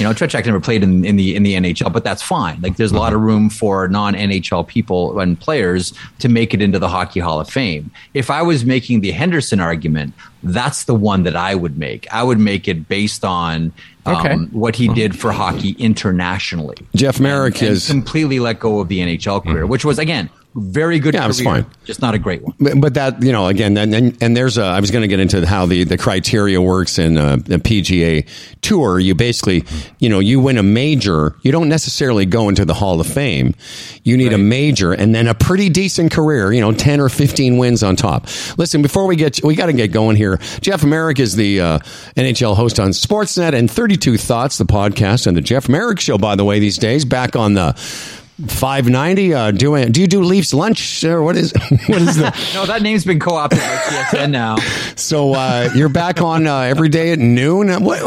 You 0.00 0.08
know, 0.08 0.14
Tretiak 0.14 0.46
never 0.46 0.60
played 0.60 0.82
in, 0.82 1.04
in 1.04 1.16
the 1.16 1.36
in 1.36 1.42
the 1.42 1.54
NHL, 1.54 1.92
but 1.92 2.02
that's 2.02 2.22
fine. 2.22 2.60
Like 2.62 2.76
there's 2.76 2.92
a 2.92 2.98
lot 2.98 3.12
of 3.12 3.20
room 3.20 3.50
for 3.50 3.86
non 3.88 4.14
NHL 4.14 4.66
people 4.66 5.20
and 5.20 5.38
players 5.38 5.92
to 6.20 6.28
make 6.28 6.54
it 6.54 6.62
into 6.62 6.78
the 6.78 6.88
Hockey 6.88 7.20
Hall 7.20 7.38
of 7.38 7.48
Fame. 7.48 7.90
If 8.14 8.30
I 8.30 8.42
was 8.42 8.64
making 8.64 9.02
the 9.02 9.10
Henderson 9.10 9.60
argument, 9.60 10.14
that's 10.42 10.84
the 10.84 10.94
one 10.94 11.22
that 11.24 11.36
I 11.36 11.54
would 11.54 11.78
make. 11.78 12.12
I 12.12 12.22
would 12.22 12.38
make 12.38 12.68
it 12.68 12.88
based 12.88 13.24
on 13.24 13.72
um, 14.06 14.16
okay. 14.16 14.34
what 14.50 14.76
he 14.76 14.88
did 14.88 15.18
for 15.18 15.32
hockey 15.32 15.70
internationally. 15.78 16.76
Jeff 16.94 17.20
Marek 17.20 17.54
and, 17.56 17.62
and 17.62 17.76
is 17.76 17.86
completely 17.86 18.40
let 18.40 18.58
go 18.58 18.80
of 18.80 18.88
the 18.88 18.98
NHL 18.98 19.42
career, 19.42 19.62
mm-hmm. 19.62 19.70
which 19.70 19.84
was 19.84 19.98
again 19.98 20.30
very 20.54 20.98
good. 20.98 21.14
Yeah, 21.14 21.28
it's 21.28 21.40
fine. 21.40 21.64
Just 21.84 22.02
not 22.02 22.14
a 22.14 22.18
great 22.18 22.42
one. 22.42 22.54
But, 22.60 22.80
but 22.80 22.94
that 22.94 23.22
you 23.22 23.32
know, 23.32 23.46
again, 23.46 23.76
and 23.78 23.94
and, 23.94 24.22
and 24.22 24.36
there's 24.36 24.58
a. 24.58 24.64
I 24.64 24.80
was 24.80 24.90
going 24.90 25.02
to 25.02 25.08
get 25.08 25.18
into 25.18 25.46
how 25.46 25.64
the 25.66 25.84
the 25.84 25.96
criteria 25.96 26.60
works 26.60 26.98
in 26.98 27.16
a, 27.16 27.34
a, 27.34 27.58
PGA 27.58 28.28
tour. 28.60 28.98
You 28.98 29.14
basically, 29.14 29.64
you 29.98 30.08
know, 30.08 30.18
you 30.18 30.40
win 30.40 30.58
a 30.58 30.62
major. 30.62 31.36
You 31.42 31.52
don't 31.52 31.68
necessarily 31.68 32.26
go 32.26 32.50
into 32.50 32.64
the 32.64 32.74
Hall 32.74 33.00
of 33.00 33.06
Fame. 33.06 33.54
You 34.02 34.16
need 34.16 34.26
right. 34.26 34.34
a 34.34 34.38
major 34.38 34.92
and 34.92 35.14
then 35.14 35.26
a 35.26 35.34
pretty 35.34 35.70
decent 35.70 36.12
career. 36.12 36.52
You 36.52 36.60
know, 36.60 36.72
ten 36.72 37.00
or 37.00 37.08
fifteen 37.08 37.56
wins 37.56 37.82
on 37.82 37.96
top. 37.96 38.26
Listen, 38.58 38.82
before 38.82 39.06
we 39.06 39.16
get, 39.16 39.42
we 39.42 39.54
got 39.54 39.66
to 39.66 39.72
get 39.72 39.88
going 39.88 40.16
here. 40.16 40.38
Jeff 40.60 40.84
Marek 40.84 41.18
is 41.18 41.34
the 41.34 41.60
uh, 41.60 41.78
NHL 42.16 42.56
host 42.56 42.78
on 42.78 42.90
Sportsnet 42.90 43.54
and 43.54 43.70
32 43.70 44.18
Thoughts, 44.18 44.58
the 44.58 44.64
podcast, 44.64 45.26
and 45.26 45.36
the 45.36 45.40
Jeff 45.40 45.68
Marek 45.68 45.98
Show. 45.98 46.18
By 46.18 46.36
the 46.36 46.44
way, 46.44 46.58
these 46.58 46.76
days 46.78 47.04
back 47.04 47.36
on 47.36 47.54
the 47.54 47.72
Five 48.48 48.88
ninety. 48.88 49.34
Uh, 49.34 49.50
doing? 49.50 49.92
Do 49.92 50.00
you 50.00 50.06
do 50.06 50.22
Leafs 50.22 50.54
lunch 50.54 51.04
or 51.04 51.22
what 51.22 51.36
is 51.36 51.52
what 51.86 52.02
is 52.02 52.16
the? 52.16 52.50
no, 52.54 52.64
that 52.66 52.80
name's 52.82 53.04
been 53.04 53.20
co-opted 53.20 53.58
by 53.58 53.64
TSN 53.64 54.30
now. 54.30 54.56
So 54.96 55.34
uh, 55.34 55.68
you're 55.74 55.90
back 55.90 56.20
on 56.20 56.46
uh, 56.46 56.60
every 56.60 56.88
day 56.88 57.12
at 57.12 57.18
noon. 57.18 57.68
What, 57.84 58.00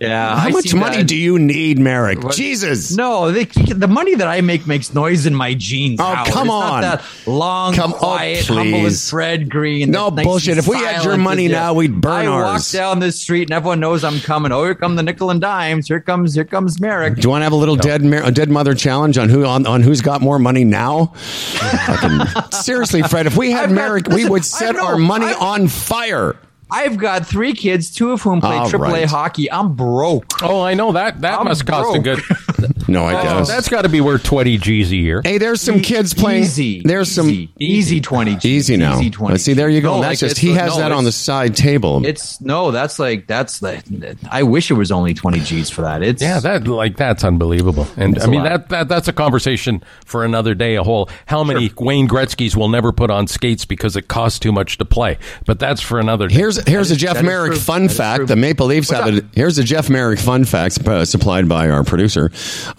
yeah. 0.00 0.36
How 0.36 0.48
I 0.48 0.50
much 0.50 0.74
money 0.74 0.98
that. 0.98 1.06
do 1.06 1.16
you 1.16 1.38
need, 1.38 1.78
Marek? 1.78 2.22
What? 2.22 2.34
Jesus. 2.34 2.96
No, 2.96 3.30
the, 3.30 3.44
the 3.74 3.86
money 3.86 4.14
that 4.14 4.26
I 4.26 4.40
make 4.40 4.66
makes 4.66 4.94
noise 4.94 5.26
in 5.26 5.34
my 5.34 5.54
jeans. 5.54 6.00
Oh, 6.00 6.04
Howard. 6.04 6.32
come 6.32 6.50
on. 6.50 6.80
that 6.80 7.04
long, 7.26 7.74
come, 7.74 7.92
quiet, 7.92 8.50
oh, 8.50 8.54
humble 8.54 8.86
and 8.86 8.96
Fred 8.96 9.50
Green. 9.50 9.90
No 9.90 10.10
bullshit. 10.10 10.56
If 10.56 10.66
we 10.66 10.76
had 10.76 11.04
your 11.04 11.18
money 11.18 11.48
now, 11.48 11.74
we'd 11.74 12.00
burn 12.00 12.26
I 12.26 12.26
ours. 12.26 12.44
walk 12.44 12.80
down 12.80 12.98
this 13.00 13.20
street 13.20 13.42
and 13.42 13.52
everyone 13.52 13.80
knows 13.80 14.02
I'm 14.02 14.20
coming. 14.20 14.52
Oh, 14.52 14.64
here 14.64 14.74
come 14.74 14.96
the 14.96 15.02
nickel 15.02 15.30
and 15.30 15.40
dimes. 15.40 15.86
Here 15.86 16.00
comes 16.00 16.34
here 16.34 16.44
comes 16.44 16.80
Marek. 16.80 17.16
Do 17.16 17.22
you 17.22 17.28
want 17.28 17.42
to 17.42 17.44
have 17.44 17.52
a 17.52 17.56
little 17.56 17.76
no. 17.76 17.82
dead 17.82 18.02
a 18.02 18.32
dead 18.32 18.50
mother 18.50 18.74
challenge 18.74 19.18
on 19.18 19.28
who 19.28 19.44
on, 19.44 19.59
on 19.66 19.82
who's 19.82 20.02
got 20.02 20.20
more 20.20 20.38
money? 20.38 20.50
money 20.50 20.64
now? 20.64 21.12
seriously, 22.50 23.02
Fred, 23.02 23.26
if 23.26 23.36
we 23.36 23.52
had 23.52 23.70
Marek, 23.70 24.08
we 24.08 24.28
would 24.28 24.44
set 24.44 24.74
our 24.74 24.96
money 24.96 25.26
I've, 25.26 25.40
on 25.40 25.68
fire. 25.68 26.36
I've 26.70 26.96
got 26.96 27.26
three 27.26 27.52
kids, 27.52 27.90
two 27.90 28.10
of 28.10 28.22
whom 28.22 28.40
play 28.40 28.56
All 28.56 28.68
AAA 28.68 28.80
right. 28.80 29.08
hockey. 29.08 29.50
I'm 29.50 29.74
broke. 29.74 30.42
Oh, 30.42 30.60
I 30.60 30.74
know 30.74 30.92
that. 30.92 31.20
That 31.20 31.38
I'm 31.38 31.44
must 31.44 31.66
cost 31.66 31.94
a 31.94 32.00
good. 32.00 32.20
no, 32.90 33.06
I 33.06 33.22
guess 33.22 33.48
that's 33.48 33.68
got 33.68 33.82
to 33.82 33.88
be 33.88 34.00
worth 34.00 34.22
twenty 34.22 34.58
G's 34.58 34.90
a 34.90 34.96
year. 34.96 35.22
Hey, 35.22 35.38
there's 35.38 35.60
some 35.60 35.80
kids 35.80 36.14
playing. 36.14 36.42
Easy. 36.42 36.82
There's 36.84 37.10
some 37.10 37.28
easy, 37.28 37.52
easy 37.58 38.00
twenty. 38.00 38.36
G's. 38.36 38.44
Easy 38.44 38.76
now. 38.76 38.98
Easy 38.98 39.10
20 39.10 39.32
Let's 39.32 39.44
see, 39.44 39.52
there 39.52 39.68
you 39.68 39.80
go. 39.80 39.96
No, 39.96 40.02
that's 40.02 40.22
like 40.22 40.30
just 40.30 40.40
he 40.40 40.50
has 40.52 40.74
no, 40.74 40.82
that 40.82 40.92
on 40.92 41.04
the 41.04 41.12
side 41.12 41.54
table. 41.54 42.04
It's 42.04 42.40
no, 42.40 42.70
that's 42.70 42.98
like 42.98 43.26
that's 43.26 43.62
like. 43.62 43.84
I 44.30 44.42
wish 44.42 44.70
it 44.70 44.74
was 44.74 44.90
only 44.90 45.14
twenty 45.14 45.40
G's 45.40 45.70
for 45.70 45.82
that. 45.82 46.02
It's 46.02 46.22
yeah, 46.22 46.40
that 46.40 46.66
like 46.66 46.96
that's 46.96 47.24
unbelievable. 47.24 47.86
And 47.96 48.18
I 48.18 48.26
mean 48.26 48.42
that, 48.42 48.68
that 48.70 48.88
that's 48.88 49.08
a 49.08 49.12
conversation 49.12 49.82
for 50.04 50.24
another 50.24 50.54
day. 50.54 50.76
A 50.76 50.82
whole 50.82 51.08
how 51.26 51.44
many 51.44 51.68
sure. 51.68 51.76
Wayne 51.86 52.08
Gretzky's 52.08 52.56
will 52.56 52.68
never 52.68 52.92
put 52.92 53.10
on 53.10 53.26
skates 53.26 53.64
because 53.64 53.96
it 53.96 54.08
costs 54.08 54.38
too 54.38 54.52
much 54.52 54.78
to 54.78 54.84
play. 54.84 55.18
But 55.46 55.58
that's 55.58 55.80
for 55.80 55.98
another. 56.00 56.28
day. 56.28 56.34
Here's 56.34 56.56
here's 56.66 56.90
a 56.90 56.96
Jeff 56.96 57.22
Marek. 57.22 57.54
Fun 57.54 57.86
that 57.86 57.92
fact: 57.92 58.26
the 58.26 58.36
Maple 58.36 58.66
Leafs 58.66 58.90
What's 58.90 59.04
have 59.04 59.14
it. 59.14 59.24
Here's 59.32 59.58
a 59.58 59.64
Jeff 59.64 59.88
Marek 59.88 60.18
fun 60.18 60.44
fact 60.44 60.86
uh, 60.86 61.04
supplied 61.04 61.48
by 61.48 61.70
our 61.70 61.84
producer. 61.84 62.30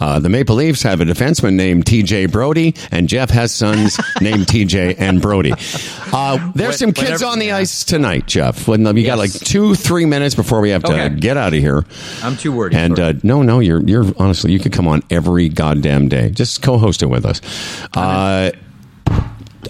Uh, 0.02 0.18
the 0.18 0.28
Maple 0.28 0.56
Leafs 0.56 0.82
have 0.82 1.00
a 1.00 1.04
defenseman 1.04 1.54
named 1.54 1.86
T.J. 1.86 2.26
Brodie, 2.26 2.74
and 2.90 3.08
Jeff 3.08 3.30
has 3.30 3.54
sons 3.54 4.00
named 4.20 4.48
T.J. 4.48 4.96
and 4.96 5.22
Brody. 5.22 5.52
Uh, 6.12 6.50
there's 6.56 6.76
some 6.76 6.92
kids 6.92 7.12
Whatever, 7.12 7.26
on 7.26 7.38
the 7.38 7.46
yeah. 7.46 7.58
ice 7.58 7.84
tonight, 7.84 8.26
Jeff. 8.26 8.66
When 8.66 8.82
we 8.94 9.02
yes. 9.02 9.12
got 9.12 9.18
like 9.18 9.30
two, 9.30 9.76
three 9.76 10.04
minutes 10.04 10.34
before 10.34 10.60
we 10.60 10.70
have 10.70 10.82
to 10.82 10.92
okay. 10.92 11.08
get 11.14 11.36
out 11.36 11.54
of 11.54 11.60
here. 11.60 11.84
I'm 12.20 12.36
too 12.36 12.50
worried. 12.50 12.74
And 12.74 12.98
uh, 12.98 13.12
no, 13.22 13.42
no, 13.42 13.60
you're 13.60 13.80
you're 13.80 14.04
honestly, 14.18 14.50
you 14.50 14.58
could 14.58 14.72
come 14.72 14.88
on 14.88 15.04
every 15.08 15.48
goddamn 15.48 16.08
day. 16.08 16.30
Just 16.30 16.62
co-host 16.62 17.04
it 17.04 17.06
with 17.06 17.24
us. 17.24 17.40
Uh, 17.94 18.50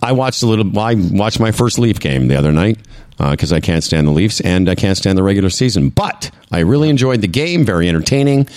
I 0.03 0.13
watched 0.13 0.43
a 0.43 0.47
little. 0.47 0.79
I 0.79 0.95
watched 0.95 1.41
my 1.41 1.53
first 1.53 1.79
Leaf 1.79 2.01
game 2.01 2.29
the 2.29 2.37
other 2.37 2.53
night 2.53 2.79
because 3.19 3.53
uh, 3.53 3.57
I 3.57 3.61
can't 3.61 3.85
stand 3.85 4.07
the 4.07 4.13
Leafs 4.13 4.41
and 4.41 4.69
I 4.69 4.75
can't 4.75 4.97
stand 4.97 5.19
the 5.19 5.23
regular 5.23 5.51
season. 5.51 5.91
But 5.91 6.31
I 6.51 6.61
really 6.61 6.89
enjoyed 6.89 7.21
the 7.21 7.29
game. 7.29 7.65
Very 7.65 7.89
entertaining. 7.89 8.49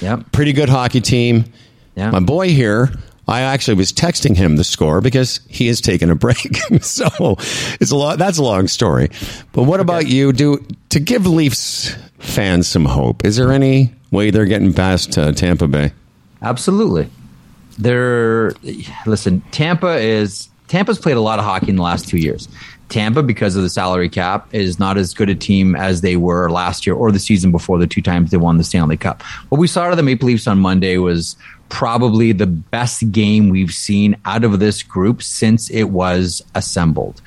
Yeah. 0.00 0.22
Pretty 0.32 0.52
good 0.52 0.68
hockey 0.68 1.00
team. 1.00 1.44
Yeah. 1.94 2.10
My 2.10 2.20
boy 2.20 2.48
here. 2.48 2.90
I 3.26 3.40
actually 3.40 3.76
was 3.76 3.90
texting 3.90 4.36
him 4.36 4.56
the 4.56 4.64
score 4.64 5.00
because 5.00 5.40
he 5.48 5.66
has 5.68 5.80
taken 5.80 6.10
a 6.10 6.14
break. 6.14 6.56
so 6.82 7.36
it's 7.80 7.90
a 7.90 7.96
lot. 7.96 8.18
That's 8.18 8.36
a 8.36 8.42
long 8.42 8.68
story. 8.68 9.08
But 9.52 9.62
what 9.62 9.80
about 9.80 10.06
you? 10.08 10.32
Do 10.32 10.64
to 10.90 11.00
give 11.00 11.26
Leafs 11.26 11.94
fans 12.18 12.68
some 12.68 12.84
hope? 12.84 13.24
Is 13.24 13.36
there 13.36 13.50
any 13.50 13.94
way 14.10 14.30
they're 14.30 14.44
getting 14.44 14.74
past 14.74 15.16
uh, 15.16 15.32
Tampa 15.32 15.68
Bay? 15.68 15.92
Absolutely. 16.42 17.08
They're 17.78 18.52
listen. 19.06 19.40
Tampa 19.52 19.96
is 19.96 20.50
Tampa's 20.68 20.98
played 20.98 21.16
a 21.16 21.20
lot 21.20 21.38
of 21.38 21.44
hockey 21.44 21.70
in 21.70 21.76
the 21.76 21.82
last 21.82 22.08
two 22.08 22.18
years. 22.18 22.48
Tampa, 22.94 23.24
because 23.24 23.56
of 23.56 23.64
the 23.64 23.68
salary 23.68 24.08
cap, 24.08 24.46
is 24.54 24.78
not 24.78 24.96
as 24.96 25.12
good 25.14 25.28
a 25.28 25.34
team 25.34 25.74
as 25.74 26.00
they 26.00 26.16
were 26.16 26.48
last 26.48 26.86
year 26.86 26.94
or 26.94 27.10
the 27.10 27.18
season 27.18 27.50
before 27.50 27.76
the 27.76 27.88
two 27.88 28.00
times 28.00 28.30
they 28.30 28.36
won 28.36 28.56
the 28.56 28.62
Stanley 28.62 28.96
Cup. 28.96 29.20
What 29.48 29.58
we 29.58 29.66
saw 29.66 29.82
out 29.82 29.90
of 29.90 29.96
the 29.96 30.04
Maple 30.04 30.28
Leafs 30.28 30.46
on 30.46 30.60
Monday 30.60 30.96
was 30.96 31.36
probably 31.68 32.32
the 32.32 32.46
best 32.46 33.10
game 33.10 33.48
we've 33.48 33.72
seen 33.72 34.16
out 34.24 34.44
of 34.44 34.60
this 34.60 34.82
group 34.82 35.22
since 35.22 35.70
it 35.70 35.84
was 35.84 36.42
assembled. 36.54 37.20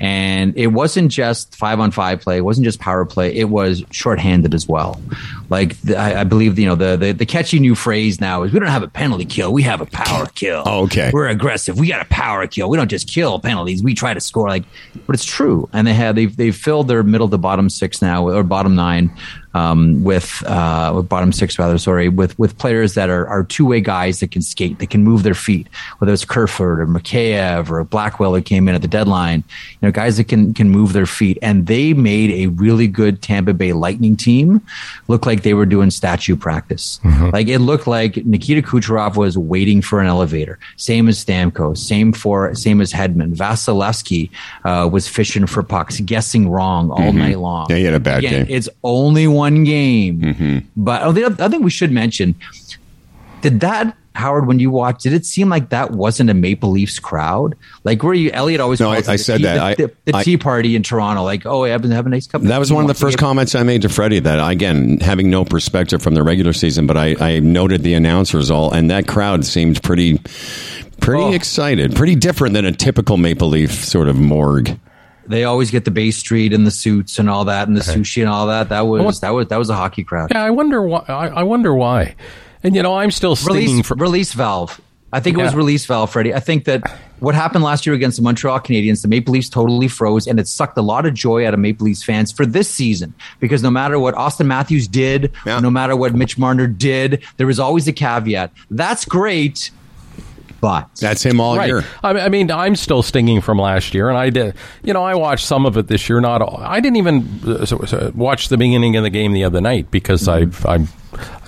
And 0.00 0.56
it 0.56 0.68
wasn't 0.68 1.10
just 1.10 1.54
five 1.56 1.80
on 1.80 1.90
five 1.90 2.20
play, 2.20 2.38
it 2.38 2.44
wasn't 2.44 2.64
just 2.64 2.80
power 2.80 3.04
play, 3.04 3.34
it 3.34 3.48
was 3.48 3.82
shorthanded 3.90 4.54
as 4.54 4.68
well. 4.68 5.00
Like 5.48 5.80
the, 5.80 5.96
I, 5.96 6.20
I, 6.20 6.24
believe 6.24 6.58
you 6.58 6.66
know 6.66 6.74
the, 6.74 6.96
the, 6.96 7.12
the 7.12 7.26
catchy 7.26 7.58
new 7.58 7.74
phrase 7.74 8.20
now 8.20 8.42
is 8.42 8.52
we 8.52 8.58
don't 8.58 8.68
have 8.68 8.82
a 8.82 8.88
penalty 8.88 9.24
kill, 9.24 9.52
we 9.52 9.62
have 9.62 9.80
a 9.80 9.86
power 9.86 10.26
kill. 10.34 10.62
Oh, 10.66 10.84
okay. 10.84 11.10
We're 11.12 11.28
aggressive. 11.28 11.78
We 11.78 11.88
got 11.88 12.02
a 12.02 12.08
power 12.08 12.46
kill. 12.46 12.68
We 12.68 12.76
don't 12.76 12.90
just 12.90 13.08
kill 13.08 13.38
penalties. 13.38 13.82
We 13.82 13.94
try 13.94 14.12
to 14.12 14.20
score 14.20 14.48
like 14.48 14.64
but 15.06 15.14
it's 15.14 15.24
true. 15.24 15.68
And 15.72 15.86
they 15.86 15.94
have 15.94 16.14
they've 16.14 16.34
they've 16.36 16.56
filled 16.56 16.88
their 16.88 17.02
middle 17.02 17.28
to 17.28 17.38
bottom 17.38 17.70
six 17.70 18.02
now 18.02 18.28
or 18.28 18.42
bottom 18.42 18.74
nine 18.74 19.10
um, 19.54 20.02
with 20.04 20.42
uh, 20.46 20.92
with 20.94 21.08
bottom 21.08 21.32
six 21.32 21.58
rather. 21.58 21.78
Sorry, 21.78 22.08
with 22.08 22.38
with 22.38 22.58
players 22.58 22.94
that 22.94 23.08
are, 23.08 23.26
are 23.26 23.44
two 23.44 23.66
way 23.66 23.80
guys 23.80 24.20
that 24.20 24.30
can 24.30 24.42
skate, 24.42 24.78
that 24.80 24.90
can 24.90 25.02
move 25.04 25.22
their 25.22 25.34
feet. 25.34 25.68
Whether 25.98 26.12
it's 26.12 26.24
Kerfoot 26.24 26.80
or 26.80 26.86
Mikheyev 26.86 27.70
or 27.70 27.82
Blackwell 27.84 28.34
who 28.34 28.42
came 28.42 28.68
in 28.68 28.74
at 28.74 28.82
the 28.82 28.88
deadline, 28.88 29.44
you 29.80 29.86
know, 29.88 29.92
guys 29.92 30.16
that 30.16 30.24
can 30.28 30.54
can 30.54 30.70
move 30.70 30.92
their 30.92 31.06
feet, 31.06 31.38
and 31.42 31.66
they 31.66 31.92
made 31.92 32.30
a 32.30 32.46
really 32.48 32.88
good 32.88 33.22
Tampa 33.22 33.52
Bay 33.54 33.72
Lightning 33.72 34.16
team 34.16 34.60
look 35.08 35.26
like 35.26 35.42
they 35.42 35.54
were 35.54 35.66
doing 35.66 35.90
statue 35.90 36.36
practice. 36.36 37.00
Like 37.32 37.48
it 37.48 37.58
looked 37.60 37.86
like 37.86 38.16
Nikita 38.24 38.62
Kucherov 38.62 39.16
was 39.16 39.36
waiting 39.38 39.82
for 39.82 40.00
an 40.00 40.06
elevator. 40.06 40.58
Same 40.76 41.08
as 41.08 41.22
Stamkos. 41.24 41.78
Same 41.78 42.12
for 42.12 42.54
same 42.54 42.80
as 42.80 42.92
Hedman. 42.92 43.34
Vasilevskiy 43.36 44.30
uh, 44.64 44.88
was 44.90 45.06
fishing 45.06 45.46
for 45.46 45.62
pucks, 45.62 46.00
guessing 46.00 46.48
wrong 46.50 46.90
all 46.90 47.12
Mhm. 47.12 47.14
night 47.14 47.38
long. 47.38 47.66
Yeah, 47.70 47.76
he 47.76 47.84
had 47.84 47.94
a 47.94 48.00
bad 48.00 48.18
Again, 48.20 48.46
game. 48.46 48.56
It's 48.56 48.68
only 48.82 49.26
one 49.26 49.43
game, 49.64 50.20
Mm-hmm. 50.20 50.58
but 50.76 51.02
oh, 51.02 51.12
the 51.12 51.24
other 51.24 51.48
thing 51.50 51.62
we 51.62 51.70
should 51.70 51.92
mention: 51.92 52.34
did 53.42 53.60
that 53.60 53.96
Howard 54.14 54.46
when 54.46 54.58
you 54.60 54.70
watched? 54.70 55.02
Did 55.02 55.12
it 55.12 55.26
seem 55.26 55.48
like 55.48 55.70
that 55.70 55.90
wasn't 55.90 56.30
a 56.30 56.34
Maple 56.34 56.70
Leafs 56.70 56.98
crowd? 57.00 57.56
Like 57.82 58.02
where 58.02 58.14
you 58.14 58.30
Elliot 58.30 58.60
always 58.60 58.78
No, 58.80 58.90
I- 58.90 59.02
I 59.08 59.16
said 59.16 59.38
tea- 59.38 59.42
that. 59.44 59.76
the, 59.76 59.86
the, 59.88 60.12
the 60.12 60.16
I- 60.18 60.22
tea 60.22 60.36
party 60.36 60.76
in 60.76 60.82
Toronto. 60.84 61.22
Like 61.24 61.44
oh, 61.44 61.64
I've 61.64 61.82
have 61.84 62.06
a 62.06 62.08
nice 62.08 62.26
cup. 62.26 62.42
That 62.42 62.58
was 62.58 62.72
one 62.72 62.84
of 62.84 62.88
the 62.88 62.94
first 62.94 63.18
comments 63.18 63.54
I 63.54 63.62
made 63.64 63.82
to 63.82 63.88
Freddie. 63.88 64.20
That 64.20 64.38
again, 64.50 64.98
having 65.00 65.30
no 65.30 65.44
perspective 65.44 66.00
from 66.00 66.14
the 66.14 66.22
regular 66.22 66.52
season, 66.52 66.86
but 66.86 66.96
I, 66.96 67.16
I 67.20 67.38
noted 67.40 67.82
the 67.82 67.94
announcers 67.94 68.50
all, 68.50 68.72
and 68.72 68.88
that 68.90 69.06
crowd 69.08 69.44
seemed 69.44 69.82
pretty, 69.82 70.18
pretty 71.00 71.22
Oh. 71.24 71.32
excited, 71.32 71.94
pretty 71.96 72.14
different 72.14 72.54
than 72.54 72.64
a 72.64 72.72
typical 72.72 73.16
Maple 73.16 73.48
Leaf 73.48 73.72
sort 73.84 74.08
of 74.08 74.16
morgue. 74.16 74.78
They 75.26 75.44
always 75.44 75.70
get 75.70 75.84
the 75.84 75.90
Bay 75.90 76.10
Street 76.10 76.52
and 76.52 76.66
the 76.66 76.70
suits 76.70 77.18
and 77.18 77.30
all 77.30 77.44
that 77.46 77.66
and 77.68 77.76
the 77.76 77.80
Okay. 77.80 78.00
sushi 78.00 78.20
and 78.22 78.30
all 78.30 78.46
that. 78.48 78.68
That 78.68 78.86
was 78.86 79.02
want- 79.02 79.20
that 79.22 79.30
was 79.34 79.48
that 79.48 79.56
was 79.58 79.70
a 79.70 79.74
hockey 79.76 80.04
crowd. 80.04 80.30
Yeah, 80.32 80.44
I 80.44 80.50
wonder 80.50 80.82
why. 80.82 81.04
I, 81.08 81.28
I 81.28 81.42
wonder 81.42 81.74
why. 81.74 82.14
And 82.62 82.74
you 82.74 82.82
know, 82.82 82.96
I'm 82.96 83.10
still 83.10 83.36
stinging 83.36 83.68
Release 83.68 83.86
for. 83.86 83.94
release 83.96 84.32
valve. 84.32 84.80
I 85.12 85.20
think 85.20 85.38
it 85.38 85.42
was 85.42 85.54
release 85.54 85.86
valve, 85.86 86.10
Freddie. 86.10 86.34
I 86.34 86.40
think 86.40 86.64
that 86.64 86.82
what 87.20 87.36
happened 87.36 87.62
last 87.62 87.86
year 87.86 87.94
against 87.94 88.16
the 88.16 88.22
Montreal 88.24 88.58
Canadiens, 88.58 89.00
the 89.02 89.06
Maple 89.06 89.32
Leafs 89.32 89.48
totally 89.48 89.86
froze, 89.86 90.26
and 90.26 90.40
it 90.40 90.48
sucked 90.48 90.76
a 90.76 90.82
lot 90.82 91.06
of 91.06 91.14
joy 91.14 91.46
out 91.46 91.54
of 91.54 91.60
Maple 91.60 91.84
Leafs 91.84 92.02
fans 92.02 92.32
for 92.32 92.44
this 92.44 92.68
season. 92.68 93.14
Because 93.38 93.62
no 93.62 93.70
matter 93.70 93.96
what 94.00 94.16
Auston 94.16 94.46
Matthews 94.46 94.88
did, 94.88 95.30
no 95.46 95.70
matter 95.70 95.94
what 95.94 96.16
Mitch 96.16 96.36
Marner 96.36 96.66
did, 96.66 97.22
there 97.36 97.46
was 97.46 97.60
always 97.60 97.86
a 97.86 97.92
caveat. 97.92 98.50
That's 98.72 99.04
great, 99.04 99.70
but 100.64 100.88
That's 100.94 101.22
him 101.22 101.42
all 101.42 101.58
right. 101.58 101.66
year. 101.66 101.84
I, 102.02 102.12
I 102.20 102.28
mean, 102.30 102.50
I'm 102.50 102.74
still 102.74 103.02
stinging 103.02 103.42
from 103.42 103.58
last 103.58 103.92
year, 103.92 104.08
and 104.08 104.16
I 104.16 104.30
did. 104.30 104.54
You 104.82 104.94
know, 104.94 105.04
I 105.04 105.14
watched 105.14 105.44
some 105.44 105.66
of 105.66 105.76
it 105.76 105.88
this 105.88 106.08
year. 106.08 106.22
Not 106.22 106.40
all. 106.40 106.58
I 106.58 106.80
didn't 106.80 106.96
even 106.96 107.28
uh, 107.46 108.10
watch 108.14 108.48
the 108.48 108.56
beginning 108.56 108.96
of 108.96 109.02
the 109.02 109.10
game 109.10 109.34
the 109.34 109.44
other 109.44 109.60
night 109.60 109.90
because 109.90 110.26
I've 110.26 110.64
I'm. 110.64 110.88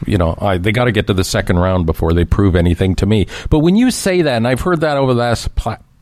You 0.07 0.19
know, 0.19 0.37
I, 0.39 0.59
they 0.59 0.71
got 0.71 0.85
to 0.85 0.93
get 0.93 1.07
to 1.07 1.15
the 1.15 1.25
second 1.25 1.59
round 1.59 1.87
before 1.87 2.13
they 2.13 2.27
prove 2.27 2.55
anything 2.55 2.95
to 2.97 3.07
me. 3.07 3.27
But 3.49 3.61
when 3.61 3.75
you 3.75 3.91
say 3.91 4.21
that, 4.21 4.37
and 4.37 4.47
I've 4.47 4.61
heard 4.61 4.83
that 4.83 4.99
over 4.99 5.15
the 5.15 5.21
last 5.21 5.49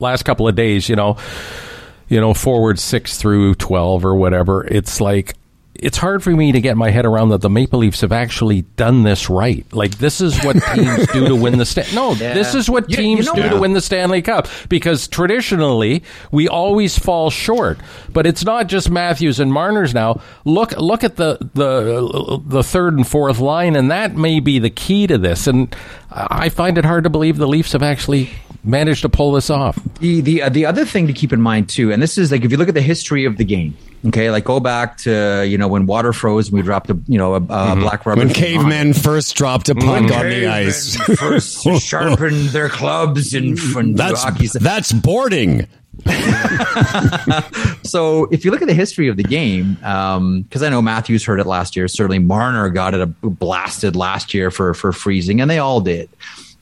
last 0.01 0.25
couple 0.25 0.49
of 0.49 0.57
days, 0.57 0.89
you 0.89 0.97
know, 0.97 1.17
you 2.09 2.21
know, 2.21 2.35
forward 2.35 2.81
six 2.81 3.17
through 3.17 3.55
twelve 3.55 4.05
or 4.05 4.17
whatever, 4.17 4.67
it's 4.67 5.01
like 5.01 5.37
it's 5.85 5.99
hard 5.99 6.23
for 6.23 6.31
me 6.31 6.53
to 6.53 6.61
get 6.61 6.77
my 6.77 6.91
head 6.91 7.05
around 7.07 7.29
that 7.29 7.41
the 7.43 7.51
Maple 7.51 7.79
Leafs 7.81 8.01
have 8.01 8.13
actually 8.13 8.63
done 8.77 9.03
this 9.03 9.29
right. 9.31 9.65
Like 9.73 9.99
this 9.99 10.21
is 10.21 10.43
what 10.45 10.57
teams 10.75 11.07
do 11.09 11.29
to 11.29 11.37
win 11.37 11.59
the 11.59 11.67
Stan. 11.67 11.87
No, 11.95 12.13
Yeah. 12.15 12.35
this 12.35 12.55
is 12.55 12.69
what 12.71 12.89
You- 12.91 12.97
you 12.97 13.03
teams 13.03 13.27
know 13.27 13.35
do 13.35 13.49
to 13.51 13.57
win 13.61 13.73
the 13.75 13.81
Stanley 13.81 14.23
Cup 14.23 14.49
because 14.69 15.07
traditionally 15.09 16.03
we 16.33 16.49
always 16.49 16.99
fall 16.99 17.31
short. 17.31 17.79
But 18.13 18.27
it's 18.27 18.45
not 18.45 18.67
just 18.69 18.91
Matthews 18.91 19.41
and 19.41 19.53
Marner's 19.53 19.93
now. 19.95 20.21
Look 20.45 20.73
look 20.79 21.05
at 21.05 21.17
the 21.17 21.39
the 21.55 22.41
the 22.47 22.63
third 22.63 22.95
and 22.97 23.07
fourth 23.07 23.39
line, 23.39 23.77
and 23.77 23.91
that 23.91 24.17
may 24.17 24.41
be 24.41 24.59
the 24.59 24.71
key 24.71 25.07
to 25.07 25.19
this. 25.19 25.47
And 25.47 25.75
I 26.11 26.49
find 26.49 26.79
it 26.79 26.85
hard 26.85 27.05
to 27.05 27.11
believe 27.11 27.37
the 27.39 27.49
Leafs 27.49 27.73
have 27.73 27.83
actually 27.83 28.31
managed 28.65 29.03
to 29.03 29.09
pull 29.09 29.33
this 29.33 29.51
off. 29.51 29.79
The 30.01 30.21
the 30.21 30.43
uh, 30.43 30.49
the 30.49 30.67
other 30.67 30.85
thing 30.85 31.07
to 31.07 31.13
keep 31.13 31.33
in 31.33 31.41
mind 31.41 31.69
too, 31.69 31.93
and 31.93 32.03
this 32.03 32.19
is 32.19 32.33
like 32.33 32.45
if 32.45 32.51
you 32.51 32.57
look 32.57 32.69
at 32.69 32.75
the 32.75 32.83
history 32.83 33.25
of 33.25 33.37
the 33.37 33.45
game, 33.45 33.77
okay, 34.07 34.31
like 34.31 34.45
go 34.45 34.61
back 34.61 34.97
to 34.99 35.45
you 35.47 35.59
know 35.59 35.69
when 35.69 35.87
water 35.87 36.13
froze 36.13 36.49
and 36.49 36.57
we 36.57 36.63
dropped 36.63 36.91
a 36.91 36.99
you 37.07 37.19
know 37.19 37.35
a, 37.35 37.39
a 37.39 37.77
black 37.77 38.07
rubber 38.07 38.21
When 38.21 38.29
thing 38.29 38.57
on 38.59 38.65
cavemen 38.65 38.95
first 38.95 39.37
dropped 39.37 39.69
a 39.69 39.75
puck 39.75 40.11
on 40.11 40.29
the 40.29 40.47
ice. 40.47 40.97
first 41.19 41.63
sharpened 41.83 42.49
their 42.51 42.69
clubs 42.69 43.35
and, 43.35 43.59
front 43.59 43.97
That's 43.97 44.23
hockey. 44.23 44.49
that's 44.49 44.93
boarding. 44.93 45.67
so 47.83 48.27
if 48.33 48.45
you 48.45 48.51
look 48.51 48.61
at 48.61 48.69
the 48.69 48.75
history 48.75 49.07
of 49.09 49.17
the 49.17 49.23
game, 49.23 49.75
because 49.75 50.63
I 50.63 50.69
know 50.69 50.83
Matthews 50.83 51.25
heard 51.25 51.39
it 51.39 51.47
last 51.47 51.77
year, 51.77 51.87
certainly 51.87 52.19
Marner 52.19 52.69
got 52.69 52.95
it 52.95 53.01
a, 53.01 53.07
blasted 53.07 53.95
last 53.95 54.35
year 54.35 54.51
for 54.51 54.75
for 54.75 54.93
freezing, 54.93 55.41
and 55.41 55.49
they 55.51 55.59
all 55.59 55.81
did. 55.81 56.09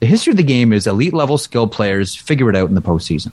The 0.03 0.09
history 0.09 0.33
of 0.33 0.37
the 0.37 0.43
game 0.43 0.73
is 0.73 0.89
elite 0.89 1.15
level 1.15 1.39
skill 1.39 1.69
players 1.69 2.17
figure 2.17 2.51
it 2.51 2.57
out 2.57 2.69
in 2.69 2.75
the 2.75 2.83
postseason. 2.83 3.31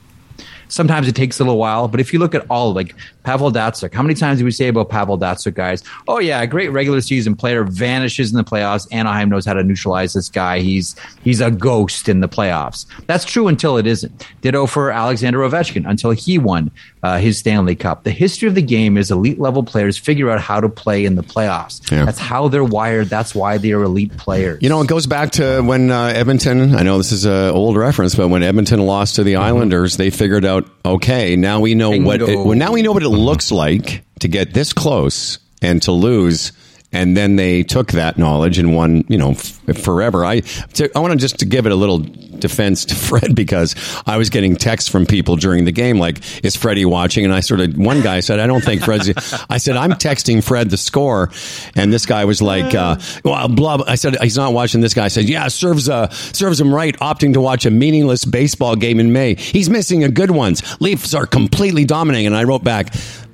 Sometimes 0.70 1.08
it 1.08 1.14
takes 1.14 1.38
a 1.40 1.44
little 1.44 1.58
while, 1.58 1.88
but 1.88 2.00
if 2.00 2.12
you 2.12 2.18
look 2.18 2.34
at 2.34 2.46
all 2.48 2.72
like 2.72 2.94
Pavel 3.24 3.52
Datsyuk, 3.52 3.92
how 3.92 4.02
many 4.02 4.14
times 4.14 4.38
do 4.38 4.44
we 4.44 4.50
say 4.50 4.68
about 4.68 4.88
Pavel 4.88 5.18
Datsyuk, 5.18 5.54
guys? 5.54 5.82
Oh 6.08 6.18
yeah, 6.18 6.44
great 6.46 6.68
regular 6.68 7.00
season 7.00 7.34
player 7.36 7.64
vanishes 7.64 8.30
in 8.30 8.36
the 8.36 8.44
playoffs. 8.44 8.88
Anaheim 8.92 9.28
knows 9.28 9.44
how 9.44 9.52
to 9.52 9.62
neutralize 9.62 10.14
this 10.14 10.28
guy. 10.28 10.60
He's 10.60 10.96
he's 11.22 11.40
a 11.40 11.50
ghost 11.50 12.08
in 12.08 12.20
the 12.20 12.28
playoffs. 12.28 12.86
That's 13.06 13.24
true 13.24 13.48
until 13.48 13.76
it 13.76 13.86
isn't. 13.86 14.26
Ditto 14.40 14.66
for 14.66 14.90
Alexander 14.90 15.40
Ovechkin 15.40 15.88
until 15.88 16.12
he 16.12 16.38
won 16.38 16.70
uh, 17.02 17.18
his 17.18 17.38
Stanley 17.38 17.74
Cup. 17.74 18.04
The 18.04 18.10
history 18.10 18.48
of 18.48 18.54
the 18.54 18.62
game 18.62 18.96
is 18.96 19.10
elite 19.10 19.38
level 19.38 19.62
players 19.62 19.98
figure 19.98 20.30
out 20.30 20.40
how 20.40 20.60
to 20.60 20.68
play 20.68 21.04
in 21.04 21.16
the 21.16 21.22
playoffs. 21.22 21.90
Yeah. 21.90 22.04
That's 22.04 22.18
how 22.18 22.48
they're 22.48 22.64
wired. 22.64 23.08
That's 23.08 23.34
why 23.34 23.58
they're 23.58 23.82
elite 23.82 24.16
players. 24.16 24.62
You 24.62 24.68
know, 24.68 24.80
it 24.80 24.88
goes 24.88 25.06
back 25.06 25.32
to 25.32 25.62
when 25.62 25.90
uh, 25.90 26.12
Edmonton. 26.14 26.74
I 26.74 26.82
know 26.82 26.98
this 26.98 27.12
is 27.12 27.24
an 27.24 27.50
old 27.50 27.76
reference, 27.76 28.14
but 28.14 28.28
when 28.28 28.42
Edmonton 28.42 28.80
lost 28.80 29.16
to 29.16 29.24
the 29.24 29.36
Islanders, 29.36 29.96
they 29.96 30.10
figured 30.10 30.44
out, 30.44 30.59
okay, 30.84 31.36
now 31.36 31.60
we 31.60 31.74
know 31.74 31.90
what. 31.98 32.22
It, 32.22 32.36
well, 32.36 32.56
now 32.56 32.72
we 32.72 32.82
know 32.82 32.92
what 32.92 33.02
it 33.02 33.08
looks 33.08 33.50
like 33.50 34.02
to 34.20 34.28
get 34.28 34.54
this 34.54 34.72
close 34.72 35.38
and 35.62 35.82
to 35.82 35.92
lose. 35.92 36.52
And 36.92 37.16
then 37.16 37.36
they 37.36 37.62
took 37.62 37.92
that 37.92 38.18
knowledge 38.18 38.58
and 38.58 38.74
won, 38.74 39.04
you 39.08 39.16
know, 39.16 39.30
f- 39.30 39.60
forever. 39.78 40.24
I 40.24 40.40
to, 40.40 40.90
I 40.96 40.98
want 40.98 41.12
to 41.12 41.18
just 41.18 41.38
to 41.38 41.46
give 41.46 41.66
it 41.66 41.72
a 41.72 41.76
little 41.76 41.98
defense 41.98 42.84
to 42.86 42.94
Fred 43.10 43.36
because 43.36 43.76
I 44.06 44.16
was 44.16 44.28
getting 44.30 44.56
texts 44.56 44.90
from 44.90 45.06
people 45.06 45.36
during 45.36 45.64
the 45.64 45.72
game 45.72 45.98
like, 45.98 46.18
"Is 46.44 46.56
Freddie 46.56 46.84
watching?" 46.84 47.24
And 47.24 47.32
I 47.32 47.40
sort 47.40 47.60
of 47.60 47.76
one 47.78 48.02
guy 48.02 48.20
said, 48.20 48.40
"I 48.40 48.48
don't 48.48 48.64
think 48.64 48.82
Fred's." 48.82 49.08
I 49.50 49.58
said, 49.58 49.76
"I'm 49.76 49.92
texting 49.92 50.42
Fred 50.42 50.70
the 50.70 50.76
score," 50.76 51.30
and 51.76 51.92
this 51.92 52.06
guy 52.06 52.24
was 52.24 52.42
like, 52.42 52.74
uh, 52.74 52.96
"Well, 53.24 53.48
blah." 53.48 53.76
blah. 53.76 53.86
I 53.86 53.94
said, 53.94 54.20
"He's 54.20 54.36
not 54.36 54.52
watching." 54.52 54.80
This 54.80 54.94
guy 54.94 55.08
said, 55.08 55.28
"Yeah, 55.28 55.46
serves 55.46 55.88
uh, 55.88 56.08
serves 56.10 56.60
him 56.60 56.74
right, 56.74 56.98
opting 56.98 57.34
to 57.34 57.40
watch 57.40 57.66
a 57.66 57.70
meaningless 57.70 58.24
baseball 58.24 58.74
game 58.74 58.98
in 58.98 59.12
May. 59.12 59.34
He's 59.34 59.70
missing 59.70 60.02
a 60.02 60.08
good 60.08 60.32
ones. 60.32 60.62
Leafs 60.80 61.14
are 61.14 61.26
completely 61.26 61.84
dominating." 61.84 62.26
And 62.26 62.36
I 62.36 62.42
wrote 62.44 62.64
back. 62.64 62.92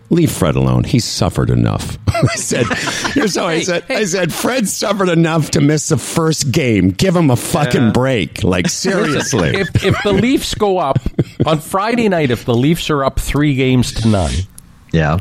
Leave 0.09 0.31
Fred 0.31 0.55
alone. 0.57 0.85
He's 0.85 1.05
suffered 1.05 1.51
enough. 1.51 1.99
I 2.09 2.37
said, 2.37 2.66
here's 3.12 3.37
how 3.37 3.47
I 3.47 3.62
said, 3.62 3.85
I 3.91 4.05
said, 4.05 4.33
Fred 4.33 4.69
suffered 4.69 5.09
enough 5.09 5.51
to 5.53 5.61
miss 5.61 5.89
the 5.89 5.97
first 5.97 6.53
game. 6.53 6.91
Give 6.91 7.15
him 7.15 7.31
a 7.31 7.37
fucking 7.37 7.93
break. 7.93 8.43
Like, 8.45 8.69
seriously. 8.70 9.51
if 9.51 9.85
if 9.85 9.97
the 10.05 10.12
Leafs 10.12 10.55
go 10.55 10.78
up 10.78 10.99
on 11.45 11.61
Friday 11.61 12.09
night, 12.09 12.31
if 12.31 12.45
the 12.45 12.55
Leafs 12.55 12.89
are 12.91 13.05
up 13.05 13.19
three 13.19 13.55
games 13.55 13.93
to 13.95 14.09
none, 14.09 14.33
yeah, 14.93 15.19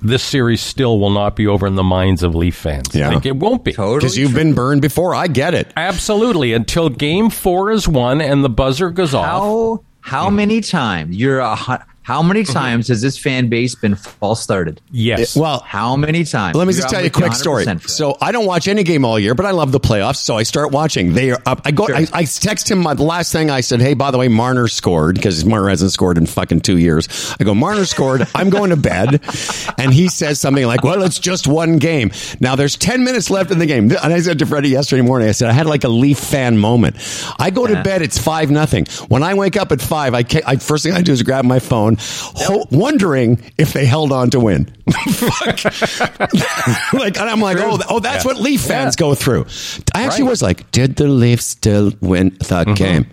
this 0.00 0.22
series 0.22 0.60
still 0.60 0.98
will 0.98 1.10
not 1.10 1.36
be 1.36 1.46
over 1.46 1.66
in 1.66 1.74
the 1.74 1.82
minds 1.82 2.22
of 2.22 2.34
Leaf 2.34 2.54
fans. 2.56 2.94
Yeah. 2.94 3.10
Like, 3.10 3.26
it 3.26 3.36
won't 3.36 3.64
be 3.64 3.72
Because 3.72 4.16
you've 4.16 4.34
been 4.34 4.54
burned 4.54 4.80
before. 4.80 5.14
I 5.14 5.26
get 5.26 5.54
it. 5.54 5.72
absolutely 5.76 6.52
until 6.54 6.88
Game 6.88 7.28
Four 7.30 7.70
is 7.70 7.86
won 7.88 8.20
and 8.20 8.42
the 8.44 8.48
buzzer 8.48 8.90
goes 8.90 9.12
off. 9.12 9.26
How 9.26 9.84
how 10.02 10.30
many 10.30 10.60
times 10.62 11.14
you're 11.16 11.40
a 11.40 11.54
hu- 11.56 11.84
how 12.02 12.22
many 12.22 12.44
times 12.44 12.88
has 12.88 13.02
this 13.02 13.18
fan 13.18 13.48
base 13.48 13.74
been 13.74 13.94
false 13.94 14.42
started? 14.42 14.80
Yes. 14.90 15.36
Well, 15.36 15.60
How 15.60 15.96
many 15.96 16.24
times? 16.24 16.56
Let 16.56 16.66
me 16.66 16.72
You're 16.72 16.82
just 16.82 16.92
tell 16.92 17.00
you 17.00 17.06
a 17.08 17.10
quick 17.10 17.34
story. 17.34 17.66
So 17.86 18.16
I 18.20 18.32
don't 18.32 18.46
watch 18.46 18.68
any 18.68 18.82
game 18.82 19.04
all 19.04 19.18
year, 19.18 19.34
but 19.34 19.46
I 19.46 19.50
love 19.50 19.70
the 19.70 19.80
playoffs, 19.80 20.16
so 20.16 20.36
I 20.36 20.42
start 20.42 20.72
watching. 20.72 21.12
They 21.12 21.30
are 21.30 21.40
up. 21.46 21.60
I 21.64 21.70
go. 21.70 21.86
I, 21.88 22.06
I 22.12 22.24
text 22.24 22.70
him 22.70 22.78
my, 22.80 22.94
the 22.94 23.02
last 23.02 23.32
thing 23.32 23.50
I 23.50 23.60
said. 23.60 23.80
Hey, 23.80 23.94
by 23.94 24.10
the 24.10 24.18
way, 24.18 24.28
Marner 24.28 24.66
scored 24.66 25.16
because 25.16 25.44
Marner 25.44 25.68
hasn't 25.68 25.92
scored 25.92 26.18
in 26.18 26.26
fucking 26.26 26.60
two 26.60 26.78
years. 26.78 27.08
I 27.38 27.44
go, 27.44 27.54
Marner 27.54 27.84
scored. 27.84 28.26
I'm 28.34 28.50
going 28.50 28.70
to 28.70 28.76
bed, 28.76 29.20
and 29.78 29.92
he 29.92 30.08
says 30.08 30.40
something 30.40 30.66
like, 30.66 30.82
"Well, 30.82 31.02
it's 31.02 31.18
just 31.18 31.46
one 31.46 31.76
game." 31.78 32.10
Now 32.40 32.56
there's 32.56 32.76
ten 32.76 33.04
minutes 33.04 33.30
left 33.30 33.50
in 33.50 33.58
the 33.58 33.66
game, 33.66 33.90
and 33.90 34.12
I 34.12 34.20
said 34.20 34.38
to 34.40 34.46
Freddie 34.46 34.70
yesterday 34.70 35.02
morning, 35.02 35.28
I 35.28 35.32
said 35.32 35.50
I 35.50 35.52
had 35.52 35.66
like 35.66 35.84
a 35.84 35.88
Leaf 35.88 36.18
fan 36.18 36.58
moment. 36.58 36.96
I 37.38 37.50
go 37.50 37.66
to 37.66 37.82
bed. 37.82 38.02
It's 38.02 38.18
five 38.18 38.50
nothing. 38.50 38.86
When 39.08 39.22
I 39.22 39.34
wake 39.34 39.56
up 39.56 39.70
at 39.72 39.80
five, 39.80 40.14
I, 40.14 40.22
ca- 40.22 40.42
I 40.46 40.56
first 40.56 40.84
thing 40.84 40.92
I 40.92 41.02
do 41.02 41.12
is 41.12 41.22
grab 41.22 41.44
my 41.44 41.58
phone, 41.58 41.89
ho- 41.98 42.66
wondering 42.70 43.40
if 43.58 43.72
they 43.72 43.86
held 43.86 44.12
on 44.12 44.30
to 44.30 44.40
win. 44.40 44.72
Like, 46.92 47.18
and 47.18 47.30
I'm 47.30 47.40
like, 47.40 47.56
oh, 47.60 47.78
oh, 47.88 48.00
that's 48.00 48.24
Yeah. 48.24 48.32
what 48.32 48.40
Leaf 48.40 48.62
fans 48.62 48.96
go 48.96 49.14
through. 49.14 49.46
I 49.94 50.02
actually 50.02 50.24
Right. 50.24 50.30
was 50.30 50.42
like, 50.42 50.70
did 50.72 50.96
the 50.96 51.06
Leafs 51.08 51.46
still 51.46 51.92
win 52.00 52.36
that 52.48 52.66
mm-hmm. 52.66 52.74
game? 52.74 53.06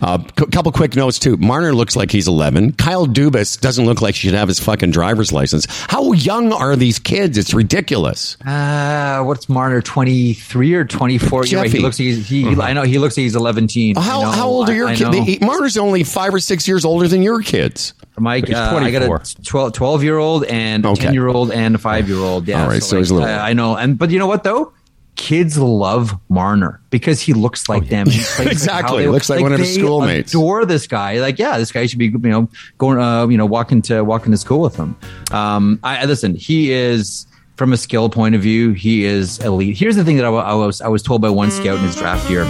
A 0.00 0.24
couple 0.50 0.72
quick 0.72 0.96
notes 0.96 1.18
too. 1.18 1.36
Marner 1.36 1.72
looks 1.74 1.94
like 1.96 2.10
he's 2.10 2.26
11. 2.28 2.72
Kyle 2.72 3.06
Dubas 3.06 3.60
doesn't 3.60 3.84
look 3.84 4.00
like 4.00 4.14
he 4.14 4.28
should 4.28 4.34
have 4.36 4.48
his 4.48 4.58
fucking 4.60 4.90
driver's 4.90 5.32
license. 5.32 5.66
How 5.88 6.12
young 6.12 6.52
are 6.52 6.76
these 6.76 6.98
kids? 6.98 7.38
It's 7.38 7.54
ridiculous. 7.54 8.36
Uh, 8.44 9.22
what's 9.24 9.48
Marner? 9.48 9.80
Twenty 9.82 10.32
three 10.34 10.74
or 10.74 10.84
twenty 10.84 11.18
four? 11.18 11.44
Jeffy. 11.44 11.68
He 11.68 11.78
looks. 11.78 11.96
He's, 11.96 12.26
he, 12.28 12.46
I 12.48 12.72
know. 12.72 12.82
He 12.82 12.98
looks. 12.98 13.16
like 13.16 13.22
He's 13.22 13.36
eleven. 13.36 13.68
How, 13.96 14.22
how 14.30 14.48
old 14.48 14.68
are 14.68 14.74
your 14.74 14.94
kids? 14.94 15.40
Marner's 15.40 15.76
only 15.76 16.02
five 16.04 16.34
or 16.34 16.40
six 16.40 16.66
years 16.66 16.84
older 16.84 17.06
than 17.06 17.22
your 17.22 17.40
kids. 17.42 17.94
Mike, 18.18 18.50
uh, 18.50 18.76
I 18.76 18.90
got 18.90 19.02
a 19.02 19.42
12, 19.44 19.72
12 19.72 20.02
year 20.04 20.18
old 20.18 20.44
and 20.44 20.84
a 20.84 20.88
Okay. 20.88 21.04
10 21.04 21.14
year 21.14 21.28
old 21.28 21.50
and 21.50 21.74
a 21.74 21.78
5 21.78 22.08
year 22.08 22.18
old. 22.18 22.46
Yeah. 22.46 22.62
All 22.62 22.68
right, 22.68 22.82
so 22.82 22.98
he's 22.98 23.10
a 23.10 23.14
little- 23.14 23.28
uh, 23.28 23.38
I 23.38 23.52
know. 23.54 23.74
And, 23.76 23.96
but 23.98 24.10
you 24.10 24.18
know 24.18 24.26
what 24.26 24.44
though? 24.44 24.72
Kids 25.22 25.56
love 25.56 26.18
Marner 26.28 26.80
because 26.90 27.20
he 27.20 27.32
looks 27.32 27.68
like 27.68 27.88
them. 27.88 28.08
He 28.08 28.18
plays 28.18 28.38
Oh, 28.40 28.50
Exactly. 28.50 29.02
they- 29.04 29.08
Looks 29.08 29.30
like 29.30 29.40
one 29.40 29.52
of 29.52 29.60
his 29.60 29.74
schoolmates. 29.74 30.32
Adore 30.34 30.64
this 30.66 30.88
guy. 30.88 31.20
Like, 31.20 31.38
yeah, 31.38 31.58
this 31.58 31.70
guy 31.70 31.86
should 31.86 32.00
be, 32.00 32.06
you 32.06 32.18
know, 32.18 32.48
going, 32.78 32.98
uh, 32.98 33.28
you 33.28 33.38
know, 33.38 33.46
walking 33.46 33.82
to 33.82 34.02
walking 34.02 34.32
to 34.32 34.36
school 34.36 34.58
with 34.60 34.74
him. 34.74 34.96
Um, 35.30 35.78
I 35.84 36.04
listen. 36.06 36.34
He 36.34 36.72
is 36.72 37.26
from 37.56 37.72
a 37.72 37.76
skill 37.76 38.10
point 38.10 38.34
of 38.34 38.40
view. 38.42 38.72
He 38.72 39.04
is 39.04 39.38
elite. 39.38 39.76
Here's 39.76 39.94
the 39.94 40.02
thing 40.04 40.16
that 40.16 40.24
I, 40.24 40.30
I 40.30 40.54
was 40.54 40.80
I 40.80 40.88
was 40.88 41.04
told 41.04 41.22
by 41.22 41.30
one 41.30 41.52
scout 41.52 41.78
in 41.78 41.84
his 41.84 41.94
draft 41.94 42.28
year. 42.28 42.44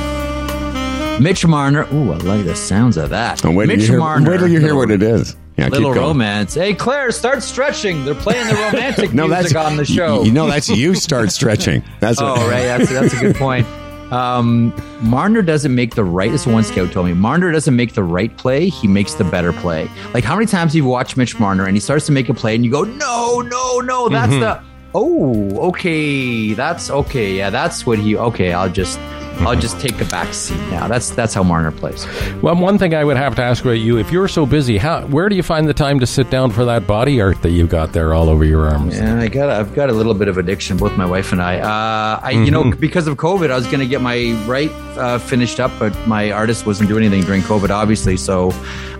Mitch 1.20 1.46
Marner. 1.46 1.86
Ooh, 1.92 2.12
I 2.12 2.16
like 2.16 2.44
the 2.46 2.56
sounds 2.56 2.96
of 2.96 3.10
that. 3.10 3.44
And 3.44 3.54
wait 3.54 3.66
till 3.66 3.76
Mitch 3.76 3.84
you 3.86 3.90
hear, 3.92 3.98
Marner. 3.98 4.30
wait 4.30 4.38
till 4.38 4.48
you 4.48 4.60
hear 4.60 4.74
what 4.74 4.90
it 4.90 5.02
is. 5.02 5.36
Yeah, 5.62 5.68
Little 5.68 5.92
romance. 5.94 6.54
Hey, 6.54 6.74
Claire, 6.74 7.10
start 7.12 7.42
stretching. 7.42 8.04
They're 8.04 8.14
playing 8.14 8.46
the 8.48 8.54
romantic 8.54 9.12
No, 9.14 9.28
music 9.28 9.56
on 9.56 9.76
the 9.76 9.84
show. 9.84 10.20
You, 10.20 10.26
you 10.26 10.32
know, 10.32 10.46
that's 10.46 10.68
you 10.68 10.94
start 10.94 11.30
stretching. 11.32 11.82
That's 12.00 12.20
oh, 12.20 12.32
what, 12.32 12.50
right. 12.50 12.62
That's, 12.64 12.90
that's 12.90 13.14
a 13.14 13.18
good 13.20 13.36
point. 13.36 13.66
Um, 14.12 14.74
Marner 15.00 15.40
doesn't 15.40 15.74
make 15.74 15.94
the 15.94 16.04
right. 16.04 16.30
This 16.30 16.46
one 16.46 16.64
scout 16.64 16.92
told 16.92 17.06
me. 17.06 17.14
Marner 17.14 17.50
doesn't 17.50 17.74
make 17.74 17.94
the 17.94 18.02
right 18.04 18.36
play. 18.36 18.68
He 18.68 18.86
makes 18.86 19.14
the 19.14 19.24
better 19.24 19.52
play. 19.54 19.88
Like 20.12 20.22
how 20.24 20.34
many 20.34 20.46
times 20.46 20.72
have 20.72 20.76
you 20.76 20.84
watched 20.84 21.16
Mitch 21.16 21.38
Marner 21.40 21.64
and 21.64 21.74
he 21.74 21.80
starts 21.80 22.04
to 22.06 22.12
make 22.12 22.28
a 22.28 22.34
play 22.34 22.54
and 22.54 22.62
you 22.64 22.70
go, 22.70 22.82
no, 22.84 23.40
no, 23.40 23.78
no, 23.80 24.08
that's 24.10 24.32
Mhm. 24.34 24.40
the. 24.40 24.62
Oh, 24.94 25.68
okay. 25.68 26.52
That's 26.52 26.90
okay. 26.90 27.36
Yeah, 27.38 27.48
that's 27.48 27.86
what 27.86 27.98
he. 27.98 28.14
Okay, 28.14 28.52
I'll 28.52 28.68
just, 28.68 28.98
I'll 29.40 29.56
just 29.58 29.80
take 29.80 29.96
the 29.98 30.04
back 30.04 30.32
seat 30.34 30.58
now. 30.70 30.86
That's 30.86 31.10
that's 31.10 31.34
how 31.34 31.42
Marner 31.42 31.72
plays. 31.72 32.06
Well, 32.42 32.54
one 32.54 32.78
thing 32.78 32.94
I 32.94 33.02
would 33.02 33.16
have 33.16 33.34
to 33.36 33.42
ask 33.42 33.64
about 33.64 33.72
you: 33.80 33.98
if 33.98 34.12
you're 34.12 34.28
so 34.28 34.46
busy, 34.46 34.78
how 34.78 35.02
where 35.06 35.28
do 35.28 35.34
you 35.34 35.42
find 35.42 35.66
the 35.68 35.74
time 35.74 35.98
to 36.00 36.06
sit 36.06 36.30
down 36.30 36.50
for 36.52 36.64
that 36.66 36.86
body 36.86 37.20
art 37.20 37.42
that 37.42 37.50
you've 37.50 37.68
got 37.70 37.92
there 37.92 38.14
all 38.14 38.28
over 38.28 38.44
your 38.44 38.68
arms? 38.68 38.96
Yeah, 38.96 39.18
I 39.20 39.28
got. 39.28 39.50
I've 39.50 39.74
got 39.74 39.90
a 39.90 39.92
little 39.92 40.14
bit 40.14 40.28
of 40.28 40.38
addiction. 40.38 40.76
Both 40.76 40.96
my 40.96 41.06
wife 41.06 41.32
and 41.32 41.42
I. 41.42 41.58
Uh, 41.58 42.20
I, 42.22 42.30
you 42.30 42.50
know, 42.50 42.64
Mhm. 42.64 42.78
because 42.78 43.06
of 43.08 43.16
COVID, 43.16 43.50
I 43.50 43.56
was 43.56 43.66
going 43.66 43.80
to 43.80 43.86
get 43.86 44.00
my 44.00 44.32
right 44.46 44.70
uh, 44.96 45.18
finished 45.18 45.58
up, 45.58 45.72
but 45.78 45.96
my 46.06 46.30
artist 46.30 46.64
wasn't 46.66 46.88
doing 46.88 47.04
anything 47.04 47.24
during 47.24 47.42
COVID, 47.42 47.70
obviously. 47.70 48.16
So, 48.16 48.52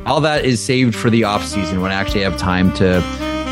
all 0.07 0.21
that 0.23 0.45
is 0.45 0.61
saved 0.63 0.95
for 0.97 1.09
the 1.11 1.23
off 1.25 1.45
season 1.47 1.81
when 1.81 1.93
I 1.93 1.95
actually 1.95 2.23
have 2.23 2.37
time 2.37 2.73
to 2.75 3.01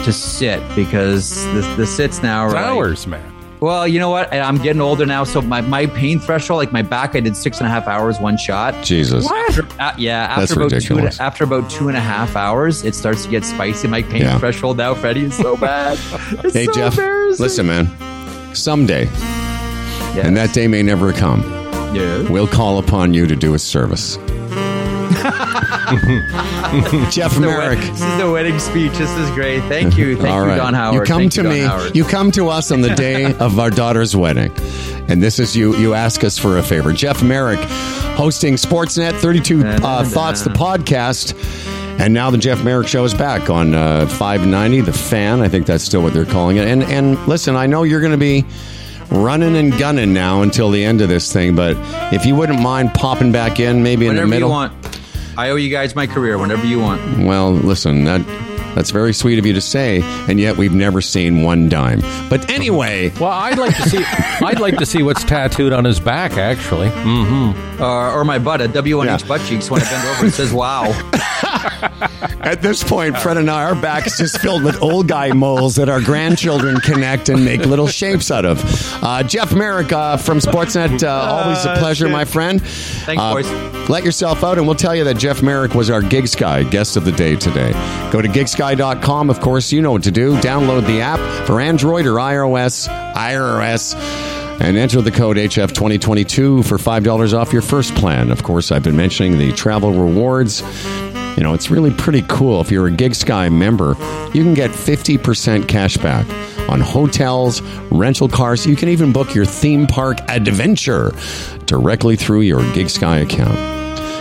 to 0.05 0.13
sit 0.13 0.61
because 0.75 1.45
the 1.55 1.61
the 1.77 1.87
sits 1.87 2.23
now 2.23 2.41
are 2.41 2.53
like- 2.53 2.65
Hours, 2.65 3.07
man. 3.07 3.23
Well, 3.61 3.87
you 3.87 3.99
know 3.99 4.11
what? 4.11 4.33
I- 4.33 4.41
I'm 4.41 4.57
getting 4.59 4.81
older 4.81 5.05
now, 5.07 5.25
so 5.25 5.41
my, 5.43 5.61
my 5.61 5.87
pain 5.87 6.19
threshold, 6.19 6.59
like 6.59 6.73
my 6.73 6.83
back, 6.83 7.15
I 7.15 7.21
did 7.21 7.37
six 7.37 7.59
and 7.59 7.67
a 7.67 7.71
half 7.71 7.87
hours 7.87 8.19
one 8.19 8.37
shot. 8.37 8.75
Jesus. 8.85 9.31
After, 9.31 9.67
uh, 9.79 9.93
yeah, 9.99 10.25
after 10.25 10.41
That's 10.41 10.53
about 10.53 10.69
two 10.71 10.75
ridiculous. 10.77 11.21
after 11.21 11.45
about 11.45 11.71
two 11.71 11.89
and 11.89 11.97
a 11.97 12.01
half 12.01 12.37
hours, 12.37 12.85
it 12.85 12.95
starts 12.95 13.25
to 13.25 13.31
get 13.31 13.45
spicy. 13.45 13.89
My 13.89 14.03
pain 14.03 14.23
Yeah. 14.23 14.39
threshold 14.39 14.77
now, 14.79 14.95
Freddie, 14.95 15.25
is 15.25 15.35
so 15.37 15.57
bad. 15.57 15.99
It's 16.45 16.55
Hey, 16.55 16.67
so 16.67 16.73
Jeff, 16.73 16.93
embarrassing. 16.95 17.43
listen, 17.43 17.67
man. 17.67 18.55
Someday, 18.55 19.09
and 20.17 20.37
that 20.37 20.53
day 20.53 20.67
may 20.67 20.83
never 20.83 21.13
come, 21.13 21.43
Yeah. 21.95 22.23
we'll 22.31 22.47
call 22.49 22.79
upon 22.79 23.15
you 23.15 23.27
to 23.27 23.37
do 23.37 23.55
a 23.55 23.59
service. 23.59 24.19
Jeff 27.11 27.35
the 27.35 27.41
Marek. 27.41 27.79
wed- 27.79 27.89
This 27.93 28.03
is 28.03 28.19
the 28.19 28.31
wedding 28.31 28.59
speech. 28.59 28.93
This 28.93 29.11
is 29.11 29.31
great. 29.31 29.61
Thank 29.65 29.97
you. 29.97 30.17
Thank 30.17 30.29
All 30.29 30.43
you, 30.43 30.49
right. 30.51 30.57
Don 30.57 30.75
Howard. 30.75 30.95
You 31.01 31.05
come 31.05 31.19
Thank 31.23 31.33
to 31.33 31.43
Don 31.43 31.53
me. 31.53 31.61
Howard. 31.61 31.97
You 31.97 32.05
come 32.05 32.31
to 32.33 32.49
us 32.49 32.71
on 32.71 32.81
the 32.81 32.95
day 32.95 33.35
of 33.39 33.59
our 33.59 33.71
daughter's 33.71 34.15
wedding, 34.17 34.53
and 35.09 35.23
this 35.23 35.39
is 35.39 35.57
you. 35.57 35.77
You 35.77 35.95
ask 35.95 36.25
us 36.25 36.39
for 36.39 36.59
a 36.59 36.63
favor. 36.63 36.93
Jeff 36.93 37.23
Marek, 37.23 37.59
hosting 38.17 38.55
Sportsnet 38.55 39.19
32 39.21 39.65
uh, 39.67 40.05
Thoughts, 40.05 40.43
the 40.43 40.51
podcast. 40.51 41.35
And 42.01 42.15
now 42.15 42.31
the 42.31 42.39
Jeff 42.39 42.65
Marek 42.65 42.89
Show 42.89 43.05
is 43.05 43.13
back 43.13 43.51
on 43.51 43.75
uh, 43.75 44.07
590, 44.07 44.81
The 44.81 44.93
Fan. 44.93 45.43
I 45.43 45.49
think 45.49 45.67
that's 45.67 45.85
still 45.85 46.03
what 46.03 46.15
they're 46.15 46.25
calling 46.25 46.57
it. 46.57 46.67
And 46.67 46.83
and 46.85 47.19
listen, 47.27 47.57
I 47.57 47.67
know 47.67 47.83
you're 47.83 48.01
going 48.01 48.13
to 48.13 48.17
be 48.19 48.47
running 49.11 49.55
and 49.57 49.77
gunning 49.79 50.15
now 50.15 50.41
until 50.41 50.71
the 50.71 50.83
end 50.83 51.03
of 51.03 51.11
this 51.11 51.31
thing, 51.31 51.55
but 51.55 51.77
if 52.15 52.25
you 52.25 52.35
wouldn't 52.35 52.63
mind 52.63 52.95
popping 52.95 53.33
back 53.33 53.61
in, 53.61 53.83
maybe 53.83 54.07
in 54.07 54.13
Whenever 54.13 54.27
the 54.27 54.31
middle. 54.31 54.49
you 54.49 54.53
want. 54.53 55.00
I 55.41 55.49
owe 55.49 55.57
you 55.57 55.71
guys 55.71 55.95
my 55.95 56.07
career. 56.07 56.37
Whenever 56.37 56.67
you 56.67 56.79
want. 56.79 57.01
Well, 57.25 57.53
listen, 57.53 58.05
that 58.05 58.21
that's 58.75 58.91
very 58.91 59.13
sweet 59.13 59.39
of 59.39 59.47
you 59.47 59.53
to 59.53 59.61
say, 59.61 60.01
and 60.29 60.39
yet 60.41 60.57
we've 60.57 60.75
never 60.75 61.01
seen 61.01 61.43
one 61.43 61.69
dime. 61.69 62.01
But 62.29 62.51
anyway, 62.51 63.11
Well, 63.21 63.31
I'd 63.31 63.59
like 63.59 63.77
to 63.77 63.89
see. 63.89 64.05
I'd 64.45 64.61
like 64.61 64.77
to 64.79 64.87
see 64.87 65.03
what's 65.03 65.25
tattooed 65.25 65.73
on 65.73 65.85
his 65.85 66.01
back. 66.01 66.33
Actually, 66.33 66.89
mm-hmm. 66.89 67.83
Uh, 67.83 68.13
or 68.13 68.25
my 68.25 68.39
butt, 68.39 68.61
a 68.61 68.69
W1H 68.69 69.27
butt 69.27 69.41
cheeks. 69.47 69.71
When 69.71 69.81
I 69.83 69.85
bend 69.91 70.09
over, 70.09 70.27
it 70.27 70.33
says 70.33 70.53
"Wow." 70.53 70.85
at 72.41 72.61
this 72.63 72.83
point, 72.85 73.17
Fred 73.19 73.37
and 73.37 73.51
I, 73.51 73.65
our 73.65 73.75
back 73.75 74.07
is 74.07 74.17
just 74.17 74.39
filled 74.41 74.63
with 74.65 74.83
old 74.83 75.09
guy 75.09 75.33
moles 75.33 75.77
that 75.77 75.89
our 75.89 76.01
grandchildren 76.01 76.77
connect 76.81 77.29
and 77.29 77.45
make 77.45 77.65
little 77.67 77.87
shapes 77.89 78.31
out 78.31 78.45
of. 78.45 78.61
Uh, 79.03 79.23
Jeff 79.23 79.55
Marek 79.55 79.93
uh, 79.93 80.17
from 80.17 80.39
Sportsnet, 80.39 81.03
uh, 81.03 81.09
always 81.09 81.65
a 81.65 81.77
pleasure, 81.79 82.09
my 82.09 82.25
friend. 82.25 82.63
Thanks, 82.63 83.23
Uh, 83.23 83.33
boys. 83.35 83.89
Let 83.89 84.05
yourself 84.05 84.45
out, 84.45 84.59
and 84.59 84.67
we'll 84.67 84.77
tell 84.77 84.95
you 84.95 85.05
that 85.05 85.17
Jeff 85.17 85.43
Marek 85.43 85.75
was 85.75 85.91
our 85.91 86.01
GigSky 86.03 86.71
guest 86.71 86.97
of 86.97 87.05
the 87.05 87.13
day 87.13 87.35
today. 87.37 87.73
Go 88.13 88.21
to 88.23 88.29
gigsky.com. 88.61 89.31
Of 89.31 89.41
course, 89.41 89.73
you 89.73 89.81
know 89.83 89.93
what 89.93 90.03
to 90.05 90.11
do. 90.11 90.37
Download 90.37 90.87
the 90.87 91.01
app 91.01 91.47
for 91.47 91.61
Android 91.61 92.07
or 92.07 92.15
iOS, 92.15 92.89
iOS, 93.15 93.95
and 94.61 94.77
enter 94.77 95.01
the 95.01 95.11
code 95.11 95.37
HF2022 95.37 96.67
for 96.67 96.77
$5 96.77 97.33
off 97.33 97.53
your 97.53 97.63
first 97.63 97.95
plan. 97.95 98.31
Of 98.31 98.43
course, 98.43 98.71
I've 98.71 98.83
been 98.83 98.97
mentioning 98.97 99.39
the 99.39 99.53
travel 99.53 99.93
rewards. 99.93 100.61
You 101.37 101.45
know, 101.45 101.55
it's 101.55 101.71
really 101.71 101.93
pretty 101.93 102.23
cool. 102.29 102.61
If 102.61 102.71
you're 102.71 102.89
a 102.89 102.91
GigSky 102.91 103.51
member, 103.51 103.97
you 104.35 104.43
can 104.43 104.53
get 104.53 104.71
50% 104.71 105.67
cash 105.69 105.97
back 105.97 106.29
on 106.69 106.81
hotels, 106.81 107.63
rental 107.91 108.29
cars. 108.29 108.67
You 108.67 108.77
can 108.77 108.91
even 108.91 109.13
book 109.13 109.35
your 109.35 109.47
theme 109.47 109.87
park 109.87 110.19
adventure 110.29 111.13
directly 111.65 112.17
through 112.17 112.43
your 112.43 112.61
GigSky 112.61 113.23
account. 113.23 113.57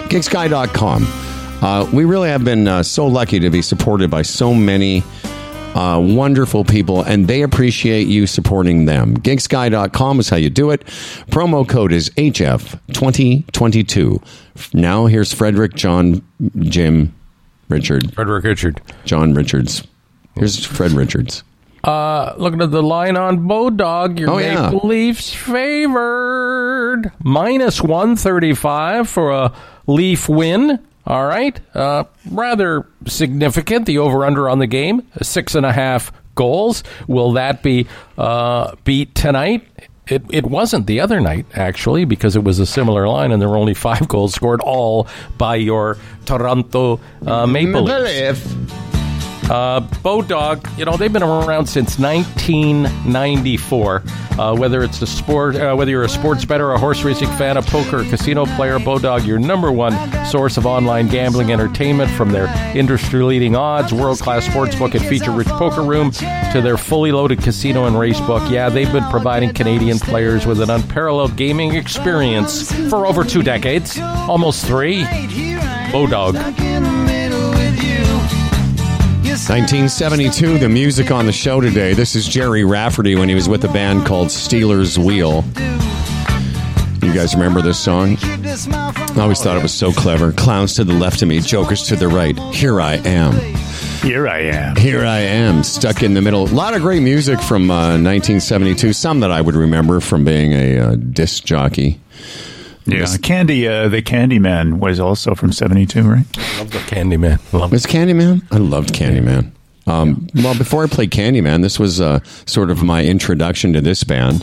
GigSky.com. 0.10 1.29
Uh, 1.62 1.90
we 1.94 2.06
really 2.06 2.30
have 2.30 2.44
been 2.46 2.66
uh, 2.68 2.82
so 2.84 3.06
lucky 3.06 3.38
to 3.40 3.50
be 3.50 3.62
supported 3.62 4.10
by 4.10 4.22
so 4.22 4.54
many 4.54 5.04
uh, 5.76 6.00
wonderful 6.02 6.64
people, 6.64 7.02
and 7.04 7.28
they 7.28 7.42
appreciate 7.42 8.08
you 8.08 8.26
supporting 8.28 8.86
them. 8.86 9.18
GigSky.com 9.18 10.20
is 10.22 10.30
how 10.30 10.38
you 10.38 10.50
do 10.50 10.72
it. 10.72 10.86
Promo 11.32 11.68
code 11.68 11.92
is 11.92 12.10
HF2022. 12.12 14.24
Now, 14.74 15.06
here's 15.08 15.34
Frederick, 15.34 15.74
John, 15.76 16.22
Jim, 16.60 17.14
Richard. 17.68 18.14
Frederick 18.14 18.46
Richard. 18.46 18.82
John 19.06 19.34
Richards. 19.34 19.84
Here's 20.36 20.64
Fred 20.66 20.92
Richards. 20.92 21.44
Uh, 21.84 22.34
looking 22.38 22.62
at 22.62 22.72
the 22.72 22.84
line 22.84 23.16
on 23.18 23.40
Bodog, 23.48 24.18
your 24.20 24.30
Oh, 24.32 24.38
yeah. 24.38 24.70
Maple 24.70 24.88
Leafs 24.88 25.34
favored 25.34 27.12
minus 27.24 27.82
one 27.82 28.16
thirty 28.18 28.54
five 28.54 29.08
for 29.10 29.32
a 29.32 29.54
Leaf 29.88 30.28
win. 30.28 30.80
All 31.08 31.26
right, 31.26 31.60
uh, 31.76 32.04
rather 32.30 32.88
significant. 33.08 33.86
The 33.86 33.98
over 33.98 34.26
under 34.26 34.50
on 34.50 34.60
the 34.60 34.68
game 34.68 35.08
six 35.22 35.56
and 35.56 35.66
a 35.66 35.72
half 35.72 36.12
goals. 36.36 36.84
Will 37.08 37.34
that 37.34 37.64
be 37.64 37.88
uh, 38.18 38.76
beat 38.84 39.16
tonight? 39.16 39.68
It, 40.08 40.24
it 40.32 40.46
wasn't 40.46 40.88
the 40.88 41.02
other 41.02 41.20
night, 41.20 41.46
actually, 41.54 42.06
because 42.06 42.36
it 42.36 42.44
was 42.44 42.58
a 42.60 42.66
similar 42.66 43.08
line 43.08 43.32
and 43.32 43.40
there 43.42 43.50
were 43.50 43.58
only 43.58 43.76
five 43.76 44.08
goals 44.08 44.34
scored, 44.34 44.60
all 44.62 45.08
by 45.38 45.56
your 45.56 45.98
Toronto 46.26 47.00
uh, 47.26 47.46
Maple 47.46 47.84
Leafs. 47.84 48.89
Uh, 49.50 49.82
Bodog, 50.04 50.78
you 50.78 50.86
know, 50.86 50.96
they've 50.96 51.12
been 51.12 51.24
around 51.24 51.66
since 51.66 51.98
1994. 51.98 54.04
Uh, 54.38 54.56
whether 54.56 54.84
it's 54.84 55.02
a 55.02 55.08
sport, 55.08 55.56
uh, 55.56 55.76
whether 55.76 55.92
you're 55.92 56.04
a 56.04 56.10
sports 56.10 56.46
bettor, 56.46 56.72
a 56.72 56.80
horse 56.80 57.04
racing 57.04 57.28
fan, 57.32 57.58
a 57.58 57.62
poker, 57.62 58.04
casino 58.06 58.46
player, 58.46 58.80
Bodog, 58.80 59.26
your 59.26 59.40
number 59.40 59.72
one 59.72 59.94
source 60.26 60.56
of 60.56 60.66
online 60.66 61.08
gambling 61.08 61.52
entertainment 61.52 62.10
from 62.12 62.32
their 62.32 62.48
industry 62.78 63.24
leading 63.24 63.56
odds, 63.56 63.92
world 63.92 64.20
class 64.20 64.46
sports 64.46 64.76
book, 64.76 64.94
and 64.94 65.04
feature 65.06 65.32
rich 65.32 65.48
poker 65.48 65.82
room 65.82 66.12
to 66.12 66.62
their 66.64 66.78
fully 66.78 67.12
loaded 67.12 67.42
casino 67.42 67.86
and 67.86 68.00
race 68.00 68.22
book. 68.22 68.50
Yeah, 68.50 68.70
they've 68.70 68.92
been 68.92 69.10
providing 69.10 69.54
Canadian 69.54 70.00
players 70.00 70.46
with 70.46 70.62
an 70.62 70.70
unparalleled 70.70 71.36
gaming 71.36 71.76
experience 71.76 72.72
for 72.90 73.08
over 73.08 73.26
two 73.26 73.42
decades, 73.42 74.00
almost 74.00 74.66
three. 74.66 75.04
Bodog. 75.92 76.36
1972, 79.30 80.58
the 80.58 80.68
music 80.68 81.12
on 81.12 81.28
the 81.28 81.32
show 81.32 81.62
today. 81.62 81.94
This 81.94 82.16
is 82.16 82.28
Gerry 82.28 82.64
Rafferty 82.64 83.14
when 83.14 83.30
he 83.30 83.36
was 83.36 83.48
with 83.48 83.64
a 83.64 83.68
band 83.68 84.08
called 84.08 84.32
Stealers 84.32 84.98
Wheel. 84.98 85.44
You 87.04 87.14
guys 87.14 87.36
remember 87.36 87.62
this 87.62 87.78
song? 87.78 88.18
I 88.20 89.14
always 89.20 89.40
thought 89.40 89.56
it 89.56 89.62
was 89.62 89.72
so 89.72 89.92
clever. 89.92 90.32
Clowns 90.32 90.74
to 90.76 90.84
the 90.84 90.94
left 90.94 91.22
of 91.22 91.28
me, 91.28 91.42
jokers 91.42 91.84
to 91.90 91.96
the 91.96 92.08
right. 92.08 92.38
Here 92.56 92.82
I 92.82 92.96
am. 92.96 93.34
Here 94.02 94.28
I 94.28 94.40
am. 94.40 94.76
Here 94.76 95.06
I 95.06 95.20
am, 95.20 95.62
stuck 95.62 96.02
in 96.02 96.16
the 96.16 96.22
middle. 96.24 96.46
A 96.46 96.50
lot 96.50 96.74
of 96.74 96.82
great 96.82 97.04
music 97.04 97.40
from 97.40 97.70
uh, 97.70 98.02
1972. 98.02 98.94
Some 98.94 99.20
that 99.20 99.30
I 99.30 99.42
would 99.42 99.56
remember 99.56 100.00
from 100.00 100.26
being 100.26 100.54
a 100.54 100.80
uh, 100.80 100.96
disc 100.96 101.44
jockey. 101.44 102.00
Yeah, 102.92 103.18
Candy, 103.18 103.68
uh, 103.68 103.88
the 103.90 104.02
Candyman 104.02 104.80
was 104.80 105.00
also 105.00 105.36
from 105.36 105.52
'72, 105.52 106.02
right? 106.04 106.26
I 106.38 106.58
Love 106.60 106.72
the 106.72 106.80
Candyman. 106.80 107.54
Love 107.54 107.72
Was 107.72 107.86
Candyman? 107.86 108.44
I 108.52 108.58
loved 108.58 108.94
Candyman. 108.94 109.52
Um, 109.88 110.28
well, 110.36 110.56
before 110.58 110.84
I 110.84 110.88
played 110.88 111.12
Candyman, 111.12 111.62
this 111.64 111.80
was 111.80 112.00
uh, 112.00 112.20
sort 112.46 112.70
of 112.70 112.84
my 112.84 113.04
introduction 113.04 113.74
to 113.74 113.82
this 113.82 114.04
band. 114.04 114.42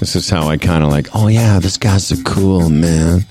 This 0.00 0.14
is 0.16 0.28
how 0.30 0.48
I 0.48 0.56
kind 0.56 0.84
of 0.84 0.90
like, 0.90 1.08
oh 1.14 1.28
yeah, 1.28 1.58
this 1.58 1.76
guy's 1.76 2.10
a 2.12 2.22
cool, 2.24 2.68
man. 2.68 3.24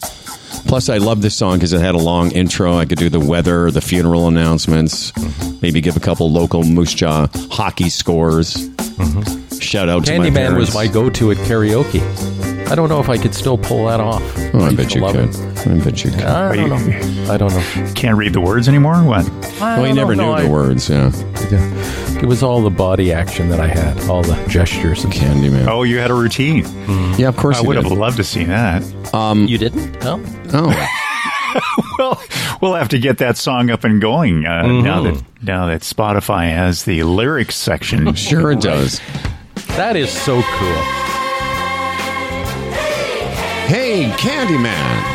Plus, 0.65 0.89
I 0.89 0.97
love 0.97 1.21
this 1.21 1.35
song 1.35 1.55
because 1.57 1.73
it 1.73 1.81
had 1.81 1.95
a 1.95 1.99
long 1.99 2.31
intro. 2.31 2.75
I 2.77 2.85
could 2.85 2.97
do 2.97 3.09
the 3.09 3.19
weather, 3.19 3.69
the 3.71 3.81
funeral 3.81 4.27
announcements, 4.27 5.11
maybe 5.61 5.81
give 5.81 5.97
a 5.97 5.99
couple 5.99 6.31
local 6.31 6.63
Moose 6.63 6.93
Jaw 6.93 7.27
hockey 7.51 7.89
scores. 7.89 8.69
Shout 9.63 9.89
out 9.89 10.05
to 10.05 10.17
my 10.19 10.27
Candyman 10.29 10.33
parents. 10.35 10.57
was 10.59 10.75
my 10.75 10.87
go-to 10.87 11.31
at 11.31 11.37
karaoke. 11.37 12.01
I 12.69 12.75
don't 12.75 12.89
know 12.89 12.99
if 12.99 13.09
I 13.09 13.17
could 13.17 13.33
still 13.35 13.57
pull 13.57 13.87
that 13.87 13.99
off. 13.99 14.21
Oh, 14.53 14.59
I 14.61 14.73
bet 14.73 14.95
you 14.95 15.01
love 15.01 15.13
could. 15.15 15.29
it. 15.29 15.67
I 15.67 15.77
bet 15.83 16.03
you 16.03 16.11
could. 16.11 16.21
I 16.23 16.55
don't 16.55 16.69
know. 16.69 17.33
I 17.33 17.37
don't 17.37 17.51
know. 17.53 17.91
Can't 17.93 18.17
read 18.17 18.33
the 18.33 18.41
words 18.41 18.67
anymore. 18.67 18.95
What? 19.03 19.29
I 19.61 19.77
well, 19.77 19.81
you 19.81 19.87
don't 19.87 19.95
never 19.95 20.15
know. 20.15 20.35
knew 20.35 20.41
the 20.43 20.47
I- 20.47 20.51
words, 20.51 20.89
yeah. 20.89 21.11
It 22.21 22.25
was 22.25 22.41
all 22.41 22.61
the 22.61 22.69
body 22.69 23.11
action 23.11 23.49
that 23.49 23.59
I 23.59 23.67
had, 23.67 23.99
all 24.09 24.21
the 24.23 24.35
gestures. 24.47 25.03
And 25.03 25.11
Candyman. 25.13 25.67
Oh, 25.67 25.83
you 25.83 25.97
had 25.99 26.09
a 26.09 26.13
routine. 26.13 26.65
Yeah, 27.17 27.27
of 27.27 27.35
course 27.37 27.57
I 27.57 27.61
you 27.61 27.67
would 27.67 27.75
did. 27.75 27.83
have 27.83 27.91
loved 27.97 28.17
to 28.17 28.23
see 28.23 28.45
that. 28.45 28.81
Um, 29.13 29.45
you 29.45 29.57
didn't? 29.57 30.01
No. 30.03 30.23
oh, 30.53 30.89
well, 31.99 32.23
we'll 32.61 32.73
have 32.75 32.89
to 32.89 32.99
get 32.99 33.17
that 33.19 33.37
song 33.37 33.69
up 33.69 33.83
and 33.83 33.99
going 34.01 34.45
uh, 34.45 34.65
now 34.81 35.01
that 35.03 35.23
now 35.41 35.65
that 35.67 35.81
Spotify 35.81 36.45
has 36.49 36.85
the 36.85 37.03
lyrics 37.03 37.55
section. 37.55 38.13
sure 38.15 38.51
it 38.51 38.61
does. 38.61 39.01
That 39.75 39.95
is 39.95 40.11
so 40.11 40.41
cool. 40.41 40.81
Hey, 43.67 44.11
Candyman. 44.17 45.13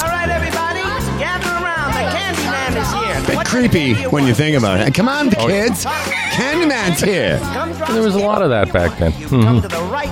All 0.00 0.08
right, 0.08 0.28
everybody, 0.28 0.80
gather 1.18 1.50
around. 1.50 1.92
The 1.92 2.06
Candyman 2.16 2.80
is 2.80 3.26
here. 3.28 3.36
Bit 3.36 3.46
creepy 3.46 3.94
when 4.08 4.26
you 4.26 4.34
think 4.34 4.56
about 4.56 4.80
it. 4.80 4.94
Come 4.94 5.08
on, 5.08 5.28
Oh, 5.36 5.48
kids. 5.48 5.84
Candyman's 5.84 7.00
here. 7.00 7.38
There 7.92 8.02
was 8.02 8.14
a 8.14 8.18
lot 8.20 8.40
of 8.40 8.50
that 8.50 8.72
back 8.72 8.98
then. 8.98 9.12
Come 9.28 9.56
hmm. 9.56 9.60
to 9.60 9.68
the 9.68 9.82
right 9.92 10.08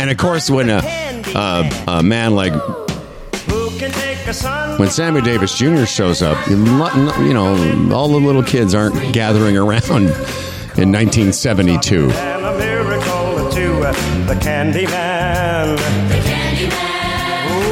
And 0.00 0.10
of 0.10 0.16
course, 0.16 0.48
when 0.48 0.70
a, 0.70 0.80
uh, 1.34 1.68
a, 1.86 1.92
a 1.98 2.02
man 2.02 2.34
like 2.34 2.52
who 2.52 3.68
can 3.78 3.90
take 3.90 4.26
a 4.26 4.32
son? 4.32 4.78
when 4.78 4.88
Sammy 4.88 5.20
Davis 5.20 5.54
Jr. 5.56 5.84
shows 5.84 6.22
up, 6.22 6.48
you 6.48 6.56
know, 6.56 7.92
all 7.92 8.08
the 8.08 8.20
little 8.20 8.42
kids 8.42 8.74
aren't 8.74 9.12
gathering 9.12 9.58
around 9.58 10.10
in 10.80 10.90
1972. 10.92 12.10
And 12.10 12.44
a 12.44 12.58
miracle 12.58 13.46
or 13.46 13.50
two. 13.52 13.72
uh, 13.84 13.92
The 14.26 14.34
Candyman. 14.34 15.78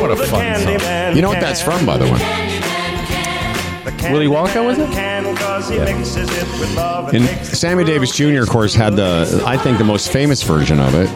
What 0.00 0.10
a 0.12 0.16
fun 0.16 0.28
song. 0.60 1.16
You 1.16 1.22
know 1.22 1.28
what 1.28 1.40
that's 1.40 1.62
from, 1.62 1.84
by 1.86 1.96
the 1.98 2.04
way? 2.04 2.18
Willy 4.12 4.26
Wonka 4.26 4.64
was 4.64 4.78
it? 4.78 4.88
And 7.14 7.26
Sammy 7.46 7.84
Davis 7.84 8.12
Jr., 8.14 8.42
of 8.42 8.48
course, 8.48 8.74
had 8.74 8.94
the, 8.96 9.42
I 9.46 9.56
think, 9.58 9.78
the 9.78 9.84
most 9.84 10.12
famous 10.12 10.42
version 10.42 10.78
of 10.78 10.94
it. 10.94 11.08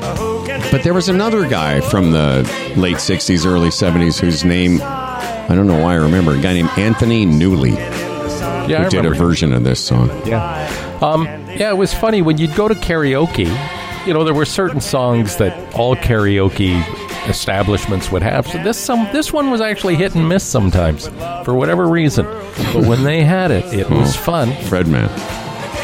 But 0.70 0.82
there 0.82 0.94
was 0.94 1.08
another 1.08 1.46
guy 1.48 1.80
from 1.80 2.12
the 2.12 2.42
late 2.76 2.96
60s, 2.96 3.46
early 3.46 3.68
70s 3.68 4.18
whose 4.18 4.44
name, 4.44 4.80
I 4.82 5.46
don't 5.54 5.66
know 5.66 5.80
why 5.80 5.92
I 5.92 5.96
remember, 5.96 6.32
a 6.32 6.40
guy 6.40 6.54
named 6.54 6.70
Anthony 6.76 7.24
Newley, 7.26 7.76
Yeah, 8.68 8.84
I 8.84 8.88
did 8.88 9.04
a 9.04 9.10
version 9.10 9.52
of 9.52 9.64
this 9.64 9.80
song. 9.84 10.08
Yeah. 10.26 10.98
Um, 11.00 11.24
yeah, 11.24 11.70
it 11.70 11.76
was 11.76 11.92
funny 11.92 12.22
when 12.22 12.38
you'd 12.38 12.54
go 12.54 12.68
to 12.68 12.74
karaoke. 12.74 13.46
You 14.06 14.12
know, 14.14 14.24
there 14.24 14.34
were 14.34 14.44
certain 14.44 14.80
songs 14.80 15.36
that 15.36 15.74
all 15.74 15.94
karaoke 15.96 16.82
establishments 17.28 18.10
would 18.10 18.22
have. 18.22 18.46
So 18.48 18.62
this 18.62 18.78
some 18.78 19.08
this 19.12 19.32
one 19.32 19.50
was 19.50 19.60
actually 19.60 19.94
hit 19.94 20.14
and 20.14 20.28
miss 20.28 20.44
sometimes 20.44 21.08
for 21.44 21.54
whatever 21.54 21.86
reason. 21.88 22.26
But 22.72 22.86
when 22.86 23.04
they 23.04 23.22
had 23.24 23.50
it, 23.50 23.64
it 23.72 23.88
was 23.88 24.16
fun. 24.16 24.52
Fred 24.64 24.88
Man. 24.88 25.08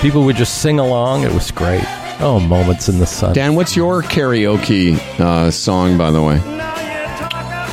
People 0.00 0.24
would 0.24 0.36
just 0.36 0.62
sing 0.62 0.78
along. 0.78 1.24
It 1.24 1.32
was 1.32 1.50
great. 1.50 1.84
Oh, 2.20 2.40
moments 2.40 2.88
in 2.88 2.98
the 2.98 3.06
sun. 3.06 3.34
Dan, 3.34 3.54
what's 3.54 3.76
your 3.76 4.02
karaoke 4.02 4.98
uh, 5.20 5.50
song, 5.52 5.96
by 5.96 6.10
the 6.10 6.22
way? 6.22 6.57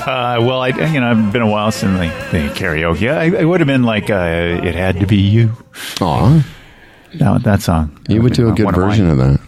Uh, 0.06 0.38
well, 0.42 0.62
I 0.62 0.68
you 0.70 1.00
know 1.00 1.10
I've 1.12 1.34
been 1.34 1.42
a 1.42 1.50
while 1.50 1.72
since 1.72 1.98
the, 1.98 2.38
the 2.38 2.48
karaoke. 2.54 3.12
I, 3.12 3.26
it 3.40 3.46
would 3.46 3.60
have 3.60 3.68
been 3.68 3.84
like 3.84 4.10
uh, 4.10 4.62
"It 4.64 4.76
Had 4.76 5.00
to 5.00 5.08
Be 5.08 5.18
You." 5.18 5.52
Aw. 6.02 6.46
That, 7.16 7.44
that 7.44 7.62
song. 7.62 7.98
You 8.10 8.22
would 8.22 8.34
do 8.34 8.50
a 8.50 8.52
good 8.54 8.66
One 8.66 8.74
of 8.76 8.80
mine. 8.82 8.90
version 8.90 9.10
of 9.10 9.18
that. 9.18 9.40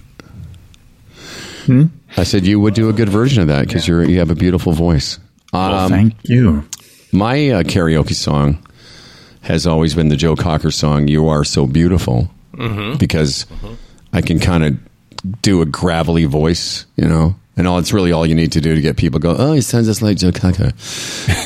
Hmm? 1.65 1.83
I 2.15 2.23
said 2.23 2.45
you 2.45 2.59
would 2.59 2.73
do 2.73 2.89
a 2.89 2.93
good 2.93 3.09
version 3.09 3.41
of 3.41 3.47
that 3.49 3.67
because 3.67 3.87
you're 3.87 4.03
you 4.03 4.19
have 4.19 4.31
a 4.31 4.35
beautiful 4.35 4.71
voice. 4.73 5.19
Um, 5.53 5.71
Well, 5.71 5.89
thank 5.89 6.13
you. 6.23 6.67
My 7.11 7.49
uh, 7.49 7.63
karaoke 7.63 8.15
song 8.15 8.65
has 9.41 9.67
always 9.67 9.93
been 9.93 10.07
the 10.09 10.15
Joe 10.15 10.35
Cocker 10.35 10.71
song 10.71 11.07
"You 11.07 11.27
Are 11.27 11.43
So 11.43 11.67
Beautiful" 11.67 12.29
Mhm. 12.53 12.97
because 12.97 13.45
I 14.13 14.21
can 14.21 14.39
kind 14.39 14.63
of 14.63 14.77
do 15.41 15.61
a 15.61 15.65
gravelly 15.65 16.25
voice, 16.25 16.85
you 16.95 17.05
know, 17.07 17.35
and 17.57 17.67
all 17.67 17.79
it's 17.79 17.91
really 17.91 18.11
all 18.11 18.25
you 18.25 18.35
need 18.35 18.51
to 18.53 18.61
do 18.61 18.75
to 18.75 18.81
get 18.81 18.95
people 18.97 19.19
to 19.19 19.27
go. 19.27 19.35
Oh, 19.37 19.53
he 19.53 19.61
sounds 19.61 19.87
just 19.87 20.01
like 20.01 20.17
Joe 20.17 20.31
Cocker, 20.31 20.71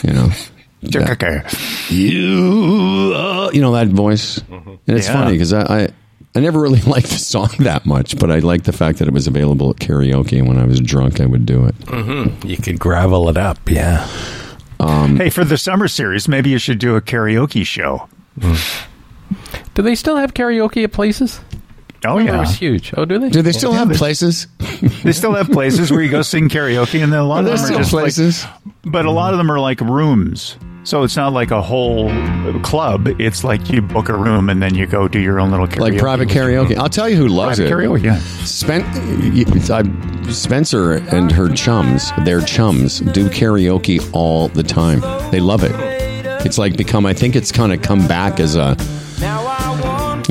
you 0.04 0.14
know. 0.14 0.30
Joe 0.84 1.06
Cocker. 1.06 1.44
You, 1.90 3.14
uh, 3.16 3.52
you 3.54 3.62
know 3.62 3.72
that 3.74 3.88
voice, 3.88 4.38
and 4.50 4.80
it's 4.88 5.08
Yeah. 5.08 5.14
funny 5.14 5.34
because 5.34 5.54
I, 5.54 5.62
I 5.84 5.90
I 6.36 6.40
never 6.40 6.60
really 6.60 6.82
liked 6.88 7.08
the 7.10 7.20
song 7.20 7.50
that 7.60 7.86
much, 7.86 8.18
but 8.18 8.32
I 8.32 8.40
liked 8.40 8.66
the 8.66 8.72
fact 8.74 9.00
that 9.00 9.08
it 9.08 9.14
was 9.14 9.28
available 9.28 9.70
at 9.72 9.76
karaoke, 9.78 10.38
and 10.40 10.48
when 10.48 10.58
I 10.58 10.66
was 10.66 10.80
drunk, 10.80 11.20
I 11.22 11.26
would 11.26 11.46
do 11.46 11.66
it. 11.66 11.76
hmm 11.88 12.48
You 12.48 12.58
could 12.58 12.80
gravel 12.80 13.30
it 13.30 13.38
up. 13.38 13.58
Yeah. 13.70 14.08
Um, 14.80 15.18
Hey, 15.18 15.30
for 15.30 15.44
the 15.46 15.58
summer 15.58 15.88
series, 15.88 16.28
maybe 16.28 16.50
you 16.50 16.58
should 16.58 16.80
do 16.80 16.96
a 16.96 17.02
karaoke 17.02 17.64
show. 17.66 18.08
Do 19.76 19.82
they 19.84 19.94
still 19.96 20.18
have 20.18 20.34
karaoke 20.34 20.84
at 20.84 20.92
places? 20.92 21.40
Oh 22.04 22.18
It 22.18 22.26
yeah, 22.26 22.38
it 22.38 22.40
was 22.40 22.56
huge. 22.56 22.94
Oh, 22.98 23.06
do 23.06 23.20
they? 23.20 23.30
Do 23.30 23.42
they 23.42 23.52
still 23.52 23.74
Yeah, 23.74 23.86
have 23.86 23.92
places? 23.98 24.48
they 25.04 25.12
still 25.12 25.34
have 25.34 25.50
places 25.52 25.92
where 25.92 26.02
you 26.02 26.10
go 26.10 26.22
sing 26.24 26.50
karaoke, 26.50 27.04
and 27.04 27.14
then 27.14 27.20
a 27.20 27.24
lot 27.26 27.38
Are 27.38 27.40
of 27.40 27.46
there 27.46 27.56
them 27.58 27.64
are 27.64 27.68
still 27.68 27.78
just 27.80 27.94
like- 27.94 28.04
places? 28.04 28.46
but 28.84 29.06
a 29.06 29.12
lot 29.12 29.34
of 29.34 29.38
them 29.38 29.52
are 29.52 29.60
like 29.60 29.80
rooms. 29.82 30.58
So 30.84 31.04
it's 31.04 31.16
not 31.16 31.32
like 31.32 31.52
a 31.52 31.62
whole 31.62 32.10
club. 32.64 33.08
It's 33.22 33.44
like 33.44 33.70
you 33.70 33.84
book 33.84 34.10
a 34.10 34.18
room 34.18 34.50
and 34.50 34.64
then 34.64 34.74
you 34.74 34.88
go 34.88 35.08
do 35.08 35.20
your 35.20 35.40
own 35.40 35.52
little 35.52 35.68
karaoke. 35.68 35.80
like 35.80 35.98
private 36.00 36.28
karaoke. 36.28 36.76
I'll 36.76 36.90
tell 36.90 37.08
you 37.08 37.18
who 37.18 37.28
loves 37.28 37.60
Private 37.60 37.72
it. 37.72 37.88
karaoke, 37.88 38.04
yeah. 38.04 38.18
Spen- 38.46 40.32
Spencer 40.34 40.94
and 41.16 41.32
her 41.32 41.50
chums, 41.50 42.12
their 42.26 42.42
chums, 42.42 43.00
do 43.00 43.30
karaoke 43.30 44.10
all 44.14 44.48
the 44.48 44.64
time. 44.64 45.02
They 45.32 45.40
love 45.40 45.64
it. 45.64 45.72
It's 46.46 46.58
like 46.58 46.76
become. 46.78 47.06
I 47.06 47.14
think 47.14 47.36
it's 47.36 47.52
kind 47.52 47.72
of 47.74 47.84
come 47.84 48.08
back 48.08 48.40
as 48.40 48.56
a, 48.56 48.76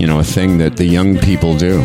you 0.01 0.07
know, 0.07 0.19
a 0.19 0.25
thing 0.25 0.57
that 0.57 0.79
the 0.79 0.87
young 0.87 1.19
people 1.19 1.55
do. 1.59 1.81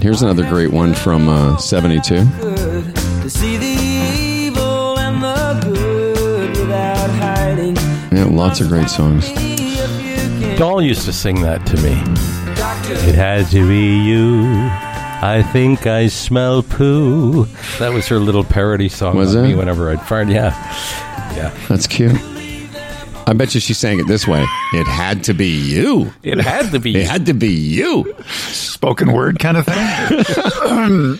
Here's 0.00 0.22
another 0.22 0.48
great 0.48 0.72
one 0.72 0.94
from 0.94 1.28
uh, 1.28 1.58
'72. 1.58 2.14
To 2.16 3.28
see 3.28 3.58
the 3.58 3.66
evil 3.66 4.98
and 4.98 5.22
the 5.22 5.60
good 5.62 6.56
without 6.56 7.10
hiding. 7.10 7.76
Yeah, 8.10 8.24
lots 8.30 8.62
of 8.62 8.68
great 8.68 8.88
songs. 8.88 9.28
Doll 10.58 10.80
used 10.80 11.04
to 11.04 11.12
sing 11.12 11.42
that 11.42 11.66
to 11.66 11.76
me. 11.82 11.92
It 13.06 13.14
had 13.14 13.46
to 13.50 13.68
be 13.68 13.98
you. 13.98 14.44
I 15.22 15.42
think 15.52 15.86
I 15.86 16.06
smell 16.06 16.62
poo. 16.62 17.44
That 17.78 17.92
was 17.92 18.08
her 18.08 18.18
little 18.18 18.44
parody 18.44 18.88
song 18.88 19.16
Was 19.16 19.36
on 19.36 19.44
it? 19.44 19.48
me 19.48 19.54
whenever 19.56 19.90
I'd 19.90 20.00
fart. 20.00 20.28
Yeah. 20.28 20.54
Yeah. 21.36 21.54
That's 21.68 21.86
cute. 21.86 22.16
I 23.30 23.32
bet 23.32 23.54
you 23.54 23.60
she 23.60 23.74
sang 23.74 24.00
it 24.00 24.08
this 24.08 24.26
way. 24.26 24.44
It 24.72 24.88
had 24.88 25.22
to 25.24 25.34
be 25.34 25.46
you. 25.46 26.12
It 26.24 26.38
had 26.38 26.72
to 26.72 26.80
be. 26.80 26.96
It 26.96 27.06
had 27.06 27.26
to 27.26 27.32
be 27.32 27.52
you. 27.52 28.12
spoken 28.28 29.12
word 29.12 29.38
kind 29.38 29.56
of 29.56 29.66
thing. 29.66 29.76
I 29.78 31.16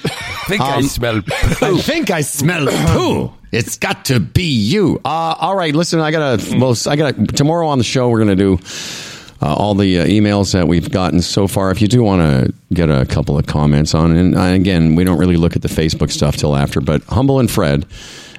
think 0.48 0.60
I 0.60 0.76
Um, 0.78 0.82
smell 0.82 1.22
poo. 1.22 1.76
I 1.76 1.80
think 1.80 2.10
I 2.10 2.22
smell 2.22 2.66
poo. 2.66 3.32
It's 3.52 3.76
got 3.78 4.06
to 4.06 4.18
be 4.20 4.42
you. 4.42 5.00
Uh, 5.04 5.08
all 5.38 5.54
right, 5.54 5.74
listen. 5.74 6.00
I 6.00 6.10
gotta. 6.10 6.58
Well, 6.58 6.74
I 6.86 6.96
gotta. 6.96 7.26
Tomorrow 7.26 7.68
on 7.68 7.78
the 7.78 7.84
show, 7.84 8.08
we're 8.08 8.18
gonna 8.18 8.34
do 8.36 8.58
uh, 9.42 9.54
all 9.54 9.74
the 9.74 10.00
uh, 10.00 10.06
emails 10.06 10.52
that 10.52 10.66
we've 10.66 10.90
gotten 10.90 11.20
so 11.20 11.46
far. 11.46 11.70
If 11.70 11.80
you 11.80 11.86
do 11.88 12.02
want 12.02 12.22
to 12.22 12.52
get 12.74 12.90
a 12.90 13.06
couple 13.06 13.38
of 13.38 13.46
comments 13.46 13.94
on, 13.94 14.16
and 14.16 14.36
uh, 14.36 14.40
again, 14.42 14.96
we 14.96 15.04
don't 15.04 15.18
really 15.18 15.36
look 15.36 15.54
at 15.56 15.62
the 15.62 15.68
Facebook 15.68 16.10
stuff 16.10 16.36
till 16.36 16.56
after. 16.56 16.80
But 16.80 17.02
Humble 17.04 17.38
and 17.38 17.48
Fred 17.50 17.86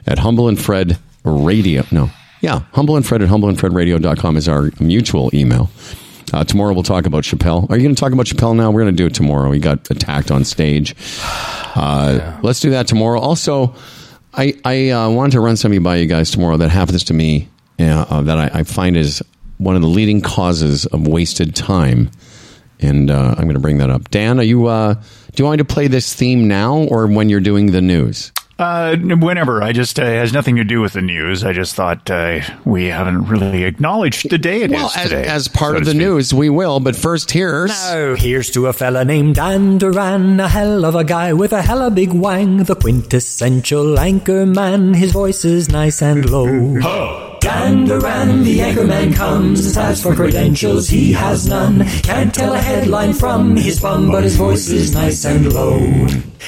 at 0.06 0.20
Humble 0.20 0.48
and 0.50 0.60
Fred 0.60 0.98
Radio. 1.24 1.84
No, 1.92 2.10
yeah, 2.42 2.62
Humble 2.74 2.96
and 2.96 3.06
Fred 3.06 3.22
at 3.22 3.30
humbleandfredradio.com 3.30 4.38
is 4.38 4.50
our 4.50 4.72
mutual 4.80 5.30
email. 5.34 5.70
Uh, 6.34 6.44
tomorrow 6.44 6.74
we'll 6.74 6.84
talk 6.84 7.06
about 7.06 7.24
Chappelle. 7.24 7.70
Are 7.70 7.78
you 7.78 7.84
going 7.84 7.96
to 7.96 8.00
talk 8.00 8.14
about 8.14 8.26
Chappelle 8.26 8.56
now? 8.56 8.72
We're 8.72 8.82
going 8.82 8.96
to 8.96 8.98
do 8.98 9.08
it 9.08 9.14
tomorrow. 9.14 9.52
He 9.52 9.60
got 9.60 9.90
attacked 9.92 10.32
on 10.32 10.44
stage. 10.44 10.96
Uh, 11.74 12.38
Let's 12.44 12.60
do 12.60 12.72
that 12.72 12.86
tomorrow. 12.90 13.22
Also, 13.22 13.74
I 14.34 14.56
I 14.66 14.90
uh, 14.90 15.10
wanted 15.10 15.32
to 15.32 15.40
run 15.40 15.56
something 15.56 15.82
by 15.82 15.96
you 15.96 16.06
guys 16.06 16.30
tomorrow 16.30 16.58
that 16.58 16.68
happens 16.68 17.06
to 17.06 17.14
me 17.14 17.48
uh, 17.80 18.06
uh, 18.10 18.22
that 18.24 18.38
I, 18.38 18.60
I 18.60 18.64
find 18.64 18.98
is 18.98 19.24
one 19.58 19.78
of 19.78 19.82
the 19.82 19.88
leading 19.88 20.20
causes 20.20 20.86
of 20.88 21.08
wasted 21.08 21.56
time, 21.56 22.12
and 22.82 23.10
uh, 23.10 23.36
I'm 23.38 23.44
going 23.46 23.54
to 23.54 23.62
bring 23.62 23.78
that 23.78 23.90
up. 23.90 24.10
Dan, 24.10 24.38
are 24.38 24.44
you? 24.44 24.68
Uh, 24.68 24.96
do 24.96 25.02
you 25.38 25.46
want 25.46 25.60
me 25.60 25.64
to 25.66 25.74
play 25.74 25.88
this 25.88 26.14
theme 26.14 26.50
now 26.50 26.80
or 26.80 27.08
when 27.08 27.30
you're 27.30 27.40
doing 27.40 27.68
the 27.68 27.82
news? 27.82 28.34
Uh, 28.60 28.96
whenever. 28.98 29.64
I 29.64 29.72
just 29.72 30.00
uh, 30.00 30.06
has 30.06 30.34
nothing 30.34 30.58
to 30.58 30.64
do 30.64 30.82
with 30.82 30.94
the 30.94 31.02
news. 31.02 31.44
I 31.44 31.54
just 31.54 31.74
thought 31.76 32.10
uh, 32.12 32.42
we 32.64 32.86
haven't 32.86 33.28
really 33.28 33.64
acknowledged 33.64 34.30
the 34.30 34.38
day 34.38 34.62
it 34.62 34.72
is 34.72 34.78
well, 34.78 34.92
as, 34.96 35.10
today. 35.10 35.28
as 35.28 35.48
part 35.48 35.74
so 35.74 35.78
of 35.80 35.86
the 35.86 35.92
speak. 35.92 36.02
news, 36.02 36.34
we 36.34 36.50
will. 36.50 36.80
But 36.80 36.96
first, 36.96 37.32
here's 37.32 37.72
Now, 37.72 38.16
here's 38.16 38.52
to 38.52 38.68
a 38.68 38.74
fella 38.74 39.04
named 39.04 39.36
Dan 39.36 39.80
Duran, 39.80 40.40
a 40.40 40.48
hell 40.48 40.86
of 40.86 40.96
a 40.96 41.04
guy 41.04 41.34
with 41.34 41.54
a 41.54 41.62
hella 41.62 41.90
big 41.90 42.14
wang, 42.14 42.58
the 42.58 42.76
quintessential 42.76 43.98
anchor 44.00 44.46
man. 44.46 44.94
His 44.94 45.12
voice 45.12 45.44
is 45.44 45.70
nice 45.70 46.02
and 46.02 46.30
low. 46.30 47.30
Dan 47.42 47.86
Duran, 47.86 48.44
the 48.44 48.60
anchorman 48.60 49.16
comes. 49.16 49.76
As 49.76 50.04
for 50.04 50.14
credentials, 50.14 50.88
he 50.88 51.12
has 51.14 51.48
none. 51.48 51.84
Can't 52.04 52.34
tell 52.34 52.54
a 52.54 52.60
headline 52.60 53.14
from 53.14 53.56
his 53.56 53.82
bum, 53.82 54.12
but 54.12 54.24
his 54.24 54.36
voice 54.36 54.70
is 54.70 54.94
nice 54.94 55.26
and 55.26 55.52
low. 55.52 55.80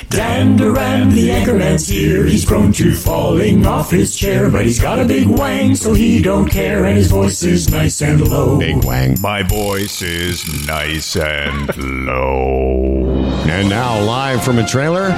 Dan 0.10 0.56
Duran, 0.56 1.10
the 1.10 1.30
anchorman's 1.30 1.88
here. 1.88 2.28
He's 2.28 2.46
prone 2.46 2.72
to 2.74 2.94
falling 2.94 3.66
off 3.66 3.90
his 3.90 4.16
chair, 4.16 4.52
but 4.52 4.66
he's 4.66 4.80
got 4.80 5.00
a 5.00 5.06
big 5.06 5.28
wang, 5.28 5.76
so 5.76 5.96
he 5.96 6.22
don't 6.22 6.48
care, 6.48 6.86
and 6.86 6.96
his 6.96 7.10
voice 7.10 7.42
is 7.42 7.72
nice 7.72 8.00
and 8.04 8.22
low. 8.28 8.60
Big 8.60 8.84
wang. 8.86 9.18
My 9.20 9.42
voice 9.42 10.04
is 10.04 10.46
nice 10.68 11.16
and 11.16 11.76
low. 12.06 13.26
And 13.48 13.68
now, 13.68 14.00
live 14.04 14.44
from 14.44 14.60
a 14.60 14.68
trailer 14.68 15.10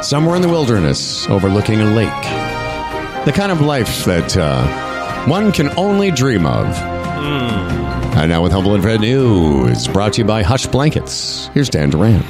somewhere 0.00 0.36
in 0.36 0.42
the 0.42 0.48
wilderness 0.48 1.28
overlooking 1.28 1.80
a 1.80 1.92
lake. 1.92 2.22
The 3.24 3.32
kind 3.32 3.50
of 3.50 3.60
life 3.60 4.04
that 4.04 4.36
uh, 4.36 4.93
one 5.26 5.52
can 5.52 5.70
only 5.78 6.10
dream 6.10 6.44
of. 6.46 6.66
Hmm. 6.76 8.18
And 8.18 8.30
now, 8.30 8.42
with 8.42 8.52
Humble 8.52 8.74
and 8.74 8.82
Fred 8.82 9.00
News, 9.00 9.88
brought 9.88 10.14
to 10.14 10.20
you 10.20 10.26
by 10.26 10.42
Hush 10.42 10.66
Blankets. 10.66 11.48
Here's 11.54 11.68
Dan 11.68 11.90
Duran. 11.90 12.22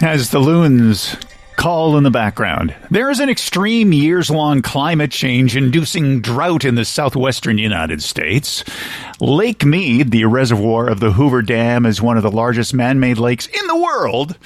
As 0.00 0.30
the 0.30 0.38
loons 0.38 1.16
call 1.56 1.98
in 1.98 2.04
the 2.04 2.10
background, 2.10 2.74
there 2.90 3.10
is 3.10 3.20
an 3.20 3.28
extreme 3.28 3.92
years 3.92 4.30
long 4.30 4.62
climate 4.62 5.10
change 5.10 5.56
inducing 5.56 6.22
drought 6.22 6.64
in 6.64 6.74
the 6.74 6.84
southwestern 6.86 7.58
United 7.58 8.02
States. 8.02 8.64
Lake 9.20 9.64
Mead, 9.64 10.10
the 10.10 10.24
reservoir 10.24 10.88
of 10.88 11.00
the 11.00 11.12
Hoover 11.12 11.42
Dam, 11.42 11.84
is 11.84 12.00
one 12.00 12.16
of 12.16 12.22
the 12.22 12.30
largest 12.30 12.72
man 12.72 12.98
made 12.98 13.18
lakes 13.18 13.46
in 13.46 13.66
the 13.66 13.76
world, 13.76 14.38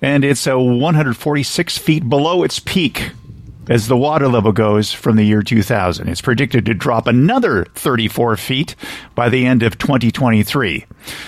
and 0.00 0.24
it's 0.24 0.46
a 0.46 0.58
146 0.58 1.76
feet 1.76 2.08
below 2.08 2.42
its 2.42 2.58
peak. 2.58 3.10
As 3.68 3.86
the 3.86 3.96
water 3.96 4.26
level 4.26 4.50
goes 4.50 4.92
from 4.92 5.16
the 5.16 5.24
year 5.24 5.42
2000, 5.42 6.08
it's 6.08 6.20
predicted 6.20 6.66
to 6.66 6.74
drop 6.74 7.06
another 7.06 7.64
34 7.76 8.36
feet 8.36 8.74
by 9.14 9.28
the 9.28 9.46
end 9.46 9.62
of 9.62 9.78
2023. 9.78 10.84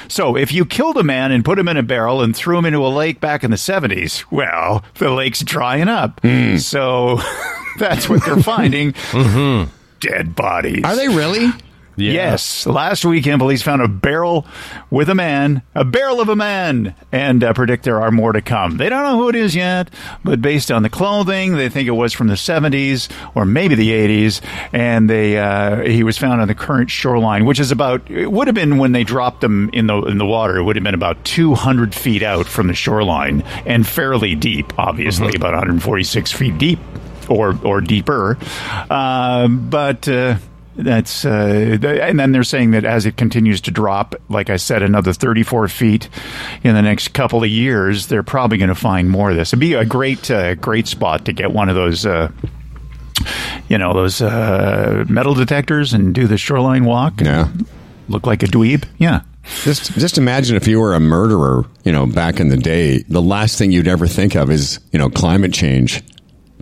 So, 0.09 0.37
if 0.37 0.53
you 0.53 0.65
killed 0.65 0.97
a 0.97 1.05
man 1.05 1.31
and 1.31 1.45
put 1.45 1.59
him 1.59 1.69
in 1.69 1.77
a 1.77 1.83
barrel 1.83 2.23
and 2.23 2.35
threw 2.35 2.59
him 2.59 2.65
into 2.65 2.85
a 2.85 2.89
lake 2.89 3.21
back 3.21 3.45
in 3.45 3.51
the 3.53 3.57
70s, 3.57 4.25
well, 4.33 4.85
the 4.95 5.11
lake's 5.11 5.43
drying 5.43 5.89
up. 5.89 6.21
Hmm. 6.21 6.57
So, 6.57 7.21
that's 7.79 8.09
what 8.09 8.25
they're 8.25 8.37
finding. 8.37 8.95
Mm-hmm. 9.15 9.71
Dead 10.01 10.35
bodies. 10.35 10.85
Are 10.85 10.97
they 10.97 11.09
really? 11.09 11.49
Yes. 11.97 12.67
Last 12.67 13.05
weekend, 13.05 13.39
police 13.39 13.63
found 13.63 13.83
a 13.83 13.89
barrel 13.89 14.47
with 14.91 15.09
a 15.09 15.15
man, 15.15 15.63
a 15.75 15.85
barrel 15.85 16.21
of 16.21 16.29
a 16.29 16.37
man, 16.37 16.95
and 17.13 17.45
uh, 17.45 17.53
predict 17.53 17.85
there 17.85 18.01
are 18.01 18.11
more 18.11 18.33
to 18.33 18.43
come. 18.43 18.77
They 18.77 18.89
don't 18.89 19.03
know 19.03 19.17
who 19.17 19.29
it 19.29 19.37
is 19.37 19.55
yet, 19.55 19.91
but 20.25 20.43
based 20.43 20.71
on 20.71 20.83
the 20.83 20.91
clothing, 20.91 21.57
they 21.57 21.69
think 21.69 21.89
it 21.89 21.93
was 21.93 22.13
from 22.13 22.29
the 22.29 22.35
70s 22.35 23.11
or 23.35 23.45
maybe 23.45 23.75
the 23.75 23.91
80s. 23.91 24.41
And 24.73 25.09
they 25.09 25.39
uh, 25.39 25.83
he 25.83 26.03
was 26.03 26.19
found 26.19 26.41
on 26.41 26.49
the 26.49 26.55
current 26.55 26.91
shoreline, 26.91 27.45
which 27.45 27.61
is 27.61 27.71
about 27.71 28.11
it 28.11 28.31
would 28.31 28.49
have 28.49 28.55
been 28.55 28.79
when 28.79 28.93
they 28.93 29.05
dropped 29.05 29.43
him 29.43 29.71
in 29.73 29.87
the 29.87 29.97
in 30.03 30.19
the 30.19 30.27
water. 30.27 30.57
It 30.57 30.65
would 30.65 30.77
have 30.77 30.85
been 30.85 30.95
about 30.95 31.25
200 31.25 31.95
feet 31.95 32.23
out 32.23 32.47
from 32.47 32.67
the 32.67 32.75
shoreline 32.75 33.43
and 33.67 33.87
fairly 33.87 34.35
deep, 34.35 34.79
obviously 34.79 35.35
about 35.35 35.53
146 35.53 36.33
feet 36.33 36.59
deep 36.59 36.79
or 37.29 37.59
or 37.65 37.81
deeper. 37.81 38.39
Uh, 38.91 39.49
but 39.49 40.09
uh, 40.09 40.37
that's 40.77 41.25
uh, 41.25 41.79
th- 41.81 42.01
and 42.01 42.19
then 42.19 42.33
they're 42.33 42.43
saying 42.43 42.73
that 42.73 42.85
as 42.85 43.07
it 43.07 43.17
continues 43.17 43.61
to 43.63 43.71
drop, 43.71 44.15
like 44.29 44.51
I 44.51 44.57
said, 44.57 44.83
another 44.83 45.13
34 45.13 45.69
feet 45.69 46.09
in 46.63 46.75
the 46.75 46.83
next 46.83 47.09
couple 47.15 47.43
of 47.45 47.49
years, 47.49 48.09
they're 48.09 48.23
probably 48.25 48.59
going 48.59 48.69
to 48.69 48.75
find 48.75 49.09
more 49.09 49.31
of 49.31 49.37
this. 49.37 49.51
It'd 49.51 49.61
be 49.61 49.75
a 49.75 49.85
great 49.85 50.31
uh, 50.31 50.55
great 50.57 50.89
spot 50.89 51.25
to 51.27 51.33
get 51.33 51.53
one 51.53 51.69
of 51.69 51.75
those. 51.75 52.05
Uh, 52.05 52.31
you 53.69 53.79
know 53.79 53.95
those 53.95 54.21
uh, 54.21 55.05
metal 55.09 55.35
detectors 55.35 55.93
and 55.95 56.15
do 56.15 56.27
the 56.27 56.37
shoreline 56.37 56.85
walk. 56.85 57.21
Yeah, 57.21 57.49
look 58.09 58.27
like 58.27 58.43
a 58.43 58.47
dweeb. 58.47 58.85
Yeah, 58.99 59.21
Just 59.63 59.93
just 59.93 60.19
imagine 60.19 60.57
if 60.57 60.67
you 60.67 60.81
were 60.81 60.95
a 60.95 61.01
murderer, 61.01 61.65
you 61.85 61.93
know, 61.93 62.07
back 62.07 62.41
in 62.41 62.49
the 62.49 62.57
day, 62.57 62.99
the 63.09 63.23
last 63.23 63.57
thing 63.59 63.71
you'd 63.73 63.89
ever 63.89 64.07
think 64.07 64.35
of 64.35 64.51
is, 64.51 64.81
you 64.93 64.99
know, 64.99 65.09
climate 65.09 65.53
change 65.53 66.03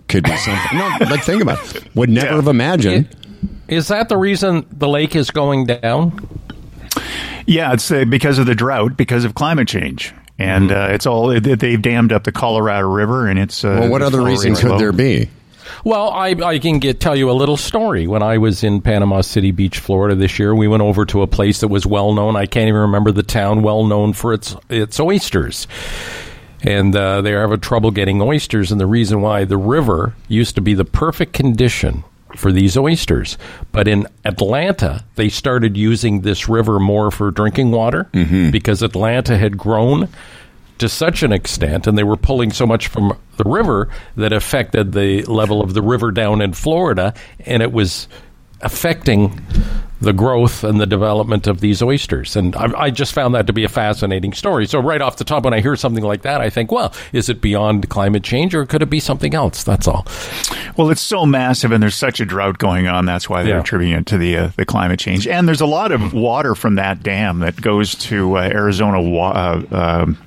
could 0.07 0.23
be 0.23 0.35
something. 0.37 0.77
no, 0.77 0.95
but 0.99 1.21
think 1.23 1.41
about 1.41 1.75
it. 1.75 1.83
Would 1.95 2.09
never 2.09 2.35
have 2.35 2.47
imagined. 2.47 3.09
Is 3.67 3.87
that 3.87 4.09
the 4.09 4.17
reason 4.17 4.65
the 4.71 4.87
lake 4.87 5.15
is 5.15 5.31
going 5.31 5.65
down? 5.65 6.27
Yeah, 7.45 7.73
it's 7.73 7.89
uh, 7.91 8.05
because 8.05 8.37
of 8.37 8.45
the 8.45 8.55
drought, 8.55 8.95
because 8.97 9.25
of 9.25 9.35
climate 9.35 9.67
change. 9.67 10.13
And 10.39 10.71
uh, 10.71 10.87
it's 10.91 11.05
all 11.05 11.27
they- 11.27 11.39
they've 11.55 11.81
dammed 11.81 12.11
up 12.11 12.23
the 12.23 12.31
Colorado 12.31 12.89
River, 12.89 13.27
and 13.27 13.39
it's. 13.39 13.63
Uh, 13.63 13.77
Well, 13.81 13.89
what 13.89 14.01
other 14.01 14.17
flow 14.19 14.27
reason 14.27 14.55
could 14.55 14.71
low. 14.71 14.77
there 14.79 14.91
be? 14.91 15.29
Well, 15.85 16.09
I, 16.09 16.29
I 16.29 16.59
can 16.59 16.79
get 16.79 16.99
tell 16.99 17.15
you 17.15 17.29
a 17.29 17.33
little 17.33 17.57
story. 17.57 18.07
When 18.07 18.21
I 18.23 18.37
was 18.37 18.63
in 18.63 18.81
Panama 18.81 19.21
City 19.21 19.51
Beach, 19.51 19.79
Florida 19.79 20.15
this 20.15 20.37
year, 20.39 20.53
we 20.53 20.67
went 20.67 20.83
over 20.83 21.05
to 21.05 21.21
a 21.21 21.27
place 21.27 21.61
that 21.61 21.67
was 21.69 21.85
well 21.85 22.13
known. 22.13 22.35
I 22.35 22.45
can't 22.45 22.67
even 22.67 22.81
remember 22.81 23.11
the 23.11 23.23
town, 23.23 23.61
well 23.63 23.85
known 23.85 24.13
for 24.13 24.33
its 24.33 24.55
its 24.69 24.99
oysters. 24.99 25.67
And 26.61 26.95
uh, 26.95 27.21
they're 27.21 27.41
having 27.41 27.59
trouble 27.59 27.91
getting 27.91 28.21
oysters, 28.21 28.71
and 28.71 28.79
the 28.79 28.87
reason 28.87 29.21
why 29.21 29.43
the 29.45 29.57
river 29.57 30.15
used 30.29 30.55
to 30.55 30.61
be 30.61 30.73
the 30.73 30.85
perfect 30.85 31.33
condition 31.33 32.03
for 32.35 32.51
these 32.51 32.77
oysters. 32.77 33.37
But 33.71 33.87
in 33.87 34.07
Atlanta, 34.25 35.05
they 35.15 35.29
started 35.29 35.77
using 35.77 36.21
this 36.21 36.49
river 36.49 36.79
more 36.79 37.11
for 37.11 37.31
drinking 37.31 37.71
water 37.71 38.09
mm-hmm. 38.13 38.51
because 38.51 38.81
Atlanta 38.81 39.37
had 39.37 39.57
grown 39.57 40.09
to 40.79 40.89
such 40.89 41.23
an 41.23 41.31
extent, 41.31 41.87
and 41.87 41.97
they 41.97 42.03
were 42.03 42.17
pulling 42.17 42.51
so 42.51 42.65
much 42.65 42.87
from 42.87 43.17
the 43.37 43.43
river 43.45 43.89
that 44.15 44.33
affected 44.33 44.91
the 44.91 45.23
level 45.23 45.61
of 45.61 45.73
the 45.73 45.81
river 45.81 46.11
down 46.11 46.41
in 46.41 46.53
Florida, 46.53 47.13
and 47.45 47.61
it 47.61 47.71
was 47.71 48.07
affecting 48.61 49.45
the 50.03 50.13
growth 50.13 50.63
and 50.63 50.79
the 50.79 50.85
development 50.85 51.47
of 51.47 51.59
these 51.61 51.81
oysters. 51.81 52.35
And 52.35 52.55
I, 52.55 52.71
I 52.83 52.89
just 52.91 53.13
found 53.13 53.33
that 53.35 53.47
to 53.47 53.53
be 53.53 53.63
a 53.63 53.69
fascinating 53.69 54.33
story. 54.33 54.65
So 54.67 54.79
right 54.79 55.01
off 55.01 55.17
the 55.17 55.23
top, 55.23 55.43
when 55.45 55.53
I 55.53 55.61
hear 55.61 55.75
something 55.75 56.03
like 56.03 56.21
that, 56.23 56.41
I 56.41 56.49
think, 56.49 56.71
well, 56.71 56.93
is 57.11 57.29
it 57.29 57.41
beyond 57.41 57.89
climate 57.89 58.23
change, 58.23 58.53
or 58.53 58.65
could 58.65 58.81
it 58.81 58.89
be 58.89 58.99
something 58.99 59.33
else? 59.33 59.63
That's 59.63 59.87
all. 59.87 60.05
Well, 60.77 60.89
it's 60.89 61.01
so 61.01 61.25
massive, 61.25 61.71
and 61.71 61.81
there's 61.81 61.95
such 61.95 62.19
a 62.19 62.25
drought 62.25 62.57
going 62.57 62.87
on. 62.87 63.05
That's 63.05 63.29
why 63.29 63.43
they're 63.43 63.55
Yeah. 63.55 63.61
attributing 63.61 63.95
it 63.95 64.05
to 64.07 64.17
the 64.17 64.37
uh, 64.37 64.49
the 64.57 64.65
climate 64.65 64.99
change. 64.99 65.27
And 65.27 65.47
there's 65.47 65.61
a 65.61 65.65
lot 65.65 65.91
of 65.91 66.13
water 66.13 66.55
from 66.55 66.75
that 66.75 67.03
dam 67.03 67.39
that 67.39 67.59
goes 67.61 67.95
to 67.95 68.37
uh, 68.37 68.41
Arizona 68.41 69.01
wa- 69.01 69.31
uh, 69.31 69.61
um, 69.71 70.17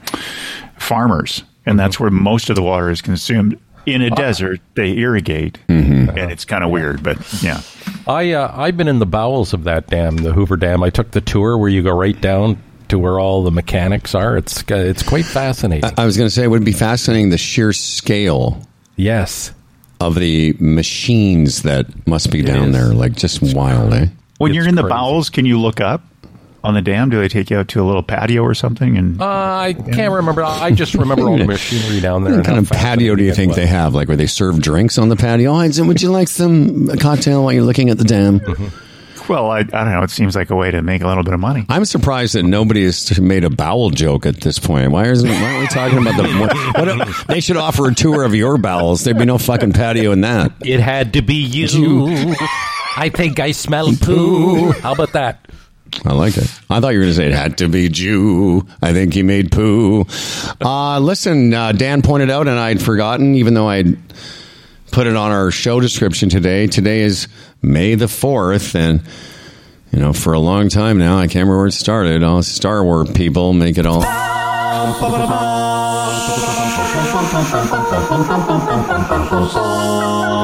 farmers, 0.78 1.42
and 1.64 1.78
that's 1.78 1.98
where 2.00 2.10
most 2.10 2.48
of 2.50 2.56
the 2.56 2.62
water 2.62 2.90
is 2.90 3.02
consumed. 3.02 3.58
In 3.86 4.02
a 4.02 4.10
desert, 4.10 4.60
they 4.74 4.96
irrigate, 4.98 5.58
and 5.68 6.10
it's 6.32 6.44
kind 6.44 6.64
of 6.64 6.70
weird, 6.70 7.02
but 7.04 7.18
yeah. 7.42 7.60
I 8.06 8.32
uh, 8.32 8.52
I've 8.54 8.76
been 8.76 8.88
in 8.88 8.98
the 8.98 9.06
bowels 9.06 9.52
of 9.52 9.64
that 9.64 9.86
dam, 9.86 10.16
the 10.16 10.32
Hoover 10.32 10.56
Dam. 10.56 10.82
I 10.82 10.90
took 10.90 11.12
the 11.12 11.20
tour 11.20 11.56
where 11.56 11.68
you 11.68 11.82
go 11.82 11.96
right 11.96 12.20
down 12.20 12.60
to 12.88 12.98
where 12.98 13.18
all 13.20 13.42
the 13.44 13.50
mechanics 13.50 14.14
are. 14.14 14.36
It's 14.36 14.60
uh, 14.70 14.74
it's 14.76 15.02
quite 15.02 15.24
fascinating. 15.24 15.84
I, 15.96 16.02
I 16.02 16.04
was 16.04 16.16
going 16.16 16.26
to 16.28 16.34
say 16.34 16.44
it 16.44 16.48
would 16.48 16.64
be 16.64 16.72
fascinating 16.72 17.30
the 17.30 17.38
sheer 17.38 17.72
scale. 17.72 18.60
Yes. 18.96 19.52
Of 20.00 20.16
the 20.16 20.54
machines 20.58 21.62
that 21.62 21.86
must 22.06 22.30
be 22.30 22.42
down 22.42 22.68
is. 22.68 22.72
there, 22.74 22.92
like 22.92 23.16
just 23.16 23.40
wild, 23.54 23.94
eh? 23.94 24.06
When 24.38 24.50
It's 24.50 24.56
you're 24.56 24.68
in 24.68 24.74
the 24.74 24.82
bowels, 24.82 25.30
can 25.30 25.46
you 25.46 25.58
look 25.58 25.80
up 25.80 26.02
on 26.66 26.74
the 26.74 26.82
dam? 26.82 27.08
Do 27.10 27.18
they 27.20 27.28
take 27.28 27.48
you 27.50 27.58
out 27.58 27.68
to 27.68 27.82
a 27.82 27.84
little 27.86 28.02
patio 28.02 28.42
or 28.42 28.54
something? 28.54 28.96
And 28.98 29.20
Uh, 29.20 29.24
I 29.24 29.72
can't 29.72 30.12
remember. 30.12 30.42
I 30.44 30.70
just 30.72 30.94
remember 30.94 31.28
all 31.28 31.38
the 31.38 31.44
machinery 31.46 32.00
down 32.00 32.24
there. 32.24 32.36
What 32.36 32.44
kind 32.46 32.58
of 32.58 32.68
patio 32.68 33.14
do 33.14 33.22
you 33.24 33.32
think 33.34 33.52
it 33.52 33.56
they 33.56 33.66
have? 33.66 33.94
Like 33.94 34.08
where 34.08 34.16
they 34.16 34.26
serve 34.26 34.60
drinks 34.60 34.98
on 34.98 35.08
the 35.08 35.16
patio? 35.16 35.52
Oh, 35.52 35.60
and 35.60 35.88
would 35.88 36.02
you 36.02 36.10
like 36.10 36.28
some 36.28 36.90
a 36.90 36.96
cocktail 36.96 37.44
while 37.44 37.52
you're 37.52 37.62
looking 37.64 37.88
at 37.90 37.98
the 37.98 38.04
dam? 38.04 38.40
well, 39.28 39.50
I, 39.50 39.58
I 39.60 39.62
don't 39.62 39.90
know. 39.90 40.02
It 40.02 40.10
seems 40.10 40.34
like 40.36 40.50
a 40.50 40.56
way 40.56 40.70
to 40.70 40.82
make 40.82 41.02
a 41.02 41.06
little 41.08 41.22
bit 41.24 41.34
of 41.34 41.40
money. 41.40 41.64
I'm 41.68 41.84
surprised 41.84 42.34
that 42.34 42.42
nobody 42.44 42.84
has 42.84 43.18
made 43.20 43.44
a 43.44 43.50
bowel 43.50 43.90
joke 43.90 44.26
at 44.26 44.40
this 44.40 44.58
point. 44.58 44.90
Why 44.92 45.06
isn't? 45.06 45.28
Why 45.28 45.36
aren't 45.42 45.60
we 45.60 45.66
talking 45.68 45.98
about 45.98 46.16
the? 46.16 46.26
What, 46.76 46.98
what, 46.98 47.26
they 47.28 47.40
should 47.40 47.56
offer 47.56 47.88
a 47.88 47.94
tour 47.94 48.24
of 48.24 48.34
your 48.34 48.58
bowels. 48.58 49.04
There'd 49.04 49.18
be 49.18 49.24
no 49.24 49.38
fucking 49.38 49.72
patio 49.72 50.12
in 50.12 50.20
that. 50.22 50.52
It 50.64 50.80
had 50.80 51.14
to 51.14 51.22
be 51.22 51.34
you. 51.36 52.34
I 52.98 53.10
think 53.10 53.40
I 53.40 53.52
smell 53.52 53.92
poo. 54.00 54.72
How 54.72 54.92
about 54.92 55.12
that? 55.12 55.45
I 56.04 56.12
like 56.12 56.36
it. 56.36 56.44
I 56.68 56.80
thought 56.80 56.90
you 56.90 56.98
were 56.98 57.04
going 57.04 57.14
to 57.14 57.14
say 57.14 57.26
it 57.26 57.32
had 57.32 57.58
to 57.58 57.68
be 57.68 57.88
Jew. 57.88 58.66
I 58.82 58.92
think 58.92 59.14
he 59.14 59.22
made 59.22 59.50
poo. 59.50 60.04
Uh, 60.60 60.98
listen, 61.00 61.52
uh, 61.54 61.72
Dan 61.72 62.02
pointed 62.02 62.30
out, 62.30 62.48
and 62.48 62.58
I'd 62.58 62.82
forgotten, 62.82 63.34
even 63.34 63.54
though 63.54 63.68
I'd 63.68 63.96
put 64.92 65.06
it 65.06 65.16
on 65.16 65.32
our 65.32 65.50
show 65.50 65.80
description 65.80 66.28
today. 66.28 66.66
Today 66.66 67.00
is 67.00 67.28
May 67.62 67.94
the 67.94 68.06
4th, 68.06 68.74
and, 68.74 69.02
you 69.92 69.98
know, 69.98 70.12
for 70.12 70.32
a 70.32 70.38
long 70.38 70.68
time 70.68 70.98
now, 70.98 71.18
I 71.18 71.26
can't 71.26 71.34
remember 71.36 71.58
where 71.58 71.66
it 71.66 71.72
started. 71.72 72.22
All 72.22 72.42
Star 72.42 72.84
Wars 72.84 73.10
people 73.12 73.52
make 73.52 73.78
it 73.78 73.86
all. 73.86 74.02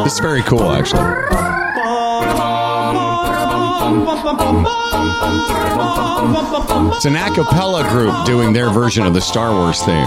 It's 0.06 0.18
very 0.20 0.42
cool, 0.42 0.70
actually. 0.72 1.00
It's 6.94 7.04
an 7.04 7.16
a 7.16 7.34
cappella 7.34 7.88
group 7.90 8.24
doing 8.24 8.52
their 8.52 8.70
version 8.70 9.04
of 9.04 9.14
the 9.14 9.20
Star 9.20 9.50
Wars 9.52 9.82
theme. 9.82 10.06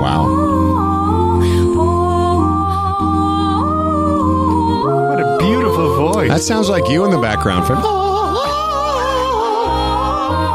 Wow. 0.00 0.26
What 5.10 5.20
a 5.20 5.38
beautiful 5.38 5.96
voice. 5.96 6.28
That 6.28 6.40
sounds 6.40 6.68
like 6.68 6.88
you 6.88 7.04
in 7.04 7.10
the 7.10 7.18
background. 7.18 7.66
Fred. 7.66 8.09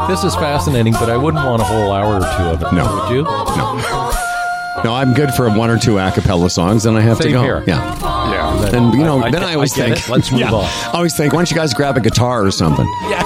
This 0.08 0.22
is 0.22 0.34
fascinating, 0.36 0.92
but 0.92 1.10
I 1.10 1.16
wouldn't 1.16 1.44
want 1.44 1.60
a 1.60 1.64
whole 1.64 1.90
hour 1.92 2.14
or 2.16 2.20
two 2.20 2.44
of 2.44 2.62
it. 2.62 2.72
No. 2.72 2.84
Would 2.94 3.10
you? 3.16 3.22
No. 3.24 4.12
No, 4.84 4.94
I'm 4.94 5.14
good 5.14 5.30
for 5.34 5.50
one 5.50 5.68
or 5.68 5.78
two 5.78 5.98
a 5.98 6.12
cappella 6.12 6.48
songs, 6.48 6.86
and 6.86 6.96
I 6.96 7.00
have 7.00 7.18
to 7.20 7.30
go. 7.32 7.42
here. 7.42 7.64
Yeah. 7.66 7.98
Yeah. 8.30 8.76
And 8.76 8.94
you 8.94 9.02
know, 9.02 9.20
I- 9.20 9.26
I 9.26 9.30
then 9.30 9.42
I 9.42 9.54
always 9.54 9.74
think, 9.74 9.96
it. 9.96 10.08
Let's 10.08 10.30
move 10.30 10.40
Yeah. 10.42 10.52
on. 10.52 10.64
I 10.64 10.90
always 10.92 11.16
think, 11.16 11.32
why 11.32 11.38
don't 11.40 11.50
you 11.50 11.56
guys 11.56 11.74
grab 11.74 11.96
a 11.96 12.00
guitar 12.00 12.44
or 12.46 12.50
something? 12.52 12.86
Yeah. 13.10 13.22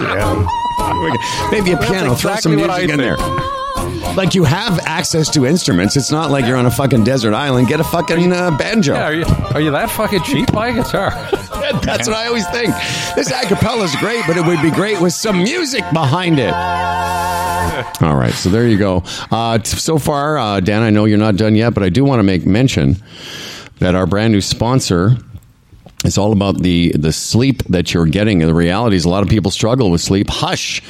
yeah. 0.00 1.48
Maybe 1.50 1.72
a 1.72 1.76
piano. 1.76 2.14
Throw 2.14 2.36
some 2.36 2.54
music 2.54 2.90
in 2.90 2.98
there. 2.98 3.16
Like 4.16 4.34
you 4.34 4.44
have 4.44 4.78
access 4.84 5.28
to 5.30 5.44
instruments. 5.46 5.96
It's 5.96 6.10
not 6.12 6.30
like 6.30 6.44
you're 6.46 6.56
on 6.56 6.66
a 6.66 6.70
fucking 6.70 7.02
desert 7.04 7.34
island. 7.34 7.66
Get 7.68 7.80
a 7.80 7.84
fucking 7.84 8.32
uh, 8.32 8.56
banjo. 8.56 8.94
Yeah, 8.94 9.04
are 9.06 9.14
you, 9.14 9.24
are 9.54 9.60
you 9.60 9.70
that 9.72 9.90
fucking 9.90 10.22
cheap? 10.22 10.52
Buy 10.52 10.68
a 10.68 10.74
guitar. 10.74 11.10
That's 11.82 12.08
what 12.08 12.16
I 12.16 12.26
always 12.26 12.46
think. 12.48 12.74
This 13.14 13.30
a 13.30 13.46
cappella 13.46 13.84
is 13.84 13.94
great, 13.96 14.24
but 14.26 14.36
it 14.36 14.44
would 14.44 14.60
be 14.62 14.70
great 14.70 15.00
with 15.00 15.12
some 15.12 15.42
music 15.42 15.84
behind 15.92 16.38
it. 16.38 16.52
All 18.02 18.16
right, 18.16 18.32
so 18.34 18.50
there 18.50 18.66
you 18.68 18.78
go. 18.78 19.02
Uh, 19.30 19.58
t- 19.58 19.76
so 19.76 19.98
far, 19.98 20.36
uh, 20.36 20.60
Dan, 20.60 20.82
I 20.82 20.90
know 20.90 21.04
you're 21.04 21.18
not 21.18 21.36
done 21.36 21.54
yet, 21.54 21.74
but 21.74 21.82
I 21.82 21.88
do 21.88 22.04
want 22.04 22.18
to 22.18 22.22
make 22.24 22.44
mention 22.44 22.96
that 23.78 23.94
our 23.94 24.06
brand 24.06 24.32
new 24.32 24.40
sponsor. 24.40 25.16
It's 26.04 26.18
all 26.18 26.32
about 26.32 26.58
the 26.60 26.90
the 26.96 27.12
sleep 27.12 27.62
that 27.68 27.94
you're 27.94 28.06
getting. 28.06 28.40
The 28.40 28.52
reality 28.52 28.96
is, 28.96 29.04
a 29.04 29.08
lot 29.08 29.22
of 29.22 29.28
people 29.28 29.52
struggle 29.52 29.88
with 29.88 30.00
sleep. 30.00 30.28
Hush 30.30 30.82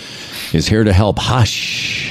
is 0.54 0.66
here 0.66 0.84
to 0.84 0.92
help. 0.92 1.18
Hush 1.18 2.01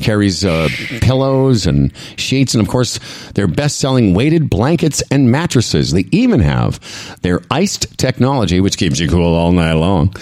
carries 0.00 0.44
uh, 0.44 0.68
pillows 1.00 1.66
and 1.66 1.92
sheets, 2.16 2.54
and 2.54 2.62
of 2.62 2.68
course, 2.68 2.98
their 3.32 3.46
best-selling 3.46 4.14
weighted 4.14 4.50
blankets 4.50 5.02
and 5.10 5.30
mattresses. 5.30 5.92
They 5.92 6.06
even 6.10 6.40
have 6.40 6.80
their 7.22 7.40
iced 7.50 7.98
technology, 7.98 8.60
which 8.60 8.76
keeps 8.76 8.98
you 9.00 9.08
cool 9.08 9.34
all 9.34 9.52
night 9.52 9.74
long, 9.74 10.14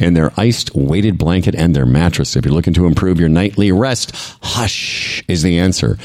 and 0.00 0.16
their 0.16 0.32
iced 0.36 0.74
weighted 0.74 1.18
blanket 1.18 1.54
and 1.54 1.74
their 1.74 1.86
mattress. 1.86 2.36
If 2.36 2.44
you're 2.44 2.54
looking 2.54 2.74
to 2.74 2.86
improve 2.86 3.20
your 3.20 3.28
nightly 3.28 3.72
rest, 3.72 4.12
Hush 4.42 5.22
is 5.28 5.42
the 5.42 5.58
answer. 5.58 5.98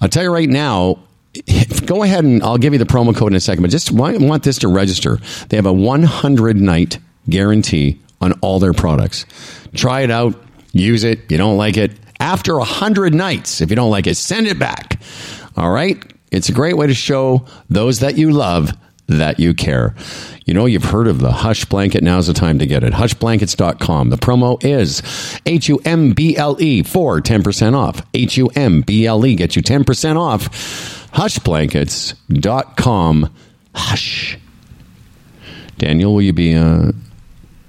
I'll 0.00 0.08
tell 0.08 0.22
you 0.22 0.32
right 0.32 0.48
now, 0.48 0.98
go 1.86 2.02
ahead 2.02 2.24
and 2.24 2.42
I'll 2.42 2.58
give 2.58 2.72
you 2.72 2.78
the 2.78 2.84
promo 2.84 3.14
code 3.14 3.32
in 3.32 3.36
a 3.36 3.40
second, 3.40 3.62
but 3.62 3.70
just 3.70 3.90
want 3.90 4.42
this 4.42 4.58
to 4.58 4.68
register. 4.68 5.18
They 5.48 5.56
have 5.56 5.66
a 5.66 5.72
100 5.72 6.56
night 6.56 6.98
guarantee 7.28 8.00
on 8.20 8.32
all 8.40 8.58
their 8.58 8.72
products. 8.72 9.26
Try 9.74 10.02
it 10.02 10.10
out, 10.10 10.34
use 10.72 11.04
it. 11.04 11.30
You 11.30 11.36
don't 11.38 11.56
like 11.56 11.76
it. 11.76 11.92
After 12.20 12.58
100 12.58 13.14
nights, 13.14 13.60
if 13.60 13.70
you 13.70 13.76
don't 13.76 13.90
like 13.90 14.06
it, 14.06 14.16
send 14.16 14.46
it 14.46 14.58
back. 14.58 15.00
All 15.56 15.70
right? 15.70 16.02
It's 16.30 16.48
a 16.48 16.52
great 16.52 16.76
way 16.76 16.86
to 16.86 16.94
show 16.94 17.44
those 17.70 18.00
that 18.00 18.16
you 18.16 18.30
love 18.30 18.72
that 19.08 19.38
you 19.38 19.54
care. 19.54 19.94
You 20.44 20.54
know, 20.54 20.66
you've 20.66 20.84
heard 20.84 21.06
of 21.06 21.20
the 21.20 21.30
Hush 21.30 21.64
Blanket. 21.64 22.02
Now's 22.02 22.26
the 22.26 22.32
time 22.32 22.58
to 22.58 22.66
get 22.66 22.82
it. 22.82 22.92
Hushblankets.com. 22.92 24.10
The 24.10 24.16
promo 24.16 24.62
is 24.64 25.00
H 25.46 25.68
U 25.68 25.80
M 25.84 26.12
B 26.12 26.36
L 26.36 26.56
E 26.60 26.82
for 26.82 27.20
10% 27.20 27.74
off. 27.74 28.02
H 28.14 28.36
U 28.36 28.48
M 28.56 28.80
B 28.82 29.06
L 29.06 29.24
E 29.24 29.36
gets 29.36 29.54
you 29.56 29.62
10% 29.62 30.18
off. 30.18 30.48
Hushblankets.com. 31.12 33.34
Hush. 33.74 34.38
Daniel, 35.78 36.14
will 36.14 36.22
you 36.22 36.32
be 36.32 36.54
uh, 36.54 36.90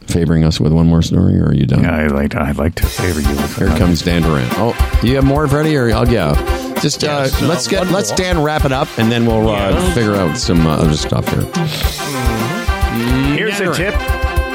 favoring 0.07 0.43
us 0.43 0.59
with 0.59 0.71
one 0.73 0.87
more 0.87 1.01
story, 1.01 1.37
or 1.37 1.47
are 1.47 1.53
you 1.53 1.65
done? 1.65 1.83
Yeah, 1.83 2.05
I'd 2.05 2.11
like 2.11 2.31
to, 2.31 2.41
I'd 2.41 2.57
like 2.57 2.75
to 2.75 2.85
favor 2.85 3.21
you 3.21 3.29
with 3.35 3.55
Here 3.57 3.67
another. 3.67 3.79
comes 3.79 4.01
Dan 4.01 4.21
Duran. 4.23 4.47
Oh, 4.53 4.99
you 5.03 5.15
have 5.15 5.23
more 5.25 5.45
ready, 5.45 5.75
or 5.77 5.89
oh 5.91 6.03
yeah. 6.03 6.33
Just 6.81 7.03
uh, 7.03 7.07
Yes, 7.07 7.41
uh, 7.41 7.47
let's 7.47 7.67
get 7.67 7.87
let's 7.91 8.09
more. 8.11 8.17
Dan 8.17 8.41
wrap 8.43 8.65
it 8.65 8.71
up, 8.71 8.87
and 8.97 9.11
then 9.11 9.25
we'll 9.25 9.49
uh, 9.49 9.69
Yeah. 9.71 9.93
figure 9.93 10.15
out 10.15 10.37
some 10.37 10.65
uh, 10.67 10.77
other 10.77 10.93
stuff 10.95 11.27
here. 11.29 11.43
Here's 13.35 13.59
a 13.59 13.73
tip. 13.73 13.93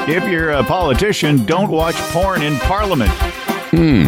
If 0.07 0.27
you're 0.29 0.51
a 0.51 0.63
politician, 0.63 1.45
don't 1.45 1.69
watch 1.69 1.95
porn 2.11 2.41
in 2.41 2.57
Parliament. 2.59 3.11
Hmm. 3.71 4.03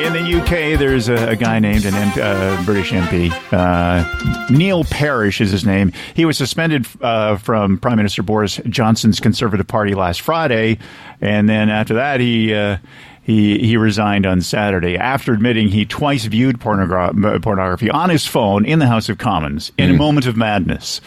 In 0.00 0.12
the 0.12 0.40
UK, 0.40 0.78
there's 0.78 1.08
a, 1.08 1.30
a 1.30 1.36
guy 1.36 1.58
named 1.58 1.86
an 1.86 1.94
M- 1.94 2.12
uh, 2.20 2.62
British 2.66 2.90
MP. 2.90 3.32
Uh, 3.50 4.46
Neil 4.50 4.84
Parish 4.84 5.40
is 5.40 5.50
his 5.50 5.64
name. 5.64 5.92
He 6.14 6.26
was 6.26 6.36
suspended 6.36 6.86
uh, 7.00 7.36
from 7.38 7.78
Prime 7.78 7.96
Minister 7.96 8.22
Boris 8.22 8.60
Johnson's 8.68 9.20
Conservative 9.20 9.66
Party 9.66 9.94
last 9.94 10.20
Friday, 10.20 10.78
and 11.22 11.48
then 11.48 11.70
after 11.70 11.94
that, 11.94 12.20
he. 12.20 12.54
Uh, 12.54 12.78
he, 13.22 13.58
he 13.58 13.76
resigned 13.76 14.24
on 14.24 14.40
Saturday 14.40 14.96
after 14.96 15.32
admitting 15.32 15.66
he 15.66 15.84
twice 15.84 16.26
viewed 16.26 16.60
pornogra- 16.60 17.42
pornography 17.42 17.90
on 17.90 18.08
his 18.08 18.24
phone 18.24 18.64
in 18.64 18.78
the 18.78 18.86
House 18.86 19.08
of 19.08 19.18
Commons 19.18 19.72
in 19.76 19.90
a 19.90 19.94
moment 19.94 20.26
of 20.26 20.36
madness. 20.36 21.00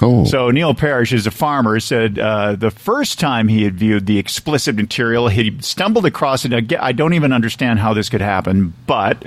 Oh. 0.00 0.24
So 0.24 0.50
Neil 0.50 0.74
Parish 0.74 1.12
is 1.12 1.26
a 1.26 1.30
farmer. 1.30 1.80
Said 1.80 2.18
uh, 2.18 2.56
the 2.56 2.70
first 2.70 3.18
time 3.18 3.48
he 3.48 3.64
had 3.64 3.74
viewed 3.74 4.06
the 4.06 4.18
explicit 4.18 4.76
material, 4.76 5.28
he 5.28 5.58
stumbled 5.60 6.06
across 6.06 6.44
it. 6.44 6.52
Again, 6.52 6.80
I 6.80 6.92
don't 6.92 7.14
even 7.14 7.32
understand 7.32 7.78
how 7.78 7.94
this 7.94 8.08
could 8.08 8.20
happen, 8.20 8.72
but. 8.86 9.24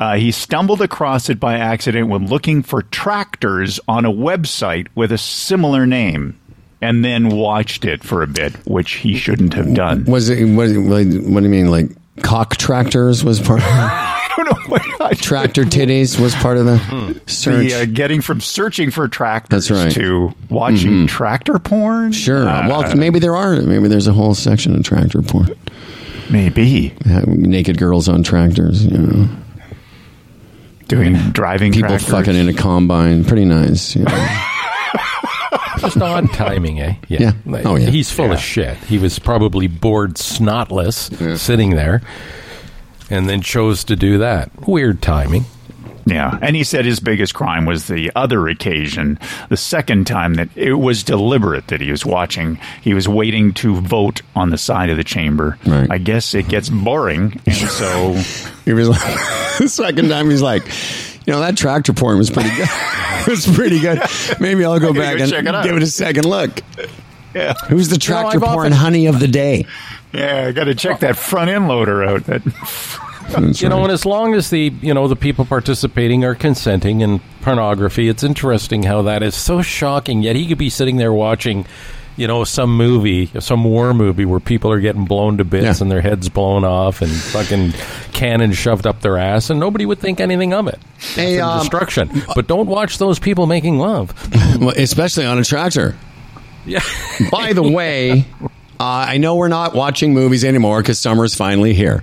Uh, 0.00 0.16
he 0.16 0.32
stumbled 0.32 0.82
across 0.82 1.30
it 1.30 1.38
by 1.38 1.56
accident 1.56 2.08
when 2.08 2.26
looking 2.26 2.64
for 2.64 2.82
tractors 2.82 3.78
on 3.86 4.04
a 4.04 4.10
website 4.10 4.88
with 4.96 5.12
a 5.12 5.16
similar 5.16 5.86
name, 5.86 6.36
and 6.82 7.04
then 7.04 7.28
watched 7.28 7.84
it 7.84 8.02
for 8.02 8.20
a 8.20 8.26
bit, 8.26 8.52
which 8.66 8.94
he 8.94 9.14
shouldn't 9.14 9.54
have 9.54 9.72
done. 9.72 10.04
Was 10.06 10.28
it? 10.28 10.44
Was 10.46 10.72
it 10.72 10.78
what 10.80 11.40
do 11.40 11.44
you 11.44 11.48
mean? 11.48 11.70
Like 11.70 11.90
cock 12.22 12.56
tractors 12.56 13.22
was 13.22 13.40
part 13.40 13.60
of 13.62 13.66
don't 14.36 14.46
know 14.46 14.66
what 14.68 15.00
I 15.00 15.14
tractor 15.14 15.64
titties 15.64 16.18
was 16.18 16.34
part 16.34 16.56
of 16.56 16.66
the 16.66 17.20
search. 17.26 17.70
the, 17.70 17.74
uh, 17.74 17.84
getting 17.86 18.20
from 18.20 18.40
searching 18.40 18.90
for 18.90 19.08
tractors 19.08 19.68
That's 19.68 19.84
right. 19.84 19.92
to 19.94 20.32
watching 20.50 21.06
tractor 21.06 21.58
porn. 21.58 22.12
sure. 22.12 22.48
Uh, 22.48 22.68
well, 22.68 22.96
maybe 22.96 23.18
there 23.18 23.36
are. 23.36 23.60
Maybe 23.60 23.88
there's 23.88 24.06
a 24.06 24.12
whole 24.12 24.34
section 24.34 24.74
of 24.74 24.82
tractor 24.84 25.22
porn. 25.22 25.50
maybe 26.30 26.94
Naked 27.26 27.78
girls 27.78 28.08
on 28.08 28.22
tractors. 28.22 28.84
You 28.84 28.98
know, 28.98 29.28
doing 30.88 31.14
driving 31.30 31.72
people 31.72 31.88
tractors. 31.90 32.10
fucking 32.10 32.34
in 32.34 32.48
a 32.48 32.54
combine. 32.54 33.24
Pretty 33.24 33.44
nice. 33.44 33.94
You 33.96 34.04
know. 34.04 34.38
Just 35.78 35.98
odd 35.98 36.32
timing, 36.32 36.80
eh? 36.80 36.94
Yeah. 37.08 37.32
Oh, 37.46 37.76
yeah. 37.76 37.90
He's 37.90 38.10
full 38.10 38.32
of 38.32 38.38
shit. 38.38 38.76
He 38.78 38.96
was 38.96 39.18
probably 39.18 39.66
bored 39.66 40.14
snotless 40.14 41.38
sitting 41.38 41.70
there 41.70 42.00
and 43.10 43.28
then 43.28 43.40
chose 43.42 43.84
to 43.84 43.96
do 43.96 44.18
that. 44.18 44.50
Weird 44.66 45.02
timing. 45.02 45.44
Yeah, 46.06 46.38
and 46.42 46.54
he 46.54 46.64
said 46.64 46.84
his 46.84 47.00
biggest 47.00 47.32
crime 47.34 47.64
was 47.64 47.86
the 47.86 48.12
other 48.14 48.46
occasion, 48.48 49.18
the 49.48 49.56
second 49.56 50.06
time 50.06 50.34
that 50.34 50.50
it 50.54 50.74
was 50.74 51.02
deliberate 51.02 51.68
that 51.68 51.80
he 51.80 51.90
was 51.90 52.04
watching. 52.04 52.58
He 52.82 52.92
was 52.92 53.08
waiting 53.08 53.54
to 53.54 53.76
vote 53.80 54.20
on 54.36 54.50
the 54.50 54.58
side 54.58 54.90
of 54.90 54.98
the 54.98 55.04
chamber. 55.04 55.56
Right. 55.66 55.90
I 55.90 55.96
guess 55.96 56.34
it 56.34 56.46
gets 56.46 56.68
boring, 56.68 57.40
and 57.46 57.54
so 57.70 58.12
He 58.66 58.74
was 58.74 58.90
like, 58.90 59.00
the 59.58 59.66
second 59.68 60.10
time 60.10 60.28
he's 60.28 60.42
like, 60.42 60.66
you 61.26 61.32
know, 61.32 61.40
that 61.40 61.56
tractor 61.56 61.94
porn 61.94 62.18
was 62.18 62.28
pretty 62.28 62.50
good. 62.54 62.68
it 62.70 63.26
was 63.28 63.46
pretty 63.46 63.80
good. 63.80 64.02
Maybe 64.40 64.62
I'll 64.62 64.78
go 64.78 64.92
back 64.92 65.16
go 65.16 65.24
and 65.24 65.32
it 65.32 65.62
give 65.64 65.74
it 65.78 65.82
a 65.82 65.86
second 65.86 66.26
look. 66.26 66.60
yeah, 67.34 67.54
Who's 67.70 67.88
the 67.88 67.96
tractor 67.96 68.36
I've 68.36 68.42
porn 68.44 68.58
often- 68.58 68.72
honey 68.72 69.06
of 69.06 69.20
the 69.20 69.28
day? 69.28 69.64
Yeah, 70.14 70.46
I 70.48 70.52
got 70.52 70.64
to 70.64 70.74
check 70.74 71.00
that 71.00 71.16
front 71.16 71.50
end 71.50 71.68
loader 71.68 72.04
out. 72.04 72.24
That 72.24 72.42
That's 73.30 73.60
You 73.62 73.68
know, 73.68 73.82
and 73.82 73.92
as 73.92 74.04
long 74.06 74.34
as 74.34 74.50
the 74.50 74.72
you 74.82 74.94
know 74.94 75.08
the 75.08 75.16
people 75.16 75.44
participating 75.44 76.24
are 76.24 76.34
consenting 76.34 77.00
in 77.00 77.20
pornography, 77.42 78.08
it's 78.08 78.22
interesting 78.22 78.82
how 78.82 79.02
that 79.02 79.22
is 79.22 79.34
so 79.34 79.62
shocking. 79.62 80.22
Yet 80.22 80.36
he 80.36 80.46
could 80.46 80.58
be 80.58 80.70
sitting 80.70 80.96
there 80.98 81.12
watching, 81.12 81.66
you 82.16 82.26
know, 82.26 82.44
some 82.44 82.76
movie, 82.76 83.30
some 83.40 83.64
war 83.64 83.92
movie 83.94 84.24
where 84.24 84.40
people 84.40 84.70
are 84.70 84.80
getting 84.80 85.04
blown 85.06 85.38
to 85.38 85.44
bits 85.44 85.64
Yeah. 85.80 85.82
and 85.82 85.90
their 85.90 86.00
heads 86.02 86.28
blown 86.28 86.64
off 86.64 87.00
and 87.02 87.10
fucking 87.10 87.72
cannon 88.12 88.52
shoved 88.52 88.86
up 88.86 89.00
their 89.00 89.16
ass, 89.18 89.50
and 89.50 89.58
nobody 89.58 89.84
would 89.86 89.98
think 89.98 90.20
anything 90.20 90.52
of 90.52 90.68
it. 90.68 90.78
Hey, 91.14 91.40
um, 91.40 91.58
destruction. 91.60 92.10
But 92.34 92.46
don't 92.46 92.66
watch 92.68 92.98
those 92.98 93.18
people 93.18 93.46
making 93.46 93.78
love. 93.78 94.12
Especially 94.76 95.24
on 95.26 95.38
a 95.38 95.44
tractor. 95.44 95.96
Yeah. 96.66 96.80
By 97.30 97.52
the 97.52 97.62
way, 97.62 98.24
uh, 98.80 99.06
I 99.08 99.18
know 99.18 99.36
we're 99.36 99.48
not 99.48 99.74
watching 99.74 100.14
movies 100.14 100.44
anymore 100.44 100.82
because 100.82 100.98
summer's 100.98 101.34
finally 101.34 101.74
here. 101.74 102.02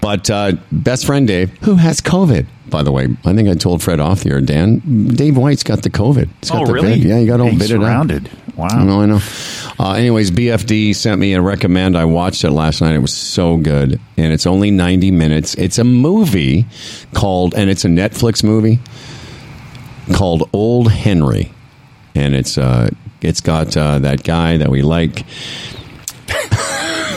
But 0.00 0.28
uh, 0.30 0.52
best 0.70 1.06
friend 1.06 1.26
Dave, 1.26 1.50
who 1.58 1.76
has 1.76 2.00
COVID, 2.00 2.46
by 2.68 2.82
the 2.82 2.92
way, 2.92 3.08
I 3.24 3.34
think 3.34 3.48
I 3.48 3.54
told 3.54 3.82
Fred 3.82 4.00
off 4.00 4.20
the 4.22 4.30
air, 4.30 4.40
Dan. 4.40 4.78
Dave 5.08 5.36
White's 5.36 5.62
got 5.62 5.82
the 5.82 5.90
COVID. 5.90 6.28
He's 6.40 6.50
got 6.50 6.62
Oh, 6.62 6.66
the 6.66 6.72
really? 6.72 6.94
vid. 7.00 7.04
Yeah, 7.04 7.18
you 7.18 7.26
got 7.26 7.40
all 7.40 7.46
Being 7.46 7.58
bit 7.58 7.70
it 7.70 7.82
out. 7.82 8.10
Wow. 8.56 8.68
I 8.70 8.84
know, 8.84 9.00
I 9.00 9.06
know. 9.06 9.20
Uh, 9.80 9.92
anyways, 9.94 10.30
BFD 10.30 10.94
sent 10.94 11.18
me 11.18 11.32
a 11.32 11.40
recommend. 11.40 11.96
I 11.96 12.04
watched 12.04 12.44
it 12.44 12.50
last 12.50 12.82
night. 12.82 12.94
It 12.94 12.98
was 12.98 13.14
so 13.16 13.56
good, 13.56 13.98
and 14.18 14.32
it's 14.32 14.46
only 14.46 14.70
ninety 14.70 15.10
minutes. 15.10 15.54
It's 15.54 15.78
a 15.78 15.84
movie 15.84 16.66
called, 17.14 17.54
and 17.54 17.70
it's 17.70 17.84
a 17.86 17.88
Netflix 17.88 18.44
movie 18.44 18.78
called 20.14 20.48
Old 20.52 20.90
Henry, 20.92 21.52
and 22.14 22.34
it's 22.34 22.58
uh, 22.58 22.90
it's 23.22 23.40
got 23.40 23.74
uh, 23.76 23.98
that 24.00 24.22
guy 24.22 24.58
that 24.58 24.68
we 24.70 24.82
like. 24.82 25.24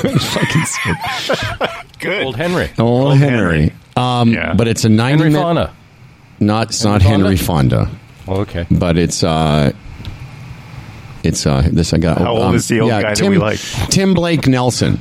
Good. 2.00 2.24
Old 2.24 2.36
Henry. 2.36 2.70
Old, 2.78 3.18
Henry. 3.18 3.74
Um, 3.96 4.30
Yeah. 4.34 4.54
But 4.54 4.68
it's 4.68 4.84
a 4.86 4.90
ninety 4.90 5.18
Henry 5.24 5.30
minute. 5.32 5.44
Fonda. 5.44 5.74
Not 6.40 6.68
it's 6.70 6.84
Henry 6.84 6.94
not 7.00 7.02
Henry 7.02 7.38
Fonda, 7.38 7.90
Okay. 8.28 8.68
but 8.70 8.98
it's 8.98 9.24
uh, 9.24 9.72
it's 11.24 11.46
uh, 11.46 11.68
this 11.72 11.94
I 11.94 11.98
got. 11.98 12.18
How 12.18 12.36
old 12.36 12.56
is 12.56 12.68
the 12.68 12.82
old 12.82 12.92
guy 12.92 13.02
that 13.04 13.16
Tim, 13.18 13.30
we 13.32 13.38
like? 13.38 13.60
Tim 13.90 14.14
Blake 14.14 14.48
Nelson. 14.48 15.00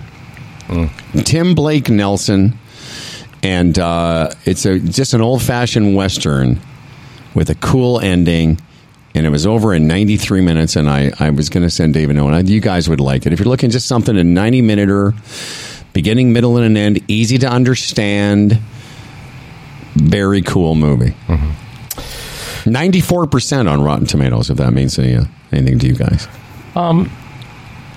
Tim 1.25 1.55
Blake 1.55 1.91
Nelson, 1.91 2.57
and 3.43 3.79
uh, 3.79 4.31
it's 4.45 4.65
a 4.65 4.79
just 4.79 5.13
an 5.13 5.21
old 5.21 5.43
fashioned 5.43 5.95
western 5.97 6.61
with 7.35 7.51
a 7.51 7.55
cool 7.57 7.99
ending. 8.01 8.59
And 9.17 9.25
it 9.25 9.31
was 9.31 9.47
over 9.47 9.73
in 9.73 9.87
93 9.87 10.41
minutes, 10.41 10.75
and 10.75 10.91
I, 10.91 11.13
I 11.21 11.31
was 11.31 11.49
going 11.49 11.63
to 11.63 11.71
send 11.71 11.95
David 11.95 12.17
note. 12.17 12.47
You 12.47 12.61
guys 12.61 12.89
would 12.89 13.01
like 13.01 13.27
it. 13.27 13.33
If 13.33 13.39
you're 13.39 13.49
looking 13.49 13.71
just 13.71 13.87
something 13.87 14.17
a 14.17 14.25
90 14.25 14.63
minute 14.63 14.91
or 14.91 15.15
beginning, 15.93 16.33
middle, 16.33 16.57
and 16.57 16.67
an 16.67 16.77
end, 16.77 17.01
easy 17.07 17.39
to 17.39 17.49
understand, 17.49 18.59
very 19.95 20.43
cool 20.43 20.75
movie. 20.75 21.15
94% 22.65 23.71
on 23.71 23.83
Rotten 23.83 24.07
Tomatoes, 24.07 24.51
if 24.51 24.57
that 24.57 24.73
means 24.73 24.99
any, 24.99 25.15
uh, 25.15 25.25
anything 25.53 25.79
to 25.79 25.87
you 25.87 25.95
guys. 25.95 26.27
Um, 26.75 27.11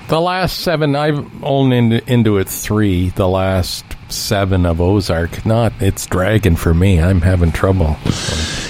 the 0.09 0.21
last 0.21 0.59
seven, 0.59 0.95
I've 0.95 1.43
only 1.43 1.77
into, 1.77 2.11
into 2.11 2.37
it 2.37 2.47
three. 2.47 3.09
The 3.09 3.27
last 3.27 3.85
seven 4.09 4.65
of 4.65 4.79
Ozark, 4.79 5.45
not 5.45 5.73
it's 5.79 6.05
dragging 6.05 6.55
for 6.55 6.73
me. 6.73 7.01
I'm 7.01 7.21
having 7.21 7.51
trouble. 7.51 7.97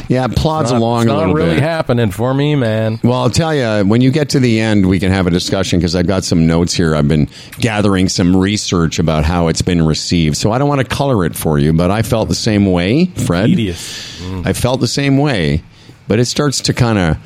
Yeah, 0.10 0.26
it 0.26 0.36
plods 0.36 0.72
Not- 0.72 0.78
along 0.80 1.02
it's 1.04 1.08
not 1.08 1.34
really 1.34 1.56
bit. 1.56 1.64
happening 1.64 2.12
for 2.12 2.34
me, 2.34 2.56
man. 2.56 3.00
Well, 3.04 3.14
I'll 3.22 3.30
tell 3.30 3.54
you, 3.54 3.88
when 3.88 4.02
you 4.02 4.10
get 4.12 4.30
to 4.30 4.40
the 4.40 4.60
end, 4.60 4.86
we 4.86 5.00
can 5.00 5.12
have 5.12 5.28
a 5.28 5.30
discussion 5.30 5.80
because 5.80 5.96
I've 5.96 6.08
got 6.08 6.24
some 6.24 6.48
notes 6.48 6.74
here. 6.74 6.96
I've 6.96 7.08
been 7.08 7.28
gathering 7.60 8.08
some 8.10 8.36
research 8.36 9.00
about 9.00 9.26
how 9.26 9.48
it's 9.50 9.62
been 9.62 9.86
received. 9.86 10.38
So 10.38 10.52
I 10.52 10.58
don't 10.60 10.70
want 10.70 10.80
to 10.82 10.88
color 10.88 11.26
it 11.26 11.36
for 11.36 11.60
you, 11.60 11.74
but 11.74 11.92
I 11.92 12.04
felt 12.04 12.30
the 12.30 12.36
same 12.36 12.72
way, 12.72 13.06
Fred. 13.06 13.48
Tedious. 13.48 14.22
I 14.46 14.54
felt 14.54 14.80
the 14.80 14.88
same 14.88 15.18
way, 15.18 15.62
but 16.08 16.20
it 16.20 16.26
starts 16.26 16.62
to 16.62 16.74
kind 16.74 16.98
of 16.98 17.18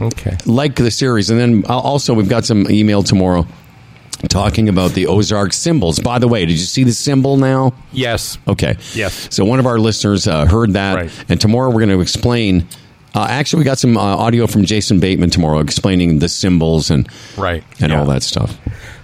Okay. 0.00 0.36
like 0.46 0.76
the 0.76 0.90
series. 0.90 1.28
And 1.30 1.38
then 1.38 1.64
uh, 1.68 1.78
also, 1.78 2.14
we've 2.14 2.28
got 2.28 2.44
some 2.46 2.70
email 2.70 3.02
tomorrow 3.02 3.46
talking 4.28 4.68
about 4.68 4.92
the 4.92 5.06
Ozark 5.06 5.52
symbols. 5.52 5.98
By 5.98 6.18
the 6.18 6.28
way, 6.28 6.40
did 6.46 6.52
you 6.52 6.58
see 6.58 6.84
the 6.84 6.92
symbol 6.92 7.36
now? 7.36 7.72
Yes. 7.92 8.38
Okay. 8.46 8.76
Yes. 8.94 9.28
So 9.30 9.44
one 9.44 9.58
of 9.58 9.66
our 9.66 9.78
listeners 9.78 10.26
uh, 10.28 10.46
heard 10.46 10.74
that, 10.74 10.94
Right. 10.94 11.24
and 11.28 11.40
tomorrow 11.40 11.68
we're 11.70 11.80
going 11.84 11.88
to 11.90 12.00
explain. 12.00 12.66
Uh, 13.14 13.26
actually, 13.28 13.58
we 13.60 13.64
got 13.64 13.78
some 13.78 13.96
uh, 13.96 14.00
audio 14.00 14.46
from 14.46 14.64
Jason 14.64 15.00
Bateman 15.00 15.30
tomorrow 15.30 15.58
explaining 15.58 16.20
the 16.20 16.28
symbols 16.28 16.90
and 16.90 17.08
Right. 17.36 17.64
and 17.80 17.90
Yeah. 17.90 17.98
all 18.00 18.06
that 18.06 18.22
stuff. 18.22 18.56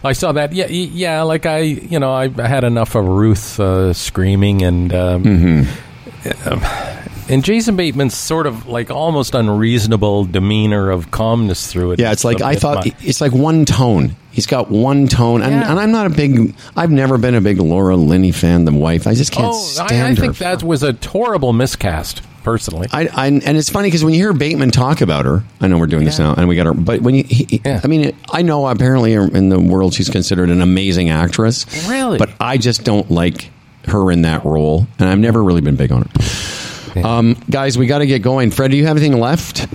I 0.05 0.13
saw 0.13 0.31
that. 0.33 0.53
Yeah, 0.53 0.67
yeah. 0.69 1.23
Like 1.23 1.47
I, 1.47 1.59
you 1.61 1.99
know, 1.99 2.13
I 2.13 2.29
had 2.47 2.63
enough 2.63 2.95
of 2.95 3.05
Ruth 3.07 3.59
uh, 3.59 3.93
screaming 3.93 4.63
and. 4.63 4.95
Um, 4.95 5.25
Mm-hmm. 5.25 7.06
And 7.29 7.45
Jason 7.45 7.77
Bateman's 7.77 8.15
sort 8.15 8.47
of 8.47 8.67
like 8.67 8.91
almost 8.91 9.35
unreasonable 9.35 10.25
demeanor 10.25 10.91
of 10.91 11.11
calmness 11.11 11.71
through 11.71 11.93
it. 11.93 12.01
Yeah, 12.01 12.13
it's 12.13 12.25
like 12.25 12.41
I 12.41 12.57
thought. 12.57 12.87
It's 13.05 13.21
like 13.21 13.33
one 13.33 13.65
tone. 13.65 14.17
He's 14.31 14.47
got 14.47 14.71
one 14.71 15.09
tone, 15.09 15.41
and, 15.43 15.53
Yeah. 15.53 15.71
and 15.71 15.81
I'm 15.81 15.93
not 15.93 16.07
a 16.07 16.11
big. 16.11 16.55
I've 16.77 16.91
never 16.91 17.17
been 17.17 17.35
a 17.35 17.41
big 17.41 17.59
Laura 17.59 17.97
Linney 17.97 18.33
fan. 18.33 18.67
The 18.67 18.73
wife, 18.73 19.07
I 19.07 19.15
just 19.15 19.33
can't 19.33 19.49
oh, 19.49 19.59
stand 19.59 19.93
I, 19.93 20.11
I 20.11 20.15
think 20.15 20.39
that 20.39 20.63
was 20.63 20.83
a 20.83 20.93
horrible 20.93 21.53
miscast. 21.53 22.23
Personally, 22.45 22.87
I, 22.93 23.09
I 23.09 23.27
and 23.27 23.57
it's 23.57 23.71
funny 23.71 23.89
because 23.89 24.05
when 24.05 24.15
you 24.15 24.21
hear 24.21 24.33
Bateman 24.33 24.71
talk 24.71 25.01
about 25.01 25.25
her, 25.25 25.43
I 25.61 25.67
know 25.67 25.79
we're 25.79 25.89
doing 25.89 26.05
this 26.05 26.21
now, 26.21 26.33
and 26.33 26.47
we 26.47 26.55
got 26.55 26.67
her. 26.67 26.75
But 26.75 27.01
when 27.01 27.17
you, 27.17 27.25
he, 27.25 27.61
I 27.65 27.85
mean, 27.89 28.15
I 28.31 28.43
know 28.43 28.69
apparently 28.69 29.15
in 29.15 29.49
the 29.49 29.59
world 29.59 29.95
she's 29.95 30.09
considered 30.09 30.49
an 30.51 30.61
amazing 30.61 31.11
actress. 31.11 31.67
Really? 31.89 32.19
but 32.19 32.31
I 32.39 32.57
just 32.57 32.85
don't 32.85 33.11
like 33.11 33.51
her 33.89 34.13
in 34.13 34.23
that 34.23 34.45
role, 34.45 34.87
and 35.01 35.09
I've 35.09 35.19
never 35.19 35.43
really 35.43 35.61
been 35.61 35.75
big 35.75 35.91
on 35.91 36.03
her. 36.03 36.09
Um, 37.05 37.37
guys, 37.51 37.77
we 37.79 37.87
got 37.87 37.99
to 37.99 38.07
get 38.07 38.23
going. 38.23 38.51
Fred, 38.51 38.71
do 38.71 38.77
you 38.77 38.87
have 38.87 38.97
anything 38.97 39.19
left? 39.19 39.67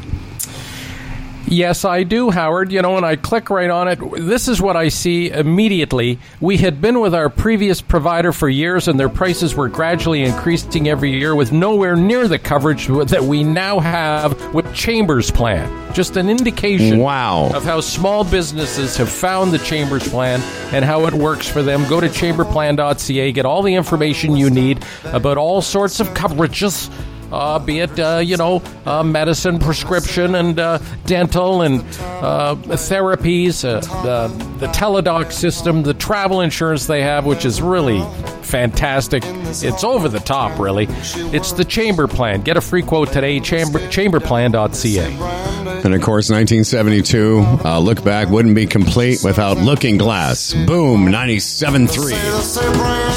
Yes, 1.48 1.84
I 1.84 2.04
do, 2.04 2.30
Howard. 2.30 2.72
You 2.72 2.82
know, 2.82 2.94
when 2.94 3.04
I 3.04 3.18
click 3.18 3.50
right 3.50 3.70
on 3.70 3.90
it, 3.90 4.00
this 4.22 4.48
is 4.48 4.62
what 4.62 4.78
I 4.78 4.88
see 4.88 5.30
immediately. 5.30 6.18
We 6.40 6.56
had 6.56 6.80
been 6.80 7.02
with 7.02 7.14
our 7.14 7.30
previous 7.30 7.82
provider 7.82 8.32
for 8.32 8.48
years, 8.48 8.88
and 8.88 8.98
their 8.98 9.10
prices 9.10 9.54
were 9.54 9.68
gradually 9.68 10.24
increasing 10.24 10.88
every 10.88 11.12
year 11.12 11.36
with 11.36 11.52
nowhere 11.52 11.98
near 11.98 12.30
the 12.30 12.40
coverage 12.40 12.88
that 12.88 13.24
we 13.24 13.44
now 13.44 13.80
have 13.82 14.54
with 14.54 14.74
Chambers 14.74 15.30
Plan. 15.30 15.94
Just 15.94 16.16
an 16.16 16.30
indication 16.30 17.00
Wow. 17.00 17.50
of 17.54 17.66
how 17.66 17.82
small 17.82 18.24
businesses 18.24 18.96
have 18.96 19.10
found 19.10 19.52
the 19.52 19.60
Chambers 19.60 20.08
Plan 20.08 20.40
and 20.74 20.86
how 20.86 21.06
it 21.06 21.14
works 21.14 21.50
for 21.50 21.62
them. 21.62 21.86
Go 21.90 22.00
to 22.00 22.08
chamberplan.ca, 22.08 23.32
get 23.34 23.46
all 23.46 23.62
the 23.62 23.76
information 23.76 24.38
you 24.38 24.50
need 24.50 24.86
about 25.04 25.38
all 25.38 25.62
sorts 25.62 26.00
of 26.00 26.08
coverages 26.14 26.90
uh, 27.32 27.60
be 27.60 27.80
it 27.80 28.00
uh, 28.00 28.22
you 28.24 28.38
know 28.38 28.62
uh, 28.86 29.04
medicine, 29.04 29.60
prescription, 29.60 30.36
and 30.36 30.60
uh, 30.60 30.80
dental, 31.06 31.62
and 31.62 31.82
uh, 32.22 32.56
therapies, 32.78 33.62
the 33.62 34.28
the 34.60 34.68
teledoc 34.68 35.32
system, 35.32 35.84
the 35.84 35.94
travel 35.94 36.42
insurance 36.42 36.88
they 36.88 37.02
have, 37.02 37.26
which 37.26 37.46
is 37.46 37.62
really 37.62 38.02
fantastic. 38.44 39.24
It's 39.26 39.84
over 39.84 40.10
the 40.10 40.20
top, 40.20 40.60
really. 40.60 40.88
It's 40.90 41.54
the 41.54 41.66
Chamber 41.66 42.08
Plan. 42.08 42.42
Get 42.42 42.58
a 42.58 42.62
free 42.62 42.82
quote 42.82 43.12
today. 43.12 43.40
Chamber 43.40 43.80
chamberplan.ca. 43.80 45.82
And 45.84 45.96
of 45.96 46.02
course, 46.02 46.30
1972. 46.30 47.40
Uh, 47.66 47.80
look 47.80 48.04
back 48.04 48.30
wouldn't 48.30 48.56
be 48.56 48.68
complete 48.68 49.24
without 49.24 49.58
Looking 49.58 49.98
Glass. 49.98 50.54
Boom, 50.54 51.08
97.3. 51.08 53.11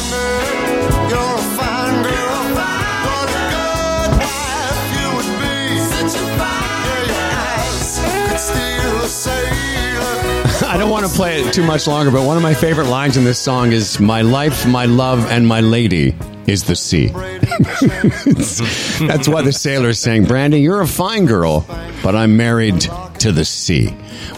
want 11.04 11.12
to 11.12 11.20
play 11.20 11.42
it 11.42 11.52
too 11.52 11.66
much 11.66 11.86
longer, 11.86 12.10
but 12.10 12.26
one 12.26 12.38
of 12.38 12.42
my 12.42 12.54
favorite 12.54 12.86
lines 12.88 13.18
in 13.18 13.24
this 13.24 13.38
song 13.38 13.72
is 13.72 14.00
My 14.00 14.22
life, 14.22 14.66
my 14.66 14.86
love, 14.86 15.26
and 15.30 15.46
my 15.46 15.60
lady 15.60 16.16
is 16.46 16.64
the 16.64 16.74
sea. 16.74 17.08
That's 19.06 19.28
why 19.28 19.42
the 19.42 19.52
sailor's 19.52 19.98
saying, 19.98 20.24
Brandy, 20.24 20.60
you're 20.60 20.80
a 20.80 20.86
fine 20.86 21.26
girl, 21.26 21.66
but 22.02 22.16
I'm 22.16 22.38
married 22.38 22.80
to 23.18 23.32
the 23.32 23.44
sea. 23.44 23.88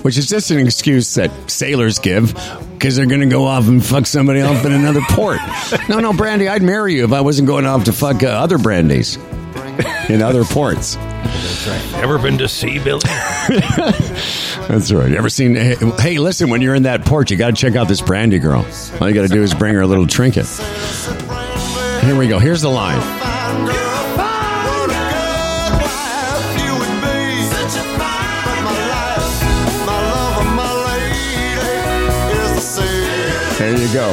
Which 0.03 0.19
is 0.19 0.29
just 0.29 0.51
an 0.51 0.59
excuse 0.59 1.15
that 1.15 1.31
sailors 1.49 2.01
give 2.01 2.35
because 2.73 2.97
they're 2.97 3.07
going 3.07 3.21
to 3.21 3.27
go 3.27 3.45
off 3.45 3.69
and 3.69 3.85
fuck 3.85 4.07
somebody 4.07 4.41
else 4.41 4.65
in 4.65 4.73
another 4.73 5.03
port. 5.11 5.39
No, 5.89 6.01
no, 6.01 6.13
Brandy, 6.13 6.49
I'd 6.49 6.63
marry 6.63 6.95
you 6.95 7.05
if 7.05 7.13
I 7.13 7.21
wasn't 7.21 7.47
going 7.47 7.67
off 7.67 7.85
to 7.85 7.93
fuck 7.93 8.25
uh, 8.25 8.27
other 8.27 8.59
Brandies 8.59 9.19
in 10.11 10.21
other 10.21 10.43
ports. 10.45 10.97
Ever 11.97 12.19
been 12.19 12.39
to 12.39 12.49
sea, 12.49 12.79
Billy? 12.79 13.01
That's 14.69 14.93
right. 14.93 15.11
You 15.11 15.17
ever 15.17 15.29
seen? 15.29 15.57
Hey, 15.57 15.75
hey, 15.99 16.19
listen, 16.19 16.49
when 16.51 16.61
you're 16.63 16.75
in 16.75 16.85
that 16.85 17.05
port, 17.05 17.31
you 17.31 17.37
got 17.37 17.49
to 17.49 17.57
check 17.57 17.75
out 17.75 17.89
this 17.89 18.01
Brandy 18.01 18.39
girl. 18.39 18.65
All 19.01 19.09
you 19.09 19.15
got 19.15 19.23
to 19.23 19.29
do 19.29 19.43
is 19.43 19.55
bring 19.55 19.75
her 19.75 19.81
a 19.81 19.87
little 19.87 20.07
trinket. 20.07 20.47
Here 22.05 22.17
we 22.17 22.29
go. 22.29 22.39
Here's 22.39 22.63
the 22.63 22.69
line. 22.69 23.01
There 33.59 33.77
you 33.77 33.93
go. 33.93 34.11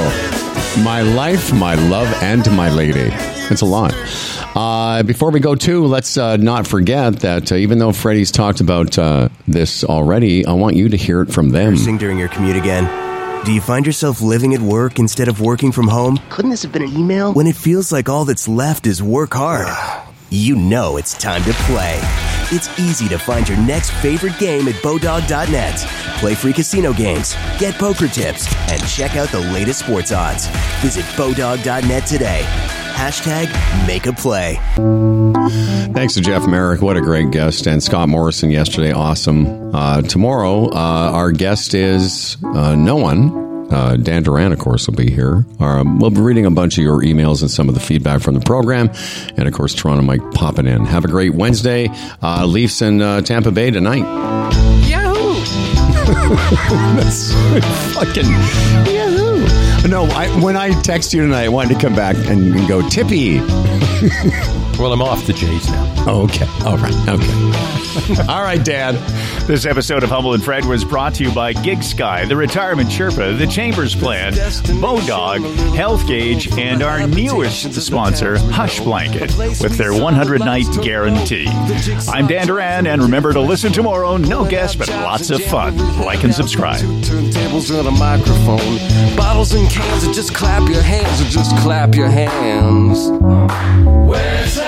My 0.84 1.01
life, 1.01 1.53
my 1.53 1.75
love, 1.75 2.07
and 2.23 2.49
my 2.55 2.69
lady. 2.71 3.09
It's 3.51 3.61
a 3.61 3.65
lot. 3.65 3.93
Uh, 4.55 5.01
before 5.03 5.31
we 5.31 5.39
go 5.39 5.55
to, 5.55 5.85
let's 5.85 6.15
uh, 6.15 6.38
not 6.38 6.67
forget 6.67 7.17
that 7.21 7.51
uh, 7.51 7.55
even 7.55 7.80
though 7.80 7.91
Freddie's 7.91 8.31
talked 8.31 8.59
about 8.59 8.97
uh, 8.99 9.30
this 9.47 9.84
already, 9.84 10.45
I 10.45 10.53
want 10.53 10.75
you 10.75 10.89
to 10.89 10.97
hear 10.97 11.21
it 11.21 11.31
from 11.34 11.49
them. 11.49 11.71
Nursing 11.71 11.97
during 11.97 12.19
your 12.19 12.27
commute 12.30 12.55
again. 12.55 12.85
Do 13.45 13.51
you 13.51 13.59
find 13.61 13.85
yourself 13.85 14.21
living 14.21 14.53
at 14.53 14.61
work 14.61 14.99
instead 14.99 15.27
of 15.27 15.41
working 15.41 15.71
from 15.71 15.88
home? 15.88 16.19
Couldn't 16.30 16.51
this 16.51 16.61
have 16.63 16.71
been 16.71 16.84
an 16.84 16.95
email? 16.95 17.34
When 17.34 17.47
it 17.47 17.55
feels 17.55 17.91
like 17.91 18.07
all 18.09 18.25
that's 18.25 18.47
left 18.47 18.85
is 18.85 19.01
work 19.01 19.34
hard. 19.34 19.67
you 20.30 20.55
know 20.55 20.97
it's 20.97 21.17
time 21.17 21.43
to 21.43 21.53
play. 21.65 21.99
It's 22.51 22.69
easy 22.80 23.07
to 23.09 23.17
find 23.17 23.49
your 23.49 23.57
next 23.57 23.89
favorite 23.89 24.38
game 24.38 24.67
at 24.67 24.75
Bodog.net. 24.75 25.75
Play 26.19 26.35
free 26.35 26.53
casino 26.53 26.93
games, 26.93 27.34
get 27.57 27.73
poker 27.75 28.07
tips, 28.07 28.47
and 28.71 28.85
check 28.88 29.15
out 29.15 29.30
the 29.30 29.39
latest 29.39 29.80
sports 29.80 30.11
odds. 30.11 30.47
Visit 30.81 31.05
Bodog.net 31.17 32.05
today. 32.05 32.82
Hashtag 32.94 33.48
make 33.88 34.06
a 34.06 34.14
play. 34.14 34.60
Thanks 35.94 36.14
to 36.14 36.22
Jeff 36.22 36.48
Marek. 36.48 36.82
What 36.82 36.95
a 36.95 37.02
great 37.02 37.32
guest. 37.32 37.68
And 37.68 37.82
Scott 37.84 38.07
Morrison 38.07 38.49
yesterday. 38.52 38.91
Awesome. 38.91 39.76
Uh, 39.76 40.02
tomorrow, 40.03 40.65
uh, 40.70 41.11
our 41.14 41.32
guest 41.32 41.74
is 41.74 42.38
uh, 42.44 42.76
no 42.76 42.95
one. 42.95 43.41
Uh, 43.72 43.98
Dan 43.98 44.22
Duran, 44.24 44.52
of 44.52 44.60
course, 44.60 44.88
will 44.88 44.95
be 44.95 45.10
here. 45.10 45.44
Um, 45.60 45.99
we'll 45.99 46.11
be 46.11 46.22
reading 46.22 46.45
a 46.45 46.52
bunch 46.52 46.78
of 46.78 46.84
your 46.84 47.02
emails 47.02 47.41
and 47.41 47.49
some 47.49 47.68
of 47.68 47.74
the 47.74 47.82
feedback 47.82 48.22
from 48.22 48.36
the 48.36 48.41
program. 48.41 48.91
And 49.36 49.48
of 49.48 49.53
course, 49.53 49.74
Toronto 49.74 50.03
Mike 50.03 50.22
popping 50.32 50.68
in. 50.68 50.86
Have 50.86 51.03
a 51.03 51.07
great 51.07 51.34
Wednesday. 51.34 51.90
Uh, 52.22 52.45
Leafs 52.45 52.82
in 52.84 53.02
uh, 53.02 53.22
Tampa 53.22 53.52
Bay 53.52 53.72
tonight. 53.72 54.03
Yahoo! 54.88 55.34
That's 56.95 57.34
fucking 57.95 58.30
Yahoo! 58.94 59.02
No, 59.88 60.06
I, 60.06 60.28
when 60.41 60.56
I 60.56 60.70
text 60.82 61.14
you 61.14 61.22
tonight, 61.22 61.44
I 61.44 61.49
wanted 61.49 61.76
to 61.76 61.80
come 61.80 61.95
back 61.95 62.15
and, 62.15 62.56
and 62.56 62.68
go 62.68 62.88
tippy. 62.90 63.40
well, 64.79 64.93
I'm 64.93 65.01
off 65.01 65.25
the 65.25 65.33
Jays 65.33 65.69
now. 65.69 65.93
Oh, 66.07 66.23
okay. 66.23 66.45
All 66.65 66.77
right. 66.77 66.93
Okay. 67.07 67.73
All 68.27 68.41
right, 68.41 68.63
Dad. 68.63 68.95
This 69.47 69.65
episode 69.65 70.03
of 70.03 70.09
Humble 70.09 70.33
and 70.33 70.43
Fred 70.43 70.65
was 70.65 70.83
brought 70.83 71.13
to 71.15 71.23
you 71.23 71.31
by 71.31 71.53
GigSky, 71.53 72.27
the 72.27 72.35
Retirement 72.35 72.89
Sherpa, 72.89 73.37
the 73.37 73.45
Chambers 73.45 73.95
Plan, 73.95 74.33
Bodog, 74.33 75.75
Health 75.75 76.07
Gauge, 76.07 76.57
and 76.57 76.81
our 76.81 77.05
newest 77.07 77.73
sponsor, 77.81 78.37
Hush 78.37 78.79
Blanket, 78.79 79.37
with 79.37 79.77
their 79.77 79.93
100 79.93 80.39
night 80.39 80.65
guarantee. 80.81 81.45
I'm 82.09 82.25
Dan 82.25 82.47
Duran, 82.47 82.87
and 82.87 83.01
remember 83.01 83.31
to 83.33 83.41
listen 83.41 83.71
tomorrow. 83.71 84.17
No 84.17 84.43
guests, 84.49 84.75
but 84.75 84.89
lots 84.89 85.29
of 85.29 85.43
fun. 85.43 85.77
Like 85.99 86.23
and 86.23 86.33
subscribe. 86.33 86.81
Turntables 86.81 87.77
and 87.77 87.87
a 87.87 87.91
microphone. 87.91 89.15
Bottles 89.15 89.53
and 89.53 89.69
cans, 89.69 90.07
or 90.07 90.13
just 90.13 90.33
clap 90.33 90.67
your 90.69 90.81
hands, 90.81 91.21
or 91.21 91.25
just 91.25 91.55
clap 91.57 91.93
your 91.95 92.09
hands. 92.09 93.07
Where's 94.07 94.62